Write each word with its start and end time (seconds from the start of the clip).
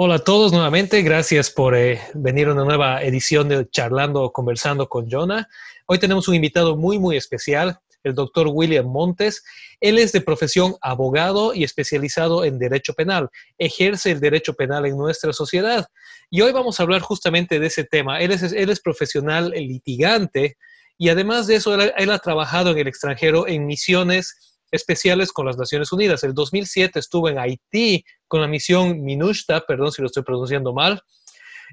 Hola 0.00 0.14
a 0.14 0.18
todos 0.20 0.52
nuevamente, 0.52 1.02
gracias 1.02 1.50
por 1.50 1.74
eh, 1.74 2.00
venir 2.14 2.46
a 2.46 2.52
una 2.52 2.62
nueva 2.62 3.02
edición 3.02 3.48
de 3.48 3.68
Charlando, 3.68 4.30
Conversando 4.30 4.88
con 4.88 5.10
Jonah. 5.10 5.48
Hoy 5.86 5.98
tenemos 5.98 6.28
un 6.28 6.36
invitado 6.36 6.76
muy, 6.76 7.00
muy 7.00 7.16
especial, 7.16 7.80
el 8.04 8.14
doctor 8.14 8.46
William 8.48 8.86
Montes. 8.86 9.42
Él 9.80 9.98
es 9.98 10.12
de 10.12 10.20
profesión 10.20 10.76
abogado 10.82 11.52
y 11.52 11.64
especializado 11.64 12.44
en 12.44 12.60
derecho 12.60 12.94
penal. 12.94 13.28
Ejerce 13.58 14.12
el 14.12 14.20
derecho 14.20 14.54
penal 14.54 14.86
en 14.86 14.96
nuestra 14.96 15.32
sociedad. 15.32 15.88
Y 16.30 16.42
hoy 16.42 16.52
vamos 16.52 16.78
a 16.78 16.84
hablar 16.84 17.00
justamente 17.00 17.58
de 17.58 17.66
ese 17.66 17.82
tema. 17.82 18.20
Él 18.20 18.30
es, 18.30 18.44
él 18.44 18.70
es 18.70 18.78
profesional 18.78 19.50
litigante 19.50 20.58
y 20.96 21.08
además 21.08 21.48
de 21.48 21.56
eso, 21.56 21.74
él 21.74 22.10
ha 22.10 22.18
trabajado 22.20 22.70
en 22.70 22.78
el 22.78 22.86
extranjero 22.86 23.48
en 23.48 23.66
misiones 23.66 24.47
especiales 24.70 25.32
con 25.32 25.46
las 25.46 25.56
Naciones 25.56 25.92
Unidas. 25.92 26.24
El 26.24 26.34
2007 26.34 26.98
estuvo 26.98 27.28
en 27.28 27.38
Haití 27.38 28.04
con 28.26 28.40
la 28.40 28.46
misión 28.46 29.02
MINUSTA, 29.02 29.62
perdón 29.62 29.92
si 29.92 30.02
lo 30.02 30.06
estoy 30.06 30.22
pronunciando 30.22 30.72
mal. 30.72 31.00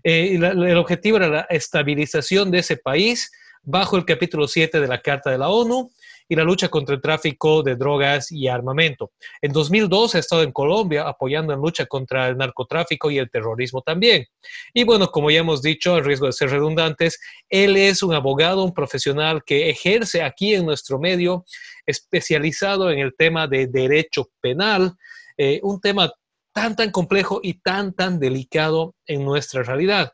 Eh, 0.03 0.35
el 0.35 0.77
objetivo 0.77 1.17
era 1.17 1.27
la 1.27 1.41
estabilización 1.49 2.51
de 2.51 2.59
ese 2.59 2.77
país 2.77 3.31
bajo 3.63 3.97
el 3.97 4.05
capítulo 4.05 4.47
7 4.47 4.79
de 4.79 4.87
la 4.87 5.01
Carta 5.01 5.31
de 5.31 5.37
la 5.37 5.49
ONU 5.49 5.91
y 6.27 6.35
la 6.35 6.43
lucha 6.43 6.69
contra 6.69 6.95
el 6.95 7.01
tráfico 7.01 7.61
de 7.63 7.75
drogas 7.75 8.31
y 8.31 8.47
armamento. 8.47 9.11
En 9.41 9.51
2002 9.51 10.15
ha 10.15 10.19
estado 10.19 10.43
en 10.43 10.51
Colombia 10.51 11.07
apoyando 11.07 11.53
en 11.53 11.59
lucha 11.59 11.85
contra 11.85 12.27
el 12.27 12.37
narcotráfico 12.37 13.11
y 13.11 13.17
el 13.17 13.29
terrorismo 13.29 13.81
también. 13.81 14.25
Y 14.73 14.83
bueno, 14.83 15.07
como 15.07 15.29
ya 15.29 15.39
hemos 15.39 15.61
dicho, 15.61 15.95
a 15.95 16.01
riesgo 16.01 16.27
de 16.27 16.33
ser 16.33 16.49
redundantes, 16.49 17.19
él 17.49 17.77
es 17.77 18.01
un 18.03 18.13
abogado, 18.13 18.63
un 18.63 18.73
profesional 18.73 19.43
que 19.45 19.69
ejerce 19.69 20.23
aquí 20.23 20.53
en 20.55 20.65
nuestro 20.65 20.99
medio, 20.99 21.45
especializado 21.85 22.91
en 22.91 22.99
el 22.99 23.15
tema 23.15 23.47
de 23.47 23.67
derecho 23.67 24.29
penal, 24.41 24.93
eh, 25.37 25.59
un 25.63 25.79
tema 25.79 26.11
tan, 26.53 26.75
tan 26.75 26.89
complejo 26.89 27.41
y 27.43 27.55
tan, 27.55 27.93
tan 27.93 28.19
delicado 28.19 28.95
en 29.05 29.25
nuestra 29.25 29.61
realidad. 29.61 30.13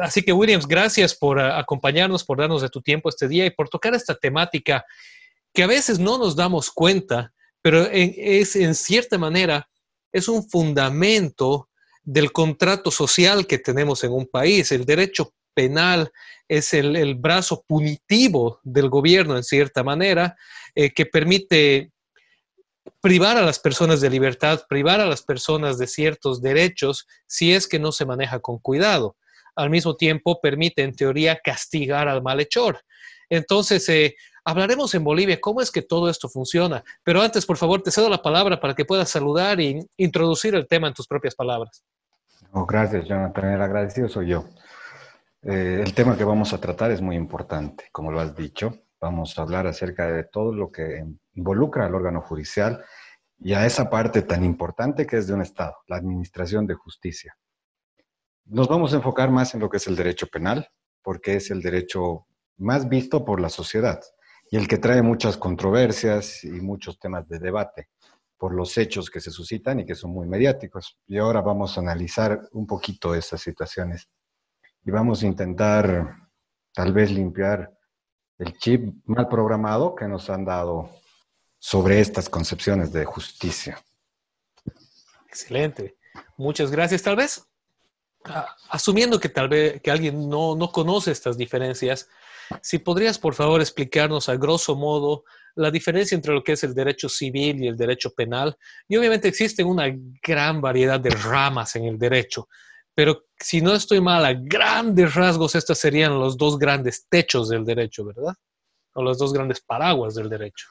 Así 0.00 0.22
que, 0.22 0.32
Williams, 0.32 0.66
gracias 0.66 1.14
por 1.14 1.38
uh, 1.38 1.54
acompañarnos, 1.54 2.24
por 2.24 2.38
darnos 2.38 2.62
de 2.62 2.68
tu 2.68 2.80
tiempo 2.80 3.08
este 3.08 3.28
día 3.28 3.46
y 3.46 3.50
por 3.50 3.68
tocar 3.68 3.94
esta 3.94 4.14
temática 4.14 4.84
que 5.52 5.62
a 5.62 5.66
veces 5.66 5.98
no 5.98 6.18
nos 6.18 6.36
damos 6.36 6.70
cuenta, 6.70 7.32
pero 7.60 7.86
es 7.90 8.56
en 8.56 8.74
cierta 8.74 9.18
manera, 9.18 9.68
es 10.12 10.28
un 10.28 10.48
fundamento 10.48 11.68
del 12.02 12.32
contrato 12.32 12.90
social 12.90 13.46
que 13.46 13.58
tenemos 13.58 14.02
en 14.04 14.12
un 14.12 14.26
país. 14.26 14.72
El 14.72 14.84
derecho 14.84 15.34
penal 15.54 16.10
es 16.48 16.74
el, 16.74 17.14
brazo 17.14 17.64
punitivo 17.66 18.60
del 18.62 18.88
gobierno, 18.88 19.36
en 19.36 19.44
cierta 19.44 19.82
manera, 19.82 20.36
eh, 20.74 20.92
que 20.92 21.06
permite 21.06 21.92
privar 23.00 23.36
a 23.36 23.42
las 23.42 23.58
personas 23.58 24.00
de 24.00 24.10
libertad, 24.10 24.64
privar 24.68 25.00
a 25.00 25.06
las 25.06 25.22
personas 25.22 25.78
de 25.78 25.86
ciertos 25.86 26.42
derechos 26.42 27.06
si 27.26 27.52
es 27.52 27.68
que 27.68 27.78
no 27.78 27.92
se 27.92 28.04
maneja 28.04 28.40
con 28.40 28.58
cuidado. 28.58 29.16
Al 29.54 29.70
mismo 29.70 29.96
tiempo, 29.96 30.40
permite, 30.40 30.82
en 30.82 30.94
teoría, 30.94 31.38
castigar 31.42 32.08
al 32.08 32.22
malhechor. 32.22 32.80
Entonces, 33.28 33.88
eh, 33.88 34.16
Hablaremos 34.44 34.92
en 34.94 35.04
Bolivia 35.04 35.40
cómo 35.40 35.60
es 35.60 35.70
que 35.70 35.82
todo 35.82 36.10
esto 36.10 36.28
funciona, 36.28 36.82
pero 37.04 37.22
antes, 37.22 37.46
por 37.46 37.56
favor, 37.56 37.80
te 37.80 37.92
cedo 37.92 38.08
la 38.08 38.22
palabra 38.22 38.58
para 38.58 38.74
que 38.74 38.84
puedas 38.84 39.08
saludar 39.08 39.60
e 39.60 39.86
introducir 39.96 40.54
el 40.56 40.66
tema 40.66 40.88
en 40.88 40.94
tus 40.94 41.06
propias 41.06 41.36
palabras. 41.36 41.84
Oh, 42.50 42.66
gracias, 42.66 43.06
Jonathan. 43.06 43.52
El 43.52 43.62
agradecido 43.62 44.08
soy 44.08 44.28
yo. 44.28 44.44
Eh, 45.42 45.82
el 45.84 45.94
tema 45.94 46.16
que 46.16 46.24
vamos 46.24 46.52
a 46.52 46.58
tratar 46.58 46.90
es 46.90 47.00
muy 47.00 47.14
importante, 47.14 47.88
como 47.92 48.10
lo 48.10 48.20
has 48.20 48.34
dicho. 48.34 48.74
Vamos 49.00 49.38
a 49.38 49.42
hablar 49.42 49.68
acerca 49.68 50.10
de 50.10 50.24
todo 50.24 50.52
lo 50.52 50.70
que 50.72 51.04
involucra 51.34 51.86
al 51.86 51.94
órgano 51.94 52.20
judicial 52.20 52.84
y 53.38 53.54
a 53.54 53.64
esa 53.64 53.88
parte 53.88 54.22
tan 54.22 54.44
importante 54.44 55.06
que 55.06 55.18
es 55.18 55.28
de 55.28 55.34
un 55.34 55.42
Estado, 55.42 55.76
la 55.86 55.96
administración 55.96 56.66
de 56.66 56.74
justicia. 56.74 57.36
Nos 58.46 58.66
vamos 58.66 58.92
a 58.92 58.96
enfocar 58.96 59.30
más 59.30 59.54
en 59.54 59.60
lo 59.60 59.70
que 59.70 59.76
es 59.76 59.86
el 59.86 59.94
derecho 59.94 60.26
penal, 60.26 60.68
porque 61.00 61.36
es 61.36 61.50
el 61.52 61.62
derecho 61.62 62.26
más 62.56 62.88
visto 62.88 63.24
por 63.24 63.40
la 63.40 63.48
sociedad 63.48 64.00
y 64.52 64.58
el 64.58 64.68
que 64.68 64.76
trae 64.76 65.00
muchas 65.00 65.38
controversias 65.38 66.44
y 66.44 66.50
muchos 66.50 66.98
temas 66.98 67.26
de 67.26 67.38
debate 67.38 67.88
por 68.36 68.54
los 68.54 68.76
hechos 68.76 69.08
que 69.08 69.18
se 69.18 69.30
suscitan 69.30 69.80
y 69.80 69.86
que 69.86 69.94
son 69.94 70.10
muy 70.10 70.28
mediáticos. 70.28 70.98
Y 71.06 71.16
ahora 71.16 71.40
vamos 71.40 71.78
a 71.78 71.80
analizar 71.80 72.38
un 72.52 72.66
poquito 72.66 73.14
esas 73.14 73.40
situaciones 73.40 74.10
y 74.84 74.90
vamos 74.90 75.22
a 75.22 75.26
intentar 75.26 76.16
tal 76.74 76.92
vez 76.92 77.10
limpiar 77.10 77.72
el 78.38 78.52
chip 78.58 78.94
mal 79.06 79.26
programado 79.26 79.94
que 79.94 80.06
nos 80.06 80.28
han 80.28 80.44
dado 80.44 80.90
sobre 81.58 82.00
estas 82.00 82.28
concepciones 82.28 82.92
de 82.92 83.06
justicia. 83.06 83.82
Excelente. 85.28 85.96
Muchas 86.36 86.70
gracias. 86.70 87.02
Tal 87.02 87.16
vez, 87.16 87.48
asumiendo 88.68 89.18
que 89.18 89.30
tal 89.30 89.48
vez 89.48 89.80
que 89.80 89.90
alguien 89.90 90.28
no, 90.28 90.54
no 90.56 90.70
conoce 90.70 91.10
estas 91.10 91.38
diferencias, 91.38 92.10
si 92.60 92.78
podrías, 92.78 93.18
por 93.18 93.34
favor, 93.34 93.60
explicarnos 93.60 94.28
a 94.28 94.36
grosso 94.36 94.76
modo 94.76 95.24
la 95.54 95.70
diferencia 95.70 96.14
entre 96.14 96.34
lo 96.34 96.42
que 96.42 96.52
es 96.52 96.64
el 96.64 96.74
derecho 96.74 97.08
civil 97.08 97.62
y 97.62 97.68
el 97.68 97.76
derecho 97.76 98.10
penal. 98.12 98.56
Y 98.88 98.96
obviamente 98.96 99.28
existen 99.28 99.66
una 99.66 99.86
gran 100.22 100.60
variedad 100.60 101.00
de 101.00 101.10
ramas 101.10 101.76
en 101.76 101.84
el 101.84 101.98
derecho, 101.98 102.48
pero 102.94 103.24
si 103.38 103.60
no 103.60 103.74
estoy 103.74 104.00
mal, 104.00 104.24
a 104.24 104.34
grandes 104.34 105.14
rasgos, 105.14 105.54
estos 105.54 105.78
serían 105.78 106.18
los 106.18 106.36
dos 106.36 106.58
grandes 106.58 107.06
techos 107.08 107.48
del 107.48 107.64
derecho, 107.64 108.04
¿verdad? 108.04 108.34
O 108.94 109.02
los 109.02 109.18
dos 109.18 109.32
grandes 109.32 109.60
paraguas 109.60 110.14
del 110.14 110.28
derecho. 110.28 110.66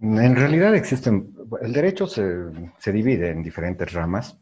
En 0.00 0.34
realidad 0.34 0.74
existen, 0.74 1.34
el 1.60 1.72
derecho 1.72 2.06
se, 2.06 2.24
se 2.78 2.92
divide 2.92 3.30
en 3.30 3.42
diferentes 3.42 3.92
ramas. 3.92 4.38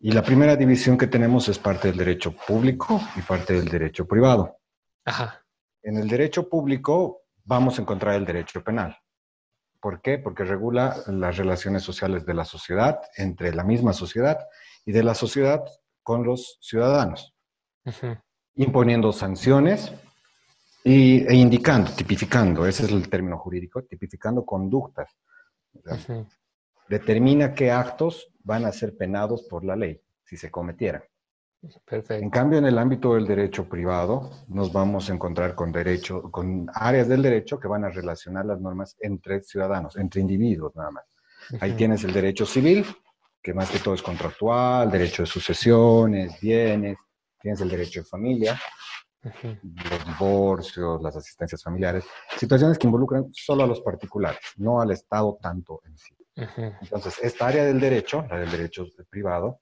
Y 0.00 0.12
la 0.12 0.22
primera 0.22 0.54
división 0.54 0.98
que 0.98 1.06
tenemos 1.06 1.48
es 1.48 1.58
parte 1.58 1.88
del 1.88 1.96
derecho 1.96 2.32
público 2.32 3.00
y 3.16 3.22
parte 3.22 3.54
del 3.54 3.68
derecho 3.68 4.06
privado. 4.06 4.57
En 5.82 5.96
el 5.96 6.08
derecho 6.08 6.48
público 6.48 7.22
vamos 7.44 7.78
a 7.78 7.82
encontrar 7.82 8.14
el 8.14 8.24
derecho 8.24 8.62
penal. 8.62 8.96
¿Por 9.80 10.02
qué? 10.02 10.18
Porque 10.18 10.44
regula 10.44 10.96
las 11.06 11.36
relaciones 11.36 11.82
sociales 11.82 12.26
de 12.26 12.34
la 12.34 12.44
sociedad, 12.44 13.00
entre 13.16 13.54
la 13.54 13.64
misma 13.64 13.92
sociedad 13.92 14.38
y 14.84 14.92
de 14.92 15.04
la 15.04 15.14
sociedad 15.14 15.64
con 16.02 16.24
los 16.24 16.58
ciudadanos, 16.60 17.34
imponiendo 18.54 19.12
sanciones 19.12 19.92
y, 20.82 21.26
e 21.26 21.34
indicando, 21.34 21.90
tipificando, 21.92 22.66
ese 22.66 22.86
es 22.86 22.92
el 22.92 23.08
término 23.08 23.38
jurídico, 23.38 23.84
tipificando 23.84 24.44
conductas. 24.44 25.16
Determina 26.88 27.54
qué 27.54 27.70
actos 27.70 28.32
van 28.40 28.64
a 28.64 28.72
ser 28.72 28.96
penados 28.96 29.44
por 29.44 29.64
la 29.64 29.76
ley 29.76 30.00
si 30.24 30.36
se 30.36 30.50
cometieran. 30.50 31.02
En 31.60 32.30
cambio, 32.30 32.58
en 32.60 32.66
el 32.66 32.78
ámbito 32.78 33.14
del 33.14 33.26
derecho 33.26 33.68
privado, 33.68 34.30
nos 34.46 34.72
vamos 34.72 35.10
a 35.10 35.14
encontrar 35.14 35.56
con 35.56 35.72
derecho, 35.72 36.22
con 36.30 36.70
áreas 36.72 37.08
del 37.08 37.22
derecho 37.22 37.58
que 37.58 37.66
van 37.66 37.84
a 37.84 37.88
relacionar 37.88 38.46
las 38.46 38.60
normas 38.60 38.96
entre 39.00 39.42
ciudadanos, 39.42 39.96
entre 39.96 40.20
individuos 40.20 40.76
nada 40.76 40.92
más. 40.92 41.04
Ahí 41.60 41.72
tienes 41.72 42.04
el 42.04 42.12
derecho 42.12 42.46
civil, 42.46 42.86
que 43.42 43.54
más 43.54 43.70
que 43.70 43.80
todo 43.80 43.94
es 43.94 44.02
contractual, 44.02 44.90
derecho 44.90 45.22
de 45.22 45.26
sucesiones, 45.26 46.40
bienes, 46.40 46.96
tienes 47.40 47.60
el 47.60 47.70
derecho 47.70 48.00
de 48.00 48.06
familia, 48.06 48.60
los 49.22 50.06
divorcios, 50.06 51.02
las 51.02 51.16
asistencias 51.16 51.62
familiares, 51.62 52.04
situaciones 52.36 52.78
que 52.78 52.86
involucran 52.86 53.30
solo 53.32 53.64
a 53.64 53.66
los 53.66 53.80
particulares, 53.80 54.40
no 54.58 54.80
al 54.80 54.92
Estado 54.92 55.36
tanto 55.42 55.80
en 55.86 55.98
sí. 55.98 56.14
Entonces, 56.36 57.18
esta 57.20 57.48
área 57.48 57.64
del 57.64 57.80
derecho, 57.80 58.24
la 58.30 58.38
del 58.38 58.50
derecho 58.50 58.86
privado, 59.10 59.60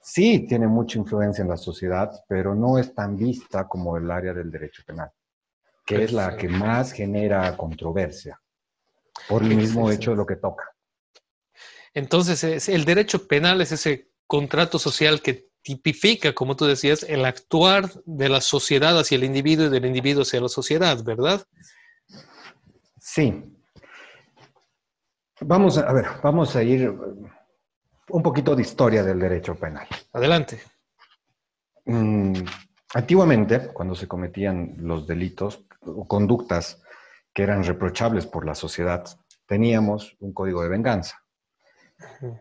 sí 0.00 0.46
tiene 0.46 0.66
mucha 0.66 0.98
influencia 0.98 1.42
en 1.42 1.48
la 1.48 1.56
sociedad, 1.56 2.10
pero 2.28 2.54
no 2.54 2.78
es 2.78 2.94
tan 2.94 3.16
vista 3.16 3.68
como 3.68 3.96
el 3.96 4.10
área 4.10 4.32
del 4.32 4.50
derecho 4.50 4.82
penal, 4.86 5.10
que 5.84 6.04
es 6.04 6.12
la 6.12 6.36
que 6.36 6.48
más 6.48 6.92
genera 6.92 7.56
controversia 7.56 8.40
por 9.28 9.42
el 9.42 9.54
mismo 9.54 9.90
hecho 9.90 10.12
de 10.12 10.16
lo 10.16 10.26
que 10.26 10.36
toca. 10.36 10.64
Entonces, 11.92 12.68
el 12.68 12.84
derecho 12.84 13.26
penal 13.26 13.60
es 13.60 13.72
ese 13.72 14.10
contrato 14.26 14.78
social 14.78 15.20
que 15.20 15.50
tipifica, 15.62 16.32
como 16.32 16.56
tú 16.56 16.64
decías, 16.64 17.02
el 17.02 17.24
actuar 17.24 17.90
de 18.06 18.28
la 18.28 18.40
sociedad 18.40 18.98
hacia 18.98 19.16
el 19.16 19.24
individuo 19.24 19.66
y 19.66 19.70
del 19.70 19.84
individuo 19.84 20.22
hacia 20.22 20.40
la 20.40 20.48
sociedad, 20.48 21.02
¿verdad? 21.02 21.44
Sí. 22.98 23.44
Vamos 25.40 25.78
a, 25.78 25.88
a 25.88 25.92
ver, 25.92 26.06
vamos 26.22 26.54
a 26.54 26.62
ir 26.62 26.94
un 28.12 28.22
poquito 28.22 28.54
de 28.54 28.62
historia 28.62 29.02
del 29.02 29.18
derecho 29.18 29.54
penal. 29.54 29.86
Adelante. 30.12 30.60
Mm, 31.86 32.34
antiguamente, 32.94 33.68
cuando 33.72 33.94
se 33.94 34.06
cometían 34.06 34.74
los 34.78 35.06
delitos 35.06 35.64
o 35.80 36.06
conductas 36.06 36.82
que 37.32 37.42
eran 37.42 37.64
reprochables 37.64 38.26
por 38.26 38.44
la 38.44 38.54
sociedad, 38.54 39.04
teníamos 39.46 40.16
un 40.20 40.32
código 40.32 40.62
de 40.62 40.68
venganza. 40.68 41.22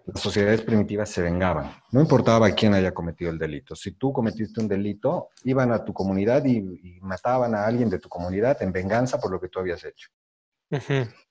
Las 0.05 0.21
sociedades 0.21 0.61
primitivas 0.61 1.09
se 1.09 1.21
vengaban. 1.21 1.71
No 1.91 2.01
importaba 2.01 2.49
quién 2.51 2.73
haya 2.73 2.93
cometido 2.93 3.31
el 3.31 3.37
delito. 3.37 3.75
Si 3.75 3.91
tú 3.91 4.13
cometiste 4.13 4.61
un 4.61 4.67
delito, 4.67 5.29
iban 5.43 5.71
a 5.71 5.83
tu 5.83 5.93
comunidad 5.93 6.45
y, 6.45 6.99
mataban 7.01 7.55
a 7.55 7.65
alguien 7.65 7.89
de 7.89 7.99
tu 7.99 8.07
comunidad 8.07 8.61
en 8.61 8.71
venganza 8.71 9.19
por 9.19 9.31
lo 9.31 9.39
que 9.39 9.49
tú 9.49 9.59
habías 9.59 9.83
hecho. 9.83 10.09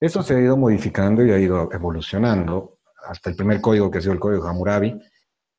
Eso 0.00 0.23
se 0.23 0.35
ha 0.35 0.40
ido 0.40 0.56
modificando 0.56 1.25
y 1.25 1.31
ha 1.31 1.38
ido 1.38 1.70
evolucionando 1.73 2.78
hasta 3.06 3.31
el 3.31 3.37
primer 3.37 3.61
código 3.61 3.91
que 3.91 3.99
ha 3.99 4.00
sido 4.00 4.12
el 4.12 4.21
código 4.21 4.47
Hammurabi, 4.47 5.00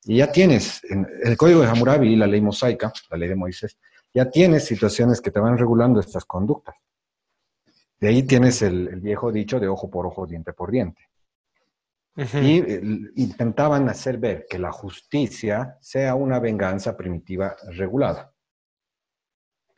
Y 0.04 0.18
ya 0.18 0.32
tienes, 0.32 0.82
en 0.84 1.06
el 1.22 1.36
código 1.36 1.60
de 1.60 1.68
Hammurabi 1.68 2.12
y 2.12 2.16
la 2.16 2.26
ley 2.26 2.40
mosaica, 2.40 2.92
la 3.10 3.16
ley 3.16 3.28
de 3.28 3.36
Moisés, 3.36 3.78
ya 4.12 4.30
tienes 4.30 4.64
situaciones 4.64 5.20
que 5.20 5.30
te 5.30 5.40
van 5.40 5.56
regulando 5.56 6.00
estas 6.00 6.24
conductas. 6.24 6.74
De 7.98 8.08
ahí 8.08 8.22
tienes 8.22 8.62
el, 8.62 9.00
viejo 9.00 9.30
dicho 9.30 9.60
de 9.60 9.68
ojo 9.68 9.90
por 9.90 10.06
ojo, 10.06 10.26
diente 10.26 10.52
por 10.52 10.70
diente. 10.70 11.02
Y 12.16 12.58
eh, 12.58 12.80
intentaban 13.16 13.88
hacer 13.88 14.18
ver 14.18 14.46
que 14.48 14.58
la 14.58 14.72
justicia 14.72 15.78
sea 15.80 16.14
una 16.14 16.38
venganza 16.38 16.96
primitiva 16.96 17.56
regulada. 17.68 18.32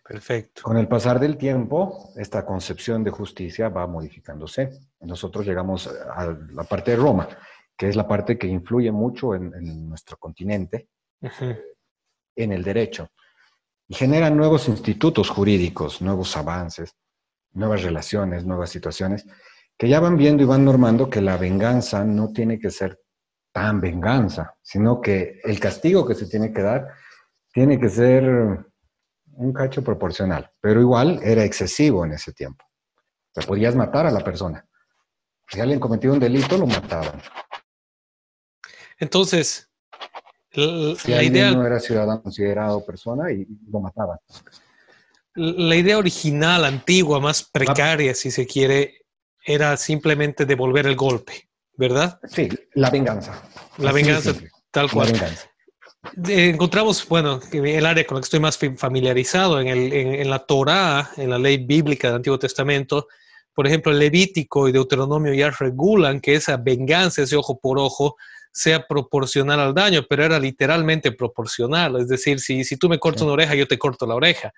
Perfecto. 0.03 0.63
Con 0.63 0.77
el 0.77 0.89
pasar 0.89 1.21
del 1.21 1.37
tiempo, 1.37 2.11
esta 2.17 2.45
concepción 2.45 3.05
de 3.05 3.11
justicia 3.11 3.69
va 3.69 3.87
modificándose. 3.87 4.71
Nosotros 5.01 5.47
llegamos 5.47 5.87
a 5.87 6.37
la 6.51 6.65
parte 6.65 6.93
de 6.93 6.97
Roma, 6.97 7.29
que 7.77 7.89
es 7.89 7.97
la 7.97 8.07
parte 8.07 8.39
que 8.39 8.47
influye 8.47 8.93
mucho 8.93 9.35
en, 9.35 9.89
nuestro 9.89 10.17
continente, 10.17 10.89
en 12.37 12.53
el 12.53 12.63
derecho, 12.63 13.09
y 13.89 13.95
genera 13.95 14.31
nuevos 14.31 14.69
institutos 14.69 15.29
jurídicos, 15.29 16.01
nuevos 16.01 16.37
avances, 16.37 16.95
nuevas 17.53 17.83
relaciones, 17.83 18.45
nuevas 18.45 18.71
situaciones, 18.71 19.27
que 19.77 19.89
ya 19.89 20.01
van 20.01 20.17
viendo 20.17 20.43
y 20.43 20.47
van 20.47 20.65
normando 20.65 21.11
que 21.11 21.21
la 21.21 21.37
venganza 21.37 22.05
no 22.05 22.33
tiene 22.33 22.59
que 22.59 22.71
ser 22.71 23.01
tan 23.53 23.81
venganza, 23.81 24.55
sino 24.63 25.01
que 25.01 25.41
el 25.45 25.61
castigo 25.61 26.07
que 26.07 26.15
se 26.15 26.27
tiene 26.27 26.53
que 26.53 26.63
dar 26.63 26.89
tiene 27.53 27.79
que 27.79 27.89
ser 27.89 28.25
un 29.35 29.53
cacho 29.53 29.83
proporcional, 29.83 30.51
pero 30.61 30.81
igual 30.81 31.21
era 31.23 31.45
excesivo 31.45 32.05
en 32.05 32.13
ese 32.13 32.33
tiempo. 32.33 32.65
O 33.37 33.41
podías 33.43 33.75
matar 33.75 34.07
a 34.07 34.11
la 34.11 34.21
persona. 34.21 34.65
Si 35.49 35.61
alguien 35.61 35.81
cometió 35.81 36.13
un 36.13 36.19
delito, 36.21 36.57
lo 36.57 36.67
mataban. 36.67 37.21
Entonces, 39.03 39.69
la 40.53 41.25
idea... 41.25 41.51
no 41.51 41.67
era 41.67 41.81
ciudadano 41.81 42.23
considerado 42.23 42.87
persona 42.87 43.33
y 43.33 43.45
lo 43.69 43.81
mataban. 43.81 44.17
La 45.35 45.75
idea 45.75 45.99
original, 45.99 46.65
antigua, 46.65 47.19
más 47.19 47.43
precaria, 47.43 48.15
si 48.15 48.31
se 48.31 48.47
quiere, 48.47 49.07
era 49.45 49.77
simplemente 49.77 50.47
devolver 50.47 50.87
el 50.87 50.95
golpe, 50.95 51.49
¿verdad? 51.77 52.21
Sí, 52.29 52.49
la 52.75 52.91
venganza. 52.91 53.43
La 53.79 53.91
venganza, 53.91 54.35
tal 54.71 54.89
cual. 54.89 55.09
La 55.09 55.13
venganza. 55.15 55.51
Encontramos, 56.29 57.09
bueno, 57.09 57.41
el 57.53 57.85
área 57.85 58.07
con 58.07 58.15
la 58.15 58.21
que 58.21 58.27
estoy 58.27 58.41
más 58.41 58.57
familiarizado, 58.77 59.61
en, 59.61 59.67
el, 59.67 59.93
en, 59.93 60.31
la 60.31 60.39
Torá, 60.47 61.11
en 61.17 61.31
la 61.31 61.39
ley 61.39 61.57
bíblica 61.57 62.07
del 62.07 62.19
Antiguo 62.19 62.39
Testamento, 62.39 63.09
por 63.53 63.67
ejemplo, 63.67 63.91
el 63.91 63.99
Levítico 63.99 64.69
y 64.69 64.73
Deuteronomio 64.73 65.35
ya 65.35 65.51
regulan 65.51 66.21
que 66.21 66.37
esa 66.37 66.57
venganza, 66.57 67.23
ese 67.23 67.35
ojo 67.35 67.59
por 67.59 67.81
ojo, 67.81 68.17
sea 68.53 68.87
proporcional 68.87 69.59
al 69.59 69.75
daño, 69.75 70.05
pero 70.09 70.25
era 70.25 70.39
literalmente 70.39 71.11
proporcional. 71.13 71.97
Es 71.97 72.09
decir, 72.09 72.39
si, 72.39 72.65
si 72.65 72.77
tú 72.77 72.89
me 72.89 72.99
cortas 72.99 73.23
una 73.23 73.33
oreja, 73.33 73.55
yo 73.55 73.67
te 73.67 73.79
corto 73.79 74.07
la 74.07 74.15
oreja. 74.15 74.53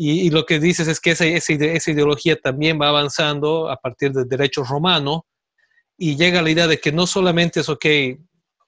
Y, 0.00 0.30
lo 0.30 0.46
que 0.46 0.60
dices 0.60 0.86
es 0.86 1.00
que 1.00 1.10
esa, 1.10 1.26
esa, 1.26 1.90
ideología 1.90 2.40
también 2.40 2.80
va 2.80 2.88
avanzando 2.88 3.68
a 3.68 3.76
partir 3.76 4.12
del 4.12 4.28
derecho 4.28 4.62
romano 4.62 5.26
y 5.96 6.16
llega 6.16 6.40
la 6.40 6.50
idea 6.50 6.68
de 6.68 6.78
que 6.78 6.92
no 6.92 7.04
solamente 7.04 7.60
es, 7.60 7.68
ok, 7.68 7.84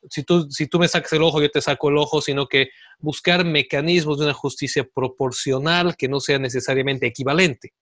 si 0.09 0.25
tú, 0.25 0.51
si 0.51 0.67
tú 0.67 0.81
me 0.81 0.89
sacas 0.89 1.13
el 1.13 1.23
ojo, 1.23 1.41
yo 1.41 1.49
te 1.49 1.61
saco 1.61 1.89
el 1.89 1.99
ojo, 1.99 2.21
sino 2.21 2.49
que 2.49 2.71
buscar 2.99 3.45
mecanismos 3.45 4.19
de 4.19 4.25
una 4.25 4.35
justicia 4.35 4.85
proporcional 4.93 5.97
que 5.97 6.09
no 6.09 6.19
sea 6.19 6.41
necesariamente 6.41 7.07
equivalente. 7.07 7.75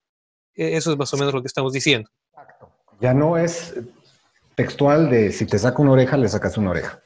E, 0.55 0.77
eso 0.77 0.93
es 0.93 0.99
más 0.99 1.13
o 1.15 1.17
menos 1.17 1.33
lo 1.33 1.41
que 1.41 1.49
estamos 1.49 1.73
diciendo. 1.73 2.11
Ya 3.01 3.15
no 3.15 3.39
es 3.39 3.75
textual 4.59 5.09
de 5.09 5.31
si 5.31 5.47
te 5.47 5.57
saca 5.57 5.81
una 5.81 5.93
oreja, 5.93 6.17
le 6.17 6.29
sacas 6.29 6.59
una 6.59 6.71
oreja, 6.71 7.01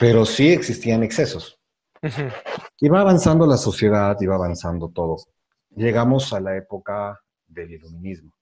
pero 0.00 0.24
sí 0.24 0.50
existían 0.50 1.02
excesos. 1.02 1.60
Y 2.80 2.88
va 2.88 3.02
avanzando 3.02 3.46
la 3.46 3.56
sociedad, 3.56 4.16
iba 4.20 4.34
avanzando 4.34 4.88
todo 4.88 5.16
llegamos 5.76 6.32
a 6.32 6.40
la 6.40 6.56
época 6.56 7.20
del 7.46 7.72
iluminismo. 7.72 8.32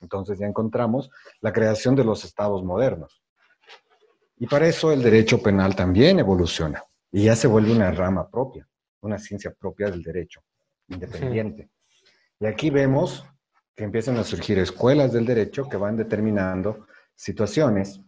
Entonces 0.00 0.38
ya 0.38 0.46
encontramos 0.46 1.10
la 1.40 1.52
creación 1.52 1.94
de 1.94 2.04
los 2.04 2.24
estados 2.24 2.62
modernos. 2.62 3.22
Y 4.36 4.46
para 4.46 4.66
eso 4.66 4.92
el 4.92 5.02
derecho 5.02 5.42
penal 5.42 5.74
también 5.74 6.18
evoluciona 6.18 6.82
y 7.10 7.24
ya 7.24 7.36
se 7.36 7.46
vuelve 7.48 7.72
una 7.72 7.90
rama 7.90 8.28
propia, 8.28 8.66
una 9.00 9.18
ciencia 9.18 9.52
propia 9.52 9.90
del 9.90 10.02
derecho, 10.02 10.40
independiente. 10.88 11.70
Y 12.40 12.46
aquí 12.46 12.70
vemos 12.70 13.24
que 13.74 13.84
empiezan 13.84 14.16
a 14.16 14.24
surgir 14.24 14.58
escuelas 14.58 15.12
del 15.12 15.26
derecho 15.26 15.68
que 15.68 15.76
van 15.76 15.96
determinando 15.96 16.86
situaciones 17.14 18.00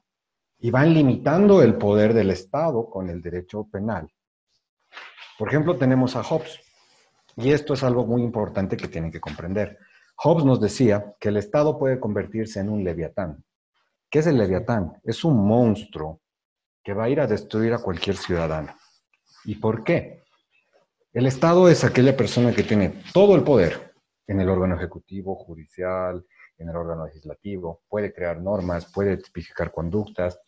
y 0.67 0.71
van 0.73 0.93
limitando 0.93 1.63
el 1.63 1.77
poder 1.77 2.13
del 2.13 2.33
Estado 2.33 2.91
con 2.91 3.09
el 3.09 3.23
derecho 3.23 3.69
penal. 3.71 4.13
Por 5.39 5.47
ejemplo, 5.47 5.77
tenemos 5.77 6.17
a 6.17 6.25
Hobbes. 6.25 6.59
Y 7.37 7.53
esto 7.53 7.75
es 7.75 7.85
algo 7.85 8.05
muy 8.05 8.25
importante 8.25 8.77
que 8.77 8.89
tienen 8.89 9.13
que 9.13 9.21
comprender. 9.21 9.79
Hobbes 10.17 10.45
nos 10.45 10.61
decía 10.61 11.15
que 11.21 11.29
el 11.29 11.37
Estado 11.37 11.79
puede 11.79 12.01
convertirse 12.01 12.59
en 12.59 12.69
un 12.69 12.83
leviatán. 12.83 13.45
¿Qué 14.11 14.19
es 14.19 14.27
el 14.27 14.39
leviatán? 14.39 15.01
Es 15.05 15.23
un 15.23 15.47
monstruo 15.47 16.21
que 16.83 16.95
va 16.95 17.05
a 17.05 17.11
ir 17.11 17.21
a 17.21 17.29
destruir 17.29 17.73
a 17.73 17.79
cualquier 17.79 18.17
ciudadano. 18.17 18.75
¿Y 19.45 19.55
por 19.55 19.85
qué? 19.85 20.25
El 21.13 21.27
Estado 21.27 21.69
es 21.69 21.85
aquella 21.85 22.17
persona 22.17 22.53
que 22.53 22.65
tiene 22.65 23.05
todo 23.13 23.37
el 23.37 23.45
poder 23.45 23.95
en 24.27 24.41
el 24.41 24.49
órgano 24.49 24.75
ejecutivo, 24.75 25.37
judicial, 25.37 26.27
en 26.59 26.69
el 26.71 26.75
órgano 26.75 27.07
legislativo, 27.07 27.83
puede 27.89 28.13
crear 28.13 28.41
normas, 28.41 28.91
puede 28.93 29.19
tipificar 29.19 29.71
conductas, 29.71 30.41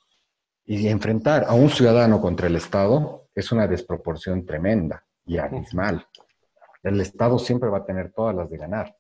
y 0.71 0.87
enfrentar 0.87 1.45
a 1.49 1.55
un 1.55 1.71
ciudadano 1.71 2.21
contra 2.21 2.47
el 2.47 2.57
Estado 2.57 3.29
es 3.35 3.51
una 3.51 3.67
desproporción 3.67 4.47
tremenda 4.47 5.05
y 5.25 5.39
abismal 5.39 6.07
el 6.83 7.01
Estado 7.01 7.39
siempre 7.39 7.69
va 7.69 7.79
a 7.79 7.85
tener 7.85 8.13
todas 8.13 8.35
las 8.35 8.51
de 8.51 8.57
ganar. 8.57 8.97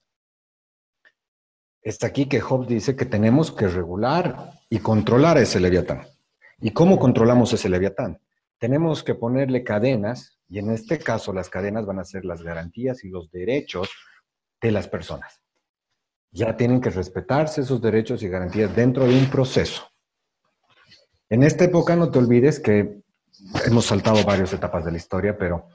Está 1.82 2.08
aquí 2.08 2.26
que 2.26 2.40
Hobbes 2.40 2.68
dice 2.68 2.96
que 2.96 3.06
tenemos 3.06 3.52
que 3.52 3.68
regular 3.68 4.52
y 4.68 4.80
controlar 4.80 5.36
a 5.36 5.42
ese 5.42 5.60
leviatán. 5.60 6.06
¿Y 6.60 6.72
cómo 6.72 6.98
controlamos 6.98 7.52
ese 7.52 7.68
leviatán? 7.68 8.20
Tenemos 8.58 9.04
que 9.04 9.14
ponerle 9.14 9.62
cadenas, 9.62 10.38
y 10.48 10.58
en 10.58 10.70
este 10.70 10.98
caso 10.98 11.32
las 11.32 11.48
cadenas 11.48 11.86
van 11.86 12.00
a 12.00 12.04
ser 12.04 12.24
las 12.24 12.42
garantías 12.42 13.04
y 13.04 13.08
los 13.08 13.30
derechos 13.30 13.88
de 14.60 14.72
las 14.72 14.88
personas. 14.88 15.40
Ya 16.30 16.56
tienen 16.56 16.80
que 16.80 16.90
respetarse 16.90 17.60
esos 17.60 17.80
derechos 17.80 18.22
y 18.22 18.28
garantías 18.28 18.74
dentro 18.74 19.06
de 19.06 19.16
un 19.16 19.30
proceso. 19.30 19.88
En 21.30 21.42
esta 21.42 21.64
época 21.64 21.94
no 21.94 22.10
te 22.10 22.18
olvides 22.18 22.58
que 22.60 23.02
hemos 23.66 23.86
saltado 23.86 24.24
varias 24.24 24.52
etapas 24.52 24.84
de 24.84 24.92
la 24.92 24.96
historia, 24.96 25.36
pero 25.36 25.68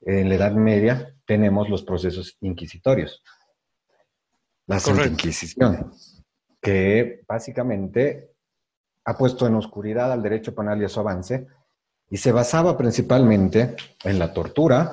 en 0.00 0.28
la 0.28 0.34
Edad 0.34 0.52
Media 0.52 1.14
tenemos 1.26 1.68
los 1.68 1.82
procesos 1.82 2.36
inquisitorios. 2.40 3.22
La 4.66 4.80
Santa 4.80 5.06
Inquisición, 5.06 5.92
que 6.60 7.22
básicamente 7.26 8.34
ha 9.04 9.16
puesto 9.16 9.46
en 9.46 9.54
oscuridad 9.54 10.12
al 10.12 10.22
derecho 10.22 10.54
penal 10.54 10.80
y 10.80 10.84
a 10.84 10.88
su 10.88 11.00
avance, 11.00 11.46
y 12.08 12.16
se 12.16 12.32
basaba 12.32 12.76
principalmente 12.76 13.76
en 14.04 14.18
la 14.18 14.32
tortura 14.32 14.92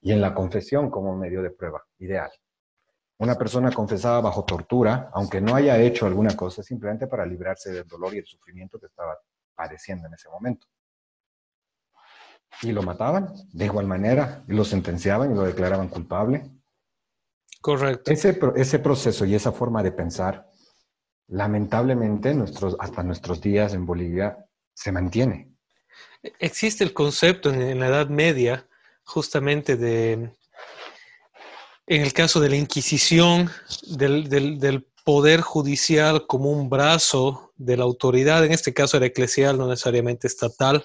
y 0.00 0.12
en 0.12 0.20
la 0.20 0.34
confesión 0.34 0.90
como 0.90 1.16
medio 1.16 1.42
de 1.42 1.50
prueba 1.50 1.84
ideal. 1.98 2.30
Una 3.18 3.34
persona 3.34 3.72
confesaba 3.72 4.20
bajo 4.20 4.44
tortura, 4.44 5.10
aunque 5.14 5.40
no 5.40 5.54
haya 5.54 5.78
hecho 5.78 6.06
alguna 6.06 6.36
cosa, 6.36 6.62
simplemente 6.62 7.06
para 7.06 7.24
librarse 7.24 7.72
del 7.72 7.86
dolor 7.86 8.14
y 8.14 8.18
el 8.18 8.26
sufrimiento 8.26 8.78
que 8.78 8.86
estaba 8.86 9.16
padeciendo 9.54 10.06
en 10.06 10.14
ese 10.14 10.28
momento 10.28 10.66
y 12.62 12.72
lo 12.72 12.82
mataban 12.82 13.32
de 13.52 13.64
igual 13.64 13.86
manera, 13.86 14.44
y 14.48 14.54
lo 14.54 14.64
sentenciaban 14.64 15.32
y 15.32 15.34
lo 15.34 15.42
declaraban 15.42 15.88
culpable. 15.88 16.50
Correcto. 17.60 18.10
Ese, 18.10 18.38
ese 18.56 18.78
proceso 18.78 19.24
y 19.24 19.34
esa 19.34 19.52
forma 19.52 19.82
de 19.82 19.92
pensar, 19.92 20.48
lamentablemente, 21.28 22.34
nuestros, 22.34 22.76
hasta 22.78 23.02
nuestros 23.02 23.40
días 23.40 23.74
en 23.74 23.86
Bolivia 23.86 24.46
se 24.72 24.92
mantiene. 24.92 25.52
Existe 26.38 26.84
el 26.84 26.92
concepto 26.92 27.50
en, 27.52 27.78
la 27.78 27.88
Edad 27.88 28.08
Media, 28.08 28.68
justamente 29.04 29.76
de, 29.76 30.32
en 31.86 32.02
el 32.02 32.12
caso 32.12 32.40
de 32.40 32.50
la 32.50 32.56
Inquisición, 32.56 33.50
del, 33.86 34.86
poder 35.04 35.40
judicial 35.40 36.26
como 36.26 36.50
un 36.50 36.68
brazo 36.68 37.52
de 37.56 37.76
la 37.76 37.84
autoridad, 37.84 38.44
en 38.44 38.50
este 38.50 38.74
caso 38.74 38.96
era 38.96 39.06
eclesial, 39.06 39.56
no 39.56 39.68
necesariamente 39.68 40.26
estatal, 40.26 40.84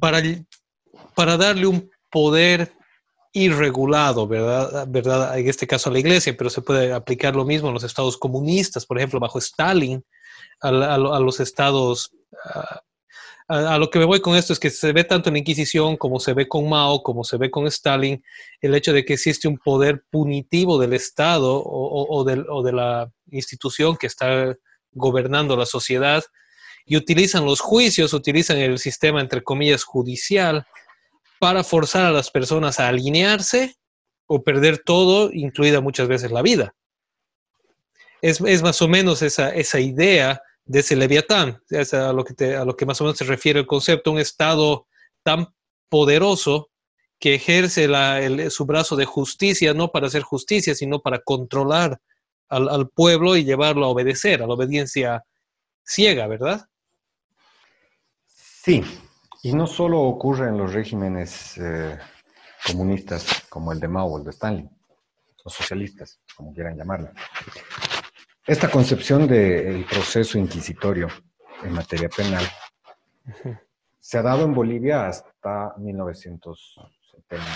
para 0.00 1.36
darle 1.36 1.68
un 1.68 1.88
poder 2.10 2.72
irregulado, 3.32 4.26
¿verdad? 4.26 4.84
¿verdad? 4.88 5.38
En 5.38 5.48
este 5.48 5.68
caso 5.68 5.88
a 5.88 5.92
la 5.92 6.00
iglesia, 6.00 6.36
pero 6.36 6.50
se 6.50 6.62
puede 6.62 6.92
aplicar 6.92 7.36
lo 7.36 7.44
mismo 7.44 7.68
en 7.68 7.74
los 7.74 7.84
estados 7.84 8.16
comunistas, 8.16 8.84
por 8.84 8.98
ejemplo, 8.98 9.20
bajo 9.20 9.38
Stalin, 9.38 10.04
a, 10.60 10.98
los 10.98 11.40
estados... 11.40 12.10
A, 13.52 13.78
lo 13.78 13.90
que 13.90 13.98
me 13.98 14.04
voy 14.04 14.20
con 14.20 14.36
esto 14.36 14.52
es 14.52 14.60
que 14.60 14.70
se 14.70 14.92
ve 14.92 15.02
tanto 15.02 15.28
en 15.28 15.32
la 15.32 15.40
Inquisición 15.40 15.96
como 15.96 16.20
se 16.20 16.34
ve 16.34 16.46
con 16.46 16.68
Mao, 16.68 17.02
como 17.02 17.24
se 17.24 17.36
ve 17.36 17.50
con 17.50 17.66
Stalin, 17.66 18.22
el 18.60 18.74
hecho 18.76 18.92
de 18.92 19.04
que 19.04 19.14
existe 19.14 19.48
un 19.48 19.58
poder 19.58 20.04
punitivo 20.08 20.78
del 20.78 20.92
Estado 20.92 21.56
o, 21.56 22.22
o 22.22 22.62
de 22.62 22.72
la 22.72 23.10
institución 23.32 23.96
que 23.96 24.06
está 24.06 24.54
gobernando 24.92 25.56
la 25.56 25.66
sociedad 25.66 26.22
y 26.86 26.96
utilizan 26.96 27.44
los 27.44 27.58
juicios, 27.58 28.12
utilizan 28.12 28.58
el 28.58 28.78
sistema, 28.78 29.20
entre 29.20 29.42
comillas, 29.42 29.82
judicial, 29.82 30.64
para 31.40 31.64
forzar 31.64 32.06
a 32.06 32.12
las 32.12 32.30
personas 32.30 32.78
a 32.78 32.86
alinearse 32.86 33.74
o 34.26 34.44
perder 34.44 34.78
todo, 34.78 35.30
incluida 35.32 35.80
muchas 35.80 36.06
veces 36.06 36.30
la 36.30 36.42
vida. 36.42 36.74
Es, 38.22 38.40
más 38.62 38.80
o 38.80 38.86
menos 38.86 39.22
esa, 39.22 39.50
esa 39.50 39.80
idea 39.80 40.40
de 40.70 40.78
ese 40.78 40.94
leviatán, 40.94 41.60
a 41.92 42.12
lo, 42.12 42.24
que 42.76 42.86
más 42.86 43.00
o 43.00 43.04
menos 43.04 43.18
se 43.18 43.24
refiere 43.24 43.58
el 43.58 43.66
concepto, 43.66 44.12
un 44.12 44.20
estado 44.20 44.86
tan 45.24 45.52
poderoso 45.88 46.70
que 47.18 47.34
ejerce 47.34 47.88
su 48.50 48.66
brazo 48.66 48.94
de 48.94 49.04
justicia 49.04 49.74
no 49.74 49.90
para 49.90 50.06
hacer 50.06 50.22
justicia, 50.22 50.76
sino 50.76 51.00
para 51.00 51.18
controlar 51.22 52.00
al, 52.48 52.88
pueblo 52.90 53.34
y 53.34 53.42
llevarlo 53.42 53.84
a 53.84 53.88
obedecer, 53.88 54.44
a 54.44 54.46
la 54.46 54.54
obediencia 54.54 55.24
ciega, 55.84 56.28
¿verdad? 56.28 56.64
Sí, 58.28 58.84
y 59.42 59.52
no 59.52 59.66
solo 59.66 59.98
ocurre 59.98 60.50
en 60.50 60.56
los 60.56 60.72
regímenes 60.72 61.58
eh, 61.58 61.98
comunistas 62.64 63.42
como 63.48 63.72
el 63.72 63.80
de 63.80 63.88
Mao 63.88 64.06
o 64.06 64.18
el 64.18 64.24
de 64.24 64.30
Stalin, 64.30 64.70
o 65.42 65.50
socialistas, 65.50 66.20
como 66.36 66.54
quieran 66.54 66.76
llamarlo. 66.76 67.10
Esta 68.50 68.68
concepción 68.68 69.28
del 69.28 69.84
proceso 69.84 70.36
inquisitorio 70.36 71.06
en 71.62 71.72
materia 71.72 72.08
penal 72.08 72.42
se 74.00 74.18
ha 74.18 74.22
dado 74.22 74.44
en 74.44 74.52
Bolivia 74.52 75.06
hasta 75.06 75.72
1970. 75.78 77.46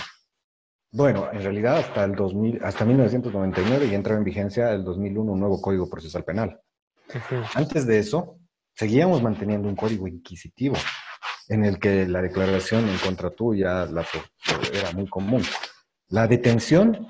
Bueno, 0.93 1.29
en 1.33 1.43
realidad 1.43 1.79
hasta 1.79 2.05
el 2.05 2.15
2000, 2.15 2.63
hasta 2.63 2.85
1999 2.85 3.87
y 3.87 3.93
entra 3.93 4.15
en 4.15 4.23
vigencia 4.23 4.71
el 4.71 4.85
2001 4.85 5.33
un 5.33 5.37
nuevo 5.37 5.61
Código 5.61 5.89
Procesal 5.89 6.23
Penal. 6.23 6.61
Antes 7.55 7.85
de 7.85 7.99
eso, 7.99 8.39
seguíamos 8.73 9.21
manteniendo 9.21 9.67
un 9.67 9.75
código 9.75 10.07
inquisitivo 10.07 10.77
en 11.49 11.65
el 11.65 11.77
que 11.77 12.07
la 12.07 12.21
declaración 12.21 12.87
en 12.87 12.97
contra 12.99 13.31
tuya 13.31 13.85
la, 13.85 14.05
era 14.71 14.93
muy 14.93 15.09
común. 15.09 15.43
La 16.07 16.25
detención 16.25 17.05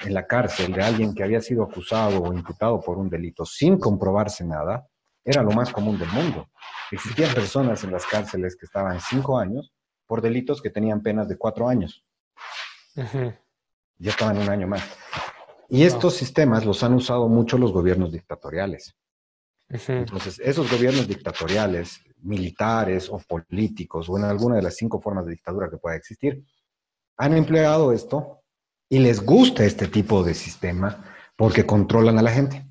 en 0.00 0.14
la 0.14 0.26
cárcel 0.26 0.72
de 0.72 0.82
alguien 0.82 1.14
que 1.14 1.24
había 1.24 1.40
sido 1.40 1.64
acusado 1.64 2.22
o 2.22 2.32
imputado 2.32 2.80
por 2.80 2.98
un 2.98 3.08
delito 3.08 3.44
sin 3.44 3.78
comprobarse 3.78 4.44
nada 4.44 4.86
era 5.24 5.42
lo 5.42 5.50
más 5.50 5.72
común 5.72 5.98
del 5.98 6.08
mundo. 6.10 6.48
Existían 6.90 7.34
personas 7.34 7.84
en 7.84 7.92
las 7.92 8.06
cárceles 8.06 8.56
que 8.56 8.66
estaban 8.66 9.00
cinco 9.00 9.38
años 9.38 9.72
por 10.06 10.22
delitos 10.22 10.62
que 10.62 10.70
tenían 10.70 11.02
penas 11.02 11.28
de 11.28 11.36
cuatro 11.36 11.68
años. 11.68 12.04
Ya 13.98 14.10
estaban 14.10 14.38
un 14.38 14.48
año 14.48 14.66
más. 14.66 14.82
Y 15.68 15.82
estos 15.82 16.14
sistemas 16.14 16.64
los 16.64 16.82
han 16.82 16.94
usado 16.94 17.28
mucho 17.28 17.58
los 17.58 17.72
gobiernos 17.72 18.10
dictatoriales. 18.10 18.96
Entonces, 19.68 20.38
esos 20.38 20.70
gobiernos 20.70 21.06
dictatoriales, 21.06 22.00
militares 22.22 23.10
o 23.10 23.18
políticos, 23.18 24.08
o 24.08 24.16
en 24.16 24.24
alguna 24.24 24.56
de 24.56 24.62
las 24.62 24.76
cinco 24.76 24.98
formas 24.98 25.26
de 25.26 25.32
dictadura 25.32 25.68
que 25.68 25.76
pueda 25.76 25.96
existir, 25.96 26.42
han 27.18 27.36
empleado 27.36 27.92
esto 27.92 28.37
y 28.88 28.98
les 28.98 29.20
gusta 29.20 29.64
este 29.64 29.86
tipo 29.86 30.22
de 30.22 30.34
sistema 30.34 31.04
porque 31.36 31.66
controlan 31.66 32.18
a 32.18 32.22
la 32.22 32.30
gente. 32.30 32.66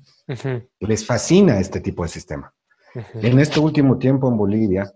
Les 0.80 1.06
fascina 1.06 1.58
este 1.58 1.80
tipo 1.80 2.02
de 2.02 2.08
sistema. 2.08 2.52
En 3.14 3.38
este 3.38 3.60
último 3.60 3.98
tiempo 3.98 4.28
en 4.28 4.36
Bolivia 4.36 4.92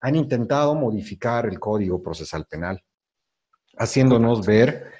han 0.00 0.16
intentado 0.16 0.74
modificar 0.74 1.46
el 1.46 1.58
Código 1.58 2.02
Procesal 2.02 2.46
Penal, 2.46 2.82
haciéndonos 3.76 4.46
ver 4.46 4.92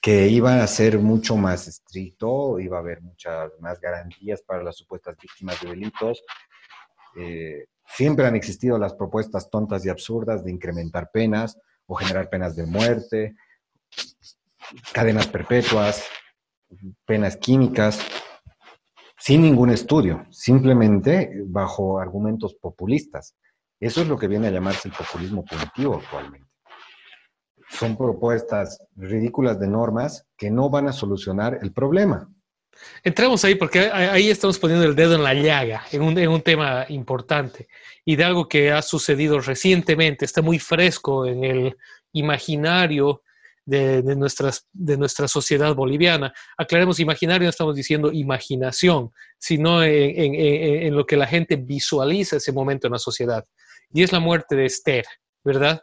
que 0.00 0.28
iba 0.28 0.62
a 0.62 0.66
ser 0.66 0.98
mucho 0.98 1.36
más 1.36 1.68
estricto, 1.68 2.58
iba 2.58 2.76
a 2.76 2.80
haber 2.80 3.00
muchas 3.02 3.52
más 3.60 3.80
garantías 3.80 4.42
para 4.42 4.62
las 4.62 4.76
supuestas 4.76 5.16
víctimas 5.20 5.60
de 5.60 5.70
delitos. 5.70 6.22
Eh, 7.16 7.66
siempre 7.86 8.26
han 8.26 8.34
existido 8.34 8.78
las 8.78 8.94
propuestas 8.94 9.48
tontas 9.48 9.84
y 9.86 9.90
absurdas 9.90 10.44
de 10.44 10.50
incrementar 10.50 11.10
penas 11.12 11.58
o 11.86 11.94
generar 11.94 12.28
penas 12.28 12.56
de 12.56 12.66
muerte, 12.66 13.36
cadenas 14.92 15.26
perpetuas, 15.26 16.04
penas 17.04 17.36
químicas 17.36 18.00
sin 19.18 19.42
ningún 19.42 19.70
estudio, 19.70 20.26
simplemente 20.30 21.30
bajo 21.46 22.00
argumentos 22.00 22.54
populistas. 22.54 23.36
Eso 23.78 24.02
es 24.02 24.08
lo 24.08 24.18
que 24.18 24.26
viene 24.26 24.48
a 24.48 24.50
llamarse 24.50 24.88
el 24.88 24.94
populismo 24.94 25.44
punitivo 25.44 25.96
actualmente. 26.02 26.48
Son 27.68 27.96
propuestas 27.96 28.84
ridículas 28.96 29.60
de 29.60 29.68
normas 29.68 30.26
que 30.36 30.50
no 30.50 30.70
van 30.70 30.88
a 30.88 30.92
solucionar 30.92 31.58
el 31.62 31.72
problema. 31.72 32.28
Entramos 33.04 33.44
ahí 33.44 33.54
porque 33.54 33.90
ahí 33.92 34.28
estamos 34.28 34.58
poniendo 34.58 34.86
el 34.86 34.96
dedo 34.96 35.14
en 35.14 35.22
la 35.22 35.34
llaga, 35.34 35.84
en 35.92 36.02
un, 36.02 36.18
en 36.18 36.28
un, 36.28 36.42
tema 36.42 36.86
importante 36.88 37.68
y 38.04 38.16
de 38.16 38.24
algo 38.24 38.48
que 38.48 38.72
ha 38.72 38.82
sucedido 38.82 39.38
recientemente, 39.40 40.24
está 40.24 40.42
muy 40.42 40.58
fresco 40.58 41.26
en 41.26 41.44
el 41.44 41.76
imaginario 42.12 43.22
de, 43.64 44.02
nuestras, 44.16 44.66
de 44.72 44.96
nuestra 44.96 45.28
sociedad 45.28 45.74
boliviana. 45.74 46.32
Aclaremos, 46.56 47.00
imaginario 47.00 47.46
no 47.46 47.50
estamos 47.50 47.76
diciendo 47.76 48.10
imaginación, 48.12 49.12
sino 49.38 49.82
en, 49.82 50.94
lo 50.94 51.06
que 51.06 51.16
la 51.16 51.26
gente 51.26 51.56
visualiza 51.56 52.36
ese 52.36 52.52
momento 52.52 52.86
en 52.86 52.94
la 52.94 52.98
sociedad. 52.98 53.44
Y 53.92 54.02
es 54.02 54.12
la 54.12 54.20
muerte 54.20 54.56
de 54.56 54.66
Esther, 54.66 55.04
¿verdad? 55.44 55.82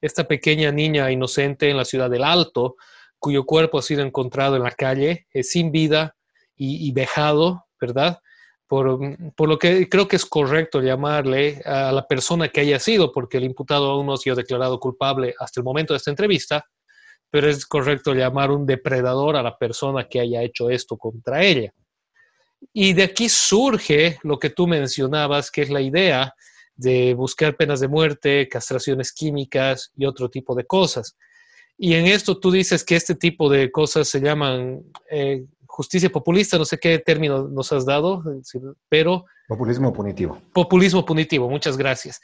Esta 0.00 0.26
pequeña 0.26 0.72
niña 0.72 1.10
inocente 1.10 1.68
en 1.68 1.76
la 1.76 1.84
ciudad 1.84 2.08
del 2.08 2.24
Alto, 2.24 2.76
cuyo 3.18 3.44
cuerpo 3.44 3.78
ha 3.78 3.82
sido 3.82 4.02
encontrado 4.02 4.56
en 4.56 4.62
la 4.62 4.70
calle, 4.70 5.26
sin 5.42 5.72
vida 5.72 6.16
y, 6.56 6.90
vejado, 6.92 7.66
¿verdad? 7.80 8.18
Por, 8.66 9.00
por, 9.34 9.48
lo 9.48 9.58
que 9.58 9.88
creo 9.88 10.06
que 10.06 10.16
es 10.16 10.24
correcto 10.24 10.80
llamarle 10.80 11.60
a 11.64 11.90
la 11.90 12.06
persona 12.06 12.48
que 12.48 12.60
haya 12.60 12.78
sido, 12.78 13.10
porque 13.12 13.38
el 13.38 13.44
imputado 13.44 13.90
aún 13.90 14.06
no 14.06 14.12
ha 14.12 14.16
sido 14.16 14.36
declarado 14.36 14.78
culpable 14.78 15.34
hasta 15.38 15.60
el 15.60 15.64
momento 15.64 15.92
de 15.92 15.98
esta 15.98 16.10
entrevista, 16.10 16.64
pero 17.30 17.48
es 17.48 17.64
correcto 17.64 18.14
llamar 18.14 18.50
un 18.50 18.66
depredador 18.66 19.36
a 19.36 19.42
la 19.42 19.56
persona 19.56 20.06
que 20.08 20.20
haya 20.20 20.42
hecho 20.42 20.68
esto 20.70 20.96
contra 20.96 21.42
ella. 21.42 21.72
Y 22.72 22.92
de 22.92 23.04
aquí 23.04 23.28
surge 23.28 24.18
lo 24.22 24.38
que 24.38 24.50
tú 24.50 24.66
mencionabas, 24.66 25.50
que 25.50 25.62
es 25.62 25.70
la 25.70 25.80
idea 25.80 26.34
de 26.74 27.14
buscar 27.14 27.56
penas 27.56 27.80
de 27.80 27.88
muerte, 27.88 28.48
castraciones 28.48 29.12
químicas 29.12 29.92
y 29.96 30.06
otro 30.06 30.28
tipo 30.28 30.54
de 30.54 30.64
cosas. 30.64 31.16
Y 31.78 31.94
en 31.94 32.06
esto 32.06 32.38
tú 32.38 32.50
dices 32.50 32.84
que 32.84 32.96
este 32.96 33.14
tipo 33.14 33.48
de 33.48 33.70
cosas 33.70 34.08
se 34.08 34.20
llaman 34.20 34.82
eh, 35.10 35.46
justicia 35.66 36.10
populista, 36.10 36.58
no 36.58 36.64
sé 36.64 36.78
qué 36.78 36.98
término 36.98 37.48
nos 37.48 37.72
has 37.72 37.86
dado, 37.86 38.22
pero... 38.88 39.24
Populismo 39.48 39.92
punitivo. 39.92 40.40
Populismo 40.52 41.04
punitivo, 41.04 41.48
muchas 41.48 41.76
gracias. 41.76 42.20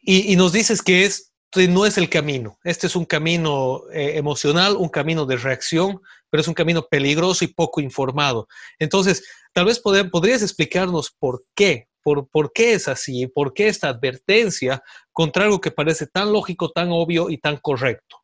Y, 0.00 0.32
y 0.32 0.36
nos 0.36 0.52
dices 0.52 0.82
que 0.82 1.04
es 1.04 1.27
no 1.56 1.86
es 1.86 1.98
el 1.98 2.08
camino. 2.08 2.58
Este 2.62 2.86
es 2.86 2.96
un 2.96 3.04
camino 3.04 3.82
eh, 3.92 4.12
emocional, 4.16 4.76
un 4.76 4.88
camino 4.88 5.24
de 5.26 5.36
reacción, 5.36 6.00
pero 6.30 6.40
es 6.40 6.48
un 6.48 6.54
camino 6.54 6.86
peligroso 6.88 7.44
y 7.44 7.48
poco 7.48 7.80
informado. 7.80 8.48
Entonces, 8.78 9.24
tal 9.52 9.66
vez 9.66 9.80
podrías 9.80 10.42
explicarnos 10.42 11.10
por 11.18 11.44
qué, 11.54 11.88
por, 12.02 12.28
por 12.28 12.52
qué 12.52 12.74
es 12.74 12.88
así, 12.88 13.26
por 13.26 13.54
qué 13.54 13.68
esta 13.68 13.88
advertencia 13.88 14.82
contra 15.12 15.44
algo 15.44 15.60
que 15.60 15.70
parece 15.70 16.06
tan 16.06 16.32
lógico, 16.32 16.70
tan 16.70 16.88
obvio 16.90 17.30
y 17.30 17.38
tan 17.38 17.56
correcto. 17.56 18.18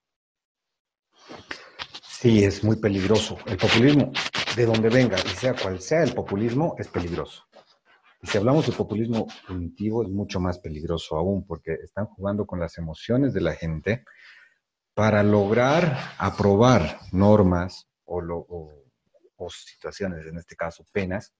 Sí, 2.07 2.45
es 2.45 2.62
muy 2.64 2.76
peligroso. 2.76 3.38
El 3.47 3.57
populismo, 3.57 4.12
de 4.57 4.66
donde 4.66 4.88
venga, 4.88 5.16
y 5.25 5.37
sea 5.37 5.54
cual 5.54 5.81
sea 5.81 6.02
el 6.04 6.14
populismo, 6.14 6.75
es 6.78 6.88
peligroso. 6.88 7.45
Si 8.25 8.38
hablamos 8.38 8.66
de 8.66 8.73
populismo 8.73 9.26
punitivo, 9.47 10.02
es 10.02 10.09
mucho 10.09 10.40
más 10.40 10.59
peligroso 10.59 11.16
aún, 11.16 11.47
porque 11.47 11.75
están 11.75 12.07
jugando 12.07 12.47
con 12.47 12.59
las 12.59 12.78
emociones 12.78 13.35
de 13.35 13.40
la 13.40 13.54
gente 13.54 14.04
para 14.95 15.23
lograr 15.23 15.99
aprobar 16.19 17.00
normas 17.12 17.88
o, 18.04 18.71
situaciones, 19.50 20.25
en 20.26 20.38
este 20.38 20.57
caso 20.57 20.87
penas, 20.90 21.35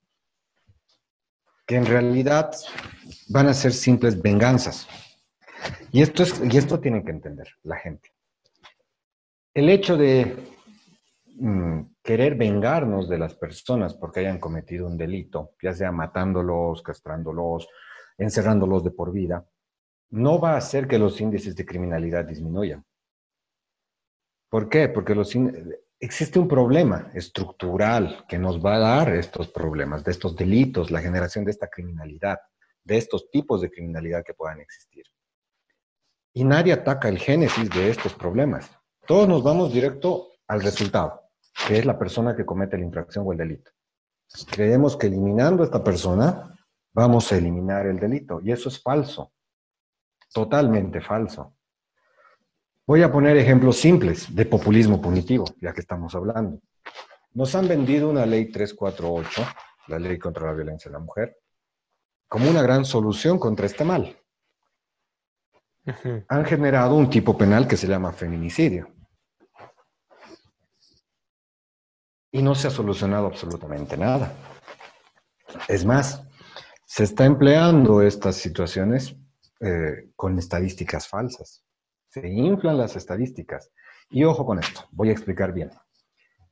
que 1.67 1.77
en 1.77 1.87
realidad 1.87 2.53
van 3.29 3.49
a 3.49 3.55
ser 3.55 3.73
simples 3.73 4.21
venganzas. 4.21 4.87
Y 5.91 6.03
esto, 6.03 6.23
es, 6.23 6.41
y 6.51 6.59
esto 6.59 6.81
tienen 6.81 7.05
que 7.05 7.13
entender 7.13 7.49
la 7.63 7.77
gente. 7.77 8.13
El 9.55 9.71
hecho 9.71 9.97
de 9.97 10.37
mm, 11.37 11.81
querer 12.05 12.35
vengarnos 12.35 13.09
de 13.09 13.19
las 13.19 13.35
personas 13.35 13.95
porque 13.95 14.21
hayan 14.21 14.39
cometido 14.39 14.87
un 14.87 14.99
delito, 14.99 15.55
ya 15.61 15.73
sea 15.73 15.91
matándolos, 15.91 16.83
castrándolos, 16.83 17.67
encerrándolos 18.19 18.85
de 18.85 18.91
por 18.91 19.11
vida, 19.11 19.45
no 20.11 20.39
va 20.39 20.53
a 20.53 20.59
hacer 20.59 20.87
que 20.87 20.99
los 20.99 21.19
índices 21.23 21.57
de 21.57 21.65
criminalidad 21.65 22.27
disminuyan. 22.27 22.85
¿Por 24.51 24.69
qué? 24.69 24.91
Porque 24.91 25.17
existe 25.99 26.39
un 26.39 26.47
problema 26.47 27.11
estructural 27.15 28.27
que 28.29 28.39
nos 28.39 28.63
va 28.63 28.77
a 28.77 28.81
dar 28.81 29.17
estos 29.17 29.49
problemas, 29.49 30.05
de 30.05 30.11
estos 30.11 30.37
delitos, 30.37 30.91
la 30.91 31.01
generación 31.01 31.47
de 31.47 31.53
esta 31.53 31.69
criminalidad, 31.69 32.39
de 32.85 32.99
estos 32.99 33.31
tipos 33.31 33.63
de 33.63 33.71
criminalidad 33.71 34.23
que 34.23 34.35
puedan 34.35 34.61
existir. 34.61 35.07
Y 36.35 36.45
nadie 36.45 36.75
ataca 36.75 37.09
el 37.09 37.19
génesis 37.19 37.71
de 37.71 37.89
estos 37.89 38.13
problemas. 38.13 38.71
Todos 39.07 39.27
nos 39.27 39.43
vamos 39.43 39.73
directo 39.73 40.29
al 40.47 40.63
resultado 40.63 41.24
que 41.67 41.79
es 41.79 41.87
la 41.87 41.99
persona 41.99 42.35
que 42.35 42.45
comete 42.45 42.77
la 42.77 42.85
infracción 42.85 43.25
o 43.27 43.33
el 43.33 43.39
delito. 43.39 43.71
Creemos 44.51 44.97
que 44.97 45.07
eliminando 45.07 45.63
a 45.63 45.67
esta 45.67 45.83
persona 45.83 46.55
vamos 46.93 47.31
a 47.33 47.37
eliminar 47.37 47.87
el 47.87 47.99
delito. 47.99 48.41
Y 48.43 48.53
eso 48.53 48.69
es 48.69 48.81
falso, 48.83 49.33
totalmente 50.33 51.01
falso. 51.01 51.57
Voy 52.87 53.03
a 53.03 53.11
poner 53.11 53.37
ejemplos 53.37 53.77
simples 53.77 54.35
de 54.35 54.45
populismo 54.45 55.01
punitivo, 55.01 55.45
ya 55.61 55.73
que 55.73 55.81
estamos 55.81 56.15
hablando. 56.15 56.61
Nos 57.33 57.55
han 57.55 57.67
vendido 57.67 58.11
una 58.11 58.27
ley 58.27 58.51
348, 58.51 59.43
la 59.89 59.99
ley 59.99 60.19
contra 60.19 60.47
la 60.47 60.53
violencia 60.53 60.91
de 60.91 60.99
la 60.99 61.05
mujer, 61.05 61.39
como 62.29 62.51
una 62.51 62.63
gran 62.63 62.85
solución 62.85 63.39
contra 63.39 63.67
este 63.67 63.85
mal. 63.85 64.17
Han 66.29 66.45
generado 66.45 66.95
un 66.95 67.11
tipo 67.11 67.37
penal 67.37 67.67
que 67.67 67.77
se 67.77 67.87
llama 67.87 68.13
feminicidio. 68.13 68.94
Y 72.35 72.43
no 72.43 72.57
se 72.57 72.67
ha 72.67 72.71
solucionado 72.71 73.29
absolutamente 73.29 73.97
nada. 73.97 74.33
Es 75.69 75.85
más, 75.85 76.21
se 76.85 77.05
está 77.05 77.27
empleando 77.27 78.03
estas 78.03 78.35
situaciones 78.35 79.15
eh, 79.61 80.11
con 80.17 80.37
estadísticas 80.37 81.07
falsas. 81.07 81.65
Se 82.09 82.27
inflan 82.27 82.77
las 82.77 82.97
estadísticas. 82.97 83.71
Y 84.11 84.25
ojo 84.25 84.45
con 84.45 84.59
esto, 84.59 84.81
voy 84.91 85.11
a 85.11 85.13
explicar 85.13 85.53
bien. 85.53 85.71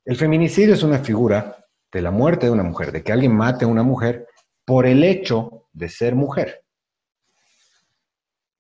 El 0.05 0.15
feminicidio 0.15 0.75
es 0.75 0.85
una 0.85 1.01
figura 1.01 1.67
de 1.91 2.01
la 2.01 2.13
muerte 2.13 2.47
de 2.47 2.53
una 2.53 2.63
mujer, 2.63 2.93
de 2.93 3.03
que 3.03 3.11
alguien 3.11 3.35
mate 3.35 3.65
a 3.65 3.69
una 3.69 3.83
mujer 3.83 4.29
por 4.65 4.87
el 4.87 5.03
hecho 5.03 5.67
de 5.73 5.89
ser 5.89 6.15
mujer. 6.15 6.65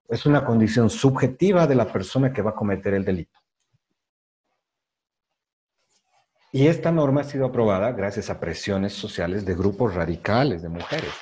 Es 0.08 0.26
una 0.26 0.44
condición 0.44 0.90
subjetiva 0.90 1.68
de 1.68 1.76
la 1.76 1.86
persona 1.86 2.32
que 2.32 2.42
va 2.42 2.50
a 2.50 2.56
cometer 2.56 2.94
el 2.94 3.04
delito. 3.04 3.41
Y 6.54 6.66
esta 6.66 6.92
norma 6.92 7.22
ha 7.22 7.24
sido 7.24 7.46
aprobada 7.46 7.92
gracias 7.92 8.28
a 8.28 8.38
presiones 8.38 8.92
sociales 8.92 9.46
de 9.46 9.54
grupos 9.54 9.94
radicales 9.94 10.60
de 10.60 10.68
mujeres. 10.68 11.12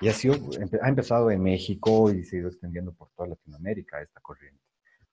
Y 0.00 0.08
ha, 0.08 0.12
sido, 0.12 0.36
ha 0.80 0.88
empezado 0.88 1.32
en 1.32 1.42
México 1.42 2.12
y 2.12 2.24
se 2.24 2.36
ha 2.36 2.38
ido 2.38 2.48
extendiendo 2.48 2.92
por 2.92 3.10
toda 3.10 3.28
Latinoamérica 3.30 4.00
esta 4.00 4.20
corriente. 4.20 4.62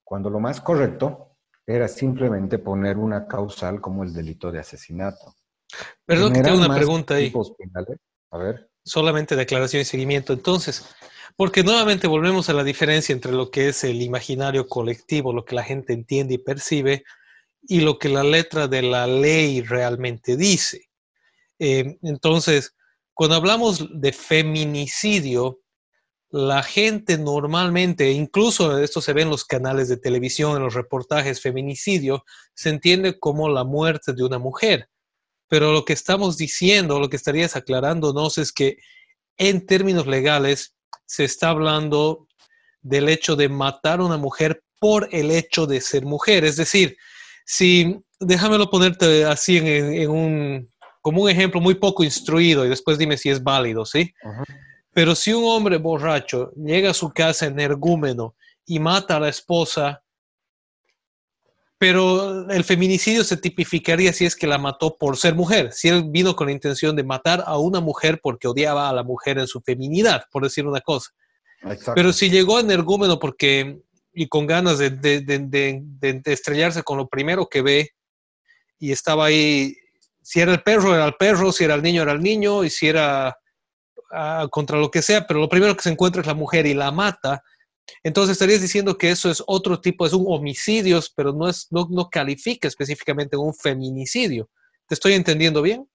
Cuando 0.03 0.29
lo 0.29 0.39
más 0.39 0.61
correcto 0.61 1.35
era 1.65 1.87
simplemente 1.87 2.59
poner 2.59 2.97
una 2.97 3.27
causal 3.27 3.81
como 3.81 4.03
el 4.03 4.13
delito 4.13 4.51
de 4.51 4.59
asesinato. 4.59 5.35
Perdón, 6.05 6.33
tengo 6.33 6.57
una 6.57 6.73
pregunta 6.73 7.15
ahí. 7.15 7.33
A 8.31 8.37
ver. 8.37 8.69
Solamente 8.85 9.35
declaración 9.35 9.81
y 9.81 9.85
seguimiento. 9.85 10.31
Entonces, 10.31 10.95
porque 11.35 11.63
nuevamente 11.63 12.07
volvemos 12.07 12.49
a 12.49 12.53
la 12.53 12.63
diferencia 12.63 13.13
entre 13.13 13.31
lo 13.31 13.49
que 13.49 13.69
es 13.69 13.83
el 13.83 14.01
imaginario 14.01 14.67
colectivo, 14.67 15.33
lo 15.33 15.43
que 15.43 15.55
la 15.55 15.63
gente 15.63 15.91
entiende 15.91 16.35
y 16.35 16.37
percibe, 16.37 17.03
y 17.67 17.81
lo 17.81 17.99
que 17.99 18.09
la 18.09 18.23
letra 18.23 18.67
de 18.67 18.81
la 18.81 19.07
ley 19.07 19.61
realmente 19.61 20.37
dice. 20.37 20.89
Eh, 21.59 21.97
entonces, 22.01 22.73
cuando 23.13 23.35
hablamos 23.35 23.87
de 23.91 24.11
feminicidio, 24.11 25.59
la 26.29 26.61
gente 26.61 27.17
normalmente, 27.17 28.11
incluso 28.11 28.77
esto 28.79 29.01
se 29.01 29.13
ve 29.13 29.21
en 29.23 29.29
los 29.29 29.45
canales 29.45 29.87
de 29.87 29.97
televisión, 29.97 30.57
en 30.57 30.63
los 30.63 30.73
reportajes, 30.73 31.41
feminicidio, 31.41 32.23
se 32.53 32.69
entiende 32.69 33.17
como 33.19 33.49
la 33.49 33.63
muerte 33.63 34.13
de 34.13 34.23
una 34.23 34.39
mujer. 34.39 34.89
Pero 35.47 35.71
lo 35.71 35.85
que 35.85 35.93
estamos 35.93 36.37
diciendo, 36.37 36.99
lo 36.99 37.09
que 37.09 37.15
estarías 37.15 37.55
aclarándonos 37.55 38.37
es 38.37 38.51
que 38.51 38.77
en 39.37 39.65
términos 39.65 40.05
legales 40.07 40.75
se 41.05 41.23
está 41.23 41.49
hablando 41.49 42.27
del 42.81 43.07
hecho 43.09 43.35
de 43.35 43.49
matar 43.49 43.99
a 43.99 44.05
una 44.05 44.17
mujer 44.17 44.63
por 44.79 45.07
el 45.11 45.31
hecho 45.31 45.65
de 45.65 45.81
ser 45.81 46.05
mujer. 46.05 46.43
Es 46.43 46.57
decir, 46.57 46.97
si, 47.47 47.97
déjamelo 48.19 48.69
ponerte 48.69 49.23
así 49.23 49.57
en, 49.57 50.09
un, 50.09 50.69
como 51.01 51.23
un 51.23 51.29
ejemplo 51.29 51.61
muy 51.61 51.75
poco 51.75 52.03
instruido 52.03 52.65
y 52.65 52.69
después 52.69 52.97
dime 52.97 53.15
si 53.15 53.29
es 53.29 53.41
válido, 53.41 53.85
¿sí? 53.85 54.13
Pero 54.91 55.15
si 55.15 55.31
un 55.31 55.45
hombre 55.45 55.77
borracho 55.77 56.51
llega 56.55 56.91
a 56.91 56.93
su 56.93 57.09
casa 57.09 57.45
energúmeno 57.45 58.35
y 58.65 58.79
mata 58.79 59.15
a 59.15 59.19
la 59.21 59.29
esposa, 59.29 60.03
pero 61.77 62.49
el 62.49 62.65
feminicidio 62.65 63.23
se 63.23 63.37
tipificaría 63.37 64.11
si 64.11 64.25
es 64.25 64.35
que 64.35 64.47
la 64.47 64.57
mató 64.57 64.97
por 64.97 65.15
ser 65.15 65.33
mujer, 65.33 65.71
si 65.71 65.87
él 65.87 66.03
vino 66.09 66.35
con 66.35 66.47
la 66.47 66.53
intención 66.53 66.97
de 66.97 67.03
matar 67.05 67.45
a 67.47 67.57
una 67.57 67.79
mujer 67.79 68.19
porque 68.21 68.49
odiaba 68.49 68.89
a 68.89 68.93
la 68.93 69.03
mujer 69.03 69.37
en 69.37 69.47
su 69.47 69.61
feminidad, 69.61 70.23
por 70.31 70.43
decir 70.43 70.67
una 70.67 70.81
cosa. 70.81 71.11
Pero 71.95 72.11
si 72.11 72.29
llegó 72.29 72.59
energúmeno 72.59 73.19
porque 73.19 73.79
y 74.19 74.27
con 74.27 74.47
ganas 74.47 74.79
de, 74.79 76.21
estrellarse 76.25 76.81
con 76.81 76.97
lo 76.97 77.07
primero 77.07 77.47
que 77.47 77.61
ve 77.61 77.91
y 78.79 78.91
estaba 78.91 79.25
ahí, 79.25 79.77
si 80.23 80.39
era 80.39 80.51
el 80.53 80.63
perro 80.63 80.95
era 80.95 81.05
el 81.05 81.13
perro, 81.13 81.51
si 81.51 81.65
era 81.65 81.75
el 81.75 81.83
niño 81.83 82.01
era 82.01 82.13
el 82.13 82.23
niño 82.23 82.63
y 82.63 82.71
si 82.71 82.87
era 82.87 83.37
ah, 84.11 84.47
contra 84.49 84.79
lo 84.79 84.89
que 84.89 85.03
sea, 85.03 85.27
pero 85.27 85.39
lo 85.39 85.47
primero 85.47 85.75
que 85.75 85.83
se 85.83 85.91
encuentra 85.91 86.21
es 86.21 86.27
la 86.27 86.33
mujer 86.33 86.65
y 86.65 86.73
la 86.73 86.89
mata, 86.89 87.43
entonces 88.01 88.33
estarías 88.33 88.59
diciendo 88.59 88.97
que 88.97 89.11
eso 89.11 89.29
es 89.29 89.43
otro 89.45 89.79
tipo, 89.79 90.03
es 90.03 90.13
un 90.13 90.25
homicidio, 90.27 90.99
pero 91.15 91.31
no, 91.31 91.47
es, 91.47 91.67
no, 91.69 91.87
no 91.91 92.09
califica 92.09 92.67
específicamente 92.67 93.37
un 93.37 93.53
feminicidio. 93.53 94.49
¿Te 94.87 94.95
estoy 94.95 95.13
entendiendo 95.13 95.61
bien? 95.61 95.87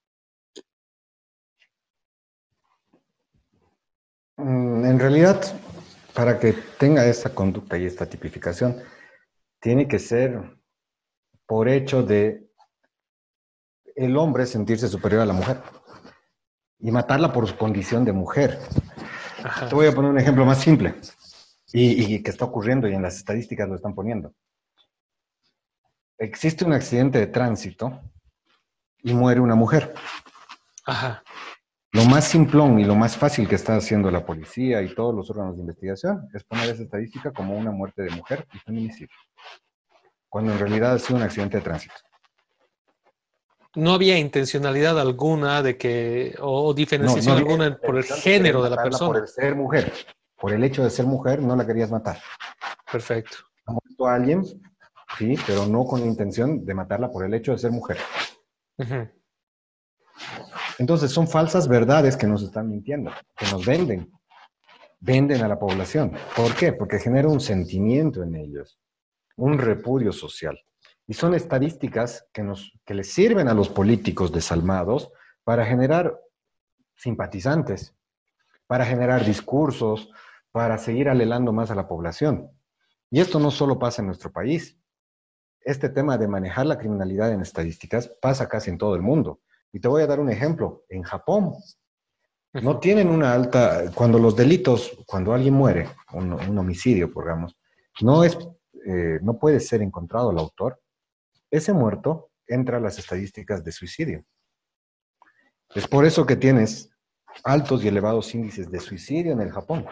Mm, 4.36 4.84
en 4.84 4.98
realidad, 5.00 5.60
para 6.14 6.38
que 6.38 6.52
tenga 6.78 7.06
esa 7.06 7.34
conducta 7.34 7.78
y 7.78 7.86
esta 7.86 8.06
tipificación, 8.06 8.82
tiene 9.60 9.88
que 9.88 9.98
ser 9.98 10.58
por 11.46 11.68
hecho 11.68 12.02
de 12.02 12.50
el 13.94 14.16
hombre 14.16 14.46
sentirse 14.46 14.88
superior 14.88 15.22
a 15.22 15.26
la 15.26 15.32
mujer 15.32 15.60
y 16.78 16.90
matarla 16.90 17.32
por 17.32 17.46
su 17.46 17.56
condición 17.56 18.04
de 18.04 18.12
mujer. 18.12 18.58
Te 19.68 19.74
voy 19.74 19.86
a 19.86 19.94
poner 19.94 20.10
un 20.10 20.18
ejemplo 20.18 20.44
más 20.44 20.60
simple 20.60 20.94
y, 21.72 22.22
que 22.22 22.30
está 22.30 22.44
ocurriendo 22.44 22.88
y 22.88 22.94
en 22.94 23.02
las 23.02 23.16
estadísticas 23.16 23.68
lo 23.68 23.76
están 23.76 23.94
poniendo. 23.94 24.34
Existe 26.18 26.64
un 26.64 26.72
accidente 26.72 27.18
de 27.18 27.26
tránsito 27.26 28.00
y 28.98 29.14
muere 29.14 29.40
una 29.40 29.54
mujer. 29.54 29.94
Ajá. 30.84 31.22
Lo 31.94 32.06
más 32.06 32.24
simplón 32.24 32.80
y 32.80 32.84
lo 32.84 32.94
más 32.94 33.18
fácil 33.18 33.46
que 33.46 33.54
está 33.54 33.76
haciendo 33.76 34.10
la 34.10 34.24
policía 34.24 34.80
y 34.80 34.94
todos 34.94 35.14
los 35.14 35.28
órganos 35.28 35.56
de 35.56 35.60
investigación 35.60 36.26
es 36.32 36.42
poner 36.42 36.70
esa 36.70 36.84
estadística 36.84 37.32
como 37.32 37.54
una 37.54 37.70
muerte 37.70 38.02
de 38.02 38.10
mujer 38.10 38.46
y 38.54 38.58
feminicidio, 38.60 39.14
cuando 40.30 40.52
en 40.52 40.58
realidad 40.58 40.94
ha 40.94 40.98
sido 40.98 41.18
un 41.18 41.22
accidente 41.22 41.58
de 41.58 41.62
tránsito. 41.62 41.94
No 43.74 43.92
había 43.92 44.18
intencionalidad 44.18 44.98
alguna 44.98 45.62
de 45.62 45.76
que, 45.76 46.34
o 46.40 46.72
diferenciación 46.72 47.36
alguna 47.36 47.76
por 47.76 47.98
el 47.98 48.04
género 48.04 48.62
de 48.62 48.70
la 48.70 48.82
persona. 48.82 49.12
Por 49.12 49.22
el 49.22 49.28
ser 49.28 49.54
mujer, 49.54 49.92
por 50.40 50.52
el 50.54 50.64
hecho 50.64 50.82
de 50.84 50.90
ser 50.90 51.04
mujer, 51.04 51.42
no 51.42 51.54
la 51.56 51.66
querías 51.66 51.90
matar. 51.90 52.18
Perfecto. 52.90 53.36
Ha 53.66 53.72
muerto 53.72 54.06
a 54.06 54.14
alguien, 54.14 54.44
sí, 55.18 55.34
pero 55.46 55.66
no 55.66 55.84
con 55.84 56.00
la 56.00 56.06
intención 56.06 56.64
de 56.64 56.72
matarla 56.72 57.10
por 57.10 57.24
el 57.24 57.34
hecho 57.34 57.52
de 57.52 57.58
ser 57.58 57.70
mujer. 57.70 57.98
Entonces 60.78 61.10
son 61.10 61.28
falsas 61.28 61.68
verdades 61.68 62.16
que 62.16 62.26
nos 62.26 62.42
están 62.42 62.68
mintiendo, 62.68 63.10
que 63.36 63.46
nos 63.50 63.64
venden, 63.64 64.10
venden 65.00 65.42
a 65.42 65.48
la 65.48 65.58
población. 65.58 66.12
¿Por 66.36 66.54
qué? 66.54 66.72
Porque 66.72 66.98
genera 66.98 67.28
un 67.28 67.40
sentimiento 67.40 68.22
en 68.22 68.36
ellos, 68.36 68.78
un 69.36 69.58
repudio 69.58 70.12
social. 70.12 70.58
Y 71.06 71.14
son 71.14 71.34
estadísticas 71.34 72.26
que, 72.32 72.42
nos, 72.42 72.72
que 72.84 72.94
les 72.94 73.12
sirven 73.12 73.48
a 73.48 73.54
los 73.54 73.68
políticos 73.68 74.32
desalmados 74.32 75.10
para 75.44 75.66
generar 75.66 76.18
simpatizantes, 76.94 77.94
para 78.66 78.86
generar 78.86 79.24
discursos, 79.24 80.10
para 80.52 80.78
seguir 80.78 81.08
alelando 81.08 81.52
más 81.52 81.70
a 81.70 81.74
la 81.74 81.88
población. 81.88 82.50
Y 83.10 83.20
esto 83.20 83.38
no 83.40 83.50
solo 83.50 83.78
pasa 83.78 84.02
en 84.02 84.06
nuestro 84.06 84.30
país. 84.30 84.78
Este 85.60 85.88
tema 85.88 86.16
de 86.16 86.28
manejar 86.28 86.66
la 86.66 86.78
criminalidad 86.78 87.32
en 87.32 87.40
estadísticas 87.40 88.08
pasa 88.20 88.48
casi 88.48 88.70
en 88.70 88.78
todo 88.78 88.94
el 88.94 89.02
mundo. 89.02 89.40
Y 89.72 89.80
te 89.80 89.88
voy 89.88 90.02
a 90.02 90.06
dar 90.06 90.20
un 90.20 90.30
ejemplo. 90.30 90.84
En 90.88 91.02
Japón, 91.02 91.54
no 92.52 92.78
tienen 92.78 93.08
una 93.08 93.32
alta, 93.32 93.90
cuando 93.94 94.18
los 94.18 94.36
delitos, 94.36 94.98
cuando 95.06 95.32
alguien 95.32 95.54
muere, 95.54 95.88
un, 96.12 96.58
homicidio, 96.58 97.06
digamos, 97.08 97.56
no, 98.02 98.24
es, 98.24 98.36
eh, 98.86 99.18
no 99.22 99.38
puede 99.38 99.58
ser 99.58 99.80
encontrado 99.80 100.30
el 100.30 100.38
autor, 100.38 100.78
ese 101.50 101.72
muerto 101.72 102.30
entra 102.46 102.76
a 102.76 102.80
las 102.80 102.98
estadísticas 102.98 103.64
de 103.64 103.72
suicidio. 103.72 104.24
Es 105.74 105.88
por 105.88 106.04
eso 106.04 106.26
que 106.26 106.36
tienes 106.36 106.90
altos 107.44 107.82
y 107.82 107.88
elevados 107.88 108.34
índices 108.34 108.70
de 108.70 108.80
suicidio 108.80 109.32
en 109.32 109.40
el 109.40 109.50
Japón. 109.50 109.86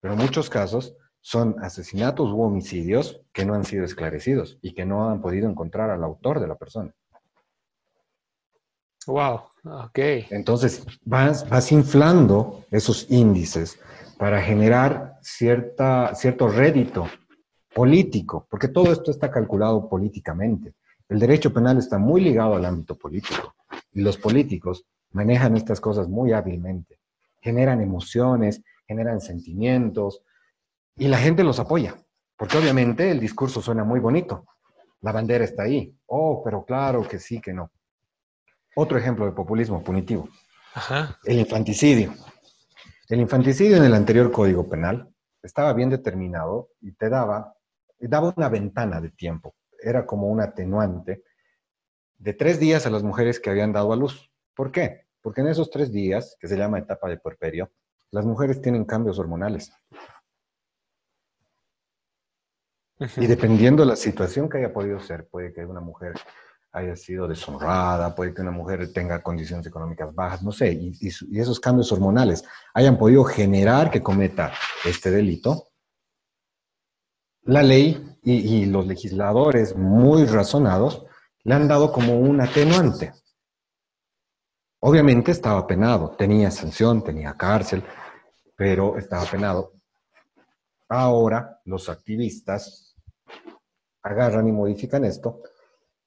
Pero 0.00 0.14
en 0.14 0.20
muchos 0.20 0.48
casos 0.48 0.96
son 1.20 1.56
asesinatos 1.62 2.30
u 2.30 2.40
homicidios 2.40 3.20
que 3.32 3.44
no 3.44 3.54
han 3.54 3.64
sido 3.64 3.84
esclarecidos 3.84 4.58
y 4.62 4.72
que 4.74 4.86
no 4.86 5.10
han 5.10 5.20
podido 5.20 5.50
encontrar 5.50 5.90
al 5.90 6.04
autor 6.04 6.40
de 6.40 6.48
la 6.48 6.56
persona. 6.56 6.94
Wow, 9.06 9.40
ok. 9.64 9.98
Entonces 10.30 10.84
vas, 11.04 11.48
vas 11.48 11.70
inflando 11.72 12.64
esos 12.70 13.10
índices 13.10 13.78
para 14.18 14.40
generar 14.42 15.18
cierta, 15.22 16.14
cierto 16.14 16.48
rédito 16.48 17.06
político, 17.74 18.46
porque 18.50 18.68
todo 18.68 18.90
esto 18.90 19.10
está 19.10 19.30
calculado 19.30 19.88
políticamente. 19.88 20.74
El 21.08 21.20
derecho 21.20 21.52
penal 21.52 21.78
está 21.78 21.98
muy 21.98 22.20
ligado 22.20 22.56
al 22.56 22.64
ámbito 22.64 22.96
político 22.96 23.54
y 23.92 24.00
los 24.00 24.16
políticos 24.16 24.84
manejan 25.12 25.56
estas 25.56 25.80
cosas 25.80 26.08
muy 26.08 26.32
hábilmente. 26.32 26.98
generan 27.40 27.80
emociones, 27.80 28.60
generan 28.88 29.20
sentimientos 29.20 30.22
y 30.96 31.06
la 31.06 31.18
gente 31.18 31.44
los 31.44 31.60
apoya, 31.60 31.94
porque 32.36 32.58
obviamente 32.58 33.08
el 33.08 33.20
discurso 33.20 33.62
suena 33.62 33.84
muy 33.84 34.00
bonito. 34.00 34.44
La 35.02 35.12
bandera 35.12 35.44
está 35.44 35.62
ahí. 35.62 35.94
Oh, 36.06 36.42
pero 36.42 36.64
claro 36.64 37.06
que 37.06 37.20
sí, 37.20 37.40
que 37.40 37.52
no. 37.52 37.70
Otro 38.78 38.98
ejemplo 38.98 39.24
de 39.24 39.32
populismo 39.32 39.82
punitivo. 39.82 40.28
El 41.24 41.38
infanticidio. 41.38 42.12
El 43.08 43.20
infanticidio 43.20 43.78
en 43.78 43.84
el 43.84 43.94
anterior 43.94 44.30
Código 44.30 44.68
Penal 44.68 45.08
estaba 45.42 45.72
bien 45.72 45.88
determinado 45.88 46.72
y 46.82 46.92
te 46.92 47.08
daba, 47.08 47.56
daba 47.98 48.34
una 48.36 48.50
ventana 48.50 49.00
de 49.00 49.08
tiempo. 49.10 49.54
Era 49.80 50.04
como 50.04 50.28
un 50.28 50.42
atenuante 50.42 51.22
de 52.18 52.34
tres 52.34 52.60
días 52.60 52.84
a 52.84 52.90
las 52.90 53.02
mujeres 53.02 53.40
que 53.40 53.48
habían 53.48 53.72
dado 53.72 53.94
a 53.94 53.96
luz. 53.96 54.30
¿Por 54.54 54.70
qué? 54.70 55.06
Porque 55.22 55.40
en 55.40 55.48
esos 55.48 55.70
tres 55.70 55.90
días, 55.90 56.36
que 56.38 56.46
se 56.46 56.58
llama 56.58 56.78
etapa 56.78 57.08
de 57.08 57.16
puerperio, 57.16 57.70
las 58.10 58.26
mujeres 58.26 58.60
tienen 58.60 58.84
cambios 58.84 59.18
hormonales. 59.18 59.72
Y 63.16 63.26
dependiendo 63.26 63.84
de 63.84 63.88
la 63.88 63.96
situación 63.96 64.50
que 64.50 64.58
haya 64.58 64.74
podido 64.74 65.00
ser, 65.00 65.26
puede 65.28 65.54
que 65.54 65.64
una 65.64 65.80
mujer 65.80 66.12
haya 66.76 66.94
sido 66.94 67.26
deshonrada, 67.26 68.14
puede 68.14 68.34
que 68.34 68.42
una 68.42 68.50
mujer 68.50 68.92
tenga 68.92 69.22
condiciones 69.22 69.66
económicas 69.66 70.14
bajas, 70.14 70.42
no 70.42 70.52
sé, 70.52 70.72
y, 70.74 71.08
esos 71.40 71.58
cambios 71.58 71.90
hormonales 71.90 72.44
hayan 72.74 72.98
podido 72.98 73.24
generar 73.24 73.90
que 73.90 74.02
cometa 74.02 74.52
este 74.84 75.10
delito, 75.10 75.68
la 77.44 77.62
ley 77.62 78.18
y, 78.22 78.66
los 78.66 78.86
legisladores 78.86 79.74
muy 79.74 80.26
razonados 80.26 81.06
le 81.44 81.54
han 81.54 81.66
dado 81.66 81.90
como 81.92 82.20
un 82.20 82.42
atenuante. 82.42 83.14
Obviamente 84.80 85.30
estaba 85.30 85.66
penado, 85.66 86.10
tenía 86.10 86.50
sanción, 86.50 87.02
tenía 87.02 87.32
cárcel, 87.38 87.82
pero 88.54 88.98
estaba 88.98 89.24
penado. 89.24 89.72
Ahora 90.90 91.58
los 91.64 91.88
activistas 91.88 92.94
agarran 94.02 94.46
y 94.46 94.52
modifican 94.52 95.06
esto 95.06 95.40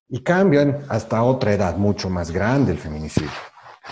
y 0.10 0.22
cambian 0.22 0.86
hasta 0.89 1.24
otra 1.24 1.54
edad 1.54 1.78
mucho 1.78 2.10
más 2.10 2.32
grande 2.32 2.72
el 2.72 2.80
feminicidio, 2.80 3.30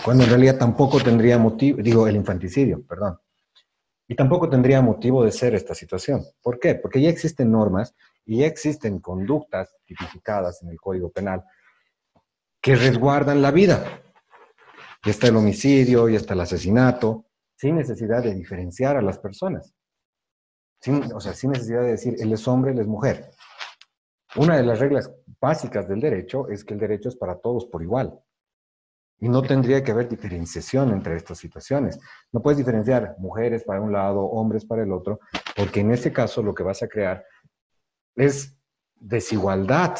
cuando 0.04 0.24
en 0.24 0.30
realidad 0.30 0.58
tampoco 0.58 1.00
tendría 1.00 1.38
motivo, 1.38 1.80
digo, 1.80 2.06
el 2.06 2.16
infanticidio, 2.16 2.84
perdón, 2.86 3.18
y 4.08 4.16
tampoco 4.16 4.48
tendría 4.48 4.80
motivo 4.80 5.24
de 5.24 5.30
ser 5.30 5.54
esta 5.54 5.74
situación. 5.74 6.24
¿Por 6.42 6.58
qué? 6.58 6.74
Porque 6.74 7.00
ya 7.00 7.10
existen 7.10 7.52
normas 7.52 7.94
y 8.24 8.38
ya 8.38 8.46
existen 8.46 9.00
conductas 9.00 9.76
tipificadas 9.84 10.62
en 10.62 10.70
el 10.70 10.80
Código 10.80 11.10
Penal 11.10 11.44
que 12.60 12.74
resguardan 12.74 13.42
la 13.42 13.50
vida. 13.50 14.02
Ya 15.04 15.10
está 15.10 15.28
el 15.28 15.36
homicidio, 15.36 16.08
ya 16.08 16.16
está 16.16 16.34
el 16.34 16.40
asesinato, 16.40 17.26
sin 17.54 17.76
necesidad 17.76 18.22
de 18.22 18.34
diferenciar 18.34 18.96
a 18.96 19.02
las 19.02 19.18
personas. 19.18 19.74
Sin, 20.80 21.12
o 21.12 21.20
sea, 21.20 21.34
sin 21.34 21.50
necesidad 21.50 21.82
de 21.82 21.90
decir, 21.90 22.16
él 22.18 22.32
es 22.32 22.48
hombre, 22.48 22.72
él 22.72 22.78
es 22.78 22.86
mujer. 22.86 23.30
Una 24.36 24.56
de 24.56 24.62
las 24.62 24.78
reglas 24.78 25.10
básicas 25.40 25.88
del 25.88 26.00
derecho 26.00 26.48
es 26.48 26.64
que 26.64 26.74
el 26.74 26.80
derecho 26.80 27.08
es 27.08 27.16
para 27.16 27.38
todos 27.38 27.66
por 27.66 27.82
igual. 27.82 28.18
Y 29.20 29.28
no 29.28 29.42
tendría 29.42 29.82
que 29.82 29.90
haber 29.90 30.08
diferenciación 30.08 30.92
entre 30.92 31.16
estas 31.16 31.38
situaciones. 31.38 31.98
No 32.30 32.40
puedes 32.40 32.58
diferenciar 32.58 33.16
mujeres 33.18 33.64
para 33.64 33.80
un 33.80 33.92
lado, 33.92 34.20
hombres 34.20 34.64
para 34.64 34.82
el 34.82 34.92
otro, 34.92 35.18
porque 35.56 35.80
en 35.80 35.90
ese 35.90 36.12
caso 36.12 36.42
lo 36.42 36.54
que 36.54 36.62
vas 36.62 36.82
a 36.82 36.88
crear 36.88 37.24
es 38.14 38.56
desigualdad. 38.94 39.96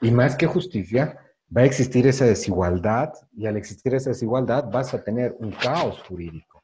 Y 0.00 0.10
más 0.10 0.36
que 0.36 0.46
justicia, 0.46 1.18
va 1.54 1.62
a 1.62 1.64
existir 1.64 2.06
esa 2.06 2.26
desigualdad 2.26 3.12
y 3.32 3.46
al 3.46 3.56
existir 3.56 3.94
esa 3.94 4.10
desigualdad 4.10 4.70
vas 4.70 4.94
a 4.94 5.02
tener 5.02 5.34
un 5.40 5.50
caos 5.50 6.00
jurídico. 6.06 6.59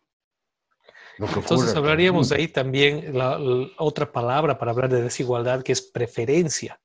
Entonces 1.18 1.74
hablaríamos 1.74 2.30
ahí 2.32 2.48
también 2.48 3.16
la, 3.16 3.38
otra 3.78 4.12
palabra 4.12 4.58
para 4.58 4.72
hablar 4.72 4.90
de 4.90 5.02
desigualdad 5.02 5.62
que 5.62 5.72
es 5.72 5.80
preferencia, 5.80 6.80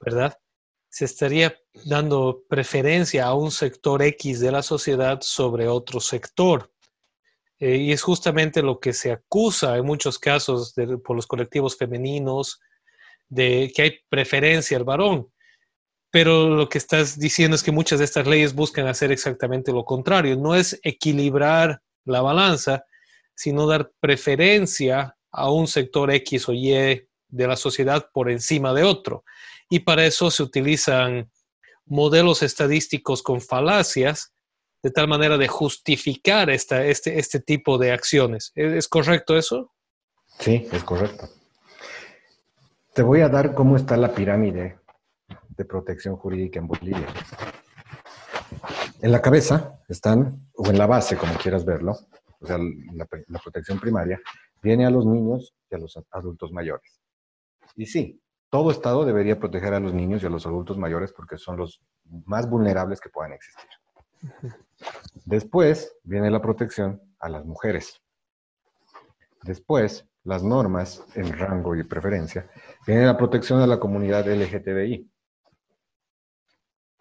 ¿verdad? 0.00 0.38
Se 0.88 1.04
estaría 1.04 1.56
dando 1.84 2.44
preferencia 2.48 3.26
a 3.26 3.34
un 3.34 3.50
sector 3.50 4.02
X 4.02 4.38
de 4.40 4.52
la 4.52 4.62
sociedad 4.62 5.20
sobre 5.22 5.66
otro 5.66 5.98
sector. 5.98 6.70
Eh, 7.58 7.76
y 7.76 7.92
es 7.92 8.02
justamente 8.02 8.62
lo 8.62 8.78
que 8.78 8.92
se 8.92 9.10
acusa 9.10 9.76
en 9.76 9.84
muchos 9.84 10.18
casos 10.18 10.74
por 11.04 11.16
los 11.16 11.26
colectivos 11.26 11.76
femeninos, 11.76 12.60
de 13.28 13.72
que 13.74 13.82
hay 13.82 13.98
preferencia 14.08 14.76
al 14.76 14.84
varón. 14.84 15.28
Pero 16.10 16.48
lo 16.48 16.68
que 16.68 16.78
estás 16.78 17.18
diciendo 17.18 17.56
es 17.56 17.64
que 17.64 17.72
muchas 17.72 17.98
de 17.98 18.04
estas 18.04 18.26
leyes 18.26 18.54
buscan 18.54 18.86
hacer 18.86 19.10
exactamente 19.10 19.72
lo 19.72 19.84
contrario. 19.84 20.36
No 20.36 20.54
es 20.54 20.78
equilibrar 20.84 21.80
la 22.04 22.20
balanza, 22.20 22.84
sino 23.34 23.66
dar 23.66 23.92
preferencia 24.00 25.16
a 25.30 25.50
un 25.50 25.66
sector 25.66 26.10
X 26.12 26.48
o 26.48 26.52
Y 26.52 27.06
de 27.28 27.46
la 27.46 27.56
sociedad 27.56 28.08
por 28.12 28.30
encima 28.30 28.72
de 28.72 28.84
otro. 28.84 29.24
Y 29.68 29.80
para 29.80 30.06
eso 30.06 30.30
se 30.30 30.42
utilizan 30.42 31.30
modelos 31.86 32.42
estadísticos 32.42 33.22
con 33.22 33.40
falacias 33.40 34.32
de 34.82 34.90
tal 34.90 35.08
manera 35.08 35.38
de 35.38 35.48
justificar 35.48 36.50
esta, 36.50 36.84
este, 36.84 37.18
este 37.18 37.40
tipo 37.40 37.78
de 37.78 37.92
acciones. 37.92 38.52
¿Es 38.54 38.86
correcto 38.86 39.36
eso? 39.36 39.72
Sí, 40.38 40.68
es 40.70 40.84
correcto. 40.84 41.28
Te 42.92 43.02
voy 43.02 43.22
a 43.22 43.28
dar 43.28 43.54
cómo 43.54 43.76
está 43.76 43.96
la 43.96 44.14
pirámide 44.14 44.78
de 45.56 45.64
protección 45.64 46.16
jurídica 46.16 46.58
en 46.58 46.68
Bolivia. 46.68 47.06
En 49.00 49.10
la 49.10 49.20
cabeza 49.20 49.80
están, 49.88 50.48
o 50.54 50.68
en 50.68 50.78
la 50.78 50.86
base, 50.86 51.16
como 51.16 51.34
quieras 51.34 51.64
verlo, 51.64 51.98
o 52.44 52.46
sea, 52.46 52.58
la, 52.58 53.38
protección 53.38 53.80
primaria, 53.80 54.20
viene 54.62 54.86
a 54.86 54.90
los 54.90 55.06
niños 55.06 55.54
y 55.70 55.74
a 55.74 55.78
los 55.78 55.98
adultos 56.10 56.52
mayores. 56.52 57.00
Y 57.74 57.86
sí, 57.86 58.20
todo 58.50 58.70
Estado 58.70 59.04
debería 59.04 59.38
proteger 59.38 59.74
a 59.74 59.80
los 59.80 59.94
niños 59.94 60.22
y 60.22 60.26
a 60.26 60.30
los 60.30 60.46
adultos 60.46 60.78
mayores 60.78 61.12
porque 61.12 61.38
son 61.38 61.56
los 61.56 61.82
más 62.26 62.48
vulnerables 62.48 63.00
que 63.00 63.08
puedan 63.08 63.32
existir. 63.32 63.68
Después 65.24 65.96
viene 66.04 66.30
la 66.30 66.42
protección 66.42 67.00
a 67.18 67.28
las 67.28 67.44
mujeres. 67.44 68.00
Después, 69.42 70.06
las 70.24 70.42
normas 70.42 71.04
en 71.14 71.36
rango 71.36 71.74
y 71.74 71.82
preferencia. 71.82 72.48
Viene 72.86 73.06
la 73.06 73.16
protección 73.16 73.60
a 73.60 73.66
la 73.66 73.78
comunidad 73.78 74.26
LGTBI. 74.26 75.10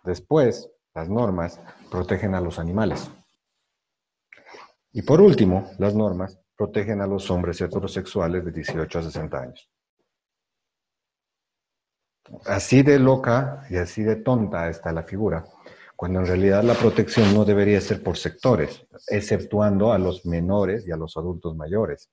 Después, 0.03 0.69
las 0.93 1.09
normas 1.09 1.59
protegen 1.89 2.35
a 2.35 2.41
los 2.41 2.59
animales. 2.59 3.09
Y 4.95 5.01
por 5.01 5.19
último, 5.21 5.71
las 5.79 5.95
normas 5.95 6.39
protegen 6.55 7.01
a 7.01 7.07
los 7.07 7.29
hombres 7.31 7.59
heterosexuales 7.59 8.45
de 8.45 8.51
18 8.51 8.99
a 8.99 9.01
60 9.01 9.39
años. 9.39 9.71
Así 12.45 12.83
de 12.83 12.99
loca 12.99 13.65
y 13.71 13.77
así 13.77 14.03
de 14.03 14.17
tonta 14.17 14.69
está 14.69 14.91
la 14.91 15.01
figura, 15.01 15.43
cuando 15.95 16.19
en 16.19 16.27
realidad 16.27 16.63
la 16.63 16.75
protección 16.75 17.33
no 17.33 17.43
debería 17.43 17.81
ser 17.81 18.03
por 18.03 18.17
sectores, 18.17 18.85
exceptuando 19.07 19.91
a 19.91 19.97
los 19.97 20.27
menores 20.27 20.87
y 20.87 20.91
a 20.91 20.95
los 20.95 21.17
adultos 21.17 21.55
mayores, 21.55 22.11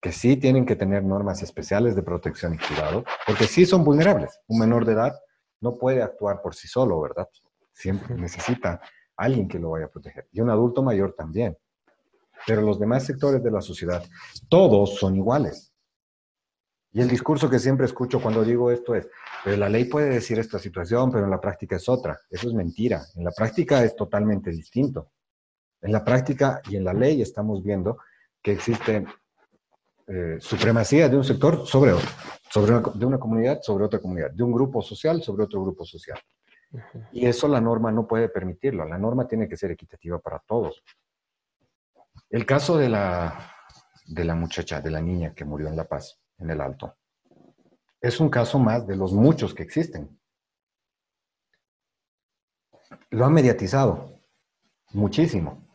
que 0.00 0.12
sí 0.12 0.36
tienen 0.36 0.64
que 0.64 0.76
tener 0.76 1.02
normas 1.02 1.42
especiales 1.42 1.96
de 1.96 2.02
protección 2.02 2.54
y 2.54 2.58
cuidado, 2.58 3.04
porque 3.26 3.46
sí 3.46 3.66
son 3.66 3.82
vulnerables. 3.82 4.38
Un 4.46 4.60
menor 4.60 4.84
de 4.84 4.92
edad 4.92 5.20
no 5.60 5.74
puede 5.74 6.02
actuar 6.02 6.40
por 6.40 6.54
sí 6.54 6.68
solo, 6.68 7.00
¿verdad? 7.00 7.28
Siempre 7.72 8.14
necesita 8.14 8.80
alguien 9.16 9.48
que 9.48 9.58
lo 9.58 9.70
vaya 9.70 9.86
a 9.86 9.90
proteger. 9.90 10.28
Y 10.30 10.40
un 10.40 10.50
adulto 10.50 10.84
mayor 10.84 11.12
también 11.12 11.56
pero 12.46 12.62
los 12.62 12.78
demás 12.78 13.04
sectores 13.04 13.42
de 13.42 13.50
la 13.50 13.60
sociedad, 13.60 14.04
todos 14.48 14.96
son 14.96 15.16
iguales. 15.16 15.72
Y 16.92 17.00
el 17.02 17.08
discurso 17.08 17.50
que 17.50 17.58
siempre 17.58 17.86
escucho 17.86 18.20
cuando 18.20 18.42
digo 18.42 18.70
esto 18.70 18.94
es, 18.94 19.06
pero 19.44 19.58
la 19.58 19.68
ley 19.68 19.84
puede 19.84 20.08
decir 20.08 20.38
esta 20.38 20.58
situación, 20.58 21.10
pero 21.10 21.24
en 21.24 21.30
la 21.30 21.40
práctica 21.40 21.76
es 21.76 21.88
otra. 21.88 22.18
Eso 22.30 22.48
es 22.48 22.54
mentira. 22.54 23.04
En 23.16 23.24
la 23.24 23.32
práctica 23.32 23.84
es 23.84 23.94
totalmente 23.94 24.50
distinto. 24.50 25.10
En 25.82 25.92
la 25.92 26.02
práctica 26.02 26.62
y 26.68 26.76
en 26.76 26.84
la 26.84 26.94
ley 26.94 27.20
estamos 27.20 27.62
viendo 27.62 27.98
que 28.42 28.52
existe 28.52 29.04
eh, 30.06 30.36
supremacía 30.40 31.08
de 31.08 31.16
un 31.16 31.24
sector 31.24 31.66
sobre 31.66 31.92
otro, 31.92 32.08
sobre 32.48 32.72
de 32.94 33.04
una 33.04 33.18
comunidad 33.18 33.60
sobre 33.60 33.84
otra 33.84 33.98
comunidad, 33.98 34.30
de 34.30 34.42
un 34.42 34.52
grupo 34.52 34.80
social 34.80 35.22
sobre 35.22 35.44
otro 35.44 35.62
grupo 35.62 35.84
social. 35.84 36.18
Y 37.12 37.26
eso 37.26 37.48
la 37.48 37.60
norma 37.60 37.92
no 37.92 38.06
puede 38.06 38.28
permitirlo. 38.28 38.84
La 38.84 38.98
norma 38.98 39.26
tiene 39.26 39.48
que 39.48 39.56
ser 39.56 39.70
equitativa 39.70 40.18
para 40.18 40.38
todos. 40.38 40.82
El 42.36 42.44
caso 42.44 42.76
de 42.76 42.90
la, 42.90 43.50
de 44.08 44.22
la 44.22 44.34
muchacha, 44.34 44.82
de 44.82 44.90
la 44.90 45.00
niña 45.00 45.32
que 45.32 45.46
murió 45.46 45.68
en 45.68 45.76
La 45.76 45.88
Paz, 45.88 46.20
en 46.36 46.50
el 46.50 46.60
Alto, 46.60 46.98
es 47.98 48.20
un 48.20 48.28
caso 48.28 48.58
más 48.58 48.86
de 48.86 48.94
los 48.94 49.14
muchos 49.14 49.54
que 49.54 49.62
existen. 49.62 50.20
Lo 53.08 53.24
han 53.24 53.32
mediatizado 53.32 54.20
muchísimo. 54.92 55.66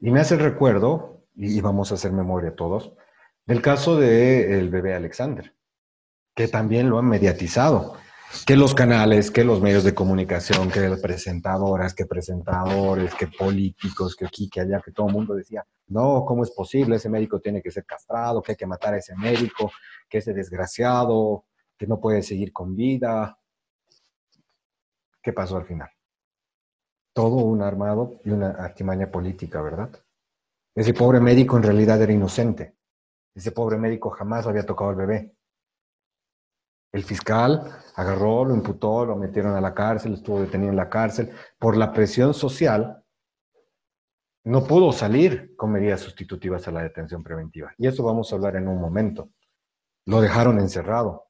Y 0.00 0.10
me 0.10 0.18
hace 0.18 0.34
recuerdo, 0.34 1.22
y 1.36 1.60
vamos 1.60 1.92
a 1.92 1.94
hacer 1.94 2.10
memoria 2.10 2.56
todos, 2.56 2.92
del 3.44 3.62
caso 3.62 3.96
del 3.96 4.68
bebé 4.70 4.92
Alexander, 4.92 5.54
que 6.34 6.48
también 6.48 6.90
lo 6.90 6.98
han 6.98 7.06
mediatizado. 7.06 7.94
Que 8.44 8.56
los 8.56 8.74
canales, 8.74 9.30
que 9.30 9.44
los 9.44 9.60
medios 9.60 9.84
de 9.84 9.94
comunicación, 9.94 10.70
que 10.70 10.80
presentadoras, 11.00 11.94
que 11.94 12.06
presentadores, 12.06 13.14
que 13.14 13.28
políticos, 13.28 14.16
que 14.16 14.26
aquí, 14.26 14.48
que 14.48 14.60
allá, 14.60 14.80
que 14.84 14.92
todo 14.92 15.06
el 15.06 15.12
mundo 15.12 15.34
decía, 15.34 15.64
no, 15.88 16.24
¿cómo 16.26 16.42
es 16.42 16.50
posible? 16.50 16.96
Ese 16.96 17.08
médico 17.08 17.40
tiene 17.40 17.62
que 17.62 17.70
ser 17.70 17.84
castrado, 17.84 18.42
que 18.42 18.52
hay 18.52 18.56
que 18.56 18.66
matar 18.66 18.94
a 18.94 18.98
ese 18.98 19.14
médico, 19.16 19.70
que 20.08 20.18
ese 20.18 20.32
desgraciado, 20.34 21.44
que 21.78 21.86
no 21.86 22.00
puede 22.00 22.22
seguir 22.22 22.52
con 22.52 22.74
vida. 22.74 23.38
¿Qué 25.22 25.32
pasó 25.32 25.56
al 25.56 25.64
final? 25.64 25.90
Todo 27.12 27.36
un 27.36 27.62
armado 27.62 28.20
y 28.24 28.30
una 28.30 28.50
artimaña 28.50 29.10
política, 29.10 29.62
¿verdad? 29.62 29.90
Ese 30.74 30.92
pobre 30.92 31.20
médico 31.20 31.56
en 31.56 31.62
realidad 31.62 32.00
era 32.02 32.12
inocente. 32.12 32.76
Ese 33.34 33.52
pobre 33.52 33.78
médico 33.78 34.10
jamás 34.10 34.46
había 34.46 34.66
tocado 34.66 34.90
al 34.90 34.96
bebé. 34.96 35.36
El 36.96 37.04
fiscal 37.04 37.62
agarró, 37.94 38.46
lo 38.46 38.54
imputó, 38.54 39.04
lo 39.04 39.16
metieron 39.16 39.54
a 39.54 39.60
la 39.60 39.74
cárcel, 39.74 40.14
estuvo 40.14 40.40
detenido 40.40 40.70
en 40.70 40.76
la 40.76 40.88
cárcel. 40.88 41.30
Por 41.58 41.76
la 41.76 41.92
presión 41.92 42.32
social, 42.32 43.04
no 44.44 44.64
pudo 44.64 44.92
salir 44.92 45.54
con 45.56 45.72
medidas 45.72 46.00
sustitutivas 46.00 46.66
a 46.66 46.70
la 46.70 46.82
detención 46.82 47.22
preventiva. 47.22 47.74
Y 47.76 47.86
eso 47.86 48.02
vamos 48.02 48.32
a 48.32 48.36
hablar 48.36 48.56
en 48.56 48.66
un 48.66 48.80
momento. 48.80 49.28
Lo 50.06 50.22
dejaron 50.22 50.58
encerrado. 50.58 51.26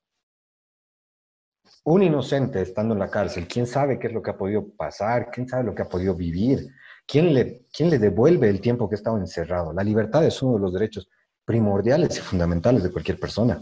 Un 1.83 2.05
inocente 2.05 2.63
estando 2.63 2.95
en 2.95 3.01
la 3.01 3.11
cárcel, 3.11 3.49
¿quién 3.49 3.67
sabe 3.67 3.99
qué 3.99 4.07
es 4.07 4.13
lo 4.13 4.23
que 4.23 4.31
ha 4.31 4.37
podido 4.37 4.69
pasar? 4.69 5.33
¿Quién 5.33 5.49
sabe 5.49 5.65
lo 5.65 5.75
que 5.75 5.83
ha 5.83 5.89
podido 5.89 6.15
vivir? 6.15 6.69
¿Quién 7.09 7.35
le, 7.35 7.67
quién 7.77 7.91
le 7.91 7.99
devuelve 7.99 8.49
el 8.49 8.61
tiempo 8.61 8.89
que 8.89 8.95
ha 8.95 8.99
estado 8.99 9.19
encerrado? 9.19 9.73
La 9.73 9.83
libertad 9.83 10.25
es 10.25 10.41
uno 10.43 10.59
de 10.59 10.61
los 10.61 10.73
derechos 10.73 11.09
primordiales 11.45 12.19
y 12.19 12.21
fundamentales 12.21 12.85
de 12.85 12.93
cualquier 12.93 13.19
persona. 13.19 13.61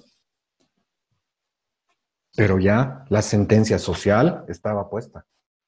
Pero 2.36 2.58
ya 2.58 3.04
la 3.08 3.22
sentencia 3.22 3.78
social 3.78 4.44
estaba 4.48 4.90
puesta. 4.90 5.26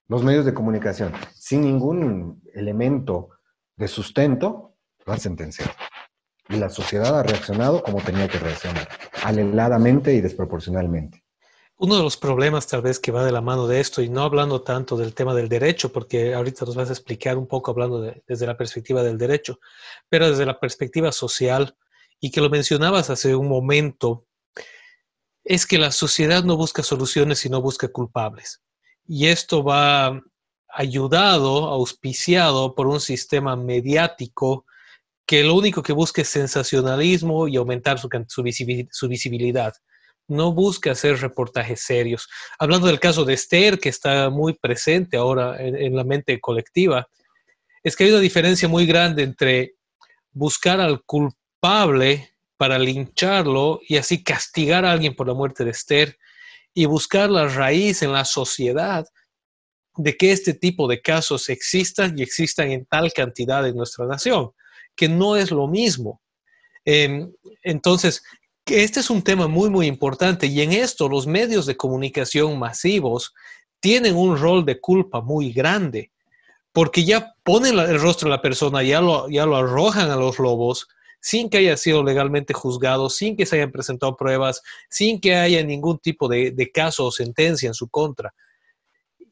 Los 0.09 0.23
medios 0.23 0.45
de 0.45 0.55
comunicación, 0.55 1.13
sin 1.35 1.63
ningún 1.63 2.43
elemento 2.55 3.31
de 3.77 3.89
sustento, 3.89 4.75
lo 5.05 5.13
han 5.13 5.21
sentenciado. 5.21 5.73
Y 6.49 6.57
la 6.57 6.69
sociedad 6.69 7.19
ha 7.19 7.23
reaccionado 7.23 7.83
como 7.83 8.01
tenía 8.01 8.29
que 8.29 8.39
reaccionar, 8.39 8.89
aleladamente 9.25 10.15
y 10.15 10.21
desproporcionalmente. 10.21 11.25
Uno 11.79 11.97
de 11.97 12.03
los 12.03 12.17
problemas 12.17 12.67
tal 12.67 12.83
vez 12.83 12.99
que 12.99 13.13
va 13.13 13.25
de 13.25 13.33
la 13.33 13.43
mano 13.43 13.67
de 13.67 13.81
esto, 13.81 14.01
y 14.01 14.09
no 14.09 14.23
hablando 14.23 14.63
tanto 14.63 14.97
del 14.97 15.13
tema 15.13 15.35
del 15.35 15.49
derecho, 15.49 15.93
porque 15.93 16.35
ahorita 16.35 16.65
nos 16.65 16.75
vas 16.75 16.89
a 16.89 16.93
explicar 16.93 17.37
un 17.37 17.47
poco 17.47 17.71
hablando 17.71 18.01
desde 18.01 18.47
la 18.47 18.57
perspectiva 18.57 19.03
del 19.03 19.19
derecho, 19.19 19.59
pero 20.09 20.31
desde 20.31 20.47
la 20.47 20.59
perspectiva 20.59 21.13
social, 21.13 21.77
y 22.19 22.31
que 22.31 22.41
lo 22.41 22.49
mencionabas 22.49 23.11
hace 23.11 23.35
un 23.35 23.49
momento, 23.49 24.26
es 25.47 25.65
que 25.65 25.79
la 25.79 25.93
sociedad 25.93 26.43
no 26.43 26.57
busca 26.57 26.83
soluciones, 26.83 27.39
sino 27.39 27.63
busca 27.63 27.89
culpables. 27.89 28.63
Y 29.07 29.29
esto 29.29 29.63
va 29.63 30.21
ayudado, 30.69 31.67
auspiciado 31.67 32.75
por 32.75 32.89
un 32.89 33.01
sistema 33.01 33.55
mediático 33.57 34.67
que 35.25 35.45
lo 35.45 35.55
único 35.55 35.83
que 35.83 35.93
busca 35.93 36.23
es 36.23 36.29
sensacionalismo 36.29 37.49
y 37.49 37.57
aumentar 37.57 37.99
su, 37.99 38.43
visibilidad. 39.09 39.73
No 40.29 40.53
busca 40.53 40.93
hacer 40.93 41.21
reportajes 41.21 41.81
serios. 41.81 42.29
Hablando 42.59 42.89
del 42.89 43.01
caso 43.01 43.25
de 43.25 43.35
Esther, 43.35 43.79
que 43.79 43.89
está 43.89 44.31
muy 44.31 44.55
presente 44.55 45.17
ahora 45.17 45.57
en 45.59 45.95
la 45.95 46.05
mente 46.05 46.41
colectiva, 46.41 47.09
es 47.85 47.95
que 47.95 48.05
hay 48.05 48.11
una 48.11 48.21
diferencia 48.21 48.69
muy 48.69 48.85
grande 48.85 49.23
entre 49.23 49.77
buscar 50.33 50.81
al 50.81 51.05
culpable 51.05 52.36
para 52.57 52.79
lincharlo 52.79 53.81
y 53.87 53.97
así 53.97 54.23
castigar 54.23 54.85
a 54.85 54.93
alguien 54.93 55.15
por 55.15 55.27
la 55.27 55.35
muerte 55.35 55.65
de 55.65 55.71
Esther 55.71 56.19
y 56.75 56.87
buscar 56.87 57.31
la 57.31 57.49
raíz 57.49 58.03
en 58.03 58.13
la 58.13 58.25
sociedad 58.25 59.07
de 59.97 60.17
que 60.17 60.33
este 60.33 60.55
tipo 60.55 60.89
de 60.89 61.01
casos 61.01 61.49
existan 61.49 62.19
y 62.19 62.23
existan 62.23 62.71
en 62.71 62.85
tal 62.87 63.13
cantidad 63.13 63.67
en 63.67 63.77
nuestra 63.77 64.07
nación, 64.07 64.51
que 64.95 65.09
no 65.09 65.37
es 65.37 65.51
lo 65.51 65.69
mismo. 65.69 66.21
Em, 66.85 67.33
entonces, 67.63 68.23
este 68.67 69.01
es 69.01 69.11
un 69.11 69.23
tema 69.23 69.49
muy, 69.49 69.71
muy 69.71 69.87
importante 69.87 70.47
y 70.47 70.61
en 70.61 70.73
esto 70.73 71.09
los 71.09 71.27
medios 71.27 71.67
de 71.67 71.77
comunicación 71.77 72.59
masivos 72.59 73.33
tienen 73.81 74.17
un 74.17 74.37
rol 74.37 74.65
de 74.65 74.81
culpa 74.81 75.21
muy 75.21 75.53
grande, 75.53 76.13
porque 76.73 77.05
ya 77.05 77.35
ponen 77.43 77.79
el 77.79 78.01
rostro 78.01 78.29
de 78.29 78.37
la 78.37 78.43
persona, 78.43 78.83
ya 78.83 79.01
lo, 79.01 79.29
ya 79.31 79.47
lo 79.47 79.57
arrojan 79.57 80.11
a 80.11 80.17
los 80.17 80.39
lobos 80.39 80.89
sin 81.27 81.51
que 81.51 81.59
haya 81.59 81.77
sido 81.77 82.05
legalmente 82.05 82.55
juzgado, 82.55 83.11
sin 83.11 83.37
que 83.37 83.47
se 83.47 83.57
hayan 83.57 83.73
presentado 83.73 84.17
pruebas, 84.17 84.63
sin 84.89 85.21
que 85.21 85.35
haya 85.35 85.61
ningún 85.65 85.99
tipo 85.99 86.29
de, 86.29 86.71
caso 86.73 87.07
o 87.07 87.11
sentencia 87.11 87.67
en 87.67 87.75
su 87.75 87.89
contra. 87.89 88.33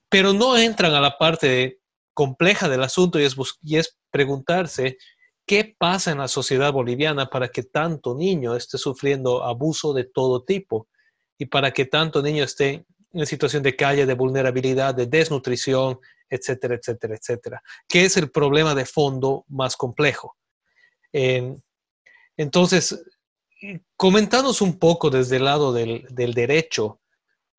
Pero 0.08 0.32
no 0.32 0.56
entran 0.58 0.92
a 0.94 1.00
la 1.00 1.16
parte 1.16 1.78
compleja 2.12 2.68
del 2.68 2.82
asunto 2.82 3.20
y 3.20 3.22
es, 3.22 3.36
y 3.62 3.76
es 3.76 3.96
preguntarse 4.10 4.96
qué 5.46 5.76
pasa 5.78 6.10
en 6.10 6.18
la 6.18 6.26
sociedad 6.26 6.72
boliviana 6.72 7.26
para 7.26 7.46
que 7.46 7.62
tanto 7.62 8.16
niño 8.16 8.56
esté 8.56 8.76
sufriendo 8.76 9.44
abuso 9.44 9.94
de 9.94 10.02
todo 10.02 10.42
tipo 10.42 10.88
y 11.38 11.46
para 11.46 11.70
que 11.70 11.84
tanto 11.84 12.22
niño 12.22 12.42
esté 12.42 12.84
en 13.12 13.24
situación 13.24 13.62
de 13.62 13.76
calle, 13.76 14.04
de 14.04 14.14
vulnerabilidad, 14.14 14.96
de 14.96 15.06
desnutrición, 15.06 16.00
etcétera, 16.28 16.74
etcétera, 16.74 17.14
etcétera. 17.14 17.62
¿Qué 17.86 18.04
es 18.04 18.16
el 18.16 18.32
problema 18.32 18.74
de 18.74 18.84
fondo 18.84 19.44
más 19.46 19.76
complejo? 19.76 20.36
Entonces, 22.36 23.04
comentanos 23.96 24.60
un 24.60 24.78
poco 24.78 25.10
desde 25.10 25.36
el 25.36 25.44
lado 25.44 25.72
del, 25.72 26.06
derecho, 26.10 27.00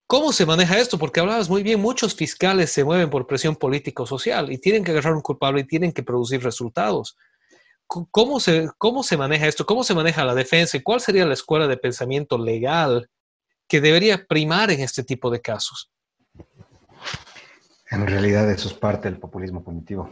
¿cómo 0.07 0.33
se 0.33 0.45
maneja 0.45 0.77
esto? 0.79 0.97
Porque 0.97 1.19
hablabas 1.19 1.49
muy 1.49 1.63
bien, 1.63 1.79
muchos 1.79 2.15
fiscales 2.15 2.71
se 2.71 2.83
mueven 2.83 3.09
por 3.09 3.27
presión 3.27 3.55
político-social 3.55 4.51
y 4.51 4.57
tienen 4.57 4.83
que 4.83 4.91
agarrar 4.91 5.13
un 5.13 5.21
culpable 5.21 5.61
y 5.61 5.67
tienen 5.67 5.91
que 5.91 6.03
producir 6.03 6.43
resultados. 6.43 7.17
¿Cómo 7.87 8.39
se, 8.39 8.67
¿Cómo 8.77 9.03
se 9.03 9.15
maneja 9.15 9.47
esto? 9.47 9.65
¿Cómo 9.65 9.83
se 9.83 9.93
maneja 9.93 10.25
la 10.25 10.33
defensa? 10.33 10.75
¿Y 10.75 10.81
cuál 10.81 11.01
sería 11.01 11.25
la 11.25 11.35
escuela 11.35 11.67
de 11.67 11.77
pensamiento 11.77 12.37
legal 12.37 13.09
que 13.67 13.79
debería 13.79 14.25
primar 14.25 14.71
en 14.71 14.81
este 14.81 15.03
tipo 15.03 15.29
de 15.29 15.39
casos? 15.39 15.91
En 17.91 18.07
realidad 18.07 18.49
eso 18.49 18.67
es 18.67 18.73
parte 18.73 19.09
del 19.09 19.19
populismo 19.19 19.63
punitivo 19.63 20.09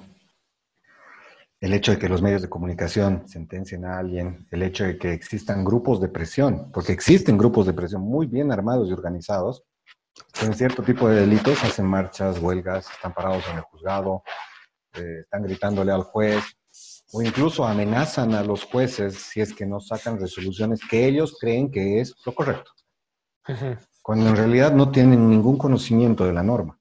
el 1.63 1.71
hecho 1.73 1.93
de 1.93 1.97
que 1.97 2.09
los 2.09 2.21
medios 2.21 2.41
de 2.41 2.49
comunicación 2.49 3.25
sentencien 3.25 3.85
a 3.85 3.97
alguien, 3.97 4.45
el 4.51 4.63
hecho 4.63 4.83
de 4.83 4.97
que 4.97 5.13
existan 5.13 5.63
grupos 5.63 6.01
de 6.01 6.09
presión, 6.09 6.69
porque 6.73 6.91
existen 6.91 7.37
grupos 7.37 7.65
de 7.65 7.71
presión 7.71 8.01
muy 8.01 8.27
bien 8.27 8.51
armados 8.51 8.89
y 8.89 8.91
organizados, 8.91 9.63
con 10.37 10.53
cierto 10.53 10.83
tipo 10.83 11.07
de 11.07 11.21
delitos 11.21 11.63
hacen 11.63 11.85
marchas, 11.85 12.37
huelgas, 12.39 12.91
están 12.91 13.13
parados 13.13 13.45
en 13.49 13.55
el 13.55 13.61
juzgado, 13.61 14.23
eh, 14.95 15.19
están 15.21 15.43
gritándole 15.43 15.93
al 15.93 16.03
juez, 16.03 16.43
o 17.13 17.21
incluso 17.21 17.65
amenazan 17.65 18.33
a 18.33 18.43
los 18.43 18.65
jueces 18.65 19.15
si 19.15 19.39
es 19.39 19.53
que 19.53 19.65
no 19.65 19.79
sacan 19.79 20.19
resoluciones 20.19 20.81
que 20.85 21.07
ellos 21.07 21.37
creen 21.39 21.71
que 21.71 22.01
es 22.01 22.13
lo 22.25 22.35
correcto, 22.35 22.71
cuando 24.01 24.27
en 24.27 24.35
realidad 24.35 24.73
no 24.73 24.91
tienen 24.91 25.29
ningún 25.29 25.57
conocimiento 25.57 26.25
de 26.25 26.33
la 26.33 26.43
norma. 26.43 26.77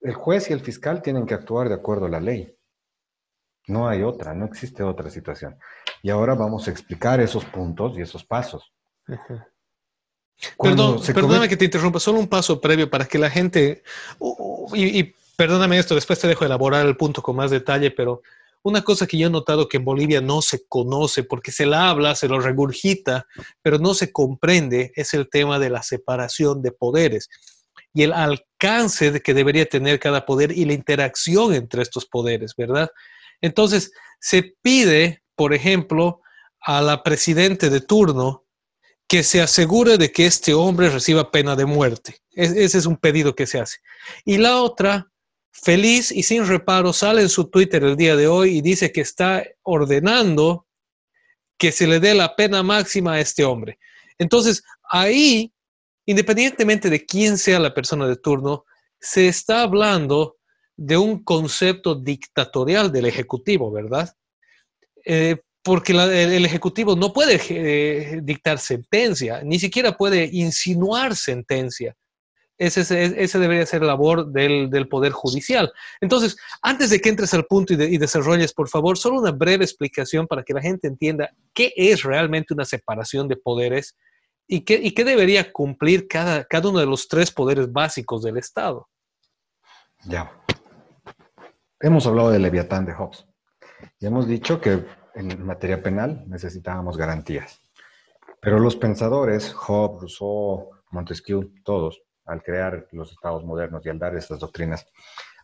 El 0.00 0.14
juez 0.14 0.50
y 0.50 0.52
el 0.52 0.60
fiscal 0.60 1.00
tienen 1.00 1.26
que 1.26 1.34
actuar 1.34 1.68
de 1.68 1.76
acuerdo 1.76 2.06
a 2.06 2.10
la 2.10 2.20
ley. 2.20 2.53
No 3.66 3.88
hay 3.88 4.02
otra, 4.02 4.34
no 4.34 4.44
existe 4.44 4.82
otra 4.82 5.10
situación. 5.10 5.56
Y 6.02 6.10
ahora 6.10 6.34
vamos 6.34 6.68
a 6.68 6.70
explicar 6.70 7.20
esos 7.20 7.44
puntos 7.44 7.96
y 7.96 8.02
esos 8.02 8.24
pasos. 8.24 8.72
Perdón, 10.60 11.00
perdóname 11.02 11.48
que 11.48 11.56
te 11.56 11.64
interrumpa, 11.64 12.00
solo 12.00 12.18
un 12.18 12.28
paso 12.28 12.60
previo 12.60 12.90
para 12.90 13.06
que 13.06 13.18
la 13.18 13.30
gente, 13.30 13.82
y, 14.74 15.14
perdóname 15.36 15.78
esto, 15.78 15.94
después 15.94 16.18
te 16.18 16.28
dejo 16.28 16.44
elaborar 16.44 16.84
el 16.86 16.96
punto 16.96 17.22
con 17.22 17.36
más 17.36 17.50
detalle, 17.50 17.90
pero 17.90 18.22
una 18.62 18.82
cosa 18.82 19.06
que 19.06 19.16
yo 19.16 19.28
he 19.28 19.30
notado 19.30 19.68
que 19.68 19.76
en 19.76 19.84
Bolivia 19.84 20.20
no 20.20 20.42
se 20.42 20.66
conoce, 20.66 21.22
porque 21.22 21.52
se 21.52 21.66
la 21.66 21.88
habla, 21.88 22.14
se 22.14 22.28
lo 22.28 22.40
regurgita, 22.40 23.26
pero 23.62 23.78
no 23.78 23.94
se 23.94 24.10
comprende, 24.10 24.92
es 24.96 25.14
el 25.14 25.28
tema 25.28 25.58
de 25.58 25.70
la 25.70 25.82
separación 25.82 26.62
de 26.62 26.72
poderes 26.72 27.28
y 27.94 28.02
el 28.02 28.12
alcance 28.12 29.22
que 29.22 29.34
debería 29.34 29.66
tener 29.66 30.00
cada 30.00 30.26
poder 30.26 30.50
y 30.50 30.64
la 30.64 30.72
interacción 30.72 31.54
entre 31.54 31.82
estos 31.82 32.06
poderes, 32.06 32.54
¿verdad? 32.56 32.90
Entonces, 33.44 33.92
se 34.20 34.54
pide, 34.62 35.22
por 35.36 35.52
ejemplo, 35.52 36.22
a 36.60 36.80
la 36.80 37.02
presidente 37.02 37.68
de 37.68 37.82
turno 37.82 38.46
que 39.06 39.22
se 39.22 39.42
asegure 39.42 39.98
de 39.98 40.12
que 40.12 40.24
este 40.24 40.54
hombre 40.54 40.88
reciba 40.88 41.30
pena 41.30 41.54
de 41.54 41.66
muerte. 41.66 42.22
ese 42.32 42.78
es 42.78 42.86
un 42.86 42.96
pedido 42.96 43.34
que 43.34 43.46
se 43.46 43.60
hace. 43.60 43.80
Y 44.24 44.38
la 44.38 44.62
otra, 44.62 45.12
feliz 45.52 46.10
y 46.10 46.22
sin 46.22 46.46
reparo, 46.46 46.94
sale 46.94 47.20
en 47.20 47.28
su 47.28 47.50
Twitter 47.50 47.84
el 47.84 47.96
día 47.96 48.16
de 48.16 48.26
hoy 48.26 48.56
y 48.56 48.62
dice 48.62 48.92
que 48.92 49.02
está 49.02 49.44
ordenando 49.62 50.66
que 51.58 51.70
se 51.70 51.86
le 51.86 52.00
dé 52.00 52.14
la 52.14 52.34
pena 52.36 52.62
máxima 52.62 53.12
a 53.12 53.20
este 53.20 53.44
hombre. 53.44 53.78
Entonces, 54.16 54.62
ahí, 54.88 55.52
independientemente 56.06 56.88
de 56.88 57.04
quién 57.04 57.36
sea 57.36 57.60
la 57.60 57.74
persona 57.74 58.06
de 58.06 58.16
turno, 58.16 58.64
se 58.98 59.28
está 59.28 59.60
hablando 59.60 60.38
de 60.76 60.96
un 60.96 61.22
concepto 61.22 61.94
dictatorial 61.94 62.90
del 62.90 63.06
Ejecutivo, 63.06 63.70
¿verdad? 63.70 64.14
Eh, 65.04 65.40
porque 65.62 65.92
el, 65.92 66.44
Ejecutivo 66.44 66.94
no 66.94 67.12
puede 67.12 67.40
eh, 67.48 68.20
dictar 68.22 68.58
sentencia, 68.58 69.42
ni 69.42 69.58
siquiera 69.58 69.96
puede 69.96 70.28
insinuar 70.32 71.16
sentencia. 71.16 71.96
Ese, 72.56 72.84
debería 73.38 73.66
ser 73.66 73.80
la 73.80 73.88
labor 73.88 74.30
del, 74.30 74.70
del, 74.70 74.86
Poder 74.86 75.10
Judicial. 75.10 75.72
Entonces, 76.00 76.36
antes 76.62 76.90
de 76.90 77.00
que 77.00 77.08
entres 77.08 77.34
al 77.34 77.46
punto 77.46 77.72
y, 77.72 77.82
y, 77.82 77.98
desarrolles, 77.98 78.52
por 78.52 78.68
favor, 78.68 78.96
solo 78.96 79.18
una 79.18 79.32
breve 79.32 79.64
explicación 79.64 80.28
para 80.28 80.44
que 80.44 80.54
la 80.54 80.60
gente 80.60 80.86
entienda 80.86 81.30
qué 81.52 81.72
es 81.76 82.04
realmente 82.04 82.54
una 82.54 82.64
separación 82.64 83.26
de 83.26 83.36
poderes 83.36 83.96
y 84.46 84.60
qué, 84.60 84.78
y 84.82 84.92
qué 84.92 85.04
debería 85.04 85.50
cumplir 85.52 86.06
cada, 86.06 86.44
cada 86.44 86.68
uno 86.68 86.78
de 86.78 86.86
los 86.86 87.08
tres 87.08 87.30
poderes 87.30 87.72
básicos 87.72 88.22
del 88.22 88.36
Estado. 88.36 88.88
Ya. 90.04 90.30
Hemos 91.84 92.06
hablado 92.06 92.30
del 92.30 92.40
Leviatán 92.40 92.86
de 92.86 92.94
Hobbes 92.94 93.26
y 94.00 94.06
hemos 94.06 94.26
dicho 94.26 94.58
que 94.58 94.86
en 95.14 95.44
materia 95.44 95.82
penal 95.82 96.24
necesitábamos 96.26 96.96
garantías. 96.96 97.60
Pero 98.40 98.58
los 98.58 98.74
pensadores, 98.74 99.52
Hobbes, 99.52 100.00
Rousseau, 100.00 100.70
Montesquieu, 100.92 101.52
todos, 101.62 102.00
al 102.24 102.42
crear 102.42 102.88
los 102.92 103.12
estados 103.12 103.44
modernos 103.44 103.84
y 103.84 103.90
al 103.90 103.98
dar 103.98 104.16
estas 104.16 104.38
doctrinas, 104.38 104.86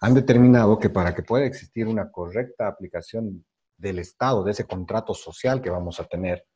han 0.00 0.14
determinado 0.14 0.78
que 0.78 0.88
para 0.88 1.14
que 1.14 1.22
pueda 1.22 1.44
existir 1.44 1.86
una 1.86 2.10
correcta 2.10 2.68
aplicación 2.68 3.44
del 3.76 3.98
Estado, 3.98 4.42
de 4.42 4.52
ese 4.52 4.64
contrato 4.64 5.12
social 5.12 5.60
que 5.60 5.68
vamos 5.68 6.00
a 6.00 6.04
tener, 6.04 6.46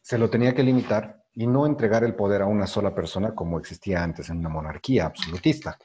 se 0.00 0.18
lo 0.18 0.30
tenía 0.30 0.54
que 0.54 0.62
limitar 0.62 1.24
y 1.34 1.48
no 1.48 1.66
entregar 1.66 2.04
el 2.04 2.14
poder 2.14 2.42
a 2.42 2.46
una 2.46 2.68
sola 2.68 2.94
persona 2.94 3.34
como 3.34 3.58
existía 3.58 4.04
antes 4.04 4.30
en 4.30 4.38
una 4.38 4.50
monarquía 4.50 5.06
absolutista. 5.06 5.76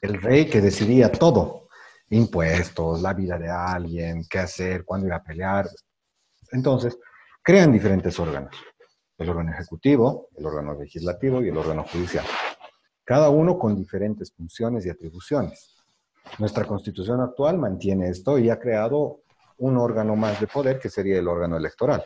El 0.00 0.22
rey 0.22 0.48
que 0.48 0.62
decidía 0.62 1.12
todo, 1.12 1.68
impuestos, 2.12 3.02
la 3.02 3.12
vida 3.12 3.38
de 3.38 3.50
alguien, 3.50 4.24
qué 4.28 4.38
hacer, 4.38 4.84
cuándo 4.84 5.06
ir 5.06 5.12
a 5.12 5.22
pelear. 5.22 5.68
Entonces, 6.52 6.98
crean 7.42 7.72
diferentes 7.72 8.18
órganos 8.18 8.54
el 9.22 9.30
órgano 9.30 9.52
ejecutivo, 9.52 10.28
el 10.36 10.46
órgano 10.46 10.74
legislativo 10.74 11.42
y 11.42 11.48
el 11.48 11.56
órgano 11.56 11.84
judicial. 11.84 12.24
Cada 13.04 13.30
uno 13.30 13.58
con 13.58 13.76
diferentes 13.76 14.32
funciones 14.32 14.86
y 14.86 14.90
atribuciones. 14.90 15.76
Nuestra 16.38 16.64
constitución 16.64 17.20
actual 17.20 17.58
mantiene 17.58 18.08
esto 18.08 18.38
y 18.38 18.50
ha 18.50 18.58
creado 18.58 19.22
un 19.58 19.76
órgano 19.76 20.16
más 20.16 20.40
de 20.40 20.46
poder 20.46 20.78
que 20.78 20.88
sería 20.88 21.18
el 21.18 21.28
órgano 21.28 21.56
electoral. 21.56 22.04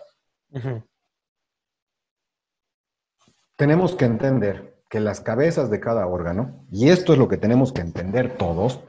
Tenemos 3.56 3.94
que 3.94 4.04
entender 4.04 4.76
que 4.88 5.00
las 5.00 5.20
cabezas 5.20 5.70
de 5.70 5.80
cada 5.80 6.06
órgano, 6.06 6.66
y 6.70 6.90
esto 6.90 7.12
es 7.12 7.18
lo 7.18 7.28
que 7.28 7.36
tenemos 7.36 7.72
que 7.72 7.80
entender 7.80 8.36
todos, 8.36 8.80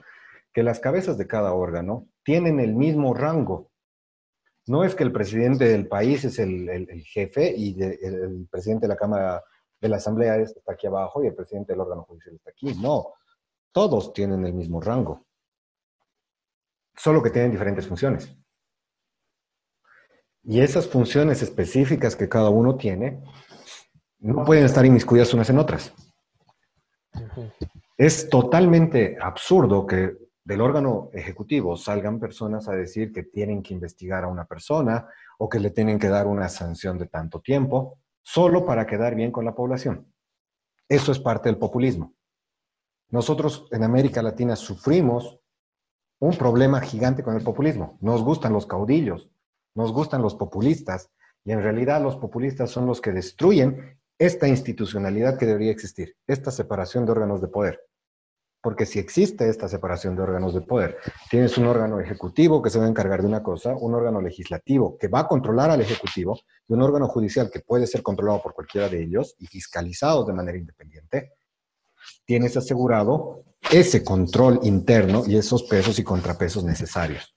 que 0.53 0.63
las 0.63 0.79
cabezas 0.79 1.17
de 1.17 1.27
cada 1.27 1.53
órgano 1.53 2.07
tienen 2.23 2.59
el 2.59 2.75
mismo 2.75 3.13
rango 3.13 3.71
no 4.67 4.83
es 4.83 4.95
que 4.95 5.03
el 5.03 5.13
presidente 5.13 5.65
del 5.65 5.87
país 5.87 6.25
es 6.25 6.39
el, 6.39 6.87
jefe 7.05 7.53
y 7.55 7.81
el, 7.81 8.47
presidente 8.51 8.85
de 8.85 8.89
la 8.89 8.97
Cámara 8.97 9.43
de 9.79 9.89
la 9.89 9.97
Asamblea 9.97 10.35
está 10.37 10.73
aquí 10.73 10.87
abajo 10.87 11.23
y 11.23 11.27
el 11.27 11.35
presidente 11.35 11.71
del 11.71 11.81
órgano 11.81 12.03
judicial 12.03 12.35
está 12.35 12.51
aquí. 12.51 12.73
No, 12.75 13.13
todos 13.71 14.11
tienen 14.11 14.45
el 14.45 14.53
mismo 14.53 14.81
rango, 14.81 15.25
solo 16.95 17.23
que 17.23 17.29
tienen 17.29 17.51
diferentes 17.51 17.87
funciones. 17.87 18.35
Y 20.43 20.59
esas 20.59 20.87
funciones 20.87 21.41
específicas 21.41 22.15
que 22.15 22.29
cada 22.29 22.49
uno 22.49 22.75
tiene 22.75 23.23
no 24.19 24.43
pueden 24.43 24.65
estar 24.65 24.85
inmiscuidas 24.85 25.33
unas 25.33 25.49
en 25.49 25.59
otras. 25.59 25.93
Es 27.97 28.29
totalmente 28.29 29.17
absurdo 29.21 29.85
que 29.85 30.26
del 30.47 30.61
órgano 30.61 31.09
ejecutivo 31.11 31.75
salgan 31.75 32.21
personas 32.21 32.69
a 32.69 32.71
decir 32.71 33.11
que 33.11 33.23
tienen 33.23 33.61
que 33.61 33.73
investigar 33.73 34.23
a 34.23 34.29
una 34.29 34.45
persona 34.45 35.05
o 35.39 35.49
que 35.49 35.59
le 35.59 35.71
tienen 35.71 35.99
que 35.99 36.07
dar 36.07 36.25
una 36.25 36.47
sanción 36.47 36.97
de 36.97 37.07
tanto 37.07 37.41
tiempo, 37.41 37.99
solo 38.21 38.65
para 38.65 38.87
quedar 38.87 39.13
bien 39.13 39.29
con 39.29 39.43
la 39.43 39.53
población. 39.53 40.09
Eso 40.87 41.11
es 41.11 41.19
parte 41.19 41.49
del 41.49 41.57
populismo. 41.57 42.13
Nosotros 43.09 43.67
en 43.71 43.83
América 43.83 44.21
Latina 44.21 44.55
sufrimos 44.55 45.37
un 46.19 46.37
problema 46.37 46.79
gigante 46.79 47.23
con 47.23 47.35
el 47.35 47.43
populismo. 47.43 47.97
Nos 47.99 48.23
gustan 48.23 48.53
los 48.53 48.65
caudillos, 48.65 49.29
nos 49.75 49.91
gustan 49.91 50.21
los 50.21 50.35
populistas, 50.35 51.11
y 51.43 51.51
en 51.51 51.61
realidad 51.61 52.01
los 52.01 52.15
populistas 52.15 52.71
son 52.71 52.85
los 52.85 53.01
que 53.01 53.11
destruyen 53.11 53.99
esta 54.17 54.47
institucionalidad 54.47 55.37
que 55.37 55.45
debería 55.45 55.71
existir, 55.71 56.15
esta 56.25 56.51
separación 56.51 57.05
de 57.05 57.11
órganos 57.11 57.41
de 57.41 57.49
poder. 57.49 57.81
Porque 58.67 58.85
si 58.85 58.99
existe 58.99 59.47
esta 59.47 59.69
separación 59.69 60.17
de 60.17 60.23
órganos 60.23 60.53
de 60.53 60.59
poder, 60.59 60.97
tienes 61.29 61.57
un 61.57 61.67
órgano 61.67 62.01
ejecutivo 62.01 62.61
que 62.61 62.69
se 62.69 62.77
va 62.77 62.83
a 62.83 62.89
encargar 62.89 63.21
de 63.21 63.27
una 63.29 63.41
cosa, 63.41 63.73
un 63.73 63.95
órgano 63.95 64.19
legislativo 64.19 64.97
que 64.97 65.07
va 65.07 65.21
a 65.21 65.27
controlar 65.29 65.71
al 65.71 65.79
ejecutivo 65.79 66.37
y 66.67 66.73
un 66.73 66.81
órgano 66.81 67.07
judicial 67.07 67.49
que 67.49 67.61
puede 67.61 67.87
ser 67.87 68.03
controlado 68.03 68.41
por 68.43 68.53
cualquiera 68.53 68.89
de 68.89 69.01
ellos 69.01 69.37
y 69.39 69.47
fiscalizado 69.47 70.25
de 70.25 70.33
manera 70.33 70.57
independiente, 70.57 71.31
tienes 72.25 72.57
asegurado 72.57 73.45
ese 73.71 74.03
control 74.03 74.59
interno 74.63 75.23
y 75.25 75.37
esos 75.37 75.63
pesos 75.63 75.97
y 75.97 76.03
contrapesos 76.03 76.65
necesarios. 76.65 77.33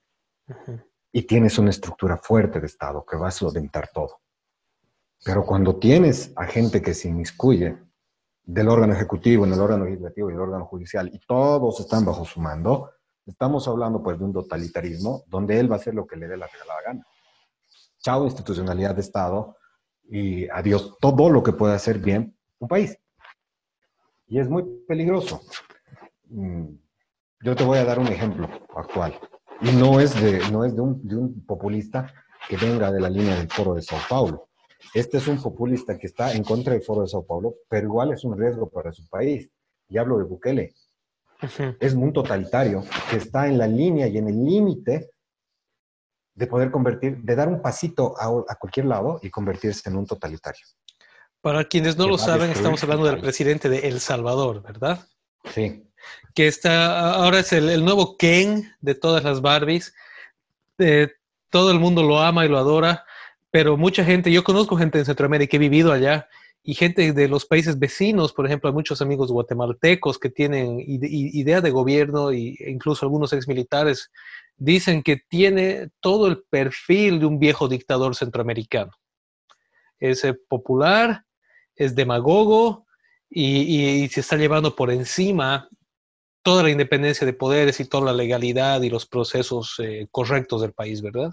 Y 1.12 1.22
tienes 1.28 1.56
una 1.60 1.70
estructura 1.70 2.16
fuerte 2.16 2.58
de 2.58 2.66
Estado 2.66 3.04
que 3.08 3.16
va 3.16 3.28
a 3.28 3.30
solventar 3.30 3.88
todo. 3.94 4.18
Pero 5.24 5.46
cuando 5.46 5.76
tienes 5.76 6.32
a 6.34 6.46
gente 6.46 6.82
que 6.82 6.92
se 6.92 7.06
inmiscuye 7.06 7.78
del 8.52 8.68
órgano 8.68 8.92
ejecutivo, 8.92 9.46
en 9.46 9.52
el 9.52 9.60
órgano 9.60 9.84
legislativo 9.84 10.28
y 10.28 10.34
el 10.34 10.40
órgano 10.40 10.66
judicial, 10.66 11.08
y 11.12 11.20
todos 11.20 11.78
están 11.78 12.04
bajo 12.04 12.24
su 12.24 12.40
mando, 12.40 12.90
estamos 13.24 13.68
hablando 13.68 14.02
pues 14.02 14.18
de 14.18 14.24
un 14.24 14.32
totalitarismo 14.32 15.22
donde 15.28 15.60
él 15.60 15.70
va 15.70 15.76
a 15.76 15.78
hacer 15.78 15.94
lo 15.94 16.04
que 16.06 16.16
le 16.16 16.26
dé 16.26 16.36
la 16.36 16.48
regalada 16.48 16.80
gana. 16.84 17.06
Chao 18.02 18.24
institucionalidad 18.24 18.94
de 18.94 19.02
Estado 19.02 19.56
y 20.08 20.48
adiós 20.48 20.96
todo 21.00 21.30
lo 21.30 21.42
que 21.42 21.52
pueda 21.52 21.74
hacer 21.74 21.98
bien 21.98 22.36
un 22.58 22.66
país. 22.66 22.98
Y 24.26 24.40
es 24.40 24.48
muy 24.48 24.64
peligroso. 24.88 25.42
Mm, 26.28 26.74
yo 27.42 27.54
te 27.54 27.64
voy 27.64 27.78
a 27.78 27.84
dar 27.84 28.00
un 28.00 28.08
ejemplo 28.08 28.48
actual. 28.74 29.14
Y 29.60 29.70
no 29.72 30.00
es 30.00 30.20
de, 30.20 30.40
no 30.50 30.64
es 30.64 30.74
de, 30.74 30.80
un, 30.80 31.00
un 31.12 31.44
populista 31.46 32.12
que 32.48 32.56
venga 32.56 32.90
de 32.90 33.00
la 33.00 33.10
línea 33.10 33.36
del 33.36 33.48
foro 33.48 33.74
de 33.74 33.82
Sao 33.82 33.98
Paulo. 34.08 34.49
Este 34.94 35.18
es 35.18 35.28
un 35.28 35.42
populista 35.42 35.98
que 35.98 36.06
está 36.06 36.32
en 36.32 36.42
contra 36.42 36.72
del 36.72 36.82
Foro 36.82 37.02
de 37.02 37.08
Sao 37.08 37.24
Paulo, 37.24 37.56
pero 37.68 37.86
igual 37.86 38.12
es 38.12 38.24
un 38.24 38.38
riesgo 38.38 38.68
para 38.68 38.92
su 38.92 39.06
país. 39.08 39.48
Y 39.88 39.98
hablo 39.98 40.18
de 40.18 40.24
Bukele. 40.24 40.74
Es 41.78 41.94
un 41.94 42.12
totalitario 42.12 42.84
que 43.08 43.16
está 43.16 43.46
en 43.46 43.56
la 43.56 43.66
línea 43.66 44.06
y 44.06 44.18
en 44.18 44.28
el 44.28 44.44
límite 44.44 45.10
de 46.34 46.46
poder 46.46 46.70
convertir, 46.70 47.18
de 47.18 47.34
dar 47.34 47.48
un 47.48 47.62
pasito 47.62 48.14
a, 48.18 48.54
cualquier 48.56 48.86
lado 48.86 49.18
y 49.22 49.30
convertirse 49.30 49.88
en 49.88 49.96
un 49.96 50.06
totalitario. 50.06 50.64
Para 51.40 51.64
quienes 51.64 51.96
no 51.96 52.06
lo 52.06 52.18
saben, 52.18 52.50
estamos 52.50 52.82
hablando 52.82 53.06
del 53.06 53.20
presidente 53.20 53.68
de 53.68 53.88
El 53.88 54.00
Salvador, 54.00 54.62
¿verdad? 54.62 55.06
Sí. 55.54 55.86
Que 56.34 56.46
está, 56.46 57.14
ahora 57.14 57.40
es 57.40 57.52
el, 57.52 57.84
nuevo 57.84 58.16
Ken 58.16 58.74
de 58.80 58.94
todas 58.94 59.24
las 59.24 59.40
Barbies. 59.40 59.94
Eh, 60.78 61.08
todo 61.48 61.70
el 61.72 61.80
mundo 61.80 62.02
lo 62.02 62.20
ama 62.20 62.44
y 62.44 62.48
lo 62.48 62.58
adora 62.58 63.04
pero 63.50 63.76
mucha 63.76 64.04
gente, 64.04 64.30
yo 64.30 64.44
conozco 64.44 64.76
gente 64.76 64.98
en 64.98 65.04
Centroamérica 65.04 65.56
he 65.56 65.60
vivido 65.60 65.92
allá 65.92 66.28
y 66.62 66.74
gente 66.74 67.12
de 67.12 67.28
los 67.28 67.46
países 67.46 67.78
vecinos, 67.78 68.32
por 68.32 68.46
ejemplo, 68.46 68.68
hay 68.68 68.74
muchos 68.74 69.00
amigos 69.00 69.32
guatemaltecos 69.32 70.18
que 70.18 70.28
tienen 70.28 70.78
idea 70.86 71.60
de 71.60 71.70
gobierno 71.70 72.30
e 72.30 72.54
incluso 72.66 73.04
algunos 73.04 73.32
exmilitares 73.32 74.10
dicen 74.56 75.02
que 75.02 75.16
tiene 75.16 75.88
todo 76.00 76.26
el 76.26 76.42
perfil 76.42 77.18
de 77.18 77.26
un 77.26 77.38
viejo 77.38 77.66
dictador 77.66 78.14
centroamericano. 78.14 78.92
Es 79.98 80.22
eh, 80.24 80.34
popular, 80.34 81.24
es 81.74 81.94
demagogo 81.94 82.86
y, 83.30 84.06
se 84.08 84.20
está 84.20 84.36
llevando 84.36 84.76
por 84.76 84.90
encima 84.90 85.68
toda 86.42 86.62
la 86.62 86.70
independencia 86.70 87.26
de 87.26 87.32
poderes 87.32 87.80
y 87.80 87.86
toda 87.86 88.06
la 88.06 88.12
legalidad 88.12 88.82
y 88.82 88.90
los 88.90 89.06
procesos 89.06 89.76
eh, 89.78 90.08
correctos 90.10 90.60
del 90.60 90.72
país, 90.72 91.00
¿verdad? 91.00 91.30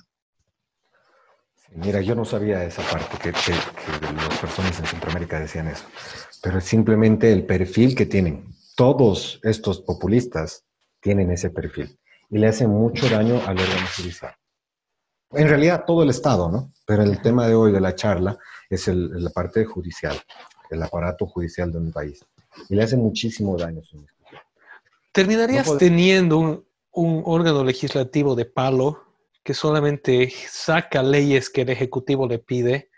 Mira, 1.75 2.01
yo 2.01 2.15
no 2.15 2.25
sabía 2.25 2.63
esa 2.63 2.81
parte, 2.83 3.17
que, 3.21 3.31
las 3.31 4.39
personas 4.39 4.79
en 4.79 4.85
Centroamérica 4.85 5.39
decían 5.39 5.67
eso, 5.67 5.83
pero 6.41 6.59
es 6.59 6.63
simplemente 6.63 7.31
el 7.31 7.45
perfil 7.45 7.95
que 7.95 8.05
tienen. 8.05 8.47
Todos 8.75 9.39
estos 9.43 9.81
populistas 9.81 10.63
tienen 11.01 11.31
ese 11.31 11.49
perfil 11.49 11.99
y 12.29 12.37
le 12.37 12.47
hacen 12.47 12.69
mucho 12.69 13.09
daño 13.09 13.41
al 13.45 13.59
órgano 13.59 13.87
judicial. 13.95 14.33
En 15.31 15.49
realidad 15.49 15.83
todo 15.85 16.03
el 16.03 16.09
Estado, 16.09 16.49
¿no? 16.49 16.71
Pero 16.85 17.03
el 17.03 17.21
tema 17.21 17.47
de 17.47 17.55
hoy 17.55 17.71
de 17.71 17.81
la 17.81 17.95
charla 17.95 18.37
es 18.69 18.87
la 18.87 19.29
parte 19.31 19.65
judicial, 19.65 20.17
el 20.69 20.81
aparato 20.81 21.25
judicial 21.25 21.71
de 21.71 21.79
un 21.79 21.91
país. 21.91 22.23
Y 22.69 22.75
le 22.75 22.83
hace 22.83 22.95
muchísimo 22.95 23.57
daño 23.57 23.81
¿Terminarías 25.11 25.77
teniendo 25.77 26.37
un, 26.37 26.65
un 26.91 27.23
órgano 27.25 27.63
legislativo 27.63 28.35
de 28.35 28.45
palo 28.45 29.06
que 29.47 29.53
solamente 29.53 30.29
saca 30.49 31.01
leyes 31.01 31.49
que 31.49 31.61
el 31.61 31.69
Ejecutivo 31.69 32.27
le 32.27 32.37
pide, 32.37 32.89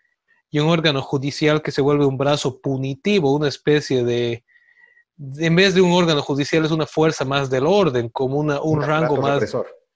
y 0.49 0.57
un 0.57 0.67
órgano 0.67 0.99
judicial 1.03 1.61
que 1.61 1.69
se 1.69 1.79
vuelve 1.79 2.07
un 2.07 2.17
brazo 2.17 2.59
punitivo, 2.59 3.35
una 3.35 3.47
especie 3.47 4.03
de, 4.03 4.43
en 5.37 5.55
vez 5.55 5.75
de 5.75 5.81
un 5.81 5.91
órgano 5.91 6.23
judicial 6.23 6.65
es 6.65 6.71
una 6.71 6.87
fuerza 6.87 7.23
más 7.23 7.51
del 7.51 7.67
orden, 7.67 8.09
como 8.09 8.39
una, 8.39 8.59
un, 8.61 8.81
rango 8.81 9.17
más, 9.17 9.55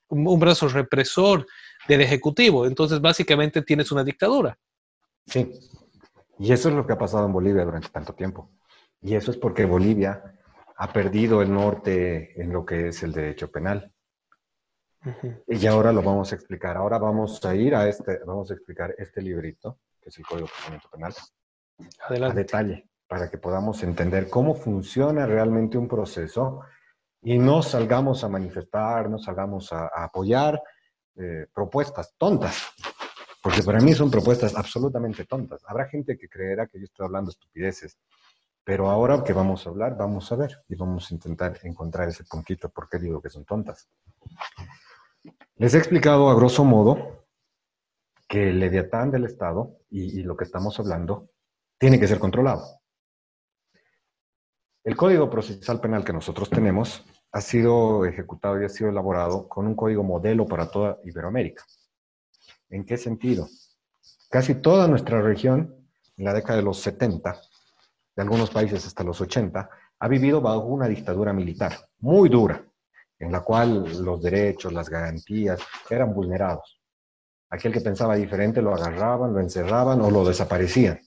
un, 0.10 0.40
brazo 0.40 0.68
represor 0.68 1.48
del 1.88 2.02
Ejecutivo. 2.02 2.68
Entonces, 2.68 3.02
básicamente 3.02 3.64
tienes 3.64 3.92
una 3.92 4.04
dictadura. 4.04 4.56
Sí, 5.26 5.52
y 6.38 6.52
eso 6.52 6.70
es 6.70 6.76
lo 6.76 6.86
que 6.86 6.94
ha 6.94 7.00
pasado 7.00 7.26
en 7.26 7.34
Bolivia 7.34 7.66
durante 7.66 7.90
tanto 7.90 8.14
tiempo. 8.14 8.52
Y 9.02 9.16
eso 9.16 9.32
es 9.32 9.38
porque 9.38 9.66
Bolivia 9.66 10.22
ha 10.78 10.94
perdido 10.94 11.42
el 11.42 11.52
norte 11.52 12.40
en 12.40 12.54
lo 12.54 12.64
que 12.64 12.90
es 12.90 13.02
el 13.02 13.12
derecho 13.12 13.50
penal. 13.50 13.92
Y 15.48 15.68
ahora 15.68 15.92
lo 15.92 16.02
vamos 16.02 16.32
a 16.32 16.36
explicar. 16.36 16.78
Ahora 16.78 16.98
vamos 16.98 17.44
a 17.46 17.56
ir 17.56 17.76
a 17.76 17.88
este, 17.88 18.20
vamos 18.26 18.50
a 18.52 18.54
explicar 18.54 18.96
este 18.98 19.22
librito, 19.22 19.80
que 20.02 20.10
es 20.10 20.18
el 20.18 20.26
Código 20.26 20.48
de 20.48 20.52
Procedimiento 20.54 20.90
Penal, 20.90 21.14
a 22.30 22.34
detalle, 22.34 22.90
para 23.08 23.30
que 23.30 23.38
podamos 23.38 23.84
entender 23.84 24.30
cómo 24.30 24.56
funciona 24.56 25.26
realmente 25.26 25.78
un 25.78 25.88
proceso 25.88 26.62
y 27.22 27.38
no 27.38 27.62
salgamos 27.62 28.24
a 28.24 28.30
manifestar, 28.30 29.10
no 29.10 29.18
salgamos 29.18 29.72
a, 29.72 29.88
apoyar 29.88 30.62
eh, 31.16 31.48
propuestas 31.54 32.14
tontas, 32.18 32.74
porque 33.42 33.64
para 33.64 33.80
mí 33.80 33.94
son 33.94 34.12
propuestas 34.12 34.56
absolutamente 34.56 35.26
tontas. 35.26 35.62
Habrá 35.66 35.88
gente 35.88 36.18
que 36.18 36.28
creerá 36.28 36.68
que 36.68 36.80
yo 36.80 36.86
estoy 36.86 37.06
hablando 37.06 37.32
estupideces, 37.32 37.98
pero 38.64 38.90
ahora 38.90 39.24
que 39.24 39.34
vamos 39.34 39.66
a 39.66 39.70
hablar, 39.70 39.98
vamos 39.98 40.32
a 40.32 40.36
ver 40.36 40.64
y 40.68 40.76
vamos 40.76 41.10
a 41.10 41.14
intentar 41.14 41.60
encontrar 41.64 42.08
ese 42.10 42.24
puntito, 42.24 42.70
porque 42.70 42.98
digo 42.98 43.22
que 43.22 43.30
son 43.30 43.46
tontas. 43.46 43.90
Les 45.56 45.74
he 45.74 45.78
explicado 45.78 46.30
a 46.30 46.36
grosso 46.36 46.64
modo 46.64 47.26
que 48.28 48.50
el 48.50 48.60
leviatán 48.60 49.12
del 49.12 49.26
Estado 49.26 49.78
y, 49.90 50.24
lo 50.24 50.36
que 50.36 50.44
estamos 50.44 50.80
hablando 50.80 51.30
tiene 51.78 52.00
que 52.00 52.08
ser 52.08 52.20
controlado. 52.20 52.82
El 54.84 54.98
Código 54.98 55.30
Procesal 55.30 55.80
Penal 55.80 56.04
que 56.04 56.14
nosotros 56.14 56.50
tenemos 56.50 57.06
ha 57.32 57.42
sido 57.42 58.06
ejecutado 58.06 58.62
y 58.62 58.66
ha 58.66 58.70
sido 58.70 58.90
elaborado 58.90 59.48
con 59.48 59.66
un 59.66 59.76
código 59.76 60.04
modelo 60.04 60.46
para 60.46 60.70
toda 60.70 61.00
Iberoamérica. 61.04 61.64
¿En 62.70 62.86
qué 62.86 62.98
sentido? 62.98 63.48
Casi 64.30 64.56
toda 64.56 64.88
nuestra 64.88 65.22
región, 65.22 65.88
en 66.18 66.26
la 66.26 66.34
década 66.34 66.58
de 66.58 66.66
los 66.66 66.80
70, 66.80 67.40
de 68.16 68.22
algunos 68.22 68.50
países 68.50 68.86
hasta 68.86 69.04
los 69.04 69.22
80, 69.22 69.70
ha 70.00 70.08
vivido 70.08 70.42
bajo 70.42 70.66
una 70.66 70.88
dictadura 70.88 71.34
militar 71.34 71.88
muy 72.00 72.30
dura, 72.30 72.66
en 73.24 73.32
la 73.32 73.42
cual 73.42 74.04
los 74.04 74.22
derechos, 74.22 74.74
las 74.74 74.90
garantías 74.90 75.60
eran 75.90 76.14
vulnerados. 76.14 76.80
Aquel 77.50 77.72
que 77.72 77.82
pensaba 77.82 78.16
diferente 78.16 78.62
lo 78.62 78.74
agarraban, 78.74 79.34
lo 79.34 79.40
encerraban 79.40 80.02
o 80.02 80.12
lo 80.12 80.26
desaparecían. 80.26 81.00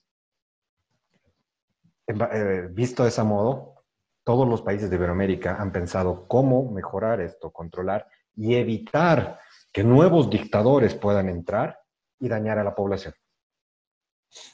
Eh, 2.07 2.69
visto 2.71 3.03
de 3.03 3.11
ese 3.11 3.23
modo, 3.23 3.85
todos 4.25 4.49
los 4.49 4.63
países 4.63 4.89
de 4.89 4.97
Iberoamérica 4.97 5.57
han 5.57 5.73
pensado 5.73 6.27
cómo 6.27 6.71
mejorar 6.71 7.21
esto, 7.21 7.51
controlar 7.51 8.07
y 8.35 8.55
evitar 8.55 9.39
que 9.73 9.85
nuevos 9.85 10.31
dictadores 10.31 10.95
puedan 10.95 11.29
entrar 11.29 11.79
y 12.19 12.29
dañar 12.29 12.59
a 12.59 12.65
la 12.65 12.75
población. 12.75 13.13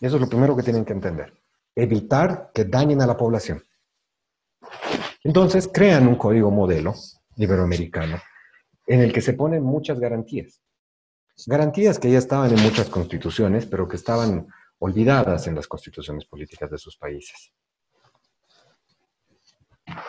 Eso 0.01 0.17
es 0.17 0.21
lo 0.21 0.29
primero 0.29 0.57
que 0.57 0.63
tienen 0.63 0.85
que 0.85 0.93
entender. 0.93 1.33
Evitar 1.75 2.51
que 2.53 2.65
dañen 2.65 3.03
a 3.03 3.07
la 3.07 3.17
población. 3.17 3.63
Entonces 5.23 5.71
crean 5.73 6.09
un 6.09 6.17
código 6.17 6.51
modelo 6.51 6.95
iberoamericano 7.37 8.21
en 8.87 9.01
el 9.01 9.13
que 9.13 9.21
se 9.21 9.35
ponen 9.35 9.63
muchas 9.63 9.99
garantías. 9.99 10.61
Garantías 11.47 11.99
que 11.99 12.11
ya 12.11 12.19
estaban 12.19 12.51
en 12.51 12.63
muchas 12.63 12.89
constituciones, 12.89 13.67
pero 13.67 13.89
que 13.89 13.97
estaban 13.97 14.47
olvidadas 14.79 15.47
en 15.47 15.55
las 15.55 15.67
constituciones 15.67 16.27
políticas 16.27 16.71
de 16.71 16.79
sus 16.79 16.97
países. 16.97 17.53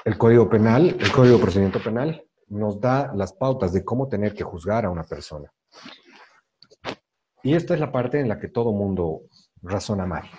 El 0.06 0.18
Código 0.18 0.50
Penal, 0.50 0.98
el 1.00 1.12
Código 1.12 1.38
de 1.38 1.42
Procedimiento 1.42 1.82
Penal, 1.82 2.24
nos 2.48 2.80
da 2.80 3.14
las 3.16 3.34
pautas 3.34 3.74
de 3.74 3.84
cómo 3.84 4.08
tener 4.08 4.34
que 4.34 4.44
juzgar 4.44 4.86
a 4.86 4.90
una 4.90 5.04
persona. 5.04 5.52
Y 7.42 7.56
esta 7.56 7.74
es 7.74 7.80
la 7.80 7.92
parte 7.92 8.20
en 8.20 8.30
la 8.30 8.40
que 8.40 8.48
todo 8.48 8.72
mundo 8.72 9.24
razona 9.62 10.06
mal. 10.06 10.30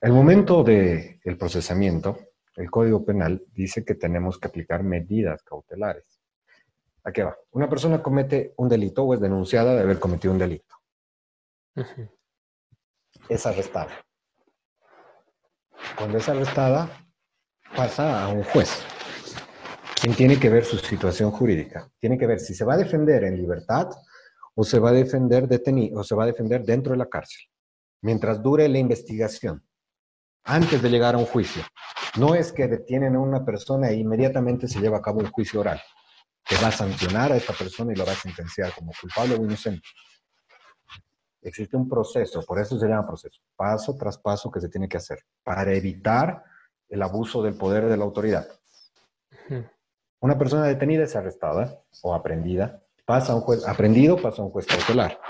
El 0.00 0.12
momento 0.12 0.62
del 0.62 1.36
procesamiento, 1.38 2.18
el 2.56 2.70
Código 2.70 3.04
Penal 3.04 3.44
dice 3.52 3.84
que 3.84 3.94
tenemos 3.94 4.38
que 4.38 4.48
aplicar 4.48 4.82
medidas 4.82 5.42
cautelares. 5.42 6.20
¿A 7.04 7.12
qué 7.12 7.22
va? 7.22 7.36
Una 7.50 7.68
persona 7.68 8.02
comete 8.02 8.54
un 8.56 8.68
delito 8.68 9.04
o 9.04 9.14
es 9.14 9.20
denunciada 9.20 9.74
de 9.74 9.82
haber 9.82 9.98
cometido 9.98 10.32
un 10.32 10.38
delito. 10.38 10.74
Es 13.28 13.44
arrestada. 13.46 13.92
Cuando 15.96 16.18
es 16.18 16.28
arrestada, 16.28 16.88
pasa 17.76 18.24
a 18.24 18.28
un 18.28 18.42
juez, 18.44 18.82
quien 20.00 20.14
tiene 20.14 20.38
que 20.38 20.48
ver 20.48 20.64
su 20.64 20.78
situación 20.78 21.30
jurídica. 21.30 21.90
Tiene 21.98 22.16
que 22.16 22.26
ver 22.26 22.40
si 22.40 22.54
se 22.54 22.64
va 22.64 22.74
a 22.74 22.78
defender 22.78 23.24
en 23.24 23.36
libertad 23.36 23.90
o 24.54 24.64
se 24.64 24.78
va 24.78 24.90
a 24.90 24.92
defender 24.92 25.48
detenido 25.48 26.00
o 26.00 26.04
se 26.04 26.14
va 26.14 26.24
a 26.24 26.26
defender 26.26 26.64
dentro 26.64 26.92
de 26.92 26.98
la 26.98 27.08
cárcel, 27.08 27.42
mientras 28.02 28.42
dure 28.42 28.68
la 28.68 28.78
investigación, 28.78 29.66
antes 30.44 30.80
de 30.80 30.88
llegar 30.88 31.14
a 31.16 31.18
un 31.18 31.26
juicio. 31.26 31.62
No 32.16 32.34
es 32.34 32.52
que 32.52 32.68
detienen 32.68 33.16
a 33.16 33.20
una 33.20 33.44
persona 33.44 33.88
e 33.88 33.96
inmediatamente 33.96 34.68
se 34.68 34.80
lleva 34.80 34.98
a 34.98 35.02
cabo 35.02 35.20
un 35.20 35.30
juicio 35.30 35.60
oral, 35.60 35.80
que 36.44 36.56
va 36.56 36.68
a 36.68 36.72
sancionar 36.72 37.32
a 37.32 37.36
esta 37.36 37.52
persona 37.52 37.92
y 37.92 37.96
lo 37.96 38.06
va 38.06 38.12
a 38.12 38.16
sentenciar 38.16 38.72
como 38.72 38.92
culpable 39.00 39.34
o 39.34 39.44
inocente. 39.44 39.86
Existe 41.42 41.76
un 41.76 41.88
proceso, 41.88 42.42
por 42.42 42.58
eso 42.60 42.78
se 42.78 42.86
llama 42.86 43.06
proceso, 43.06 43.40
paso 43.56 43.96
tras 43.96 44.16
paso 44.18 44.50
que 44.50 44.60
se 44.60 44.68
tiene 44.68 44.88
que 44.88 44.96
hacer, 44.96 45.18
para 45.42 45.72
evitar 45.72 46.42
el 46.88 47.02
abuso 47.02 47.42
del 47.42 47.54
poder 47.54 47.86
de 47.86 47.96
la 47.96 48.04
autoridad. 48.04 48.48
Una 50.20 50.38
persona 50.38 50.64
detenida 50.64 51.04
es 51.04 51.16
arrestada 51.16 51.82
o 52.02 52.14
aprendida, 52.14 52.80
pasa 53.04 53.32
a 53.32 53.36
un 53.36 53.42
juez, 53.42 53.66
aprendido 53.66 54.16
pasa 54.16 54.40
a 54.40 54.44
un 54.44 54.52
juez 54.52 54.66
cautelar. 54.66 55.20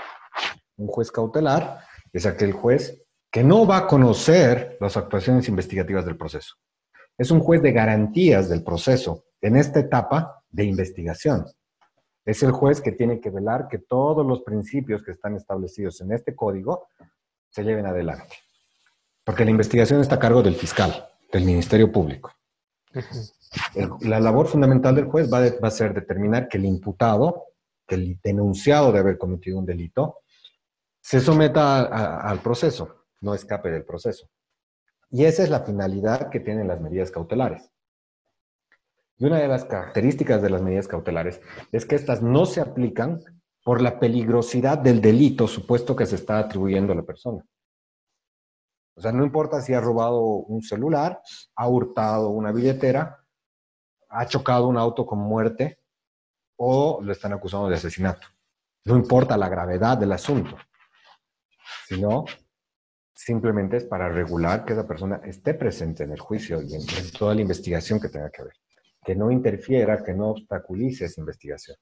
Un 0.77 0.87
juez 0.87 1.11
cautelar 1.11 1.81
es 2.13 2.25
aquel 2.25 2.53
juez 2.53 3.01
que 3.31 3.43
no 3.43 3.65
va 3.67 3.77
a 3.77 3.87
conocer 3.87 4.77
las 4.79 4.95
actuaciones 4.95 5.49
investigativas 5.49 6.05
del 6.05 6.15
proceso. 6.15 6.55
Es 7.17 7.31
un 7.31 7.39
juez 7.39 7.61
de 7.61 7.71
garantías 7.71 8.49
del 8.49 8.63
proceso 8.63 9.25
en 9.41 9.55
esta 9.55 9.79
etapa 9.79 10.43
de 10.49 10.65
investigación. 10.65 11.45
Es 12.25 12.41
el 12.43 12.51
juez 12.51 12.81
que 12.81 12.91
tiene 12.91 13.19
que 13.19 13.29
velar 13.29 13.67
que 13.67 13.77
todos 13.77 14.25
los 14.25 14.41
principios 14.41 15.03
que 15.03 15.11
están 15.11 15.35
establecidos 15.35 16.01
en 16.01 16.11
este 16.11 16.35
código 16.35 16.87
se 17.49 17.63
lleven 17.63 17.85
adelante. 17.85 18.35
Porque 19.23 19.45
la 19.45 19.51
investigación 19.51 20.01
está 20.01 20.15
a 20.15 20.19
cargo 20.19 20.41
del 20.41 20.55
fiscal, 20.55 21.07
del 21.31 21.45
Ministerio 21.45 21.91
Público. 21.91 22.31
la 24.01 24.19
labor 24.19 24.47
fundamental 24.47 24.95
del 24.95 25.05
juez 25.05 25.31
va, 25.31 25.39
a 25.39 25.71
ser 25.71 25.93
determinar 25.93 26.47
que 26.47 26.57
el 26.57 26.65
imputado, 26.65 27.45
que 27.87 27.95
el 27.95 28.19
denunciado 28.21 28.91
de 28.91 28.99
haber 28.99 29.17
cometido 29.17 29.59
un 29.59 29.65
delito, 29.65 30.19
se 30.99 31.19
someta 31.19 32.19
al 32.19 32.39
proceso, 32.39 33.05
no 33.21 33.35
escape 33.35 33.69
del 33.69 33.85
proceso. 33.85 34.27
Y 35.15 35.23
esa 35.23 35.43
es 35.43 35.49
la 35.49 35.61
finalidad 35.61 36.29
que 36.29 36.41
tienen 36.41 36.67
las 36.67 36.81
medidas 36.81 37.09
cautelares. 37.09 37.71
Y 39.15 39.23
una 39.23 39.39
de 39.39 39.47
las 39.47 39.63
características 39.63 40.41
de 40.41 40.49
las 40.49 40.61
medidas 40.61 40.89
cautelares 40.89 41.39
es 41.71 41.85
que 41.85 41.95
estas 41.95 42.21
no 42.21 42.45
se 42.45 42.59
aplican 42.59 43.23
por 43.63 43.81
la 43.81 43.97
peligrosidad 43.97 44.77
del 44.77 44.99
delito 44.99 45.47
supuesto 45.47 45.95
que 45.95 46.05
se 46.05 46.15
está 46.15 46.39
atribuyendo 46.39 46.91
a 46.91 46.97
la 46.97 47.03
persona. 47.03 47.41
O 48.93 48.99
sea, 48.99 49.13
no 49.13 49.23
importa 49.23 49.61
si 49.61 49.73
ha 49.73 49.79
robado 49.79 50.19
un 50.19 50.61
celular, 50.61 51.21
ha 51.55 51.65
hurtado 51.69 52.31
una 52.31 52.51
billetera, 52.51 53.25
ha 54.09 54.25
chocado 54.25 54.67
un 54.67 54.75
auto 54.75 55.05
con 55.05 55.19
muerte 55.19 55.79
o 56.57 56.99
lo 57.01 57.13
están 57.13 57.31
acusando 57.31 57.69
de 57.69 57.75
asesinato. 57.75 58.27
No 58.83 58.97
importa 58.97 59.37
la 59.37 59.47
gravedad 59.47 59.97
del 59.97 60.11
asunto, 60.11 60.57
sino 61.87 62.25
simplemente 63.15 63.77
es 63.77 63.85
para 63.85 64.09
regular 64.09 64.65
que 64.65 64.73
esa 64.73 64.85
persona 64.85 65.21
esté 65.23 65.53
presente 65.53 66.03
en 66.03 66.11
el 66.11 66.19
juicio 66.19 66.61
y 66.61 66.75
en, 66.75 67.11
toda 67.17 67.33
la 67.33 67.41
investigación 67.41 67.99
que 67.99 68.09
tenga 68.09 68.29
que 68.29 68.43
ver, 68.43 68.53
que 69.03 69.15
no 69.15 69.31
interfiera, 69.31 70.03
que 70.03 70.13
no 70.13 70.31
obstaculice 70.31 71.05
esa 71.05 71.21
investigación. 71.21 71.77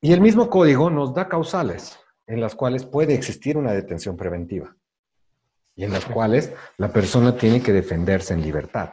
Y 0.00 0.12
el 0.12 0.20
mismo 0.20 0.50
código 0.50 0.90
nos 0.90 1.14
da 1.14 1.28
causales 1.28 1.98
en 2.26 2.40
las 2.40 2.54
cuales 2.54 2.84
puede 2.84 3.14
existir 3.14 3.56
una 3.56 3.72
detención 3.72 4.16
preventiva 4.16 4.76
y 5.76 5.84
en 5.84 5.92
las 5.92 6.04
cuales 6.04 6.52
la 6.76 6.92
persona 6.92 7.36
tiene 7.36 7.62
que 7.62 7.72
defenderse 7.72 8.34
en 8.34 8.42
libertad. 8.42 8.92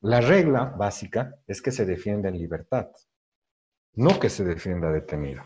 La 0.00 0.20
regla 0.20 0.64
básica 0.64 1.34
es 1.46 1.62
que 1.62 1.72
se 1.72 1.84
defienda 1.84 2.28
en 2.28 2.38
libertad, 2.38 2.88
no 3.94 4.20
que 4.20 4.28
se 4.28 4.44
defienda 4.44 4.92
detenido. 4.92 5.42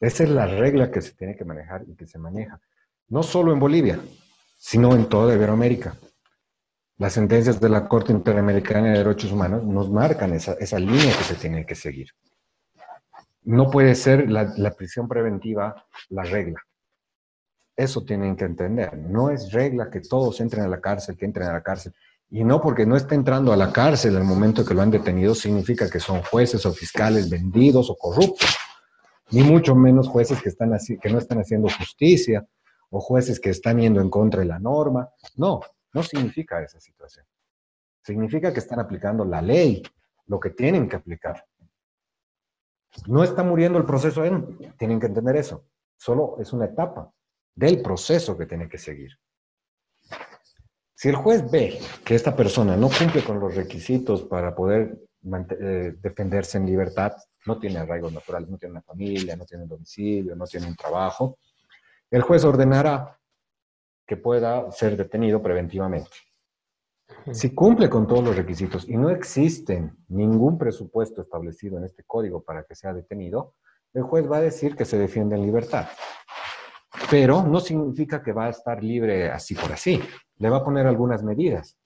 Esa 0.00 0.24
es 0.24 0.30
la 0.30 0.46
regla 0.46 0.90
que 0.90 1.02
se 1.02 1.12
tiene 1.12 1.36
que 1.36 1.44
manejar 1.44 1.84
y 1.86 1.94
que 1.94 2.06
se 2.06 2.18
maneja, 2.18 2.58
no 3.08 3.22
solo 3.22 3.52
en 3.52 3.58
Bolivia, 3.58 4.00
sino 4.56 4.96
en 4.96 5.06
toda 5.10 5.34
Iberoamérica. 5.34 5.94
Las 6.96 7.12
sentencias 7.12 7.60
de 7.60 7.68
la 7.68 7.86
Corte 7.86 8.10
Interamericana 8.10 8.92
de 8.92 8.98
Derechos 8.98 9.30
Humanos 9.30 9.62
nos 9.64 9.90
marcan 9.90 10.32
esa, 10.32 10.78
línea 10.78 11.16
que 11.16 11.24
se 11.24 11.34
tiene 11.34 11.66
que 11.66 11.74
seguir. 11.74 12.08
No 13.42 13.70
puede 13.70 13.94
ser 13.94 14.30
la, 14.30 14.52
la 14.56 14.70
prisión 14.70 15.06
preventiva 15.06 15.86
la 16.08 16.22
regla. 16.24 16.60
Eso 17.76 18.02
tienen 18.02 18.36
que 18.36 18.44
entender. 18.44 18.96
No 18.96 19.30
es 19.30 19.52
regla 19.52 19.90
que 19.90 20.00
todos 20.00 20.40
entren 20.40 20.64
a 20.64 20.68
la 20.68 20.80
cárcel, 20.80 21.16
que 21.16 21.24
entren 21.24 21.48
a 21.48 21.52
la 21.52 21.62
cárcel. 21.62 21.94
Y 22.30 22.44
no 22.44 22.60
porque 22.60 22.86
no 22.86 22.96
esté 22.96 23.14
entrando 23.14 23.52
a 23.52 23.56
la 23.56 23.72
cárcel 23.72 24.16
el 24.16 24.24
momento 24.24 24.64
que 24.64 24.74
lo 24.74 24.82
han 24.82 24.90
detenido, 24.90 25.34
significa 25.34 25.90
que 25.90 26.00
son 26.00 26.22
jueces 26.22 26.64
o 26.64 26.72
fiscales 26.72 27.28
vendidos 27.28 27.90
o 27.90 27.96
corruptos 27.96 28.59
ni 29.30 29.42
mucho 29.42 29.74
menos 29.74 30.08
jueces 30.08 30.42
que, 30.42 30.48
están 30.48 30.72
así, 30.74 30.98
que 30.98 31.10
no 31.10 31.18
están 31.18 31.38
haciendo 31.38 31.68
justicia 31.68 32.46
o 32.90 33.00
jueces 33.00 33.38
que 33.38 33.50
están 33.50 33.78
yendo 33.78 34.00
en 34.00 34.10
contra 34.10 34.40
de 34.40 34.46
la 34.46 34.58
norma. 34.58 35.10
No, 35.36 35.60
no 35.92 36.02
significa 36.02 36.62
esa 36.62 36.80
situación. 36.80 37.26
Significa 38.02 38.52
que 38.52 38.60
están 38.60 38.80
aplicando 38.80 39.24
la 39.24 39.40
ley, 39.42 39.82
lo 40.26 40.40
que 40.40 40.50
tienen 40.50 40.88
que 40.88 40.96
aplicar. 40.96 41.44
No 43.06 43.22
está 43.22 43.42
muriendo 43.42 43.78
el 43.78 43.84
proceso 43.84 44.24
en, 44.24 44.74
tienen 44.76 44.98
que 44.98 45.06
entender 45.06 45.36
eso. 45.36 45.66
Solo 45.96 46.36
es 46.40 46.52
una 46.52 46.66
etapa 46.66 47.12
del 47.54 47.82
proceso 47.82 48.36
que 48.36 48.46
tiene 48.46 48.68
que 48.68 48.78
seguir. 48.78 49.18
Si 50.94 51.08
el 51.08 51.16
juez 51.16 51.50
ve 51.50 51.78
que 52.04 52.14
esta 52.14 52.34
persona 52.34 52.76
no 52.76 52.88
cumple 52.88 53.22
con 53.24 53.38
los 53.40 53.54
requisitos 53.54 54.22
para 54.22 54.54
poder 54.54 54.98
eh, 55.60 55.94
defenderse 56.00 56.58
en 56.58 56.66
libertad, 56.66 57.12
no 57.46 57.58
tiene 57.58 57.78
arraigos 57.78 58.12
naturales, 58.12 58.48
no 58.48 58.58
tiene 58.58 58.72
una 58.72 58.82
familia, 58.82 59.36
no 59.36 59.44
tiene 59.44 59.64
un 59.64 59.70
domicilio, 59.70 60.36
no 60.36 60.46
tiene 60.46 60.66
un 60.66 60.76
trabajo, 60.76 61.38
el 62.10 62.22
juez 62.22 62.44
ordenará 62.44 63.18
que 64.06 64.16
pueda 64.16 64.70
ser 64.72 64.96
detenido 64.96 65.40
preventivamente. 65.40 66.10
Si 67.32 67.54
cumple 67.54 67.88
con 67.88 68.06
todos 68.06 68.24
los 68.24 68.36
requisitos 68.36 68.88
y 68.88 68.96
no 68.96 69.10
existe 69.10 69.92
ningún 70.08 70.58
presupuesto 70.58 71.22
establecido 71.22 71.78
en 71.78 71.84
este 71.84 72.02
código 72.04 72.42
para 72.42 72.64
que 72.64 72.74
sea 72.74 72.92
detenido, 72.92 73.54
el 73.94 74.02
juez 74.02 74.30
va 74.30 74.38
a 74.38 74.42
decir 74.42 74.74
que 74.74 74.84
se 74.84 74.98
defiende 74.98 75.36
en 75.36 75.42
libertad. 75.42 75.86
Pero 77.08 77.42
no 77.42 77.60
significa 77.60 78.22
que 78.22 78.32
va 78.32 78.46
a 78.46 78.50
estar 78.50 78.82
libre 78.82 79.30
así 79.30 79.54
por 79.54 79.72
así. 79.72 80.00
Le 80.38 80.50
va 80.50 80.58
a 80.58 80.64
poner 80.64 80.86
algunas 80.86 81.22
medidas. 81.22 81.76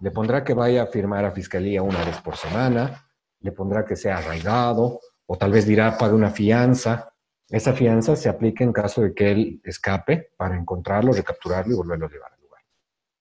Le 0.00 0.10
pondrá 0.10 0.44
que 0.44 0.54
vaya 0.54 0.82
a 0.82 0.86
firmar 0.86 1.24
a 1.24 1.32
fiscalía 1.32 1.82
una 1.82 2.04
vez 2.04 2.20
por 2.20 2.36
semana, 2.36 3.06
le 3.40 3.52
pondrá 3.52 3.84
que 3.84 3.96
sea 3.96 4.18
arraigado, 4.18 5.00
o 5.26 5.36
tal 5.38 5.52
vez 5.52 5.66
dirá 5.66 5.96
pague 5.96 6.14
una 6.14 6.30
fianza. 6.30 7.12
Esa 7.48 7.72
fianza 7.72 8.16
se 8.16 8.28
aplica 8.28 8.64
en 8.64 8.72
caso 8.72 9.02
de 9.02 9.14
que 9.14 9.30
él 9.30 9.60
escape 9.64 10.32
para 10.36 10.56
encontrarlo, 10.56 11.12
recapturarlo 11.12 11.72
y 11.72 11.76
volverlo 11.76 12.06
a 12.06 12.10
llevar 12.10 12.32
al 12.32 12.40
lugar 12.40 12.62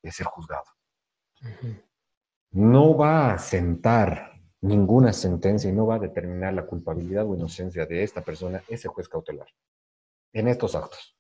y 0.03 0.11
ser 0.11 0.28
juzgado. 0.28 0.65
No 2.51 2.97
va 2.97 3.34
a 3.34 3.38
sentar 3.38 4.34
ninguna 4.61 5.13
sentencia 5.13 5.70
y 5.70 5.74
no 5.74 5.86
va 5.86 5.95
a 5.95 5.99
determinar 5.99 6.53
la 6.53 6.65
culpabilidad 6.65 7.26
o 7.26 7.36
inocencia 7.36 7.86
de 7.86 8.03
esta 8.03 8.22
persona, 8.22 8.61
ese 8.67 8.88
juez 8.88 9.07
cautelar, 9.07 9.47
en 10.34 10.47
estos 10.47 10.76
actos. 10.76 11.17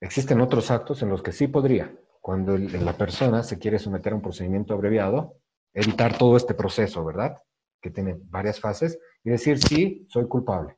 Existen 0.00 0.40
otros 0.40 0.70
actos 0.70 1.02
en 1.02 1.08
los 1.08 1.22
que 1.22 1.32
sí 1.32 1.48
podría, 1.48 1.94
cuando 2.20 2.56
la 2.58 2.92
persona 2.92 3.42
se 3.42 3.58
quiere 3.58 3.78
someter 3.78 4.12
a 4.12 4.16
un 4.16 4.22
procedimiento 4.22 4.74
abreviado, 4.74 5.40
evitar 5.72 6.16
todo 6.16 6.36
este 6.36 6.54
proceso, 6.54 7.04
¿verdad? 7.04 7.42
Que 7.80 7.90
tiene 7.90 8.16
varias 8.18 8.60
fases, 8.60 8.98
y 9.24 9.30
decir, 9.30 9.58
sí, 9.58 10.06
soy 10.08 10.26
culpable. 10.26 10.76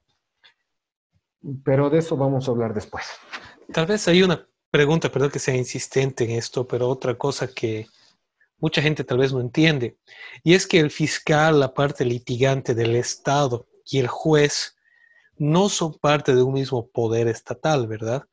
Pero 1.64 1.90
de 1.90 1.98
eso 1.98 2.16
vamos 2.16 2.48
a 2.48 2.50
hablar 2.50 2.74
después. 2.74 3.06
Tal 3.72 3.86
vez 3.86 4.08
hay 4.08 4.22
una 4.22 4.46
pregunta, 4.70 5.10
perdón 5.10 5.30
que 5.30 5.38
sea 5.38 5.56
insistente 5.56 6.24
en 6.24 6.30
esto, 6.32 6.66
pero 6.66 6.88
otra 6.88 7.16
cosa 7.16 7.48
que 7.48 7.86
mucha 8.58 8.82
gente 8.82 9.04
tal 9.04 9.18
vez 9.18 9.32
no 9.32 9.40
entiende, 9.40 9.98
y 10.42 10.54
es 10.54 10.66
que 10.66 10.80
el 10.80 10.90
fiscal, 10.90 11.60
la 11.60 11.72
parte 11.72 12.04
litigante 12.04 12.74
del 12.74 12.96
Estado 12.96 13.68
y 13.84 13.98
el 13.98 14.08
juez 14.08 14.76
no 15.36 15.68
son 15.68 15.94
parte 15.94 16.34
de 16.34 16.42
un 16.42 16.54
mismo 16.54 16.88
poder 16.88 17.28
estatal, 17.28 17.86
¿verdad? 17.86 18.24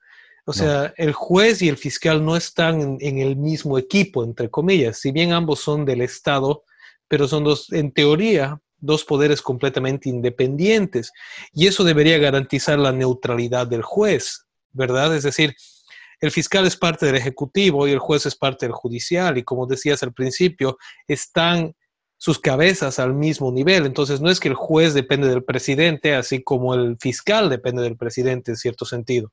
O 0.47 0.53
sea, 0.53 0.93
el 0.97 1.11
juez 1.11 1.63
y 1.63 1.69
el 1.69 1.77
fiscal 1.77 2.23
no 2.23 2.35
están 2.35 2.97
en, 2.99 3.17
el 3.17 3.35
mismo 3.35 3.79
equipo, 3.79 4.23
entre 4.23 4.49
comillas, 4.49 4.97
si 4.97 5.11
bien 5.11 5.31
ambos 5.31 5.59
son 5.59 5.85
del 5.85 6.01
Estado, 6.01 6.63
pero 7.07 7.27
son 7.27 7.43
dos, 7.43 7.71
en 7.71 7.91
teoría, 7.91 8.59
dos 8.77 9.03
poderes 9.03 9.41
completamente 9.41 10.09
independientes. 10.09 11.11
Y 11.53 11.67
eso 11.67 11.83
debería 11.83 12.17
garantizar 12.17 12.79
la 12.79 12.91
neutralidad 12.91 13.67
del 13.67 13.81
juez, 13.81 14.45
¿verdad? 14.71 15.15
Es 15.15 15.23
decir, 15.23 15.55
el 16.21 16.31
fiscal 16.31 16.65
es 16.65 16.77
parte 16.77 17.05
del 17.05 17.15
Ejecutivo 17.15 17.87
y 17.87 17.91
el 17.91 17.99
juez 17.99 18.25
es 18.25 18.35
parte 18.35 18.65
del 18.65 18.73
Judicial. 18.73 19.37
Y 19.37 19.43
como 19.43 19.67
decías 19.67 20.01
al 20.03 20.13
principio, 20.13 20.77
están 21.07 21.73
sus 22.17 22.39
cabezas 22.39 22.99
al 22.99 23.13
mismo 23.13 23.51
nivel. 23.51 23.85
Entonces, 23.85 24.21
no 24.21 24.29
es 24.29 24.39
que 24.39 24.47
el 24.47 24.55
juez 24.55 24.93
depende 24.93 25.27
del 25.27 25.43
presidente, 25.43 26.15
así 26.15 26.41
como 26.41 26.73
el 26.73 26.97
fiscal 26.99 27.49
depende 27.49 27.83
del 27.83 27.97
presidente 27.97 28.51
en 28.51 28.57
cierto 28.57 28.85
sentido 28.85 29.31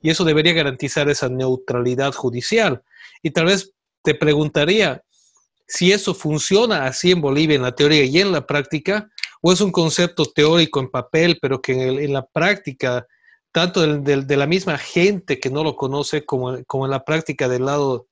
y 0.00 0.10
eso 0.10 0.24
debería 0.24 0.52
garantizar 0.52 1.08
esa 1.08 1.28
neutralidad 1.28 2.12
judicial. 2.12 2.82
Y 3.22 3.30
tal 3.30 3.46
vez 3.46 3.72
te 4.02 4.14
preguntaría 4.14 5.02
si 5.66 5.92
eso 5.92 6.14
funciona 6.14 6.86
así 6.86 7.12
en 7.12 7.20
Bolivia 7.20 7.56
en 7.56 7.62
la 7.62 7.74
teoría 7.74 8.04
y 8.04 8.20
en 8.20 8.32
la 8.32 8.46
práctica, 8.46 9.08
o 9.42 9.52
es 9.52 9.60
un 9.60 9.72
concepto 9.72 10.24
teórico 10.24 10.80
en 10.80 10.90
papel, 10.90 11.38
pero 11.40 11.60
que 11.60 11.72
en, 11.72 12.12
la 12.12 12.24
práctica, 12.24 13.06
tanto 13.52 13.98
de 13.98 14.36
la 14.36 14.46
misma 14.46 14.78
gente 14.78 15.38
que 15.38 15.50
no 15.50 15.64
lo 15.64 15.76
conoce 15.76 16.24
como, 16.24 16.56
en 16.56 16.90
la 16.90 17.04
práctica 17.04 17.48
del 17.48 17.66
lado 17.66 18.08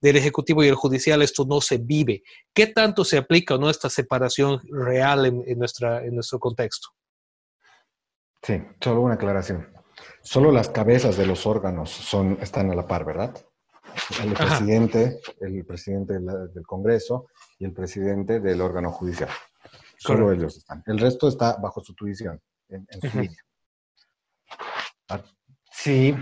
del 0.00 0.16
Ejecutivo 0.16 0.62
y 0.62 0.68
el 0.68 0.74
Judicial, 0.74 1.22
esto 1.22 1.44
no 1.44 1.60
se 1.60 1.78
vive. 1.78 2.22
¿Qué 2.54 2.68
tanto 2.68 3.04
se 3.04 3.16
aplica 3.16 3.56
o 3.56 3.58
no 3.58 3.68
esta 3.68 3.90
separación 3.90 4.60
real 4.70 5.26
en, 5.26 5.42
en 5.46 5.58
nuestro 5.58 6.38
contexto? 6.38 6.88
Sí, 8.42 8.62
solo 8.80 9.00
una 9.00 9.14
aclaración. 9.14 9.66
Solo 10.22 10.52
las 10.52 10.68
cabezas 10.68 11.16
de 11.16 11.26
los 11.26 11.46
órganos 11.46 11.90
son, 11.90 12.38
están 12.40 12.70
a 12.70 12.74
la 12.74 12.86
par, 12.86 13.04
¿verdad? 13.04 13.34
El 14.22 14.32
presidente, 14.34 15.20
el 15.40 15.64
presidente 15.64 16.18
del 16.18 16.66
Congreso 16.66 17.26
y 17.58 17.64
el 17.64 17.72
presidente 17.72 18.40
del 18.40 18.60
órgano 18.60 18.90
judicial. 18.90 19.30
Solo 19.96 20.32
ellos 20.32 20.56
están. 20.56 20.82
El 20.86 20.98
resto 20.98 21.28
está 21.28 21.56
bajo 21.56 21.80
su 21.82 21.94
tuición, 21.94 22.40
en, 22.68 22.86
su 23.00 23.18
línea. 23.18 23.44
Ah, 25.08 25.22
sí, 25.70 26.14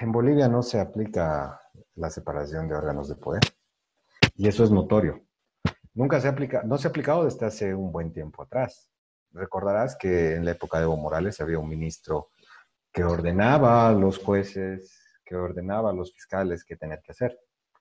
en 0.00 0.12
Bolivia 0.12 0.48
no 0.48 0.62
se 0.62 0.80
aplica 0.80 1.60
la 1.96 2.10
separación 2.10 2.68
de 2.68 2.74
órganos 2.74 3.08
de 3.08 3.16
poder. 3.16 3.42
Y 4.36 4.48
eso 4.48 4.64
es 4.64 4.70
notorio. 4.70 5.22
Nunca 5.94 6.20
se 6.20 6.28
aplica, 6.28 6.62
no 6.62 6.78
se 6.78 6.88
ha 6.88 6.90
aplicado 6.90 7.24
desde 7.24 7.44
hace 7.44 7.74
un 7.74 7.92
buen 7.92 8.12
tiempo 8.12 8.42
atrás. 8.42 8.90
Recordarás 9.32 9.96
que 9.96 10.36
en 10.36 10.44
la 10.44 10.52
época 10.52 10.78
de 10.78 10.84
Evo 10.84 10.96
Morales 10.96 11.40
había 11.40 11.58
un 11.58 11.68
ministro 11.68 12.30
que 12.92 13.04
ordenaba 13.04 13.88
a 13.88 13.92
los 13.92 14.18
jueces, 14.18 15.01
que 15.32 15.36
ordenaba 15.36 15.88
a 15.88 15.92
los 15.94 16.12
fiscales 16.12 16.62
qué 16.62 16.76
tener 16.76 17.00
que 17.00 17.12
hacer. 17.12 17.40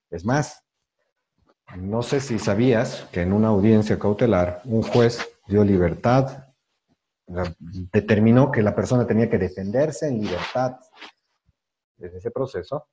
Es 0.10 0.24
más, 0.24 0.64
no 1.76 2.02
sé 2.02 2.22
si 2.22 2.40
sabías 2.40 3.10
que 3.12 3.22
en 3.22 3.34
una 3.34 3.50
audiencia 3.50 4.00
cautelar 4.00 4.62
un 4.64 4.82
juez 4.82 5.20
dio 5.48 5.62
libertad, 5.66 6.46
determinó 7.92 8.52
que 8.52 8.62
la 8.62 8.74
persona 8.74 9.06
tenía 9.06 9.30
que 9.30 9.38
defenderse 9.38 10.08
en 10.08 10.22
libertad 10.22 10.78
desde 11.98 12.20
ese 12.20 12.32
proceso, 12.32 12.88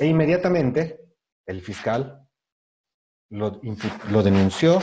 e 0.00 0.06
inmediatamente 0.06 1.00
el 1.46 1.60
fiscal 1.62 2.28
lo, 3.30 3.60
lo 4.10 4.22
denunció 4.24 4.80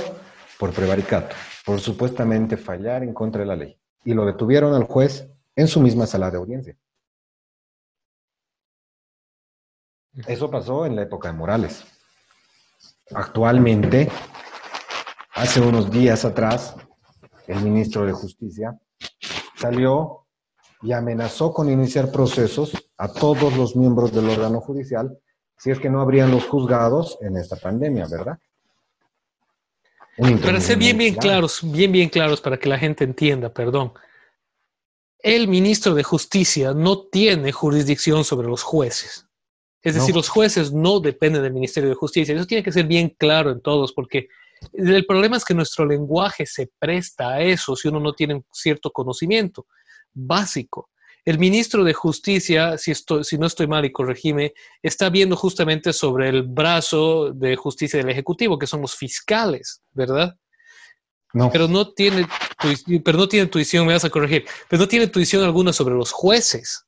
por 0.58 0.72
prevaricato, 0.74 1.36
por 1.66 1.82
supuestamente 1.82 2.56
fallar 2.56 3.04
en 3.04 3.14
contra 3.14 3.42
de 3.42 3.48
la 3.48 3.58
ley. 3.58 3.78
Y 4.06 4.14
lo 4.14 4.26
detuvieron 4.26 4.74
al 4.74 4.86
juez 4.86 5.30
en 5.54 5.68
su 5.68 5.82
misma 5.82 6.08
sala 6.08 6.32
de 6.32 6.38
audiencia. 6.38 6.78
Eso 10.28 10.50
pasó 10.50 10.86
en 10.86 10.96
la 10.96 11.04
época 11.04 11.30
de 11.30 11.38
Morales. 11.38 11.84
Actualmente, 13.14 14.10
hace 15.34 15.62
unos 15.62 15.90
días 15.90 16.26
atrás, 16.26 16.76
el 17.48 17.62
ministro 17.62 18.06
de 18.06 18.12
Justicia 18.12 18.78
salió 19.56 20.28
y 20.82 20.92
amenazó 20.92 21.54
con 21.54 21.70
iniciar 21.70 22.12
procesos 22.12 22.72
a 22.98 23.08
todos 23.08 23.56
los 23.56 23.76
miembros 23.76 24.12
del 24.14 24.30
órgano 24.30 24.60
judicial 24.62 25.18
si 25.58 25.70
es 25.70 25.80
que 25.80 25.90
no 25.92 26.02
habrían 26.02 26.32
los 26.32 26.46
juzgados 26.46 27.20
en 27.22 27.38
esta 27.38 27.56
pandemia, 27.56 28.08
¿verdad? 28.08 28.40
Para 30.44 30.60
ser 30.60 30.78
bien, 30.78 30.98
bien 30.98 31.14
claros, 31.14 31.62
bien, 31.64 31.92
bien 31.92 32.10
claros 32.10 32.42
para 32.42 32.58
que 32.58 32.68
la 32.68 32.80
gente 32.80 33.04
entienda, 33.04 33.54
perdón 33.54 33.94
el 35.24 35.48
ministro 35.48 35.94
de 35.94 36.04
Justicia 36.04 36.74
no 36.74 37.04
tiene 37.04 37.52
jurisdicción 37.52 38.24
sobre 38.24 38.48
los 38.48 38.64
jueces. 38.64 39.28
Es 39.84 39.96
decir, 39.96 40.16
los 40.16 40.30
jueces 40.30 40.72
no 40.72 41.00
dependen 41.00 41.42
del 41.42 41.54
Ministerio 41.54 41.90
de 41.90 41.96
Justicia. 41.96 42.36
Eso 42.36 42.46
tiene 42.46 42.64
que 42.64 42.72
ser 42.72 42.86
bien 42.86 43.16
claro 43.18 43.52
en 43.52 43.62
todos, 43.62 43.94
porque 43.94 44.28
el 44.74 45.06
problema 45.06 45.38
es 45.38 45.46
que 45.46 45.56
nuestro 45.56 45.86
lenguaje 45.86 46.46
se 46.46 46.70
presta 46.78 47.32
a 47.32 47.42
eso 47.42 47.76
si 47.76 47.88
uno 47.88 48.00
no 48.00 48.14
tiene 48.14 48.44
cierto 48.52 48.92
conocimiento 48.92 49.66
básico. 50.14 50.90
El 51.24 51.38
ministro 51.38 51.84
de 51.84 51.94
Justicia, 51.94 52.78
si, 52.78 52.94
si 52.96 53.38
no 53.38 53.46
estoy 53.46 53.68
mal 53.68 53.86
y 53.86 53.92
corregime, 53.92 54.54
está 54.82 55.10
viendo 55.10 55.36
justamente 55.36 55.94
sobre 55.94 56.30
el 56.30 56.44
brazo 56.44 57.32
de 57.32 57.56
justicia 57.56 58.00
del 58.00 58.10
Ejecutivo, 58.10 58.58
que 58.58 58.68
son 58.68 58.82
los 58.82 58.96
fiscales, 58.96 59.82
¿verdad? 59.92 60.36
Pero 61.52 61.68
no 61.68 61.94
tiene, 61.94 62.28
pero 63.06 63.18
no 63.18 63.28
tiene 63.28 63.48
tuición, 63.48 63.88
me 63.88 63.94
vas 63.94 64.04
a 64.04 64.10
corregir, 64.10 64.46
pero 64.68 64.82
no 64.82 64.88
tiene 64.88 65.08
tuición 65.08 65.44
alguna 65.44 65.72
sobre 65.72 65.96
los 65.96 66.12
jueces. 66.12 66.86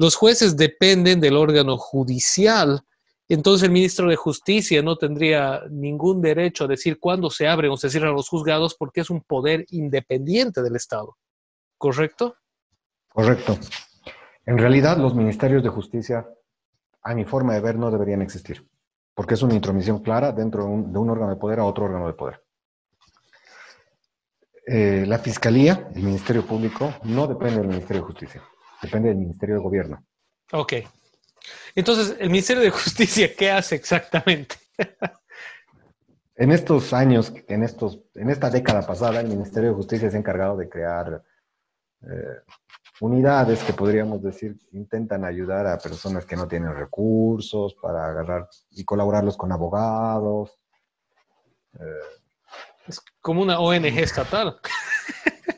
Los 0.00 0.16
jueces 0.16 0.56
dependen 0.56 1.20
del 1.20 1.36
órgano 1.36 1.76
judicial, 1.76 2.80
entonces 3.28 3.66
el 3.66 3.70
ministro 3.70 4.08
de 4.08 4.16
Justicia 4.16 4.80
no 4.80 4.96
tendría 4.96 5.60
ningún 5.68 6.22
derecho 6.22 6.64
a 6.64 6.68
decir 6.68 6.98
cuándo 6.98 7.28
se 7.28 7.46
abren 7.46 7.70
o 7.70 7.76
se 7.76 7.90
cierran 7.90 8.14
los 8.14 8.26
juzgados 8.26 8.74
porque 8.74 9.02
es 9.02 9.10
un 9.10 9.20
poder 9.20 9.66
independiente 9.68 10.62
del 10.62 10.74
Estado. 10.76 11.18
¿Correcto? 11.76 12.34
Correcto. 13.12 13.58
En 14.46 14.56
realidad, 14.56 14.96
los 14.96 15.14
ministerios 15.14 15.62
de 15.62 15.68
justicia, 15.68 16.26
a 17.02 17.14
mi 17.14 17.26
forma 17.26 17.52
de 17.52 17.60
ver, 17.60 17.76
no 17.76 17.90
deberían 17.90 18.22
existir, 18.22 18.66
porque 19.12 19.34
es 19.34 19.42
una 19.42 19.54
intromisión 19.54 19.98
clara 20.02 20.32
dentro 20.32 20.62
de 20.62 20.70
un, 20.70 21.10
órgano 21.10 21.28
de 21.28 21.36
poder 21.36 21.58
a 21.58 21.64
otro 21.64 21.84
órgano 21.84 22.06
de 22.06 22.14
poder. 22.14 22.42
Eh, 24.66 25.04
la 25.06 25.18
Fiscalía, 25.18 25.90
el 25.94 26.04
Ministerio 26.04 26.46
Público, 26.46 26.90
no 27.04 27.26
depende 27.26 27.58
del 27.58 27.68
Ministerio 27.68 28.00
de 28.00 28.06
Justicia, 28.06 28.42
depende 28.82 29.08
del 29.08 29.18
Ministerio 29.18 29.56
de 29.56 29.62
Gobierno. 29.62 30.04
Ok. 30.52 30.74
Entonces, 31.74 32.16
¿el 32.18 32.30
Ministerio 32.30 32.62
de 32.62 32.70
Justicia 32.70 33.34
qué 33.36 33.50
hace 33.50 33.76
exactamente? 33.76 34.56
en 36.36 36.52
estos 36.52 36.92
años, 36.92 37.32
en, 37.48 37.62
estos, 37.62 38.00
en 38.14 38.30
esta 38.30 38.50
década 38.50 38.86
pasada, 38.86 39.20
el 39.20 39.28
Ministerio 39.28 39.70
de 39.70 39.76
Justicia 39.76 40.10
se 40.10 40.16
ha 40.16 40.20
encargado 40.20 40.56
de 40.56 40.68
crear 40.68 41.22
eh, 42.02 42.40
unidades 43.00 43.62
que 43.62 43.72
podríamos 43.72 44.22
decir 44.22 44.56
intentan 44.72 45.24
ayudar 45.24 45.66
a 45.66 45.78
personas 45.78 46.24
que 46.26 46.36
no 46.36 46.48
tienen 46.48 46.74
recursos 46.74 47.74
para 47.74 48.06
agarrar 48.06 48.48
y 48.70 48.84
colaborarlos 48.84 49.36
con 49.36 49.52
abogados. 49.52 50.58
Eh, 51.78 52.18
es 52.88 53.00
como 53.20 53.42
una 53.42 53.60
ONG 53.60 53.98
estatal. 53.98 54.58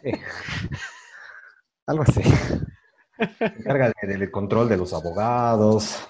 Algo 1.86 2.02
así. 2.02 2.22
Se 3.38 3.44
encarga 3.44 3.92
del 4.02 4.30
control 4.30 4.68
de 4.68 4.76
los 4.76 4.92
abogados. 4.92 6.08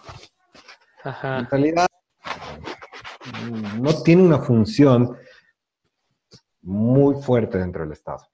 En 1.05 1.47
realidad, 1.51 1.87
no 3.81 4.03
tiene 4.03 4.23
una 4.23 4.39
función 4.39 5.17
muy 6.63 7.21
fuerte 7.23 7.59
dentro 7.59 7.83
del 7.83 7.93
Estado. 7.93 8.27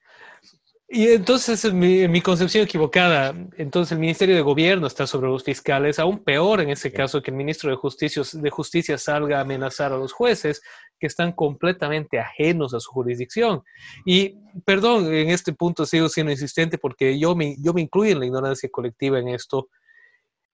Y 0.91 1.09
entonces, 1.09 1.63
en 1.65 1.77
mi, 1.77 2.21
concepción 2.21 2.63
equivocada, 2.63 3.35
entonces 3.57 3.91
el 3.91 3.99
Ministerio 3.99 4.35
de 4.35 4.41
Gobierno 4.41 4.87
está 4.87 5.05
sobre 5.05 5.27
los 5.27 5.43
fiscales, 5.43 5.99
aún 5.99 6.23
peor 6.23 6.61
en 6.61 6.71
ese 6.71 6.91
caso 6.91 7.21
que 7.21 7.29
el 7.29 7.37
ministro 7.37 7.69
de 7.69 7.75
Justicia, 7.75 8.23
de 8.33 8.49
Justicia 8.49 8.97
salga 8.97 9.37
a 9.37 9.41
amenazar 9.41 9.93
a 9.93 9.97
los 9.97 10.13
jueces 10.13 10.63
que 10.99 11.07
están 11.07 11.31
completamente 11.31 12.19
ajenos 12.19 12.73
a 12.73 12.79
su 12.79 12.91
jurisdicción. 12.91 13.63
Y 14.05 14.35
perdón, 14.65 15.13
en 15.13 15.29
este 15.29 15.53
punto 15.53 15.85
sigo 15.85 16.09
siendo 16.09 16.31
insistente 16.31 16.77
porque 16.77 17.17
yo 17.17 17.35
me, 17.35 17.55
yo 17.59 17.73
me 17.73 17.81
incluyo 17.81 18.11
en 18.11 18.19
la 18.19 18.25
ignorancia 18.25 18.69
colectiva 18.71 19.19
en 19.19 19.29
esto. 19.29 19.69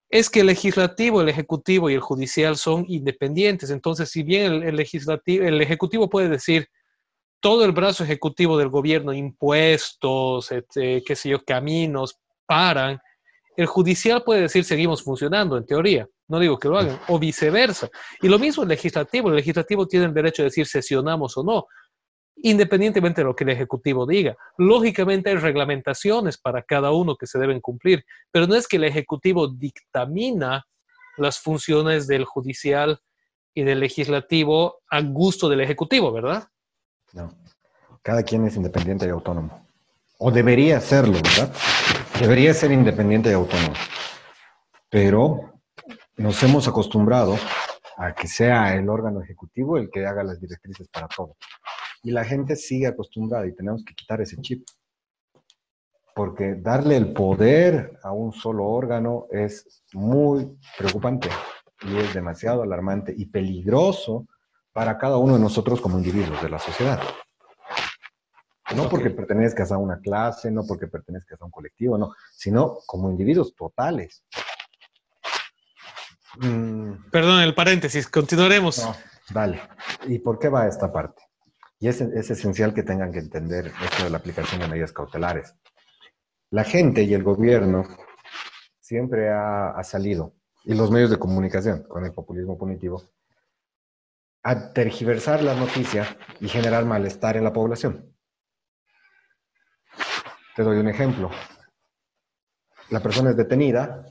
Es 0.09 0.29
que 0.29 0.41
el 0.41 0.47
legislativo, 0.47 1.21
el 1.21 1.29
ejecutivo 1.29 1.89
y 1.89 1.95
el 1.95 1.99
judicial 1.99 2.57
son 2.57 2.85
independientes. 2.87 3.69
Entonces, 3.69 4.09
si 4.09 4.23
bien 4.23 4.63
el 4.63 4.75
legislativo, 4.75 5.43
el 5.43 5.61
ejecutivo 5.61 6.09
puede 6.09 6.29
decir, 6.29 6.69
todo 7.39 7.65
el 7.65 7.73
brazo 7.73 8.03
ejecutivo 8.03 8.57
del 8.57 8.69
gobierno, 8.69 9.13
impuestos, 9.13 10.51
este, 10.51 11.03
qué 11.05 11.15
sé 11.15 11.29
yo, 11.29 11.43
caminos, 11.43 12.19
paran, 12.45 12.99
el 13.55 13.67
judicial 13.67 14.23
puede 14.23 14.41
decir 14.41 14.63
seguimos 14.63 15.03
funcionando, 15.03 15.57
en 15.57 15.65
teoría. 15.65 16.07
No 16.27 16.39
digo 16.39 16.57
que 16.57 16.67
lo 16.67 16.77
hagan, 16.77 16.99
o 17.07 17.19
viceversa. 17.19 17.89
Y 18.21 18.27
lo 18.27 18.39
mismo 18.39 18.63
el 18.63 18.69
legislativo. 18.69 19.29
El 19.29 19.35
legislativo 19.35 19.87
tiene 19.87 20.05
el 20.05 20.13
derecho 20.13 20.41
de 20.41 20.47
decir 20.47 20.65
sesionamos 20.65 21.37
o 21.37 21.43
no, 21.43 21.67
independientemente 22.37 23.21
de 23.21 23.25
lo 23.25 23.35
que 23.35 23.43
el 23.43 23.51
ejecutivo 23.51 24.05
diga. 24.05 24.35
Lógicamente 24.57 25.29
hay 25.29 25.37
reglamentaciones 25.37 26.37
para 26.37 26.63
cada 26.63 26.91
uno 26.91 27.15
que 27.15 27.27
se 27.27 27.39
deben 27.39 27.61
cumplir, 27.61 28.03
pero 28.31 28.47
no 28.47 28.55
es 28.55 28.67
que 28.67 28.77
el 28.77 28.83
ejecutivo 28.83 29.47
dictamina 29.47 30.65
las 31.17 31.39
funciones 31.39 32.07
del 32.07 32.25
judicial 32.25 32.99
y 33.53 33.63
del 33.63 33.79
legislativo 33.79 34.81
a 34.89 35.01
gusto 35.01 35.47
del 35.47 35.61
ejecutivo, 35.61 36.11
¿verdad? 36.11 36.47
No. 37.13 37.33
Cada 38.01 38.21
quien 38.23 38.45
es 38.45 38.55
independiente 38.55 39.05
y 39.05 39.09
autónomo. 39.09 39.65
O 40.17 40.29
debería 40.29 40.79
serlo, 40.81 41.13
¿verdad? 41.13 41.53
Debería 42.19 42.53
ser 42.53 42.71
independiente 42.71 43.29
y 43.29 43.33
autónomo. 43.33 43.73
Pero 44.89 45.54
nos 46.17 46.41
hemos 46.43 46.67
acostumbrado 46.67 47.37
a 47.97 48.13
que 48.13 48.27
sea 48.27 48.75
el 48.75 48.89
órgano 48.89 49.21
ejecutivo 49.21 49.77
el 49.77 49.89
que 49.89 50.05
haga 50.05 50.23
las 50.23 50.39
directrices 50.39 50.87
para 50.89 51.07
todo. 51.07 51.35
Y 52.03 52.11
la 52.11 52.23
gente 52.23 52.55
sigue 52.55 52.87
acostumbrada 52.87 53.47
y 53.47 53.55
tenemos 53.55 53.83
que 53.83 53.95
quitar 53.95 54.21
ese 54.21 54.37
chip. 54.37 54.65
Porque 56.13 56.55
darle 56.55 56.95
el 56.95 57.11
poder 57.11 57.99
a 58.03 58.13
un 58.13 58.31
solo 58.31 58.65
órgano 58.67 59.27
es 59.31 59.83
muy 59.93 60.57
preocupante 60.77 61.29
y 61.81 61.97
es 61.97 62.13
demasiado 62.13 62.63
alarmante 62.63 63.13
y 63.15 63.25
peligroso 63.25 64.25
para 64.71 64.97
cada 64.97 65.17
uno 65.17 65.33
de 65.33 65.39
nosotros 65.39 65.81
como 65.81 65.97
individuos 65.97 66.41
de 66.41 66.49
la 66.49 66.59
sociedad. 66.59 67.01
No 68.75 68.89
porque 68.89 69.09
pertenezcas 69.09 69.71
a 69.71 69.77
una 69.77 69.99
clase, 69.99 70.49
no 70.51 70.63
porque 70.65 70.87
pertenezcas 70.87 71.41
a 71.41 71.45
un 71.45 71.51
colectivo, 71.51 71.97
no, 71.97 72.13
sino 72.31 72.77
como 72.85 73.09
individuos 73.09 73.53
totales. 73.55 74.23
Mm. 76.37 77.09
Perdón, 77.11 77.41
el 77.41 77.55
paréntesis, 77.55 78.07
continuaremos. 78.07 78.79
No, 78.79 78.95
dale. 79.29 79.61
¿Y 80.07 80.19
por 80.19 80.39
qué 80.39 80.49
va 80.49 80.67
esta 80.67 80.91
parte? 80.91 81.21
Y 81.79 81.87
es, 81.87 82.01
es 82.01 82.31
esencial 82.31 82.73
que 82.73 82.83
tengan 82.83 83.11
que 83.11 83.19
entender 83.19 83.71
esto 83.83 84.03
de 84.03 84.09
la 84.09 84.17
aplicación 84.17 84.61
de 84.61 84.67
medidas 84.67 84.93
cautelares. 84.93 85.55
La 86.51 86.63
gente 86.63 87.03
y 87.03 87.13
el 87.13 87.23
gobierno 87.23 87.85
siempre 88.79 89.29
ha, 89.29 89.71
ha 89.71 89.83
salido, 89.83 90.35
y 90.63 90.73
los 90.73 90.91
medios 90.91 91.09
de 91.09 91.19
comunicación 91.19 91.83
con 91.83 92.05
el 92.05 92.13
populismo 92.13 92.57
punitivo, 92.57 93.03
a 94.43 94.73
tergiversar 94.73 95.43
la 95.43 95.55
noticia 95.55 96.17
y 96.39 96.47
generar 96.47 96.85
malestar 96.85 97.35
en 97.35 97.43
la 97.43 97.51
población. 97.51 98.15
Te 100.55 100.63
doy 100.63 100.77
un 100.77 100.87
ejemplo. 100.87 101.31
La 102.89 103.01
persona 103.01 103.31
es 103.31 103.37
detenida, 103.37 104.05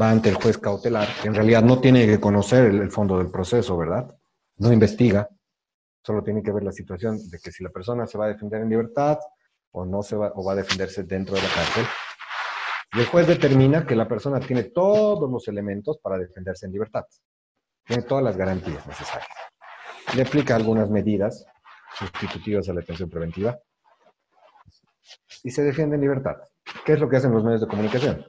va 0.00 0.10
ante 0.10 0.28
el 0.28 0.34
juez 0.36 0.58
cautelar, 0.58 1.08
que 1.20 1.28
en 1.28 1.34
realidad 1.34 1.62
no 1.62 1.80
tiene 1.80 2.06
que 2.06 2.20
conocer 2.20 2.66
el, 2.66 2.90
fondo 2.90 3.18
del 3.18 3.30
proceso, 3.30 3.76
¿verdad? 3.76 4.14
No 4.56 4.72
investiga, 4.72 5.28
solo 6.02 6.22
tiene 6.22 6.42
que 6.42 6.52
ver 6.52 6.62
la 6.62 6.72
situación 6.72 7.18
de 7.30 7.38
que 7.38 7.52
si 7.52 7.62
la 7.62 7.70
persona 7.70 8.06
se 8.06 8.18
va 8.18 8.26
a 8.26 8.28
defender 8.28 8.62
en 8.62 8.70
libertad 8.70 9.18
o 9.72 9.84
no 9.84 10.02
se 10.02 10.16
va, 10.16 10.32
o 10.34 10.44
va 10.44 10.52
a 10.52 10.56
defenderse 10.56 11.04
dentro 11.04 11.34
de 11.34 11.42
la 11.42 11.48
cárcel. 11.48 11.84
Y 12.94 13.00
el 13.00 13.06
juez 13.06 13.26
determina 13.26 13.86
que 13.86 13.94
la 13.94 14.08
persona 14.08 14.40
tiene 14.40 14.64
todos 14.64 15.30
los 15.30 15.46
elementos 15.48 15.98
para 15.98 16.18
defenderse 16.18 16.66
en 16.66 16.72
libertad. 16.72 17.04
Tiene 17.84 18.02
todas 18.02 18.24
las 18.24 18.36
garantías 18.36 18.86
necesarias 18.86 19.28
le 20.14 20.22
aplica 20.22 20.56
algunas 20.56 20.88
medidas 20.90 21.44
sustitutivas 21.98 22.68
a 22.68 22.72
la 22.72 22.80
detención 22.80 23.10
preventiva 23.10 23.58
y 25.42 25.50
se 25.50 25.62
defiende 25.62 25.96
en 25.96 26.02
libertad. 26.02 26.36
¿Qué 26.84 26.92
es 26.92 27.00
lo 27.00 27.08
que 27.08 27.16
hacen 27.16 27.32
los 27.32 27.44
medios 27.44 27.60
de 27.60 27.66
comunicación? 27.66 28.26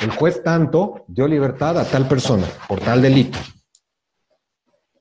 El 0.00 0.10
juez 0.10 0.42
tanto 0.42 1.04
dio 1.08 1.26
libertad 1.26 1.78
a 1.78 1.84
tal 1.84 2.06
persona 2.08 2.46
por 2.68 2.80
tal 2.80 3.02
delito. 3.02 3.38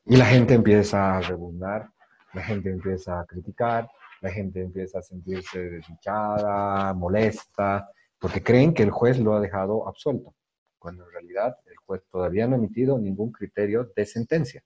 Y 0.06 0.18
la 0.18 0.26
gente 0.26 0.54
empieza 0.56 1.18
a 1.18 1.22
rebundar, 1.22 1.90
la 2.34 2.42
gente 2.42 2.70
empieza 2.70 3.20
a 3.20 3.26
criticar, 3.26 3.88
la 4.22 4.32
gente 4.32 4.62
empieza 4.62 5.00
a 5.00 5.02
sentirse 5.02 5.60
desdichada, 5.60 6.94
molesta, 6.94 7.90
porque 8.20 8.44
creen 8.44 8.74
que 8.74 8.84
el 8.84 8.92
juez 8.92 9.20
lo 9.20 9.36
ha 9.36 9.40
dejado 9.40 9.88
absuelto, 9.88 10.34
cuando 10.78 11.06
en 11.06 11.12
realidad 11.12 11.56
el 11.66 11.78
juez 11.78 12.02
todavía 12.12 12.48
no 12.48 12.56
ha 12.56 12.58
emitido 12.58 12.98
ningún 12.98 13.32
criterio 13.32 13.92
de 13.96 14.06
sentencia. 14.06 14.64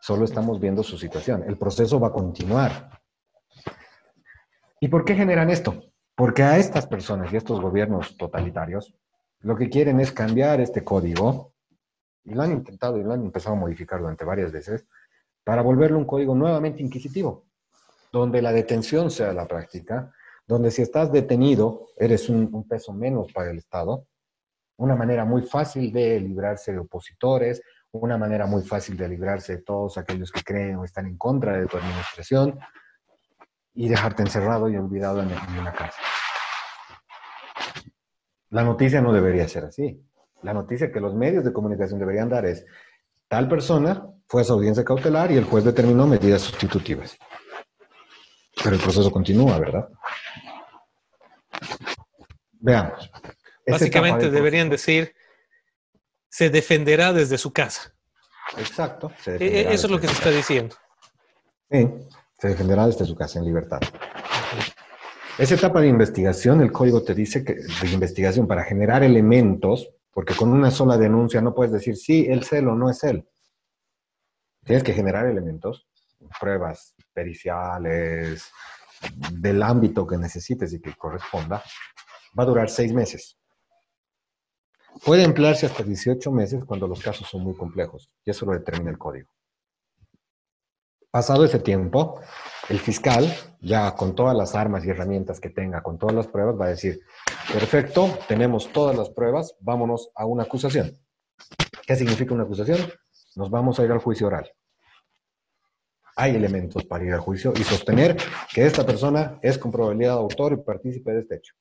Solo 0.00 0.24
estamos 0.24 0.60
viendo 0.60 0.82
su 0.82 0.98
situación. 0.98 1.44
El 1.44 1.56
proceso 1.56 2.00
va 2.00 2.08
a 2.08 2.12
continuar. 2.12 3.00
¿Y 4.80 4.88
por 4.88 5.04
qué 5.04 5.14
generan 5.14 5.50
esto? 5.50 5.82
Porque 6.14 6.42
a 6.42 6.58
estas 6.58 6.86
personas 6.86 7.32
y 7.32 7.36
a 7.36 7.38
estos 7.38 7.60
gobiernos 7.60 8.16
totalitarios 8.16 8.94
lo 9.46 9.56
que 9.56 9.70
quieren 9.70 10.00
es 10.00 10.10
cambiar 10.10 10.60
este 10.60 10.82
código, 10.82 11.54
y 12.24 12.34
lo 12.34 12.42
han 12.42 12.50
intentado 12.50 12.98
y 12.98 13.04
lo 13.04 13.12
han 13.12 13.24
empezado 13.24 13.54
a 13.54 13.58
modificar 13.60 14.00
durante 14.00 14.24
varias 14.24 14.50
veces, 14.50 14.84
para 15.44 15.62
volverlo 15.62 15.98
un 15.98 16.04
código 16.04 16.34
nuevamente 16.34 16.82
inquisitivo, 16.82 17.46
donde 18.10 18.42
la 18.42 18.50
detención 18.50 19.08
sea 19.08 19.32
la 19.32 19.46
práctica, 19.46 20.12
donde 20.48 20.72
si 20.72 20.82
estás 20.82 21.12
detenido 21.12 21.86
eres 21.96 22.28
un, 22.28 22.66
peso 22.68 22.92
menos 22.92 23.32
para 23.32 23.52
el 23.52 23.58
Estado, 23.58 24.08
una 24.78 24.96
manera 24.96 25.24
muy 25.24 25.42
fácil 25.42 25.92
de 25.92 26.18
librarse 26.18 26.72
de 26.72 26.80
opositores, 26.80 27.62
una 27.92 28.18
manera 28.18 28.46
muy 28.46 28.62
fácil 28.62 28.96
de 28.96 29.08
librarse 29.08 29.58
de 29.58 29.62
todos 29.62 29.96
aquellos 29.96 30.32
que 30.32 30.42
creen 30.42 30.74
o 30.74 30.84
están 30.84 31.06
en 31.06 31.16
contra 31.16 31.56
de 31.56 31.66
tu 31.66 31.76
administración 31.76 32.58
y 33.74 33.88
dejarte 33.88 34.22
encerrado 34.22 34.68
y 34.68 34.76
olvidado 34.76 35.22
en, 35.22 35.28
una 35.56 35.72
casa. 35.72 36.00
La 38.50 38.62
noticia 38.62 39.00
no 39.00 39.12
debería 39.12 39.48
ser 39.48 39.64
así. 39.64 40.00
La 40.42 40.52
noticia 40.52 40.92
que 40.92 41.00
los 41.00 41.14
medios 41.14 41.44
de 41.44 41.52
comunicación 41.52 41.98
deberían 41.98 42.28
dar 42.28 42.46
es, 42.46 42.64
tal 43.28 43.48
persona 43.48 44.06
fue 44.28 44.42
a 44.42 44.44
su 44.44 44.52
audiencia 44.52 44.84
cautelar 44.84 45.30
y 45.32 45.36
el 45.36 45.44
juez 45.44 45.64
determinó 45.64 46.06
medidas 46.06 46.42
sustitutivas. 46.42 47.16
Pero 48.62 48.76
el 48.76 48.82
proceso 48.82 49.10
continúa, 49.10 49.58
¿verdad? 49.58 49.88
Veamos. 52.52 53.10
Básicamente 53.66 54.30
deberían 54.30 54.68
decir, 54.68 55.14
se 56.28 56.50
defenderá 56.50 57.12
desde 57.12 57.38
su 57.38 57.52
casa. 57.52 57.92
Exacto. 58.58 59.10
E, 59.26 59.36
e, 59.40 59.72
eso 59.72 59.86
es 59.86 59.90
lo 59.90 60.00
que 60.00 60.06
se 60.06 60.12
está 60.12 60.30
diciendo. 60.30 60.76
Sí, 61.70 61.88
se 62.38 62.48
defenderá 62.48 62.86
desde 62.86 63.04
su 63.04 63.16
casa 63.16 63.38
en 63.38 63.44
libertad. 63.44 63.80
Esa 65.38 65.54
etapa 65.54 65.82
de 65.82 65.88
investigación, 65.88 66.62
el 66.62 66.72
código 66.72 67.02
te 67.02 67.14
dice 67.14 67.44
que 67.44 67.54
de 67.54 67.92
investigación 67.92 68.46
para 68.46 68.64
generar 68.64 69.02
elementos, 69.02 69.90
porque 70.10 70.34
con 70.34 70.50
una 70.50 70.70
sola 70.70 70.96
denuncia 70.96 71.42
no 71.42 71.54
puedes 71.54 71.72
decir 71.72 71.96
sí, 71.96 72.26
es 72.26 72.50
él 72.54 72.68
o 72.68 72.74
no 72.74 72.88
es 72.88 73.04
él. 73.04 73.28
Tienes 74.64 74.82
que 74.82 74.94
generar 74.94 75.26
elementos, 75.26 75.86
pruebas 76.40 76.94
periciales, 77.12 78.50
del 79.30 79.62
ámbito 79.62 80.06
que 80.06 80.16
necesites 80.16 80.72
y 80.72 80.80
que 80.80 80.94
corresponda. 80.94 81.62
Va 82.38 82.42
a 82.42 82.46
durar 82.46 82.70
seis 82.70 82.94
meses. 82.94 83.38
Puede 85.04 85.22
emplearse 85.22 85.66
hasta 85.66 85.82
18 85.82 86.32
meses 86.32 86.64
cuando 86.64 86.88
los 86.88 87.02
casos 87.02 87.28
son 87.28 87.42
muy 87.42 87.54
complejos, 87.54 88.10
y 88.24 88.30
eso 88.30 88.46
lo 88.46 88.52
determina 88.52 88.90
el 88.90 88.96
código. 88.96 89.28
Pasado 91.10 91.44
ese 91.44 91.58
tiempo, 91.58 92.20
el 92.68 92.78
fiscal, 92.78 93.30
ya 93.66 93.96
con 93.96 94.14
todas 94.14 94.36
las 94.36 94.54
armas 94.54 94.84
y 94.84 94.90
herramientas 94.90 95.40
que 95.40 95.50
tenga, 95.50 95.82
con 95.82 95.98
todas 95.98 96.14
las 96.14 96.28
pruebas, 96.28 96.58
va 96.58 96.66
a 96.66 96.68
decir, 96.68 97.00
perfecto, 97.52 98.16
tenemos 98.28 98.72
todas 98.72 98.96
las 98.96 99.10
pruebas, 99.10 99.56
vámonos 99.58 100.10
a 100.14 100.24
una 100.24 100.44
acusación. 100.44 100.96
¿Qué 101.84 101.96
significa 101.96 102.32
una 102.32 102.44
acusación? 102.44 102.78
Nos 103.34 103.50
vamos 103.50 103.80
a 103.80 103.84
ir 103.84 103.90
al 103.90 103.98
juicio 103.98 104.28
oral. 104.28 104.48
Hay 106.14 106.36
elementos 106.36 106.84
para 106.84 107.04
ir 107.04 107.12
al 107.12 107.20
juicio 107.20 107.52
y 107.56 107.64
sostener 107.64 108.16
que 108.54 108.64
esta 108.64 108.86
persona 108.86 109.38
es 109.42 109.58
con 109.58 109.72
probabilidad 109.72 110.12
de 110.12 110.20
autor 110.20 110.52
y 110.52 110.62
partícipe 110.62 111.12
de 111.12 111.20
este 111.20 111.34
hecho 111.34 111.54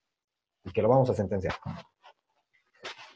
y 0.64 0.72
que 0.72 0.84
lo 0.84 0.89
vamos 0.89 1.10
a 1.10 1.16
sentenciar. 1.16 1.56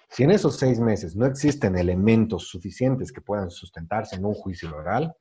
Si 0.09 0.23
en 0.23 0.31
esos 0.31 0.57
seis 0.57 0.79
meses 0.79 1.15
no 1.15 1.27
existen 1.27 1.77
elementos 1.77 2.47
suficientes 2.47 3.11
que 3.11 3.21
puedan 3.21 3.51
sustentarse 3.51 4.15
en 4.15 4.25
un 4.25 4.33
juicio 4.33 4.75
oral, 4.75 5.15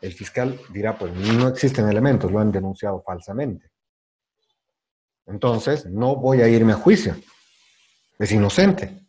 el 0.00 0.12
fiscal 0.12 0.60
dirá, 0.70 0.96
pues 0.96 1.12
no 1.14 1.48
existen 1.48 1.88
elementos, 1.88 2.30
lo 2.30 2.38
han 2.38 2.52
denunciado 2.52 3.02
falsamente. 3.02 3.70
Entonces, 5.26 5.86
no 5.86 6.16
voy 6.16 6.40
a 6.40 6.48
irme 6.48 6.72
a 6.72 6.76
juicio. 6.76 7.16
Es 8.18 8.32
inocente. 8.32 9.06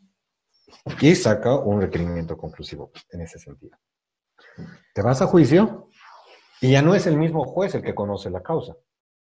Y 1.02 1.16
saca 1.16 1.56
un 1.56 1.82
requerimiento 1.82 2.38
conclusivo 2.38 2.92
en 3.12 3.22
ese 3.22 3.40
sentido. 3.40 3.78
Te 4.94 5.02
vas 5.02 5.22
a 5.22 5.28
juicio 5.28 5.90
y 6.62 6.72
ya 6.72 6.82
no 6.82 6.96
es 6.96 7.08
el 7.08 7.18
mismo 7.18 7.46
juez 7.46 7.76
el 7.76 7.84
que 7.84 7.96
conoce 7.96 8.30
la 8.30 8.42
causa. 8.42 8.76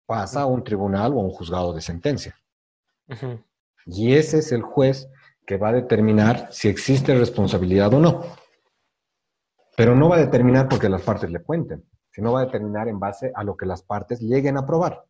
Pasa 0.07 0.43
a 0.43 0.47
un 0.47 0.65
tribunal 0.65 1.13
o 1.13 1.21
a 1.21 1.25
un 1.25 1.31
juzgado 1.31 1.73
de 1.73 1.81
sentencia. 1.81 2.37
Y 3.87 4.15
ese 4.15 4.39
es 4.39 4.53
el 4.53 4.63
juez 4.63 5.09
que 5.47 5.57
va 5.57 5.69
a 5.69 5.73
determinar 5.73 6.49
si 6.51 6.69
existe 6.69 7.17
responsabilidad 7.17 7.93
o 7.95 8.01
no. 8.01 8.25
Pero 9.79 9.95
no 9.95 10.09
va 10.09 10.17
a 10.17 10.19
determinar 10.19 10.69
porque 10.69 10.89
las 10.89 11.03
partes 11.03 11.31
le 11.31 11.41
cuenten, 11.41 11.85
sino 12.11 12.33
va 12.33 12.41
a 12.41 12.47
determinar 12.47 12.89
en 12.89 12.99
base 12.99 13.31
a 13.33 13.45
lo 13.45 13.57
que 13.57 13.65
las 13.65 13.81
partes 13.81 14.21
lleguen 14.21 14.57
a 14.57 14.67
probar. 14.67 15.05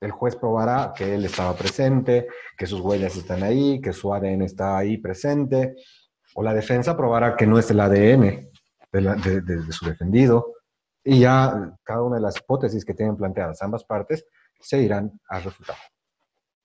El 0.00 0.12
juez 0.12 0.36
probará 0.36 0.92
que 0.96 1.16
él 1.16 1.24
estaba 1.24 1.52
presente, 1.54 2.28
que 2.56 2.64
sus 2.64 2.78
huellas 2.78 3.16
están 3.16 3.42
ahí, 3.42 3.80
que 3.80 3.92
su 3.92 4.14
ADN 4.14 4.42
está 4.42 4.78
ahí 4.78 4.98
presente, 4.98 5.74
o 6.36 6.44
la 6.44 6.54
defensa 6.54 6.96
probará 6.96 7.34
que 7.34 7.44
no 7.44 7.58
es 7.58 7.68
el 7.72 7.80
ADN 7.80 8.48
de, 8.92 9.72
su 9.72 9.84
defendido, 9.84 10.54
y 11.02 11.18
ya 11.18 11.76
cada 11.82 12.02
una 12.02 12.16
de 12.16 12.22
las 12.22 12.38
hipótesis 12.38 12.84
que 12.84 12.94
tienen 12.94 13.16
planteadas 13.16 13.62
ambas 13.62 13.82
partes 13.82 14.24
se 14.60 14.80
irán 14.80 15.18
a 15.28 15.40
refutar. 15.40 15.76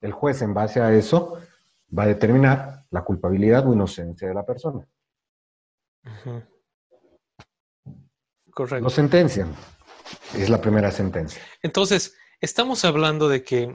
El 0.00 0.12
juez, 0.12 0.40
en 0.42 0.54
base 0.54 0.80
a 0.80 0.92
eso, 0.92 1.36
va 1.98 2.04
a 2.04 2.06
determinar 2.06 2.84
la 2.90 3.02
culpabilidad 3.02 3.66
o 3.66 3.72
inocencia 3.72 4.28
de 4.28 4.34
la 4.34 4.46
persona. 4.46 4.86
Correcto. 8.50 8.84
Lo 8.84 8.90
sentencian. 8.90 9.54
Es 10.36 10.48
la 10.48 10.60
primera 10.60 10.90
sentencia. 10.90 11.40
Entonces, 11.62 12.16
estamos 12.40 12.84
hablando 12.84 13.28
de 13.28 13.42
que, 13.42 13.74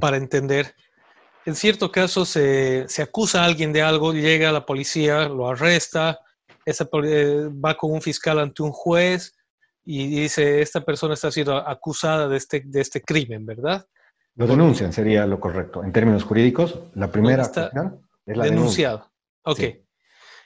para 0.00 0.16
entender, 0.16 0.74
en 1.44 1.54
cierto 1.54 1.90
caso 1.90 2.24
se, 2.24 2.86
acusa 3.02 3.42
a 3.42 3.44
alguien 3.44 3.72
de 3.72 3.82
algo, 3.82 4.12
llega 4.12 4.52
la 4.52 4.64
policía, 4.64 5.28
lo 5.28 5.48
arresta, 5.48 6.18
esa, 6.64 6.88
eh, 7.04 7.48
va 7.64 7.76
con 7.76 7.92
un 7.92 8.00
fiscal 8.00 8.38
ante 8.38 8.62
un 8.62 8.70
juez 8.70 9.34
y 9.84 10.22
dice, 10.22 10.62
esta 10.62 10.80
persona 10.82 11.14
está 11.14 11.30
siendo 11.32 11.56
acusada 11.56 12.28
de 12.28 12.36
este, 12.36 12.62
de 12.64 12.80
este 12.80 13.02
crimen, 13.02 13.44
¿verdad? 13.44 13.84
Lo 14.36 14.46
denuncian, 14.46 14.92
sería 14.92 15.26
lo 15.26 15.40
correcto. 15.40 15.82
En 15.84 15.92
términos 15.92 16.24
jurídicos, 16.24 16.78
la 16.94 17.10
primera 17.10 17.42
es 17.42 18.36
la 18.36 18.44
denunciado. 18.44 19.10
Ok. 19.42 19.60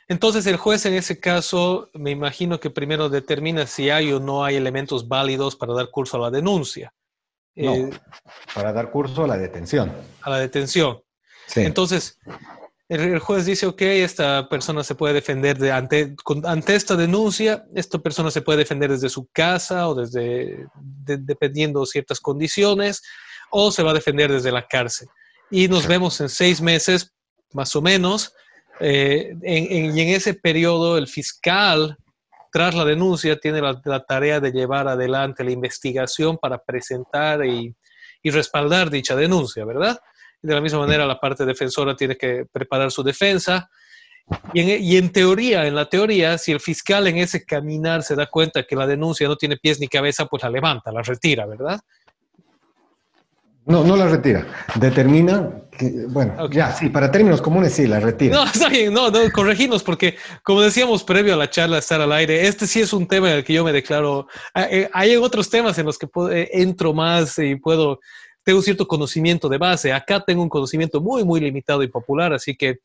Entonces 0.09 0.47
el 0.47 0.57
juez 0.57 0.87
en 0.87 0.95
ese 0.95 1.19
caso, 1.19 1.91
me 1.95 2.11
imagino 2.11 2.61
que 2.61 2.71
primero 2.71 3.09
determina 3.09 3.67
si 3.67 3.91
hay 3.91 4.13
o 4.13 4.21
no 4.21 4.45
hay 4.45 4.57
elementos 4.57 5.09
válidos 5.09 5.57
para 5.57 5.75
dar 5.75 5.91
curso 5.91 6.17
a 6.17 6.21
la 6.21 6.31
denuncia. 6.31 6.93
No, 7.57 7.75
eh, 7.75 7.91
para 8.55 8.73
dar 8.73 8.91
curso 8.91 9.25
a 9.25 9.27
la 9.27 9.37
detención. 9.37 9.93
A 10.23 10.31
la 10.31 10.39
detención. 10.39 11.03
Sí. 11.47 11.63
Entonces, 11.63 12.19
el, 12.89 13.19
juez 13.19 13.47
dice, 13.47 13.67
ok, 13.67 13.83
esta 13.83 14.49
persona 14.49 14.85
se 14.85 14.95
puede 14.95 15.15
defender 15.15 15.59
de, 15.59 15.73
ante, 15.73 16.15
ante 16.45 16.77
esta 16.77 16.95
denuncia, 16.95 17.65
esta 17.75 17.99
persona 17.99 18.31
se 18.31 18.43
puede 18.43 18.59
defender 18.59 18.91
desde 18.91 19.09
su 19.09 19.27
casa 19.33 19.89
o 19.89 19.95
desde, 19.95 20.69
dependiendo 21.05 21.81
de 21.81 21.87
ciertas 21.87 22.21
condiciones 22.21 23.03
o 23.51 23.73
se 23.73 23.83
va 23.83 23.91
a 23.91 23.95
defender 23.95 24.31
desde 24.31 24.53
la 24.53 24.67
cárcel. 24.67 25.09
Y 25.51 25.67
nos 25.67 25.87
vemos 25.87 26.21
en 26.21 26.29
seis 26.29 26.61
meses, 26.61 27.13
más 27.53 27.75
o 27.75 27.83
menos, 27.83 28.35
eh, 28.81 29.35
y 29.43 30.01
en 30.01 30.09
ese 30.09 30.35
periodo 30.35 30.99
el 30.99 31.09
fiscal, 31.09 31.97
tras 32.53 32.75
la 32.75 32.85
denuncia, 32.85 33.37
tiene 33.39 33.61
la, 33.61 34.05
tarea 34.07 34.41
de 34.41 34.53
llevar 34.53 34.89
adelante 34.89 35.45
la 35.45 35.51
investigación 35.51 36.39
para 36.39 36.59
presentar 36.59 37.45
y, 37.45 37.75
respaldar 38.25 38.91
dicha 38.91 39.15
denuncia, 39.15 39.65
¿verdad? 39.65 39.97
de 40.43 40.53
la 40.53 40.61
misma 40.61 40.81
manera, 40.81 41.07
la 41.07 41.21
parte 41.21 41.45
defensora 41.45 41.95
tiene 41.95 42.17
que 42.17 42.45
preparar 42.51 42.91
su 42.91 43.05
defensa. 43.05 43.71
Y 44.53 44.61
en, 44.61 44.83
y 44.83 44.97
en, 44.97 45.13
teoría, 45.13 45.67
en 45.67 45.77
la 45.77 45.89
teoría, 45.89 46.37
si 46.37 46.51
el 46.51 46.59
fiscal 46.59 47.07
en 47.07 47.19
ese 47.19 47.45
caminar 47.45 48.03
se 48.03 48.17
da 48.17 48.27
cuenta 48.27 48.65
que 48.65 48.75
la 48.75 48.87
denuncia 48.87 49.29
no 49.29 49.37
tiene 49.37 49.57
pies 49.57 49.79
ni 49.79 49.87
cabeza, 49.87 50.27
pues 50.27 50.43
la 50.43 50.51
levanta, 50.51 50.91
la 50.91 51.03
retira, 51.03 51.47
¿verdad? 51.47 51.81
No, 53.67 53.83
no 53.83 53.97
la 53.97 54.07
retira. 54.07 54.47
Determina 54.77 55.51
que, 55.73 56.07
bueno, 56.09 56.49
ya, 56.51 56.73
sí, 56.73 56.89
para 56.89 57.11
términos 57.11 57.43
comunes 57.43 57.73
sí, 57.73 57.89
la 57.89 57.99
retira. 57.99 58.37
No, 58.37 58.45
está 58.45 58.69
bien, 58.69 58.95
no, 58.95 59.11
no, 59.11 59.19
corregimos, 59.33 59.83
porque 59.83 60.17
como 60.45 60.63
decíamos 60.63 61.03
previo 61.03 61.35
a 61.35 61.37
la 61.37 61.51
charla, 61.51 61.79
estar 61.79 62.01
al 62.01 62.13
aire, 62.13 62.47
este 62.47 62.67
sí 62.69 62.81
es 62.81 62.93
un 62.93 63.09
tema 63.09 63.31
en 63.31 63.39
el 63.39 63.45
que 63.45 63.53
yo 63.53 63.65
me 63.65 63.73
declaro. 63.73 64.29
Ah, 64.55 64.69
eh, 64.71 64.89
hay 64.93 65.17
otros 65.17 65.51
temas 65.51 65.77
en 65.79 65.87
los 65.87 65.99
que 65.99 66.09
eh, 66.31 66.49
entro 66.53 66.95
más 66.95 67.39
y 67.39 67.57
puedo, 67.57 67.99
tengo 68.45 68.63
cierto 68.63 68.87
conocimiento 68.87 69.49
de 69.49 69.59
base. 69.59 69.93
Acá 69.93 70.23
tengo 70.25 70.43
un 70.43 70.49
conocimiento 70.49 71.01
muy, 71.01 71.25
muy 71.25 71.41
limitado 71.41 71.83
y 71.83 71.89
popular, 71.89 72.33
así 72.33 72.57
que 72.57 72.79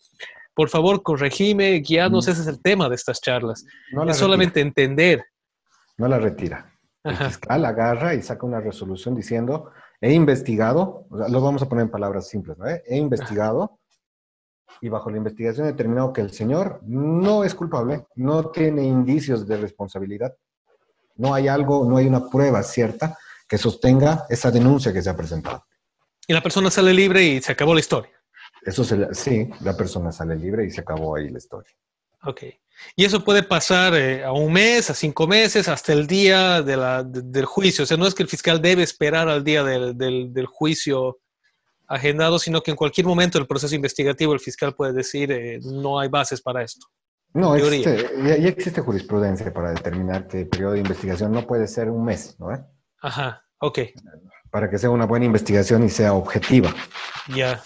por 0.56 0.70
favor, 0.70 1.04
corregime, 1.04 1.80
guianos, 1.80 2.28
mm. 2.28 2.32
ese 2.32 2.42
es 2.42 2.48
el 2.48 2.62
tema 2.62 2.90
de 2.90 2.96
estas 2.96 3.22
charlas. 3.22 3.66
No 3.92 4.10
es 4.10 4.18
solamente 4.18 4.60
entender. 4.60 5.24
No 5.98 6.08
la 6.08 6.18
retira. 6.18 6.72
El 7.04 7.16
fiscal 7.16 7.66
agarra 7.66 8.14
y 8.16 8.22
saca 8.22 8.46
una 8.46 8.60
resolución 8.60 9.16
diciendo 9.16 9.72
He 10.02 10.14
investigado, 10.14 11.06
lo 11.10 11.42
vamos 11.42 11.62
a 11.62 11.70
poner 11.70 11.84
en 11.84 11.92
palabras 11.92 12.28
simples, 12.28 12.58
¿no? 12.58 12.66
He 12.68 12.98
investigado 12.98 13.80
y 14.82 14.90
bajo 14.90 15.12
la 15.12 15.18
investigación 15.18 15.68
he 15.68 15.72
determinado 15.72 16.12
que 16.12 16.22
el 16.22 16.32
señor 16.32 16.82
no 16.84 17.44
es 17.44 17.54
culpable, 17.54 18.08
no 18.16 18.50
tiene 18.50 18.84
indicios 18.84 19.46
de 19.48 19.58
responsabilidad, 19.58 20.36
no 21.18 21.36
hay 21.36 21.48
algo, 21.48 21.86
no 21.86 21.98
hay 21.98 22.08
una 22.08 22.28
prueba 22.30 22.64
cierta 22.64 23.16
que 23.48 23.60
sostenga 23.60 24.26
esa 24.28 24.50
denuncia 24.50 24.92
que 24.92 25.04
se 25.04 25.10
ha 25.10 25.16
presentado. 25.16 25.66
Y 26.28 26.34
la 26.34 26.42
persona 26.42 26.72
sale 26.72 26.94
libre 26.94 27.24
y 27.24 27.42
se 27.42 27.52
acabó 27.52 27.76
la 27.76 27.82
historia. 27.82 28.12
Eso 28.64 28.84
se, 28.84 29.14
sí, 29.14 29.50
la 29.62 29.78
persona 29.78 30.12
sale 30.12 30.36
libre 30.36 30.66
y 30.66 30.72
se 30.72 30.82
acabó 30.82 31.16
ahí 31.16 31.30
la 31.30 31.38
historia. 31.38 31.72
Ok. 32.24 32.44
Y 32.96 33.06
eso 33.06 33.24
puede 33.24 33.44
pasar 33.44 33.94
eh, 33.96 34.24
a 34.24 34.32
un 34.32 34.52
mes, 34.52 34.90
a 34.90 34.94
cinco 34.94 35.28
meses, 35.28 35.68
hasta 35.68 35.94
el 35.94 36.08
día 36.08 36.62
del 36.62 37.46
juicio. 37.46 37.84
O 37.84 37.88
sea, 37.88 37.98
no 37.98 38.08
es 38.08 38.14
que 38.14 38.24
el 38.24 38.30
fiscal 38.30 38.62
debe 38.62 38.84
esperar 38.84 39.30
al 39.30 39.44
día 39.44 39.64
del, 39.64 40.46
juicio 40.48 41.20
agendado, 41.88 42.40
sino 42.40 42.62
que 42.62 42.72
en 42.72 42.78
cualquier 42.78 43.08
momento 43.08 43.38
del 43.38 43.48
proceso 43.48 43.76
investigativo 43.76 44.34
el 44.34 44.40
fiscal 44.40 44.74
puede 44.76 44.94
decir 44.94 45.32
eh, 45.32 45.60
no 45.64 46.00
hay 46.00 46.10
bases 46.10 46.42
para 46.42 46.64
esto. 46.64 46.88
No, 47.34 47.56
existe, 47.56 48.10
ya, 48.24 48.34
existe 48.36 48.82
jurisprudencia 48.82 49.54
para 49.54 49.72
determinar 49.72 50.28
que 50.28 50.42
el 50.42 50.48
periodo 50.50 50.74
de 50.74 50.80
investigación 50.80 51.32
no 51.32 51.48
puede 51.48 51.68
ser 51.68 51.90
un 51.90 52.04
mes, 52.04 52.36
¿no? 52.40 52.50
Ajá, 53.02 53.42
ok. 53.60 53.80
Para 54.50 54.70
que 54.70 54.78
sea 54.78 54.90
una 54.90 55.06
buena 55.06 55.26
investigación 55.26 55.86
y 55.86 55.90
sea 55.90 56.14
objetiva. 56.14 56.76
Ya 57.34 57.62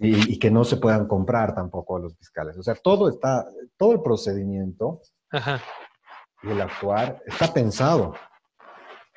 y, 0.00 0.38
que 0.38 0.50
no 0.50 0.64
se 0.64 0.76
puedan 0.76 1.06
comprar 1.06 1.54
tampoco 1.54 1.96
a 1.96 2.00
los 2.00 2.16
fiscales. 2.16 2.56
O 2.58 2.62
sea, 2.62 2.74
todo 2.74 3.08
está, 3.08 3.46
todo 3.76 3.92
el 3.92 4.02
procedimiento 4.02 5.00
y 6.42 6.50
el 6.50 6.60
actuar 6.60 7.22
está 7.26 7.52
pensado, 7.52 8.14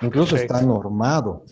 incluso 0.02 0.36
está 0.36 0.62
normado. 0.62 1.44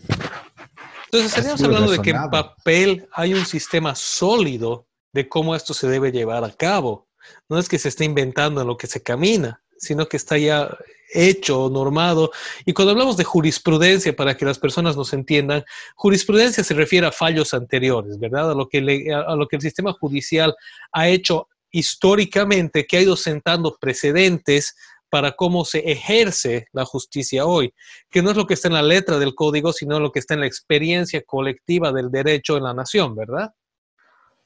Entonces, 1.06 1.30
estaríamos 1.30 1.62
hablando 1.62 1.92
de 1.92 2.00
que 2.00 2.10
en 2.10 2.30
papel 2.30 3.08
hay 3.12 3.34
un 3.34 3.46
sistema 3.46 3.94
sólido 3.94 4.86
de 5.12 5.28
cómo 5.28 5.54
esto 5.54 5.72
se 5.72 5.88
debe 5.88 6.12
llevar 6.12 6.44
a 6.44 6.50
cabo. 6.50 7.08
No 7.48 7.58
es 7.58 7.68
que 7.68 7.78
se 7.78 7.88
esté 7.88 8.04
inventando 8.04 8.60
en 8.60 8.66
lo 8.66 8.76
que 8.76 8.86
se 8.86 9.02
camina, 9.02 9.62
sino 9.78 10.06
que 10.06 10.16
está 10.16 10.36
ya 10.38 10.76
hecho, 11.12 11.70
normado. 11.70 12.30
Y 12.66 12.72
cuando 12.72 12.92
hablamos 12.92 13.16
de 13.16 13.24
jurisprudencia, 13.24 14.14
para 14.14 14.36
que 14.36 14.44
las 14.44 14.58
personas 14.58 14.96
nos 14.96 15.12
entiendan, 15.12 15.64
jurisprudencia 15.94 16.62
se 16.62 16.74
refiere 16.74 17.06
a 17.06 17.12
fallos 17.12 17.54
anteriores, 17.54 18.18
¿verdad? 18.18 18.50
A 18.50 18.54
lo 18.54 18.68
que, 18.68 18.78
a 19.12 19.34
lo 19.34 19.48
que 19.48 19.56
el 19.56 19.62
sistema 19.62 19.92
judicial 19.92 20.54
ha 20.92 21.08
hecho 21.08 21.48
históricamente, 21.70 22.86
que 22.86 22.98
ha 22.98 23.02
ido 23.02 23.16
sentando 23.16 23.76
precedentes 23.80 24.74
para 25.10 25.32
cómo 25.32 25.64
se 25.64 25.78
ejerce 25.90 26.66
la 26.72 26.84
justicia 26.84 27.46
hoy, 27.46 27.72
que 28.10 28.22
no 28.22 28.30
es 28.30 28.36
lo 28.36 28.46
que 28.46 28.54
está 28.54 28.68
en 28.68 28.74
la 28.74 28.82
letra 28.82 29.18
del 29.18 29.34
código, 29.34 29.72
sino 29.72 30.00
lo 30.00 30.12
que 30.12 30.18
está 30.18 30.34
en 30.34 30.40
la 30.40 30.46
experiencia 30.46 31.22
colectiva 31.22 31.92
del 31.92 32.10
derecho 32.10 32.56
en 32.56 32.64
la 32.64 32.74
nación, 32.74 33.14
¿verdad? 33.14 33.54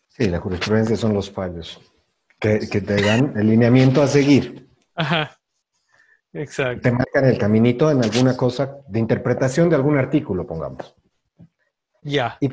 Sí, 0.09 0.29
la 0.29 0.41
jurisprudencia 0.41 0.97
son 0.97 1.15
los 1.15 1.31
fallos 1.31 1.81
que, 2.39 2.59
te 2.59 3.03
dan 3.03 3.33
el 3.37 3.49
lineamiento 3.49 4.03
a 4.03 4.09
seguir. 4.09 4.69
Ajá, 4.95 5.39
exacto. 6.33 6.83
Te 6.83 6.93
marcan 6.93 7.25
el 7.27 7.39
caminito 7.39 7.91
en 7.91 8.03
alguna 8.03 8.37
cosa 8.37 8.79
de 8.89 8.99
interpretación 8.99 9.69
de 9.69 9.77
algún 9.77 9.99
artículo, 9.99 10.47
pongamos. 10.47 10.95
Ya. 12.03 12.37
Y, 12.41 12.51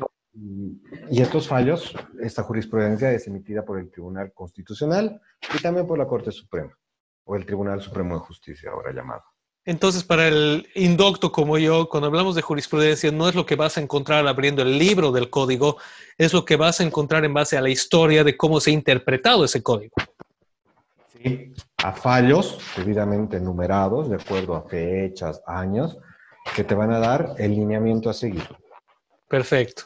y 1.10 1.20
estos 1.20 1.48
fallos, 1.48 1.94
esta 2.20 2.42
jurisprudencia 2.42 3.12
es 3.12 3.26
emitida 3.26 3.64
por 3.64 3.78
el 3.78 3.90
Tribunal 3.90 4.32
Constitucional 4.32 5.20
y 5.54 5.60
también 5.60 5.86
por 5.86 5.98
la 5.98 6.06
Corte 6.06 6.30
Suprema 6.30 6.76
o 7.24 7.36
el 7.36 7.44
Tribunal 7.44 7.80
Supremo 7.80 8.14
de 8.14 8.20
Justicia, 8.20 8.70
ahora 8.70 8.92
llamado. 8.92 9.22
Entonces, 9.64 10.02
para 10.04 10.26
el 10.26 10.66
indocto 10.74 11.30
como 11.30 11.58
yo, 11.58 11.88
cuando 11.88 12.06
hablamos 12.06 12.34
de 12.34 12.42
jurisprudencia, 12.42 13.12
no 13.12 13.28
es 13.28 13.34
lo 13.34 13.44
que 13.44 13.56
vas 13.56 13.76
a 13.76 13.80
encontrar 13.80 14.26
abriendo 14.26 14.62
el 14.62 14.78
libro 14.78 15.12
del 15.12 15.28
código, 15.28 15.76
es 16.16 16.32
lo 16.32 16.44
que 16.44 16.56
vas 16.56 16.80
a 16.80 16.84
encontrar 16.84 17.24
en 17.24 17.34
base 17.34 17.58
a 17.58 17.60
la 17.60 17.68
historia 17.68 18.24
de 18.24 18.36
cómo 18.36 18.58
se 18.58 18.70
ha 18.70 18.72
interpretado 18.72 19.44
ese 19.44 19.62
código. 19.62 19.94
Sí, 21.12 21.52
a 21.82 21.92
fallos 21.92 22.58
debidamente 22.76 23.40
numerados, 23.40 24.10
de 24.10 24.16
acuerdo 24.16 24.54
a 24.54 24.68
fechas, 24.68 25.42
años, 25.46 25.98
que 26.54 26.64
te 26.64 26.74
van 26.74 26.92
a 26.92 26.98
dar 26.98 27.34
el 27.38 27.52
lineamiento 27.52 28.10
a 28.10 28.14
seguir. 28.14 28.46
Perfecto. 29.28 29.84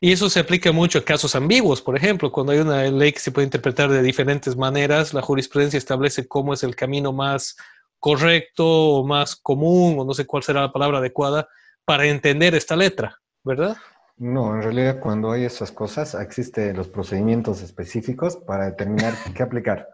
Y 0.00 0.12
eso 0.12 0.28
se 0.28 0.40
aplica 0.40 0.72
mucho 0.72 0.98
a 0.98 1.04
casos 1.04 1.34
ambiguos, 1.34 1.80
por 1.80 1.96
ejemplo, 1.96 2.32
cuando 2.32 2.52
hay 2.52 2.58
una 2.58 2.82
ley 2.82 3.12
que 3.12 3.20
se 3.20 3.30
puede 3.30 3.46
interpretar 3.46 3.88
de 3.88 4.02
diferentes 4.02 4.56
maneras, 4.56 5.14
la 5.14 5.22
jurisprudencia 5.22 5.78
establece 5.78 6.26
cómo 6.26 6.52
es 6.52 6.64
el 6.64 6.74
camino 6.74 7.12
más 7.12 7.56
correcto 8.00 8.66
o 8.66 9.06
más 9.06 9.36
común, 9.36 9.98
o 9.98 10.04
no 10.04 10.12
sé 10.12 10.26
cuál 10.26 10.42
será 10.42 10.62
la 10.62 10.72
palabra 10.72 10.98
adecuada, 10.98 11.48
para 11.84 12.04
entender 12.06 12.54
esta 12.54 12.74
letra, 12.74 13.20
¿verdad? 13.44 13.76
No, 14.16 14.54
en 14.54 14.62
realidad 14.62 15.00
cuando 15.00 15.30
hay 15.30 15.44
esas 15.44 15.70
cosas 15.70 16.14
existen 16.14 16.76
los 16.76 16.88
procedimientos 16.88 17.62
específicos 17.62 18.36
para 18.36 18.66
determinar 18.66 19.14
qué 19.34 19.42
aplicar. 19.42 19.88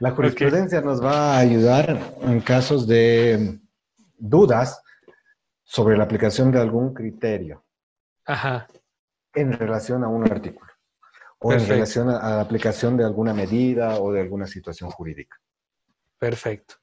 La 0.00 0.10
jurisprudencia 0.10 0.80
nos 0.80 1.02
va 1.02 1.36
a 1.36 1.38
ayudar 1.38 2.14
en 2.22 2.40
casos 2.40 2.86
de 2.86 3.60
dudas 4.18 4.82
sobre 5.62 5.96
la 5.96 6.04
aplicación 6.04 6.50
de 6.50 6.60
algún 6.60 6.92
criterio. 6.92 7.64
Ajá 8.24 8.66
en 9.34 9.52
relación 9.52 10.04
a 10.04 10.08
un 10.08 10.30
artículo 10.30 10.70
o 11.38 11.52
en 11.52 11.66
relación 11.66 12.08
a, 12.08 12.36
la 12.36 12.40
aplicación 12.40 12.96
de 12.96 13.04
alguna 13.04 13.34
medida 13.34 14.00
o 14.00 14.12
de 14.12 14.20
alguna 14.20 14.46
situación 14.46 14.90
jurídica. 14.90 15.36
Perfecto. 16.18 16.76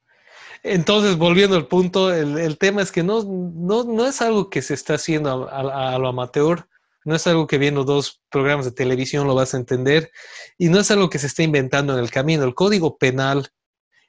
Entonces, 0.63 1.15
volviendo 1.15 1.55
al 1.55 1.67
punto, 1.67 2.13
el, 2.13 2.57
tema 2.57 2.81
es 2.81 2.91
que 2.91 3.01
no, 3.01 3.23
no, 3.23 4.05
es 4.05 4.21
algo 4.21 4.49
que 4.49 4.61
se 4.61 4.73
está 4.73 4.95
haciendo 4.95 5.47
a, 5.49 5.97
lo 5.97 6.09
amateur, 6.09 6.67
no 7.05 7.15
es 7.15 7.25
algo 7.27 7.47
que 7.47 7.57
viendo 7.57 7.83
dos 7.83 8.21
programas 8.29 8.65
de 8.65 8.71
televisión 8.71 9.27
lo 9.27 9.35
vas 9.35 9.53
a 9.53 9.57
entender, 9.57 10.11
y 10.57 10.69
no 10.69 10.79
es 10.79 10.91
algo 10.91 11.09
que 11.09 11.19
se 11.19 11.27
está 11.27 11.43
inventando 11.43 11.93
en 11.93 11.99
el 11.99 12.11
camino. 12.11 12.43
El 12.43 12.55
código 12.55 12.97
penal, 12.97 13.47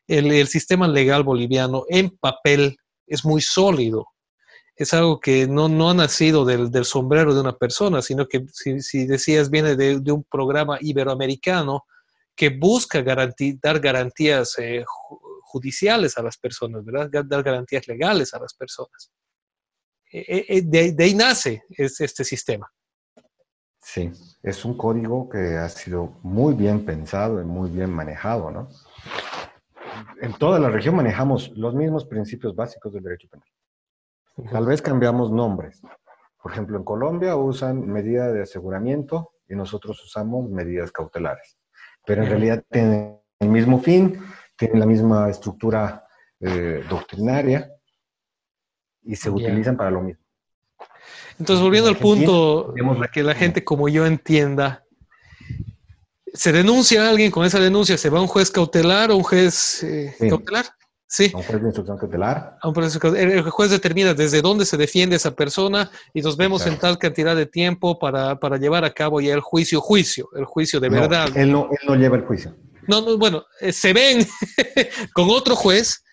el, 0.07 0.49
sistema 0.49 0.88
legal 0.88 1.22
boliviano 1.22 1.84
en 1.88 2.11
papel 2.11 2.76
es 3.07 3.24
muy 3.24 3.41
sólido 3.41 4.07
es 4.76 4.95
algo 4.95 5.20
que 5.20 5.47
no, 5.47 5.68
no 5.68 5.91
ha 5.91 5.95
nacido 5.95 6.47
del, 6.47 6.70
del, 6.70 6.86
sombrero 6.86 7.34
de 7.34 7.41
una 7.43 7.55
persona, 7.55 8.01
sino 8.01 8.26
que 8.26 8.47
si, 8.51 9.07
decías 9.07 9.51
viene 9.51 9.76
de, 9.76 10.11
un 10.11 10.24
programa 10.24 10.78
iberoamericano 10.80 11.84
que 12.34 12.49
busca 12.49 13.03
dar 13.03 13.80
garantías 13.80 14.59
eh, 14.59 14.82
judiciales 15.43 16.16
a 16.16 16.22
las 16.22 16.38
personas, 16.38 16.82
¿verdad? 16.82 17.11
Dar 17.26 17.43
garantías 17.43 17.86
legales 17.88 18.32
a 18.32 18.41
las 18.41 18.55
personas. 18.55 19.11
E, 20.11 20.47
e, 20.49 20.62
de, 20.62 20.93
de 20.93 21.05
ahí 21.05 21.14
nace 21.14 21.62
este 21.68 22.24
sistema. 22.24 22.72
Sí, 23.93 24.12
es 24.45 24.64
un 24.64 24.76
código 24.76 25.28
que 25.28 25.57
ha 25.57 25.68
sido 25.68 26.12
muy 26.22 26.55
bien 26.55 26.84
pensado 26.84 27.43
y 27.43 27.45
muy 27.45 27.70
bien 27.70 27.91
manejado, 27.91 28.49
¿no? 28.49 28.68
En 30.20 30.32
toda 30.34 30.61
la 30.61 30.68
región 30.68 30.95
manejamos 30.95 31.51
los 31.57 31.74
mismos 31.74 32.05
principios 32.05 32.55
básicos 32.55 32.93
del 32.93 33.03
derecho 33.03 33.26
penal. 33.28 33.49
Tal 34.53 34.64
vez 34.64 34.80
cambiamos 34.80 35.32
nombres. 35.32 35.82
Por 36.41 36.53
ejemplo, 36.53 36.78
en 36.78 36.84
Colombia 36.84 37.34
usan 37.34 37.84
medida 37.84 38.30
de 38.30 38.43
aseguramiento 38.43 39.32
y 39.49 39.57
nosotros 39.57 40.01
usamos 40.05 40.49
medidas 40.49 40.93
cautelares. 40.93 41.59
Pero 42.07 42.22
en 42.22 42.28
realidad 42.28 42.62
tienen 42.70 43.18
el 43.41 43.49
mismo 43.49 43.80
fin, 43.80 44.22
tienen 44.57 44.78
la 44.78 44.86
misma 44.86 45.28
estructura 45.28 46.07
eh, 46.38 46.84
doctrinaria 46.88 47.68
y 49.03 49.16
se 49.16 49.30
utilizan 49.30 49.76
para 49.76 49.91
lo 49.91 50.01
mismo. 50.01 50.30
Entonces, 51.41 51.62
volviendo 51.62 51.88
al 51.88 51.97
punto, 51.97 52.74
que 53.12 53.22
la 53.22 53.34
gente 53.34 53.64
como 53.64 53.88
yo 53.88 54.05
entienda, 54.05 54.84
se 56.34 56.53
denuncia 56.53 57.07
a 57.07 57.09
alguien 57.09 57.30
con 57.30 57.47
esa 57.47 57.59
denuncia, 57.59 57.97
¿se 57.97 58.11
va 58.11 58.18
a 58.18 58.22
un 58.22 58.28
juez 58.28 58.51
cautelar 58.51 59.11
o 59.11 59.16
un 59.16 59.22
juez 59.22 59.82
eh, 59.82 60.14
cautelar? 60.28 60.66
Sí. 61.07 61.32
A 61.34 61.38
un 61.38 61.43
juez 61.43 61.61
de 61.62 61.66
instrucción 61.68 61.97
cautelar. 61.97 62.59
El 63.16 63.51
juez 63.51 63.70
determina 63.70 64.12
desde 64.12 64.43
dónde 64.43 64.66
se 64.66 64.76
defiende 64.76 65.16
esa 65.16 65.34
persona 65.34 65.91
y 66.12 66.20
nos 66.20 66.36
vemos 66.36 66.66
en 66.66 66.78
tal 66.78 66.99
cantidad 66.99 67.34
de 67.34 67.47
tiempo 67.47 67.99
para, 67.99 68.38
para, 68.38 68.59
llevar 68.59 68.84
a 68.84 68.91
cabo 68.91 69.22
ya 69.22 69.32
el 69.32 69.41
juicio, 69.41 69.80
juicio, 69.80 70.28
el 70.36 70.45
juicio 70.45 70.78
de 70.78 70.91
verdad. 70.91 71.34
Él 71.34 71.51
no, 71.51 71.70
él 71.70 71.88
no 71.88 71.95
lleva 71.97 72.16
el 72.16 72.22
juicio. 72.26 72.55
No, 72.86 73.01
no 73.01 73.16
bueno, 73.16 73.45
eh, 73.61 73.72
se 73.72 73.95
ven 73.95 74.26
con 75.14 75.30
otro 75.30 75.57
juez, 75.57 76.05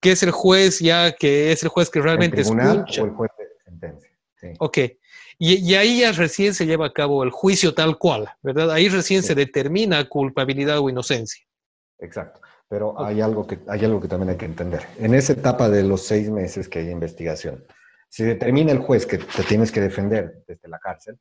que 0.00 0.12
es 0.12 0.22
el 0.22 0.30
juez 0.30 0.78
ya, 0.80 1.12
que 1.12 1.52
es 1.52 1.62
el 1.62 1.68
juez 1.68 1.90
que 1.90 2.00
realmente 2.00 2.40
el 2.40 2.42
escucha. 2.42 3.02
O 3.02 3.04
el 3.04 3.10
juez. 3.10 3.30
Sí. 4.40 4.48
Ok. 4.58 4.78
Y, 5.38 5.56
y, 5.56 5.74
ahí 5.74 6.00
ya 6.00 6.12
recién 6.12 6.54
se 6.54 6.66
lleva 6.66 6.86
a 6.86 6.92
cabo 6.92 7.22
el 7.24 7.30
juicio 7.30 7.74
tal 7.74 7.98
cual, 7.98 8.28
¿verdad? 8.42 8.70
Ahí 8.70 8.88
recién 8.88 9.22
se 9.22 9.34
determina 9.34 10.08
culpabilidad 10.08 10.78
o 10.80 10.88
inocencia. 10.88 11.44
Exacto. 11.98 12.40
Pero 12.68 13.00
hay 13.02 13.20
algo, 13.20 13.46
que, 13.46 13.58
hay 13.66 13.84
algo 13.84 14.00
que 14.00 14.08
también 14.08 14.30
hay 14.30 14.36
que 14.36 14.44
entender. 14.44 14.82
En 14.98 15.14
esa 15.14 15.32
etapa 15.32 15.68
de 15.68 15.82
los 15.82 16.02
seis 16.02 16.30
meses 16.30 16.68
que 16.68 16.78
hay 16.78 16.90
investigación, 16.90 17.64
si 18.08 18.24
determina 18.24 18.72
el 18.72 18.78
juez 18.78 19.06
que 19.06 19.18
te 19.18 19.42
tienes 19.42 19.72
que 19.72 19.80
defender 19.80 20.44
desde 20.46 20.68
la 20.68 20.78
cárcel, 20.78 21.18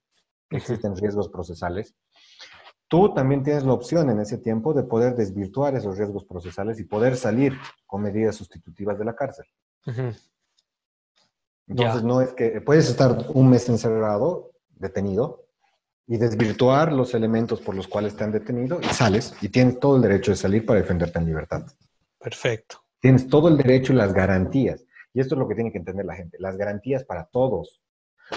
que 0.50 0.58
existen 0.58 0.96
riesgos 0.96 1.30
procesales, 1.30 1.96
tú 2.88 3.14
también 3.14 3.44
tienes 3.44 3.64
la 3.64 3.74
opción 3.74 4.10
en 4.10 4.20
ese 4.20 4.38
tiempo 4.38 4.74
de 4.74 4.84
poder 4.84 5.16
desvirtuar 5.16 5.76
esos 5.76 5.98
riesgos 5.98 6.24
procesales 6.26 6.80
y 6.80 6.84
poder 6.84 7.16
salir 7.16 7.54
con 7.86 8.02
medidas 8.02 8.36
sustitutivas 8.36 9.00
de 9.00 9.06
la 9.06 9.16
cárcel. 9.16 9.46
Entonces, 11.70 12.04
no 12.04 12.20
es 12.20 12.34
que 12.34 12.62
puedes 12.62 12.90
estar 12.90 13.28
un 13.34 13.50
mes 13.50 13.70
encerrado, 13.70 14.52
detenido, 14.72 15.46
y 16.08 16.18
desvirtuar 16.18 16.92
los 16.92 17.14
elementos 17.14 17.62
por 17.62 17.76
los 17.76 17.88
cuales 17.88 18.16
te 18.16 18.24
han 18.24 18.32
detenido 18.32 18.80
y 18.82 18.86
sales 18.86 19.36
y 19.42 19.50
tienes 19.50 19.80
todo 19.80 19.96
el 19.96 20.02
derecho 20.02 20.32
de 20.32 20.38
salir 20.38 20.66
para 20.66 20.80
defenderte 20.80 21.20
en 21.20 21.26
libertad. 21.28 21.68
Perfecto. 22.18 22.84
Tienes 23.00 23.28
todo 23.28 23.48
el 23.48 23.58
derecho 23.58 23.94
y 23.94 23.98
las 23.98 24.12
garantías. 24.12 24.84
Y 25.14 25.20
esto 25.20 25.36
es 25.36 25.40
lo 25.40 25.48
que 25.48 25.54
tiene 25.54 25.72
que 25.72 25.78
entender 25.78 26.06
la 26.06 26.16
gente, 26.16 26.38
las 26.40 26.58
garantías 26.58 27.04
para 27.04 27.26
todos. 27.26 27.84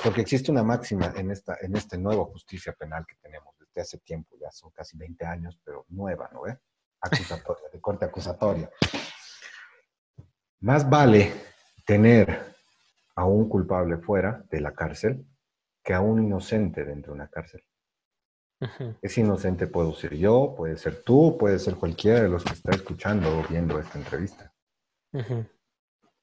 Porque 0.04 0.20
existe 0.20 0.50
una 0.50 0.62
máxima 0.62 1.14
en 1.16 1.30
esta, 1.30 1.56
en 1.62 1.74
esta 1.74 1.96
nueva 1.96 2.26
justicia 2.26 2.74
penal 2.74 3.06
que 3.06 3.16
tenemos 3.22 3.54
desde 3.58 3.80
hace 3.80 3.98
tiempo, 3.98 4.36
ya 4.38 4.50
son 4.50 4.70
casi 4.70 4.98
20 4.98 5.24
años, 5.24 5.58
pero 5.64 5.86
nueva, 5.88 6.28
¿no? 6.30 6.42
ve? 6.42 6.58
Acusatoria, 7.00 7.64
de 7.72 7.80
corte 7.80 8.04
acusatoria. 8.04 8.70
Más 10.60 10.88
vale 10.88 11.32
tener 11.86 12.51
a 13.22 13.24
un 13.24 13.48
culpable 13.48 13.98
fuera 13.98 14.44
de 14.50 14.60
la 14.60 14.74
cárcel 14.74 15.24
que 15.84 15.94
a 15.94 16.00
un 16.00 16.24
inocente 16.24 16.84
dentro 16.84 17.12
de 17.12 17.20
una 17.20 17.28
cárcel. 17.28 17.64
Es 19.00 19.16
inocente 19.16 19.68
puedo 19.68 19.94
ser 19.94 20.16
yo, 20.16 20.54
puede 20.56 20.76
ser 20.76 21.02
tú, 21.04 21.36
puede 21.38 21.60
ser 21.60 21.76
cualquiera 21.76 22.20
de 22.20 22.28
los 22.28 22.42
que 22.44 22.52
está 22.52 22.72
escuchando 22.72 23.28
o 23.38 23.44
viendo 23.48 23.78
esta 23.78 23.96
entrevista. 23.98 24.52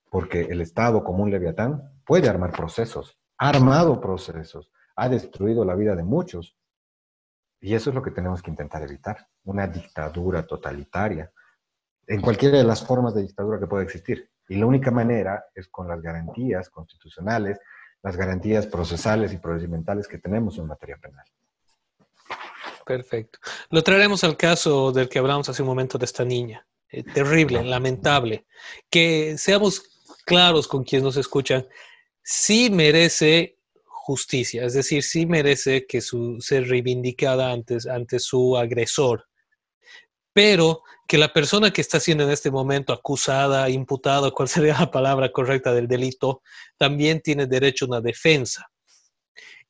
Porque 0.10 0.42
el 0.42 0.60
Estado 0.60 1.04
como 1.04 1.24
un 1.24 1.32
leviatán 1.32 2.02
puede 2.06 2.28
armar 2.28 2.52
procesos, 2.52 3.18
ha 3.38 3.50
armado 3.50 4.02
procesos, 4.02 4.70
ha 4.98 5.08
destruido 5.08 5.64
la 5.64 5.76
vida 5.76 5.96
de 5.96 6.04
muchos. 6.04 6.58
Y 7.62 7.76
eso 7.76 7.92
es 7.92 7.96
lo 7.96 8.02
que 8.02 8.12
tenemos 8.12 8.42
que 8.42 8.52
intentar 8.52 8.84
evitar, 8.84 9.26
una 9.46 9.68
dictadura 9.68 10.46
totalitaria, 10.46 11.32
en 12.08 12.22
cualquiera 12.22 12.58
de 12.58 12.64
las 12.66 12.86
formas 12.86 13.14
de 13.14 13.22
dictadura 13.22 13.58
que 13.58 13.68
pueda 13.68 13.84
existir. 13.84 14.30
Y 14.50 14.56
la 14.56 14.66
única 14.66 14.92
manera 14.92 15.46
es 15.54 15.68
con 15.68 15.88
las 15.88 16.02
garantías 16.02 16.70
constitucionales, 16.70 17.60
las 18.02 18.18
garantías 18.18 18.66
procesales 18.66 19.32
y 19.32 19.38
procedimentales 19.38 20.08
que 20.08 20.18
tenemos 20.18 20.58
en 20.58 20.68
materia 20.68 20.98
penal. 20.98 21.26
Perfecto. 22.86 23.38
Lo 23.70 23.84
traeremos 23.84 24.24
al 24.24 24.36
caso 24.36 24.92
del 24.92 25.08
que 25.08 25.20
hablamos 25.20 25.48
hace 25.48 25.62
un 25.62 25.68
momento 25.68 26.00
de 26.00 26.06
esta 26.06 26.26
niña, 26.26 26.66
eh, 26.90 27.04
terrible, 27.04 27.64
lamentable. 27.64 28.48
Que 28.90 29.38
seamos 29.38 29.84
claros 30.26 30.68
con 30.68 30.84
quienes 30.84 31.04
nos 31.04 31.18
escuchan, 31.18 31.68
sí 32.24 32.72
merece 32.72 33.60
justicia, 33.84 34.66
es 34.66 34.74
decir, 34.74 35.04
sí 35.04 35.28
merece 35.28 35.86
que 35.86 36.02
su, 36.02 36.42
ser 36.42 36.68
reivindicada 36.68 37.52
antes, 37.52 37.86
ante 37.86 38.18
su 38.18 38.58
agresor, 38.58 39.28
pero 40.34 40.82
que 41.10 41.18
la 41.18 41.34
persona 41.34 41.72
que 41.72 41.82
está 41.82 42.00
siendo 42.00 42.24
en 42.24 42.30
este 42.30 42.52
momento 42.52 42.94
acusada, 42.94 43.68
imputada, 43.72 44.30
cuál 44.30 44.48
sería 44.48 44.80
la 44.80 44.92
palabra 44.92 45.32
correcta 45.32 45.74
del 45.74 45.88
delito, 45.88 46.44
también 46.78 47.20
tiene 47.20 47.48
derecho 47.48 47.86
a 47.86 47.88
una 47.88 48.00
defensa. 48.00 48.68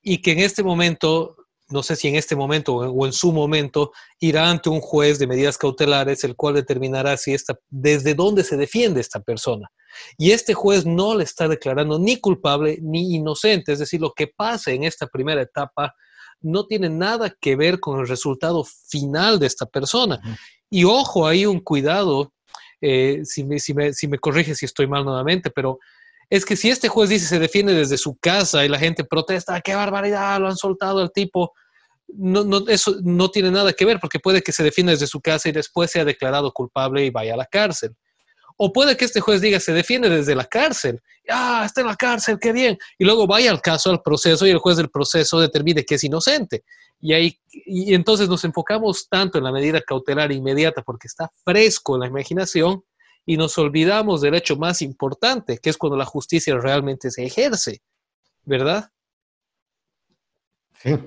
Y 0.02 0.22
que 0.22 0.34
en 0.34 0.40
este 0.40 0.64
momento 0.64 1.38
no 1.70 1.84
sé 1.84 1.96
si 1.96 2.08
en 2.08 2.16
este 2.16 2.36
momento 2.36 2.76
o 2.76 3.06
en 3.06 3.14
su 3.14 3.32
momento, 3.32 3.92
irá 4.20 4.50
ante 4.50 4.70
un 4.70 4.82
juez 4.82 5.20
de 5.20 5.28
medidas 5.28 5.58
cautelares, 5.58 6.24
el 6.24 6.36
cual 6.36 6.56
determinará 6.56 7.16
si 7.16 7.34
esta, 7.34 7.58
desde 7.70 8.16
dónde 8.16 8.44
se 8.44 8.58
defiende 8.58 9.02
esta 9.02 9.20
persona. 9.20 9.70
Y 10.18 10.32
este 10.32 10.56
juez 10.56 10.88
no 10.88 11.16
le 11.16 11.24
está 11.24 11.48
declarando 11.48 12.00
ni 12.00 12.18
culpable 12.18 12.80
ni 12.82 13.16
inocente, 13.16 13.72
es 13.72 13.80
decir, 13.80 14.02
lo 14.02 14.14
que 14.14 14.28
pase 14.28 14.74
en 14.74 14.84
esta 14.84 15.06
primera 15.06 15.44
etapa 15.44 15.94
no 16.42 16.66
tiene 16.66 16.90
nada 16.90 17.36
que 17.40 17.56
ver 17.56 17.80
con 17.80 18.00
el 18.00 18.08
resultado 18.08 18.64
final 18.64 19.40
de 19.40 19.48
esta 19.48 19.68
persona. 19.68 20.20
Y 20.70 20.84
ojo, 20.84 21.28
hay 21.28 21.46
un 21.46 21.60
cuidado, 21.60 22.34
eh, 22.82 23.22
si, 23.24 23.44
me, 23.44 23.60
si, 23.60 23.74
me, 23.74 23.94
si 23.94 24.08
me 24.08 24.20
corrige 24.20 24.56
si 24.56 24.66
estoy 24.66 24.88
mal 24.88 25.04
nuevamente, 25.04 25.50
pero 25.50 25.80
es 26.30 26.46
que 26.46 26.56
si 26.56 26.70
este 26.70 26.90
juez 26.90 27.10
dice 27.10 27.26
se 27.26 27.40
defiende 27.40 27.74
desde 27.74 27.98
su 27.98 28.16
casa 28.18 28.64
y 28.64 28.70
la 28.70 28.78
gente 28.78 29.04
protesta, 29.04 29.60
qué 29.62 29.74
barbaridad, 29.74 30.40
lo 30.40 30.48
han 30.48 30.58
soltado 30.58 31.00
al 31.00 31.12
tipo, 31.12 31.54
no, 32.08 32.44
no, 32.44 32.68
eso 32.68 32.98
no 33.04 33.30
tiene 33.30 33.52
nada 33.52 33.74
que 33.74 33.86
ver 33.86 34.00
porque 34.00 34.20
puede 34.20 34.42
que 34.42 34.52
se 34.52 34.64
defienda 34.64 34.92
desde 34.92 35.08
su 35.08 35.22
casa 35.22 35.50
y 35.50 35.52
después 35.52 35.92
sea 35.92 36.06
declarado 36.06 36.52
culpable 36.52 37.06
y 37.06 37.10
vaya 37.10 37.34
a 37.34 37.38
la 37.38 37.46
cárcel. 37.46 37.96
O 38.62 38.74
puede 38.74 38.98
que 38.98 39.06
este 39.06 39.22
juez 39.22 39.40
diga 39.40 39.58
se 39.62 39.72
defiende 39.72 40.10
desde 40.10 40.36
la 40.36 40.44
cárcel, 40.44 41.02
ah, 41.30 41.64
está 41.66 41.80
en 41.80 41.88
la 41.88 41.96
cárcel, 41.96 42.38
qué 42.40 42.52
bien, 42.52 42.78
y 42.98 43.06
luego 43.06 43.26
vaya 43.26 43.52
al 43.52 43.62
caso, 43.62 43.90
al 43.90 44.02
proceso 44.02 44.46
y 44.46 44.50
el 44.50 44.58
juez 44.58 44.76
del 44.76 44.90
proceso 44.90 45.40
determine 45.40 45.86
que 45.86 45.96
es 45.96 46.04
inocente. 46.04 46.66
Y, 47.00 47.14
ahí, 47.14 47.40
y 47.52 47.94
entonces 47.94 48.28
nos 48.28 48.44
enfocamos 48.44 49.08
tanto 49.08 49.38
en 49.38 49.46
la 49.46 49.54
medida 49.54 49.80
cautelar 49.82 50.34
inmediata 50.34 50.82
porque 50.82 51.08
está 51.08 51.32
fresco 51.46 51.96
en 51.96 52.02
la 52.02 52.08
imaginación 52.08 52.84
y 53.26 53.38
nos 53.38 53.58
olvidamos 53.58 54.20
del 54.20 54.36
hecho 54.36 54.58
más 54.58 54.82
importante, 54.82 55.60
que 55.60 55.70
es 55.70 55.78
cuando 55.78 55.96
la 55.96 56.06
justicia 56.06 56.58
realmente 56.58 57.12
se 57.12 57.24
ejerce, 57.24 57.82
¿verdad? 58.44 58.92
Sí, 60.84 60.98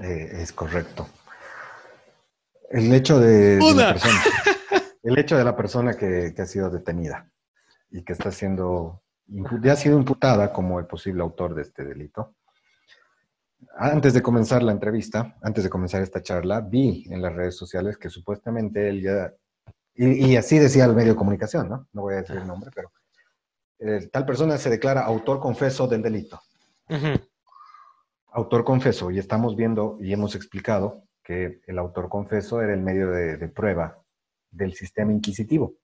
eh, 0.00 0.28
es 0.42 0.52
correcto. 0.52 1.08
El 2.70 2.94
hecho 2.94 3.18
de, 3.18 3.58
la 3.74 3.94
persona, 3.94 4.22
el 5.02 5.18
hecho 5.18 5.36
de 5.36 5.44
la 5.44 5.56
persona 5.56 5.94
que, 5.94 6.34
ha 6.36 6.46
sido 6.46 6.70
detenida 6.70 7.30
y 7.90 8.02
que 8.02 8.12
está 8.12 8.30
siendo, 8.30 9.02
ya 9.62 9.72
ha 9.72 9.76
sido 9.76 9.98
imputada 9.98 10.52
como 10.52 10.78
el 10.78 10.86
posible 10.86 11.22
autor 11.22 11.54
de 11.54 11.62
este 11.62 11.84
delito. 11.84 12.34
Antes 13.76 14.14
de 14.14 14.22
comenzar 14.22 14.62
la 14.62 14.72
entrevista, 14.72 15.36
antes 15.42 15.64
de 15.64 15.70
comenzar 15.70 16.02
esta 16.02 16.22
charla, 16.22 16.60
vi 16.60 17.06
en 17.10 17.20
las 17.20 17.34
redes 17.34 17.56
sociales 17.56 17.98
que 17.98 18.08
supuestamente 18.08 18.88
él 18.88 19.02
ya 19.02 19.32
y, 20.02 20.36
así 20.36 20.58
decía 20.58 20.86
el 20.86 20.94
medio 20.94 21.12
de 21.12 21.18
comunicación, 21.18 21.68
¿no? 21.68 21.86
No 21.92 22.02
voy 22.02 22.14
a 22.14 22.22
decir 22.22 22.36
el 22.36 22.46
nombre, 22.46 22.70
pero 22.74 22.90
eh, 23.78 24.08
tal 24.10 24.24
persona 24.24 24.56
se 24.56 24.70
declara 24.70 25.02
autor 25.02 25.40
confeso 25.40 25.86
del 25.86 26.00
delito. 26.00 26.40
Autor 28.32 28.64
confeso, 28.64 29.10
y 29.10 29.18
estamos 29.18 29.56
viendo 29.56 29.98
y 30.00 30.12
hemos 30.12 30.34
explicado 30.34 31.04
que 31.22 31.60
el 31.66 31.78
autor 31.78 32.08
confeso 32.08 32.62
era 32.62 32.72
el 32.72 32.80
medio 32.80 33.10
de, 33.10 33.46
prueba 33.48 33.99
del 34.50 34.74
sistema 34.74 35.12
inquisitivo, 35.12 35.74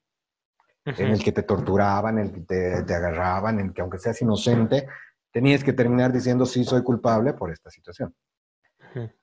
en 0.85 1.09
el 1.09 1.23
que 1.23 1.33
te 1.33 1.43
torturaban, 1.43 2.19
en 2.19 2.27
el 2.27 2.33
que 2.33 2.41
te, 2.41 2.83
te, 2.85 2.95
agarraban, 2.95 3.61
en 3.61 3.73
que 3.73 3.83
aunque 3.83 3.99
seas 3.99 4.21
inocente, 4.23 4.87
tenías 5.31 5.65
que 5.65 5.73
terminar 5.73 6.13
diciendo 6.13 6.47
sí 6.47 6.65
soy 6.65 6.83
culpable 6.83 7.33
por 7.35 7.51
esta 7.51 7.71
situación. 7.71 8.15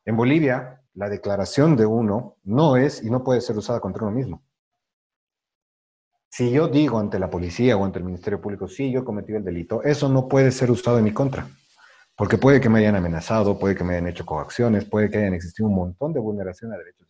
En 0.06 0.16
Bolivia, 0.16 0.82
la 0.94 1.10
declaración 1.10 1.76
de 1.76 1.86
uno 1.86 2.38
no 2.44 2.78
es 2.78 3.04
y 3.04 3.10
no 3.10 3.24
puede 3.24 3.42
ser 3.42 3.58
usada 3.58 3.80
contra 3.80 4.04
uno 4.04 4.16
mismo. 4.16 4.44
Si 6.30 6.52
yo 6.52 6.68
digo 6.68 7.00
ante 7.00 7.20
la 7.20 7.30
policía 7.30 7.78
o 7.78 7.86
ante 7.86 8.00
el 8.00 8.06
Ministerio 8.06 8.42
Público, 8.42 8.68
sí, 8.68 8.92
yo 8.92 9.02
he 9.02 9.04
cometido 9.04 9.38
el 9.38 9.44
delito, 9.44 9.84
eso 9.84 10.10
no 10.10 10.28
puede 10.28 10.52
ser 10.52 10.72
usado 10.72 10.98
en 10.98 11.04
mi 11.04 11.14
contra. 11.14 11.48
Porque 12.16 12.38
puede 12.38 12.62
que 12.62 12.70
me 12.70 12.80
hayan 12.80 12.96
amenazado, 12.96 13.58
puede 13.58 13.76
que 13.76 13.84
me 13.84 13.94
hayan 13.94 14.08
hecho 14.08 14.26
coacciones, 14.26 14.86
puede 14.86 15.10
que 15.10 15.18
hayan 15.18 15.34
existido 15.34 15.68
un 15.68 15.76
montón 15.76 16.14
de 16.14 16.20
vulneración 16.20 16.72
de 16.72 16.78
derechos 16.78 17.03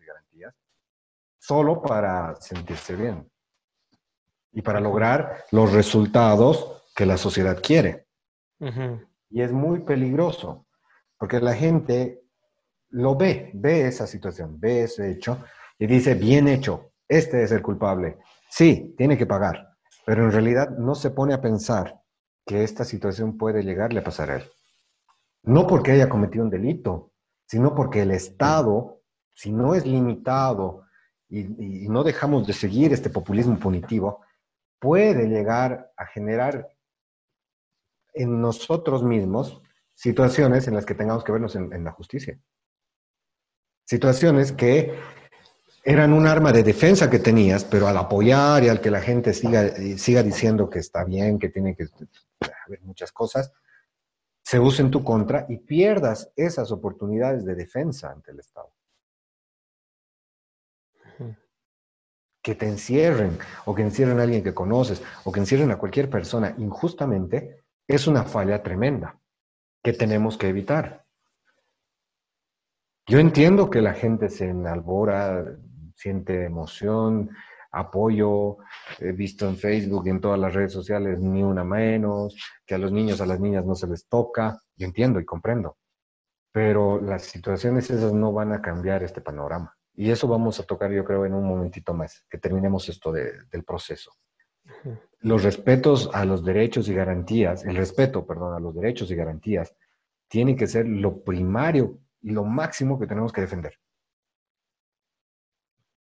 solo 1.45 1.81
para 1.81 2.35
sentirse 2.39 2.95
bien 2.95 3.29
y 4.53 4.61
para 4.61 4.79
lograr 4.79 5.43
los 5.51 5.73
resultados 5.73 6.83
que 6.95 7.05
la 7.05 7.17
sociedad 7.17 7.59
quiere. 7.61 8.07
Y 9.29 9.41
es 9.41 9.51
muy 9.51 9.81
peligroso, 9.81 10.67
porque 11.17 11.41
la 11.41 11.53
gente 11.53 12.21
lo 12.91 13.15
ve, 13.15 13.51
ve 13.55 13.87
esa 13.87 14.07
situación, 14.07 14.57
ve 14.57 14.83
ese 14.83 15.11
hecho 15.11 15.43
y 15.77 15.87
dice, 15.87 16.13
bien 16.13 16.47
hecho, 16.47 16.91
este 17.09 17.43
es 17.43 17.51
el 17.51 17.61
culpable, 17.61 18.19
Sí, 18.55 18.93
tiene 18.99 19.17
que 19.17 19.25
pagar, 19.25 19.75
pero 20.05 20.25
en 20.25 20.31
realidad 20.31 20.69
no 20.77 20.93
se 20.93 21.09
pone 21.09 21.33
a 21.33 21.41
pensar 21.41 21.99
que 22.45 22.63
esta 22.63 22.85
situación 22.85 23.35
puede 23.35 23.63
llegarle 23.63 23.99
a 23.99 24.03
pasar 24.03 24.29
a 24.29 24.35
él. 24.35 24.43
No 25.41 25.65
porque 25.65 25.93
haya 25.93 26.07
cometido 26.07 26.43
un 26.43 26.51
delito, 26.51 27.13
sino 27.47 27.73
porque 27.73 28.03
el 28.03 28.11
Estado, 28.11 29.01
si 29.33 29.51
no 29.51 29.73
es 29.73 29.87
limitado 29.87 30.83
y, 31.39 31.87
no 31.89 32.03
dejamos 32.03 32.45
de 32.45 32.53
seguir 32.53 32.93
este 32.93 33.09
populismo 33.09 33.57
punitivo, 33.59 34.21
puede 34.79 35.27
llegar 35.27 35.91
a 35.97 36.05
generar 36.05 36.69
en 38.13 38.39
nosotros 38.41 39.03
mismos 39.03 39.61
situaciones 39.95 40.67
en 40.67 40.75
las 40.75 40.85
que 40.85 40.95
tengamos 40.95 41.23
que 41.23 41.31
vernos 41.31 41.55
en 41.55 41.83
la 41.83 41.91
justicia. 41.91 42.39
Situaciones 43.85 44.51
que 44.51 44.93
eran 45.83 46.13
un 46.13 46.27
arma 46.27 46.53
de 46.53 46.63
defensa 46.63 47.09
que 47.09 47.19
tenías, 47.19 47.65
pero 47.65 47.87
al 47.87 47.97
apoyar 47.97 48.63
y 48.63 48.69
al 48.69 48.79
que 48.79 48.89
la 48.89 49.01
gente 49.01 49.33
siga, 49.33 49.75
siga 49.97 50.23
diciendo 50.23 50.69
que 50.69 50.79
está 50.79 51.03
bien, 51.03 51.37
que 51.37 51.49
tiene 51.49 51.75
que 51.75 51.87
haber 52.65 52.81
muchas 52.83 53.11
cosas, 53.11 53.51
se 54.43 54.59
use 54.59 54.81
en 54.81 54.91
tu 54.91 55.03
contra 55.03 55.45
y 55.49 55.57
pierdas 55.57 56.31
esas 56.35 56.71
oportunidades 56.71 57.43
de 57.43 57.55
defensa 57.55 58.11
ante 58.11 58.31
el 58.31 58.39
Estado. 58.39 58.71
Que 62.43 62.53
te 62.53 62.67
encierren 62.67 63.39
o 63.65 63.73
que 63.73 63.81
encierren 63.81 64.19
a 64.19 64.23
alguien 64.23 64.43
que 64.43 64.53
conoces 64.53 65.01
o 65.23 65.31
que 65.31 65.39
encierren 65.39 65.71
a 65.71 65.79
cualquier 65.79 66.09
persona 66.09 66.53
injustamente 66.59 67.63
es 67.87 68.05
una 68.05 68.23
falla 68.23 68.61
tremenda 68.61 69.19
que 69.81 69.93
tenemos 69.93 70.37
que 70.37 70.49
evitar. 70.49 71.05
Yo 73.07 73.19
entiendo 73.19 73.69
que 73.69 73.81
la 73.81 73.93
gente 73.93 74.29
se 74.29 74.49
enalbora, 74.49 75.57
siente 75.95 76.45
emoción, 76.45 77.29
apoyo, 77.73 78.57
he 78.99 79.11
visto 79.11 79.47
en 79.47 79.57
Facebook 79.57 80.07
y 80.07 80.11
en 80.11 80.21
todas 80.21 80.39
las 80.39 80.53
redes 80.53 80.71
sociales 80.71 81.19
ni 81.19 81.43
una 81.43 81.63
menos, 81.63 82.35
que 82.65 82.75
a 82.75 82.77
los 82.77 82.91
niños, 82.91 83.19
a 83.19 83.25
las 83.25 83.39
niñas 83.39 83.65
no 83.65 83.75
se 83.75 83.87
les 83.87 84.07
toca, 84.07 84.61
yo 84.77 84.85
entiendo 84.85 85.19
y 85.19 85.25
comprendo, 85.25 85.77
pero 86.51 87.01
las 87.01 87.23
situaciones 87.23 87.89
esas 87.89 88.13
no 88.13 88.31
van 88.31 88.53
a 88.53 88.61
cambiar 88.61 89.03
este 89.03 89.21
panorama. 89.21 89.75
Y 89.95 90.09
eso 90.09 90.27
vamos 90.27 90.59
a 90.59 90.63
tocar 90.63 90.91
yo 90.91 91.03
creo 91.03 91.25
en 91.25 91.33
un 91.33 91.45
momentito 91.45 91.93
más, 91.93 92.25
que 92.29 92.37
terminemos 92.37 92.89
esto 92.89 93.11
del 93.11 93.63
proceso. 93.65 94.11
Los 95.19 95.43
respetos 95.43 96.09
a 96.13 96.25
los 96.25 96.43
derechos 96.43 96.87
y 96.89 96.93
garantías, 96.93 97.63
el 97.65 97.75
respeto, 97.75 98.25
perdón, 98.25 98.55
a 98.55 98.59
los 98.59 98.73
derechos 98.75 99.11
y 99.11 99.15
garantías, 99.15 99.75
tiene 100.27 100.55
que 100.55 100.67
ser 100.67 100.87
lo 100.87 101.23
primario 101.23 101.99
y 102.21 102.31
lo 102.31 102.43
máximo 102.43 102.99
que 102.99 103.07
tenemos 103.07 103.31
que 103.31 103.41
defender 103.41 103.77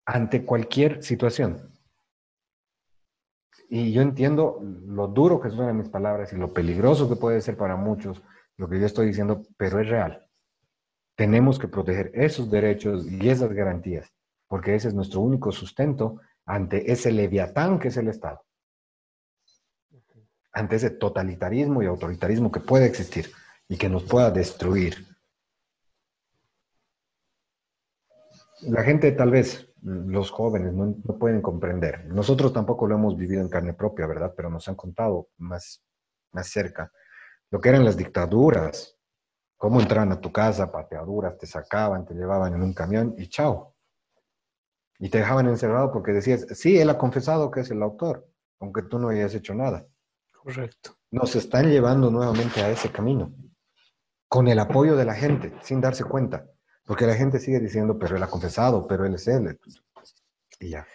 ante 0.06 0.46
cualquier 0.46 1.04
situación. 1.04 1.72
Y 3.70 3.92
yo 3.92 4.02
entiendo 4.02 4.60
lo 4.62 5.08
duro 5.08 5.40
que 5.40 5.50
suenan 5.50 5.78
mis 5.78 5.90
palabras 5.90 6.32
y 6.34 6.36
lo 6.36 6.54
peligroso 6.54 7.10
que 7.10 7.16
puede 7.16 7.42
ser 7.42 7.58
para 7.58 7.76
muchos 7.76 8.22
lo 8.58 8.70
que 8.70 8.80
yo 8.80 8.86
estoy 8.86 9.08
diciendo, 9.08 9.42
pero 9.58 9.80
es 9.80 9.90
real. 9.90 10.30
Tenemos 11.16 11.60
que 11.60 11.68
proteger 11.68 12.12
esos 12.14 12.50
derechos 12.50 13.06
y 13.10 13.30
esas 13.30 13.52
garantías, 13.54 14.12
porque 14.48 14.76
ese 14.76 14.88
es 14.88 14.94
nuestro 14.94 15.22
único 15.22 15.52
sustento 15.52 16.20
ante 16.46 16.92
ese 16.92 17.12
leviatán 17.12 17.80
que 17.80 17.90
es 17.90 17.98
el 17.98 18.08
Estado, 18.08 18.44
ante 20.52 20.76
ese 20.76 20.90
totalitarismo 20.90 21.84
y 21.84 21.86
autoritarismo 21.86 22.52
que 22.52 22.60
puede 22.60 22.86
existir 22.86 23.32
y 23.68 23.78
que 23.78 23.90
nos 23.90 24.04
pueda 24.04 24.32
destruir. 24.32 25.08
La 28.62 28.84
gente 28.84 29.12
tal 29.12 29.32
vez 29.32 29.70
los 29.82 30.32
jóvenes 30.32 30.74
no, 30.74 30.96
pueden 31.20 31.42
comprender. 31.42 32.06
Nosotros 32.06 32.54
tampoco 32.54 32.88
lo 32.88 32.96
hemos 32.96 33.18
vivido 33.18 33.42
en 33.42 33.50
carne 33.50 33.74
propia, 33.74 34.08
¿verdad? 34.08 34.34
Pero 34.36 34.50
nos 34.50 34.68
han 34.68 34.76
contado 34.76 35.28
más, 35.38 35.84
más 36.32 36.48
cerca 36.48 36.92
lo 37.54 37.62
que 37.62 37.70
eran 37.70 37.86
las 37.86 37.96
dictaduras, 37.96 38.98
cómo 39.64 39.80
entraban 39.80 40.12
a 40.12 40.20
tu 40.20 40.30
casa, 40.30 40.70
pateaduras, 40.70 41.38
te 41.38 41.48
sacaban, 41.48 42.06
te 42.06 42.14
llevaban 42.14 42.54
en 42.54 42.64
un 42.64 42.74
camión 42.74 43.16
y 43.18 43.30
chao. 43.30 43.74
Y 45.00 45.08
te 45.08 45.20
dejaban 45.20 45.48
encerrado 45.48 45.90
porque 45.90 46.12
decías, 46.12 46.46
sí, 46.52 46.78
él 46.78 46.90
ha 46.90 46.98
confesado 46.98 47.50
que 47.50 47.62
es 47.62 47.72
el 47.72 47.82
autor, 47.82 48.28
aunque 48.60 48.82
tú 48.82 49.00
no 49.00 49.08
hayas 49.08 49.34
hecho 49.36 49.56
nada. 49.56 49.88
Correcto. 50.34 50.98
Nos 51.12 51.38
están 51.38 51.70
llevando 51.70 52.12
nuevamente 52.12 52.62
a 52.62 52.72
ese 52.72 52.92
camino, 52.92 53.34
con 54.28 54.50
el 54.50 54.60
apoyo 54.60 54.98
de 54.98 55.06
la 55.06 55.16
gente, 55.16 55.54
sin 55.62 55.80
darse 55.80 56.04
cuenta. 56.04 56.46
Porque 56.84 57.08
la 57.08 57.16
gente 57.16 57.40
sigue 57.40 57.62
diciendo, 57.62 57.98
pero 57.98 58.18
él 58.18 58.24
ha 58.24 58.28
confesado, 58.28 58.86
pero 58.86 59.06
él 59.06 59.16
es 59.16 59.30
él. 59.30 59.58
Y 60.60 60.72
ya. 60.72 60.86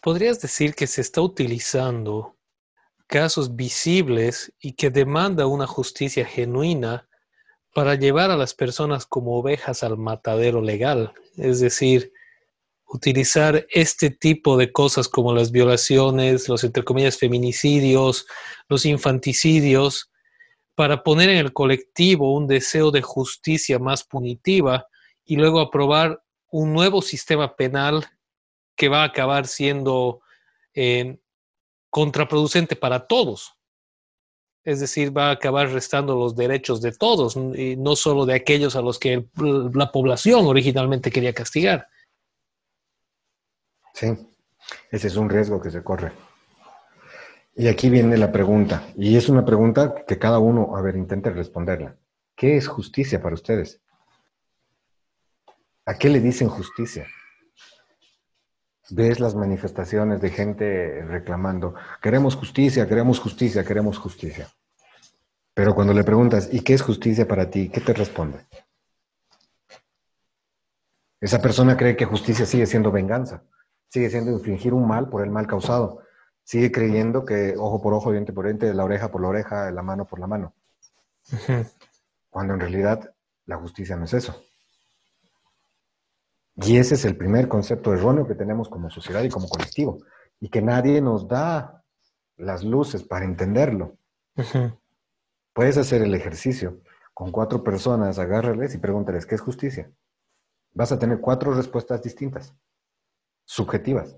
¿Podrías 0.00 0.40
decir 0.40 0.74
que 0.74 0.88
se 0.88 1.00
está 1.00 1.20
utilizando 1.20 2.36
casos 3.06 3.54
visibles 3.54 4.52
y 4.58 4.72
que 4.72 4.90
demanda 4.90 5.46
una 5.46 5.68
justicia 5.68 6.26
genuina 6.26 7.06
para 7.74 7.94
llevar 7.94 8.30
a 8.30 8.36
las 8.36 8.54
personas 8.54 9.06
como 9.06 9.36
ovejas 9.36 9.82
al 9.82 9.96
matadero 9.96 10.60
legal? 10.60 11.12
Es 11.36 11.60
decir, 11.60 12.12
utilizar 12.86 13.66
este 13.70 14.10
tipo 14.10 14.56
de 14.56 14.72
cosas 14.72 15.08
como 15.08 15.32
las 15.32 15.52
violaciones, 15.52 16.48
los 16.48 16.64
entre 16.64 16.82
comillas 16.82 17.18
feminicidios, 17.18 18.26
los 18.68 18.84
infanticidios, 18.84 20.10
para 20.74 21.02
poner 21.02 21.28
en 21.30 21.38
el 21.38 21.52
colectivo 21.52 22.34
un 22.34 22.46
deseo 22.46 22.90
de 22.90 23.02
justicia 23.02 23.78
más 23.78 24.02
punitiva 24.02 24.86
y 25.24 25.36
luego 25.36 25.60
aprobar 25.60 26.22
un 26.50 26.72
nuevo 26.72 27.02
sistema 27.02 27.54
penal 27.54 28.06
que 28.76 28.88
va 28.88 29.02
a 29.02 29.06
acabar 29.06 29.46
siendo 29.46 30.20
eh, 30.74 31.18
contraproducente 31.90 32.76
para 32.76 33.06
todos. 33.06 33.52
Es 34.70 34.78
decir, 34.78 35.16
va 35.16 35.30
a 35.30 35.32
acabar 35.32 35.68
restando 35.70 36.14
los 36.16 36.36
derechos 36.36 36.80
de 36.80 36.92
todos, 36.92 37.34
y 37.34 37.76
no 37.76 37.96
solo 37.96 38.24
de 38.24 38.34
aquellos 38.34 38.76
a 38.76 38.82
los 38.82 39.00
que 39.00 39.26
la 39.36 39.90
población 39.90 40.46
originalmente 40.46 41.10
quería 41.10 41.32
castigar. 41.32 41.88
Sí, 43.94 44.16
ese 44.92 45.08
es 45.08 45.16
un 45.16 45.28
riesgo 45.28 45.60
que 45.60 45.72
se 45.72 45.82
corre. 45.82 46.12
Y 47.56 47.66
aquí 47.66 47.90
viene 47.90 48.16
la 48.16 48.30
pregunta, 48.30 48.86
y 48.96 49.16
es 49.16 49.28
una 49.28 49.44
pregunta 49.44 50.04
que 50.06 50.20
cada 50.20 50.38
uno, 50.38 50.76
a 50.76 50.82
ver, 50.82 50.94
intente 50.94 51.30
responderla. 51.30 51.96
¿Qué 52.36 52.56
es 52.56 52.68
justicia 52.68 53.20
para 53.20 53.34
ustedes? 53.34 53.82
¿A 55.84 55.98
qué 55.98 56.10
le 56.10 56.20
dicen 56.20 56.48
justicia? 56.48 57.08
Ves 58.90 59.18
las 59.18 59.34
manifestaciones 59.34 60.20
de 60.20 60.30
gente 60.30 61.02
reclamando, 61.02 61.74
queremos 62.00 62.36
justicia, 62.36 62.86
queremos 62.86 63.18
justicia, 63.18 63.64
queremos 63.64 63.98
justicia. 63.98 64.48
Pero 65.60 65.74
cuando 65.74 65.92
le 65.92 66.04
preguntas, 66.04 66.48
¿y 66.50 66.62
qué 66.62 66.72
es 66.72 66.80
justicia 66.80 67.28
para 67.28 67.50
ti? 67.50 67.68
¿Qué 67.68 67.82
te 67.82 67.92
responde? 67.92 68.46
Esa 71.20 71.42
persona 71.42 71.76
cree 71.76 71.94
que 71.98 72.06
justicia 72.06 72.46
sigue 72.46 72.64
siendo 72.64 72.90
venganza 72.90 73.42
sigue 73.90 74.08
siendo 74.08 74.30
infringir 74.30 74.72
un 74.72 74.88
mal 74.88 75.10
por 75.10 75.22
el 75.22 75.30
mal 75.30 75.46
causado. 75.46 76.00
Sigue 76.44 76.72
creyendo 76.72 77.26
que 77.26 77.56
ojo 77.58 77.82
por 77.82 77.92
ojo, 77.92 78.10
diente 78.10 78.32
por 78.32 78.46
diente, 78.46 78.72
la 78.72 78.84
oreja 78.84 79.10
por 79.10 79.20
la 79.20 79.28
oreja, 79.28 79.70
la 79.70 79.82
mano 79.82 80.06
por 80.06 80.18
la 80.18 80.26
mano. 80.26 80.54
Cuando 82.30 82.54
en 82.54 82.60
realidad 82.60 83.14
la 83.44 83.58
justicia 83.58 83.96
no 83.96 84.04
es 84.04 84.14
eso. 84.14 84.42
Y 86.54 86.78
ese 86.78 86.94
es 86.94 87.04
el 87.04 87.16
primer 87.16 87.48
concepto 87.48 87.92
erróneo 87.92 88.26
que 88.26 88.34
tenemos 88.34 88.70
como 88.70 88.88
sociedad 88.88 89.22
y 89.24 89.28
como 89.28 89.48
colectivo. 89.48 89.98
Y 90.40 90.48
que 90.48 90.62
nadie 90.62 91.02
nos 91.02 91.28
da 91.28 91.84
las 92.36 92.64
luces 92.64 93.02
para 93.02 93.26
entenderlo. 93.26 93.98
Puedes 95.52 95.76
hacer 95.76 96.02
el 96.02 96.14
ejercicio 96.14 96.80
con 97.14 97.32
cuatro 97.32 97.62
personas, 97.62 98.18
agárrales 98.18 98.74
y 98.74 98.78
pregúntales, 98.78 99.26
¿qué 99.26 99.34
es 99.34 99.40
justicia? 99.40 99.90
Vas 100.72 100.92
a 100.92 100.98
tener 100.98 101.20
cuatro 101.20 101.52
respuestas 101.52 102.02
distintas 102.02 102.54
subjetivas. 103.44 104.16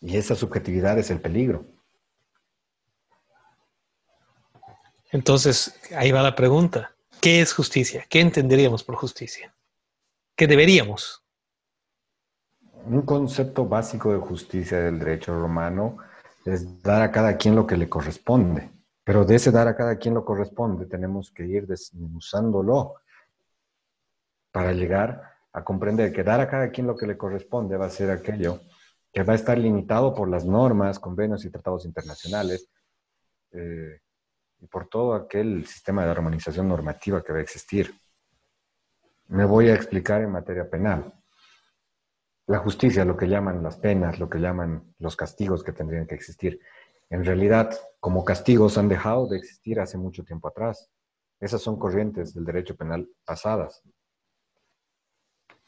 Y 0.00 0.16
esa 0.16 0.34
subjetividad 0.34 0.98
es 0.98 1.10
el 1.10 1.20
peligro. 1.20 1.64
Entonces, 5.12 5.78
ahí 5.94 6.10
va 6.10 6.22
la 6.22 6.34
pregunta. 6.34 6.94
¿Qué 7.20 7.40
es 7.40 7.52
justicia? 7.52 8.04
¿Qué 8.08 8.20
entenderíamos 8.20 8.82
por 8.82 8.96
justicia? 8.96 9.54
¿Qué 10.34 10.46
deberíamos? 10.46 11.24
Un 12.84 13.02
concepto 13.02 13.64
básico 13.64 14.12
de 14.12 14.18
justicia 14.18 14.80
del 14.80 14.98
derecho 14.98 15.38
romano 15.38 15.98
es 16.44 16.82
dar 16.82 17.02
a 17.02 17.12
cada 17.12 17.36
quien 17.36 17.54
lo 17.54 17.66
que 17.66 17.76
le 17.76 17.88
corresponde. 17.88 18.70
Pero 19.04 19.24
de 19.24 19.34
ese 19.34 19.50
dar 19.50 19.68
a 19.68 19.76
cada 19.76 19.96
quien 19.96 20.14
lo 20.14 20.24
corresponde, 20.24 20.86
tenemos 20.86 21.30
que 21.30 21.44
ir 21.44 21.66
desmenuzándolo 21.66 22.96
para 24.52 24.72
llegar 24.72 25.22
a 25.52 25.64
comprender 25.64 26.12
que 26.12 26.22
dar 26.22 26.40
a 26.40 26.48
cada 26.48 26.70
quien 26.70 26.86
lo 26.86 26.96
que 26.96 27.06
le 27.06 27.16
corresponde 27.16 27.76
va 27.76 27.86
a 27.86 27.90
ser 27.90 28.10
aquello 28.10 28.60
que 29.12 29.22
va 29.22 29.34
a 29.34 29.36
estar 29.36 29.58
limitado 29.58 30.14
por 30.14 30.28
las 30.28 30.44
normas, 30.44 30.98
convenios 30.98 31.44
y 31.44 31.50
tratados 31.50 31.84
internacionales 31.84 32.68
eh, 33.50 34.00
y 34.60 34.66
por 34.66 34.88
todo 34.88 35.14
aquel 35.14 35.66
sistema 35.66 36.04
de 36.04 36.10
armonización 36.10 36.68
normativa 36.68 37.22
que 37.22 37.32
va 37.32 37.38
a 37.40 37.42
existir. 37.42 37.94
Me 39.28 39.44
voy 39.44 39.68
a 39.68 39.74
explicar 39.74 40.22
en 40.22 40.32
materia 40.32 40.68
penal. 40.68 41.12
La 42.46 42.58
justicia, 42.58 43.04
lo 43.04 43.16
que 43.16 43.28
llaman 43.28 43.62
las 43.62 43.76
penas, 43.76 44.18
lo 44.18 44.28
que 44.28 44.38
llaman 44.38 44.94
los 44.98 45.14
castigos 45.14 45.62
que 45.62 45.72
tendrían 45.72 46.06
que 46.06 46.14
existir, 46.14 46.60
en 47.12 47.24
realidad 47.26 47.78
como 48.00 48.24
castigos 48.24 48.78
han 48.78 48.88
dejado 48.88 49.28
de 49.28 49.36
existir 49.36 49.78
hace 49.78 49.98
mucho 49.98 50.24
tiempo 50.24 50.48
atrás. 50.48 50.90
Esas 51.38 51.60
son 51.60 51.78
corrientes 51.78 52.32
del 52.32 52.46
derecho 52.46 52.74
penal 52.74 53.06
pasadas. 53.26 53.82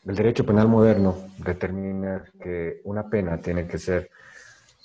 El 0.05 0.17
derecho 0.17 0.47
penal 0.47 0.69
moderno 0.69 1.15
determina 1.39 2.25
que 2.41 2.81
una 2.85 3.11
pena 3.11 3.41
tiene 3.43 3.67
que 3.67 3.79
ser 3.79 4.11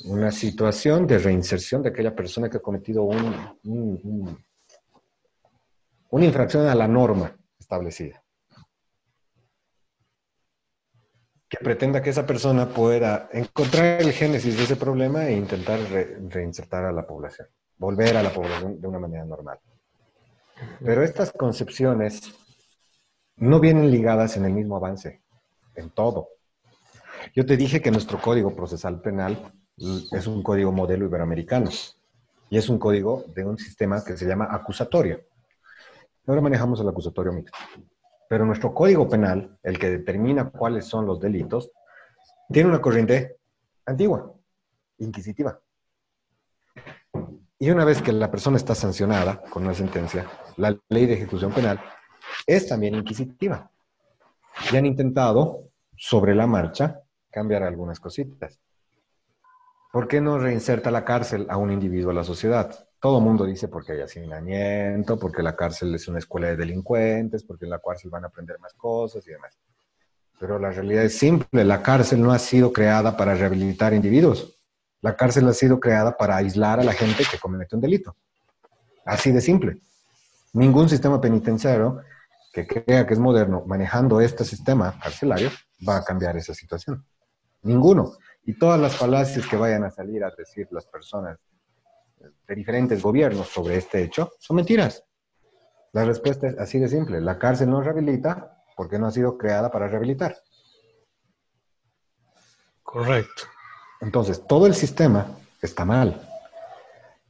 una 0.05 0.31
situación 0.31 1.07
de 1.07 1.19
reinserción 1.19 1.81
de 1.81 1.89
aquella 1.89 2.13
persona 2.13 2.49
que 2.49 2.57
ha 2.57 2.61
cometido 2.61 3.03
una 3.03 4.35
infracción 6.25 6.67
a 6.67 6.75
la 6.75 6.89
norma 6.89 7.37
establecida. 7.57 8.21
Que 11.49 11.57
pretenda 11.57 12.01
que 12.03 12.11
esa 12.11 12.27
persona 12.27 12.69
pueda 12.69 13.27
encontrar 13.33 14.01
el 14.01 14.11
génesis 14.13 14.55
de 14.55 14.63
ese 14.63 14.75
problema 14.75 15.27
e 15.27 15.35
intentar 15.35 15.79
reinsertar 16.29 16.85
a 16.85 16.91
la 16.91 17.07
población, 17.07 17.47
volver 17.77 18.15
a 18.17 18.23
la 18.23 18.29
población 18.29 18.79
de 18.79 18.87
una 18.87 18.99
manera 18.99 19.25
normal. 19.25 19.59
Pero 20.83 21.03
estas 21.03 21.31
concepciones 21.31 22.35
no 23.37 23.59
vienen 23.59 23.89
ligadas 23.89 24.37
en 24.37 24.45
el 24.45 24.53
mismo 24.53 24.75
avance, 24.75 25.23
en 25.75 25.89
todo. 25.89 26.27
Yo 27.33 27.45
te 27.45 27.57
dije 27.57 27.81
que 27.81 27.91
nuestro 27.91 28.19
código 28.21 28.55
procesal 28.55 29.01
penal 29.01 29.51
es 30.11 30.27
un 30.27 30.43
código 30.43 30.71
modelo 30.71 31.05
iberoamericano 31.05 31.69
y 32.49 32.57
es 32.57 32.69
un 32.69 32.77
código 32.77 33.23
de 33.35 33.45
un 33.45 33.57
sistema 33.57 34.03
que 34.03 34.17
se 34.17 34.25
llama 34.25 34.47
acusatorio. 34.51 35.21
Ahora 36.27 36.41
manejamos 36.41 36.79
el 36.81 36.89
acusatorio 36.89 37.31
mixto. 37.31 37.57
Pero 38.29 38.45
nuestro 38.45 38.75
código 38.75 39.09
penal, 39.09 39.57
el 39.63 39.79
que 39.79 39.89
determina 39.89 40.51
cuáles 40.51 40.85
son 40.85 41.07
los 41.07 41.19
delitos, 41.19 41.71
tiene 42.47 42.69
una 42.69 42.79
corriente 42.79 43.39
antigua, 43.87 44.31
inquisitiva. 44.99 45.59
Y 47.57 47.71
una 47.71 47.85
vez 47.85 48.03
que 48.03 48.13
la 48.13 48.29
persona 48.29 48.57
está 48.57 48.75
sancionada 48.75 49.41
con 49.41 49.63
una 49.63 49.73
sentencia, 49.73 50.27
la 50.57 50.77
ley 50.89 51.07
de 51.07 51.15
ejecución 51.15 51.51
penal 51.51 51.81
es 52.45 52.67
también 52.67 52.93
inquisitiva. 52.93 53.71
Y 54.71 54.77
han 54.77 54.85
intentado, 54.85 55.63
sobre 55.97 56.35
la 56.35 56.45
marcha, 56.45 57.01
cambiar 57.31 57.63
algunas 57.63 57.99
cositas. 57.99 58.61
¿Por 59.91 60.07
qué 60.07 60.21
no 60.21 60.37
reinserta 60.37 60.91
la 60.91 61.03
cárcel 61.03 61.47
a 61.49 61.57
un 61.57 61.71
individuo 61.71 62.11
a 62.11 62.13
la 62.13 62.23
sociedad? 62.23 62.88
Todo 62.99 63.21
mundo 63.21 63.45
dice 63.45 63.69
porque 63.69 63.93
hay 63.93 64.01
hacinamiento, 64.01 65.17
porque 65.17 65.41
la 65.41 65.55
cárcel 65.55 65.95
es 65.95 66.07
una 66.09 66.19
escuela 66.19 66.47
de 66.47 66.57
delincuentes, 66.57 67.43
porque 67.43 67.65
en 67.65 67.71
la 67.71 67.79
cárcel 67.79 68.09
van 68.09 68.25
a 68.25 68.27
aprender 68.27 68.59
más 68.59 68.73
cosas 68.73 69.25
y 69.25 69.31
demás. 69.31 69.57
Pero 70.37 70.59
la 70.59 70.71
realidad 70.71 71.05
es 71.05 71.17
simple, 71.17 71.63
la 71.63 71.81
cárcel 71.81 72.21
no 72.21 72.31
ha 72.31 72.39
sido 72.39 72.73
creada 72.73 73.15
para 73.15 73.35
rehabilitar 73.35 73.93
individuos. 73.93 74.57
La 75.01 75.15
cárcel 75.15 75.47
ha 75.47 75.53
sido 75.53 75.79
creada 75.79 76.17
para 76.17 76.35
aislar 76.35 76.81
a 76.81 76.83
la 76.83 76.91
gente 76.91 77.23
que 77.29 77.37
comete 77.37 77.75
un 77.75 77.81
delito. 77.81 78.17
Así 79.05 79.31
de 79.31 79.39
simple. 79.39 79.81
Ningún 80.53 80.89
sistema 80.89 81.21
penitenciario 81.21 82.01
que 82.51 82.67
crea 82.67 83.07
que 83.07 83.13
es 83.13 83.19
moderno 83.19 83.63
manejando 83.65 84.19
este 84.19 84.43
sistema 84.43 84.99
carcelario 85.01 85.51
va 85.87 85.97
a 85.97 86.03
cambiar 86.03 86.35
esa 86.35 86.53
situación. 86.53 87.05
Ninguno. 87.61 88.13
Y 88.43 88.57
todas 88.57 88.79
las 88.79 88.95
falacias 88.95 89.47
que 89.47 89.55
vayan 89.55 89.83
a 89.85 89.91
salir 89.91 90.23
a 90.23 90.31
decir 90.37 90.67
las 90.71 90.85
personas 90.85 91.37
de 92.47 92.55
diferentes 92.55 93.01
gobiernos 93.01 93.47
sobre 93.47 93.77
este 93.77 94.03
hecho 94.03 94.31
son 94.39 94.57
mentiras. 94.57 95.03
La 95.91 96.05
respuesta 96.05 96.47
es 96.47 96.57
así 96.57 96.79
de 96.79 96.87
simple. 96.87 97.21
La 97.21 97.39
cárcel 97.39 97.69
no 97.69 97.81
rehabilita 97.81 98.63
porque 98.75 98.99
no 98.99 99.07
ha 99.07 99.11
sido 99.11 99.37
creada 99.37 99.71
para 99.71 99.87
rehabilitar. 99.87 100.37
Correcto. 102.83 103.43
Entonces, 104.01 104.45
todo 104.47 104.67
el 104.67 104.75
sistema 104.75 105.37
está 105.61 105.85
mal. 105.85 106.21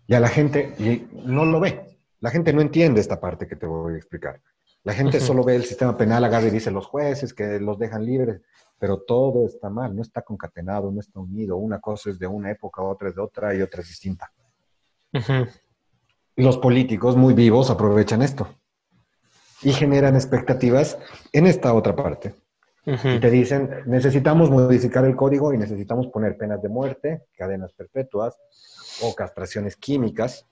Y 0.07 0.13
a 0.13 0.19
la 0.19 0.27
gente 0.27 0.75
no 1.11 1.45
lo 1.45 1.59
ve. 1.59 1.99
La 2.19 2.31
gente 2.31 2.53
no 2.53 2.61
entiende 2.61 2.99
esta 2.99 3.19
parte 3.19 3.47
que 3.47 3.55
te 3.55 3.65
voy 3.65 3.93
a 3.93 3.97
explicar. 3.97 4.41
La 4.83 4.93
gente 4.93 5.19
solo 5.19 5.43
ve 5.43 5.55
el 5.55 5.65
sistema 5.65 5.97
penal, 5.97 6.23
agarra 6.23 6.47
y 6.47 6.51
dice 6.51 6.71
los 6.71 6.85
jueces 6.85 7.33
que 7.33 7.59
los 7.59 7.77
dejan 7.77 8.05
libres. 8.05 8.41
pero 8.77 9.01
todo 9.01 9.45
está 9.45 9.69
mal, 9.69 9.93
no 9.93 10.01
está 10.01 10.21
concatenado, 10.21 10.89
no 10.89 11.01
está 11.01 11.19
unido. 11.19 11.57
Una 11.57 11.81
cosa 11.81 12.09
es 12.09 12.17
de 12.17 12.27
una 12.27 12.49
época, 12.51 12.81
otra 12.81 13.09
es 13.09 13.15
de 13.15 13.21
otra 13.21 13.53
y 13.53 13.61
otra 13.61 13.81
es 13.81 13.89
distinta. 13.89 14.31
Los 16.35 16.57
políticos 16.57 17.15
muy 17.15 17.33
vivos 17.33 17.69
aprovechan 17.69 18.21
esto 18.21 18.47
y 19.61 19.73
generan 19.73 20.15
expectativas 20.15 20.97
en 21.33 21.47
esta 21.47 21.73
otra 21.73 21.95
parte. 21.95 22.33
Y 22.85 23.19
te 23.19 23.29
dicen, 23.29 23.83
necesitamos 23.85 24.49
modificar 24.49 25.05
el 25.05 25.15
código 25.15 25.53
y 25.53 25.57
necesitamos 25.57 26.07
poner 26.07 26.37
penas 26.37 26.61
de 26.61 26.69
muerte, 26.69 27.25
cadenas 27.37 27.71
perpetuas 27.73 28.35
o 29.03 29.13
castraciones 29.13 29.75
químicas 29.75 30.47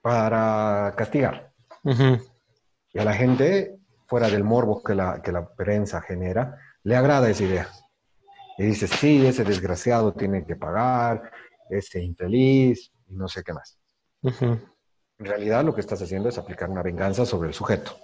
para 0.00 0.92
castigar. 0.96 1.52
Y 2.92 2.98
a 2.98 3.04
la 3.04 3.12
gente, 3.12 3.78
fuera 4.06 4.28
del 4.28 4.42
morbo 4.42 4.82
que 4.82 4.94
la, 4.94 5.22
que 5.22 5.30
la 5.30 5.46
prensa 5.46 6.00
genera, 6.00 6.58
le 6.82 6.96
agrada 6.96 7.30
esa 7.30 7.44
idea. 7.44 7.68
Y 8.56 8.64
dice, 8.64 8.88
sí, 8.88 9.24
ese 9.24 9.44
desgraciado 9.44 10.12
tiene 10.14 10.44
que 10.44 10.56
pagar, 10.56 11.30
ese 11.70 12.02
infeliz, 12.02 12.90
y 13.06 13.14
no 13.14 13.28
sé 13.28 13.44
qué 13.44 13.52
más. 13.52 13.77
En 14.22 15.26
realidad 15.26 15.64
lo 15.64 15.74
que 15.74 15.80
estás 15.80 16.00
haciendo 16.00 16.28
es 16.28 16.38
aplicar 16.38 16.70
una 16.70 16.82
venganza 16.82 17.26
sobre 17.26 17.48
el 17.48 17.54
sujeto. 17.54 17.96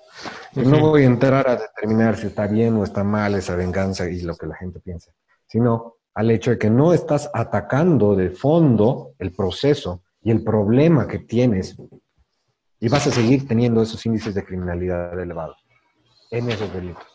No 0.55 0.81
voy 0.81 1.03
a 1.03 1.07
entrar 1.07 1.49
a 1.49 1.57
determinar 1.57 2.17
si 2.17 2.27
está 2.27 2.47
bien 2.47 2.77
o 2.77 2.85
está 2.85 3.05
mal 3.05 3.35
esa 3.35 3.55
venganza 3.55 4.09
y 4.09 4.21
lo 4.21 4.37
que 4.37 4.47
la 4.47 4.57
gente 4.57 4.81
piensa, 4.81 5.13
sino 5.47 5.97
al 6.15 6.31
hecho 6.31 6.51
de 6.51 6.59
que 6.59 6.71
no 6.71 6.93
estás 6.93 7.31
atacando 7.33 8.15
de 8.15 8.31
fondo 8.31 9.15
el 9.19 9.33
proceso 9.33 10.03
y 10.23 10.31
el 10.31 10.43
problema 10.43 11.07
que 11.07 11.21
tienes 11.21 11.77
y 12.81 12.89
vas 12.89 13.07
a 13.07 13.11
seguir 13.11 13.47
teniendo 13.47 13.83
esos 13.83 14.05
índices 14.07 14.35
de 14.35 14.45
criminalidad 14.45 15.19
elevados 15.19 15.57
en 16.31 16.51
esos 16.51 16.73
delitos. 16.73 17.07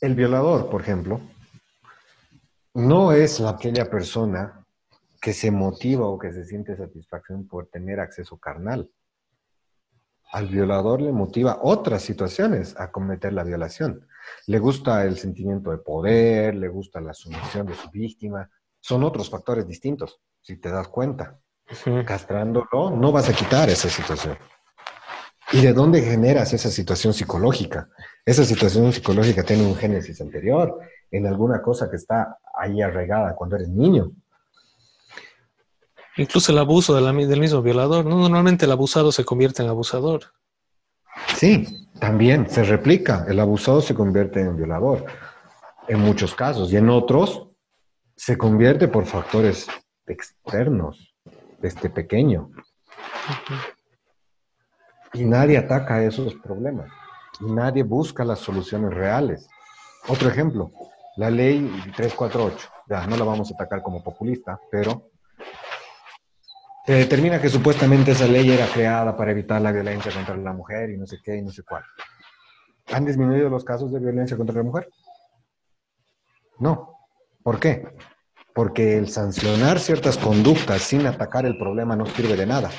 El 0.00 0.14
violador, 0.14 0.68
por 0.68 0.80
ejemplo, 0.80 1.20
no 2.74 3.12
es 3.12 3.40
aquella 3.40 3.88
persona 3.90 4.61
que 5.22 5.32
se 5.32 5.52
motiva 5.52 6.08
o 6.08 6.18
que 6.18 6.32
se 6.32 6.44
siente 6.44 6.76
satisfacción 6.76 7.46
por 7.46 7.68
tener 7.68 8.00
acceso 8.00 8.38
carnal. 8.38 8.90
Al 10.32 10.48
violador 10.48 11.00
le 11.00 11.12
motiva 11.12 11.60
otras 11.62 12.02
situaciones 12.02 12.74
a 12.76 12.90
cometer 12.90 13.32
la 13.32 13.44
violación. 13.44 14.08
Le 14.48 14.58
gusta 14.58 15.04
el 15.04 15.16
sentimiento 15.16 15.70
de 15.70 15.78
poder, 15.78 16.56
le 16.56 16.66
gusta 16.66 17.00
la 17.00 17.14
sumisión 17.14 17.66
de 17.66 17.74
su 17.74 17.88
víctima. 17.90 18.50
Son 18.80 19.04
otros 19.04 19.30
factores 19.30 19.64
distintos, 19.68 20.20
si 20.40 20.56
te 20.56 20.70
das 20.70 20.88
cuenta. 20.88 21.38
Castrándolo, 22.04 22.90
no 22.90 23.12
vas 23.12 23.28
a 23.28 23.32
quitar 23.32 23.70
esa 23.70 23.88
situación. 23.88 24.36
¿Y 25.52 25.62
de 25.62 25.72
dónde 25.72 26.02
generas 26.02 26.52
esa 26.52 26.70
situación 26.70 27.14
psicológica? 27.14 27.88
Esa 28.26 28.44
situación 28.44 28.92
psicológica 28.92 29.44
tiene 29.44 29.64
un 29.64 29.76
génesis 29.76 30.20
anterior, 30.20 30.80
en 31.12 31.28
alguna 31.28 31.62
cosa 31.62 31.88
que 31.88 31.96
está 31.96 32.38
ahí 32.58 32.82
arraigada 32.82 33.36
cuando 33.36 33.54
eres 33.54 33.68
niño. 33.68 34.10
Incluso 36.16 36.52
el 36.52 36.58
abuso 36.58 36.94
del 36.94 37.40
mismo 37.40 37.62
violador, 37.62 38.04
¿no? 38.04 38.16
Normalmente 38.16 38.66
el 38.66 38.72
abusado 38.72 39.12
se 39.12 39.24
convierte 39.24 39.62
en 39.62 39.68
abusador. 39.68 40.32
Sí, 41.36 41.88
también 41.98 42.48
se 42.48 42.64
replica. 42.64 43.24
El 43.28 43.40
abusado 43.40 43.80
se 43.80 43.94
convierte 43.94 44.40
en 44.40 44.56
violador 44.56 45.06
en 45.88 46.00
muchos 46.00 46.34
casos 46.34 46.72
y 46.72 46.76
en 46.76 46.90
otros 46.90 47.48
se 48.16 48.36
convierte 48.36 48.88
por 48.88 49.06
factores 49.06 49.66
externos, 50.06 51.14
este 51.62 51.90
pequeño. 51.90 52.50
Y 55.14 55.24
nadie 55.24 55.58
ataca 55.58 56.02
esos 56.02 56.34
problemas. 56.34 56.90
Y 57.40 57.50
nadie 57.50 57.82
busca 57.82 58.24
las 58.24 58.38
soluciones 58.38 58.92
reales. 58.92 59.48
Otro 60.08 60.28
ejemplo, 60.28 60.70
la 61.16 61.30
ley 61.30 61.68
348. 61.96 62.68
Ya, 62.88 63.06
no 63.06 63.16
la 63.16 63.24
vamos 63.24 63.50
a 63.50 63.54
atacar 63.54 63.82
como 63.82 64.02
populista, 64.02 64.60
pero 64.70 65.11
se 66.84 66.92
determina 66.92 67.40
que 67.40 67.48
supuestamente 67.48 68.10
esa 68.12 68.26
ley 68.26 68.50
era 68.50 68.66
creada 68.66 69.16
para 69.16 69.30
evitar 69.30 69.60
la 69.60 69.70
violencia 69.70 70.12
contra 70.12 70.36
la 70.36 70.52
mujer 70.52 70.90
y 70.90 70.98
no 70.98 71.06
sé 71.06 71.18
qué 71.22 71.36
y 71.36 71.42
no 71.42 71.50
sé 71.50 71.62
cuál. 71.62 71.84
¿Han 72.92 73.04
disminuido 73.04 73.48
los 73.48 73.64
casos 73.64 73.92
de 73.92 74.00
violencia 74.00 74.36
contra 74.36 74.56
la 74.56 74.64
mujer? 74.64 74.88
No. 76.58 76.98
¿Por 77.42 77.60
qué? 77.60 77.86
Porque 78.54 78.98
el 78.98 79.08
sancionar 79.08 79.78
ciertas 79.78 80.18
conductas 80.18 80.82
sin 80.82 81.06
atacar 81.06 81.46
el 81.46 81.56
problema 81.56 81.96
no 81.96 82.06
sirve 82.06 82.36
de 82.36 82.46
nada. 82.46 82.70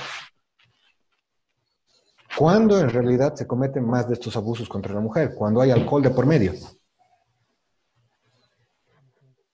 ¿Cuándo 2.38 2.80
en 2.80 2.90
realidad 2.90 3.36
se 3.36 3.48
cometen 3.48 3.88
más 3.88 4.08
de 4.08 4.16
estos 4.16 4.36
abusos 4.36 4.68
contra 4.68 4.94
la 4.94 5.00
mujer? 5.00 5.34
Cuando 5.36 5.62
hay 5.62 5.72
alcohol 5.72 6.02
de 6.02 6.10
por 6.10 6.26
medio. 6.26 6.54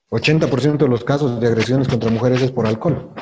80% 0.10 0.78
de 0.78 0.88
los 0.88 1.04
casos 1.04 1.40
de 1.40 1.48
agresiones 1.48 1.88
contra 1.88 2.10
mujeres 2.10 2.42
es 2.42 2.52
por 2.52 2.66
alcohol, 2.66 3.14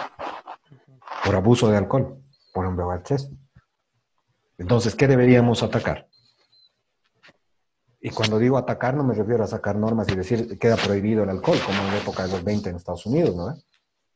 por 1.27 1.35
abuso 1.35 1.69
de 1.69 1.75
alcohol, 1.75 2.23
por 2.53 2.65
embriaguez. 2.65 3.29
Entonces, 4.57 4.95
¿qué 4.95 5.09
deberíamos 5.09 5.61
atacar? 5.61 6.07
Y 7.99 8.11
cuando 8.11 8.39
digo 8.39 8.57
atacar, 8.57 8.95
no 8.95 9.03
me 9.03 9.13
refiero 9.13 9.43
a 9.43 9.47
sacar 9.47 9.75
normas 9.75 10.07
y 10.09 10.15
decir 10.15 10.47
que 10.47 10.57
queda 10.57 10.77
prohibido 10.77 11.23
el 11.23 11.29
alcohol, 11.29 11.57
como 11.65 11.81
en 11.81 11.87
la 11.87 11.97
época 11.97 12.25
de 12.25 12.31
los 12.31 12.45
20 12.45 12.69
en 12.69 12.77
Estados 12.77 13.05
Unidos, 13.05 13.35
¿no? 13.35 13.57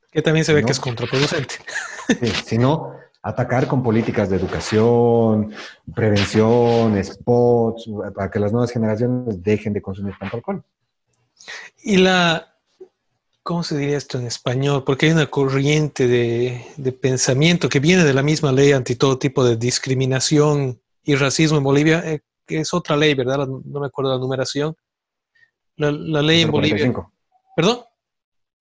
Que 0.10 0.22
también 0.22 0.46
se 0.46 0.54
ve 0.54 0.64
que 0.64 0.72
es 0.72 0.80
contraproducente. 0.80 1.56
Sí, 2.22 2.32
sino 2.46 2.94
atacar 3.22 3.68
con 3.68 3.84
políticas 3.84 4.30
de 4.30 4.38
educación, 4.38 5.54
prevención, 5.94 7.02
spots, 7.04 7.90
para 8.16 8.32
que 8.32 8.40
las 8.40 8.54
nuevas 8.54 8.72
generaciones 8.72 9.44
dejen 9.44 9.74
de 9.74 9.82
consumir 9.82 10.16
tanto 10.18 10.38
alcohol. 10.38 10.64
Y 11.84 11.98
la, 11.98 12.51
¿cómo 13.44 13.64
se 13.64 13.78
diría 13.78 13.98
esto 13.98 14.18
en 14.18 14.28
español? 14.28 14.84
Porque 14.84 15.08
hay 15.08 15.12
una 15.12 15.28
corriente 15.28 16.08
de, 16.08 16.92
pensamiento 16.94 17.70
que 17.70 17.80
viene 17.80 18.04
de 18.04 18.14
la 18.14 18.24
misma 18.24 18.52
ley 18.52 18.72
anti 18.72 18.96
todo 18.96 19.18
tipo 19.18 19.44
de 19.44 19.58
discriminación 19.58 20.82
y 21.04 21.16
racismo 21.16 21.58
en 21.58 21.64
Bolivia, 21.64 22.04
eh, 22.06 22.22
que 22.46 22.60
es 22.60 22.74
otra 22.74 22.96
ley, 22.96 23.14
¿verdad? 23.14 23.48
No 23.48 23.80
me 23.80 23.88
acuerdo 23.88 24.12
la 24.12 24.20
numeración. 24.20 24.76
La, 25.78 25.92
ley 25.92 26.42
en 26.42 26.52
Bolivia. 26.52 26.94
¿Perdón? 27.56 27.80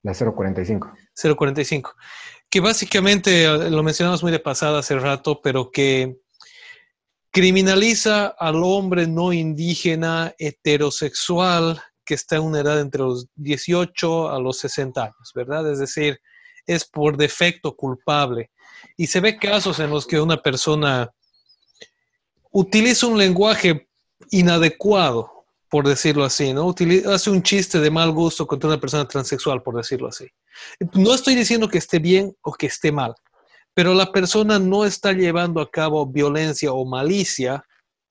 La 0.03 0.15
045. 0.15 0.93
045 1.37 1.95
que 2.51 2.61
básicamente, 2.61 3.45
eh, 3.45 3.71
lo 3.71 3.83
mencionamos 3.83 4.23
muy 4.23 4.33
de 4.33 4.41
pasada 4.41 4.81
hace 4.81 4.99
rato, 4.99 5.41
pero 5.41 5.71
que 5.71 6.21
criminaliza 7.31 8.27
al 8.27 8.57
hombre 8.65 9.07
no 9.07 9.33
indígena 9.33 10.35
heterosexual 10.37 11.81
que 12.11 12.15
está 12.15 12.35
en 12.35 12.43
una 12.43 12.59
edad 12.59 12.81
entre 12.81 13.03
los 13.03 13.29
18 13.37 14.31
a 14.31 14.41
los 14.41 14.59
60 14.59 15.01
años, 15.01 15.31
¿verdad? 15.33 15.71
Es 15.71 15.79
decir, 15.79 16.19
es 16.67 16.85
por 16.85 17.17
defecto 17.17 17.77
culpable. 17.77 18.51
Y 18.97 19.07
se 19.07 19.21
ve 19.21 19.39
casos 19.39 19.79
en 19.79 19.91
los 19.91 20.09
que 20.09 20.21
una 20.21 20.37
persona 20.43 21.09
utiliza 22.51 23.07
un 23.07 23.17
lenguaje 23.17 23.89
inadecuado 24.33 25.45
por 25.69 25.87
decirlo 25.87 26.25
así, 26.25 26.53
¿no? 26.53 26.75
hace 27.13 27.31
un 27.31 27.45
chiste 27.45 27.79
de 27.79 27.93
mal 27.93 28.11
gusto 28.11 28.45
contra 28.45 28.71
una 28.71 28.81
persona 28.81 29.07
transexual, 29.07 29.63
por 29.63 29.77
decirlo 29.77 30.09
así. 30.09 30.27
No 30.95 31.15
estoy 31.15 31.37
diciendo 31.37 31.69
que 31.69 31.79
esté 31.79 32.01
bien 32.01 32.35
o 32.43 32.53
que 32.55 32.67
esté 32.67 32.91
mal, 32.91 33.15
pero 33.73 33.95
la 33.95 34.11
persona 34.11 34.59
no 34.59 34.85
está 34.85 35.13
llevando 35.13 35.61
a 35.61 35.71
cabo 35.71 36.05
violencia 36.07 36.73
o 36.73 36.85
malicia, 36.85 37.65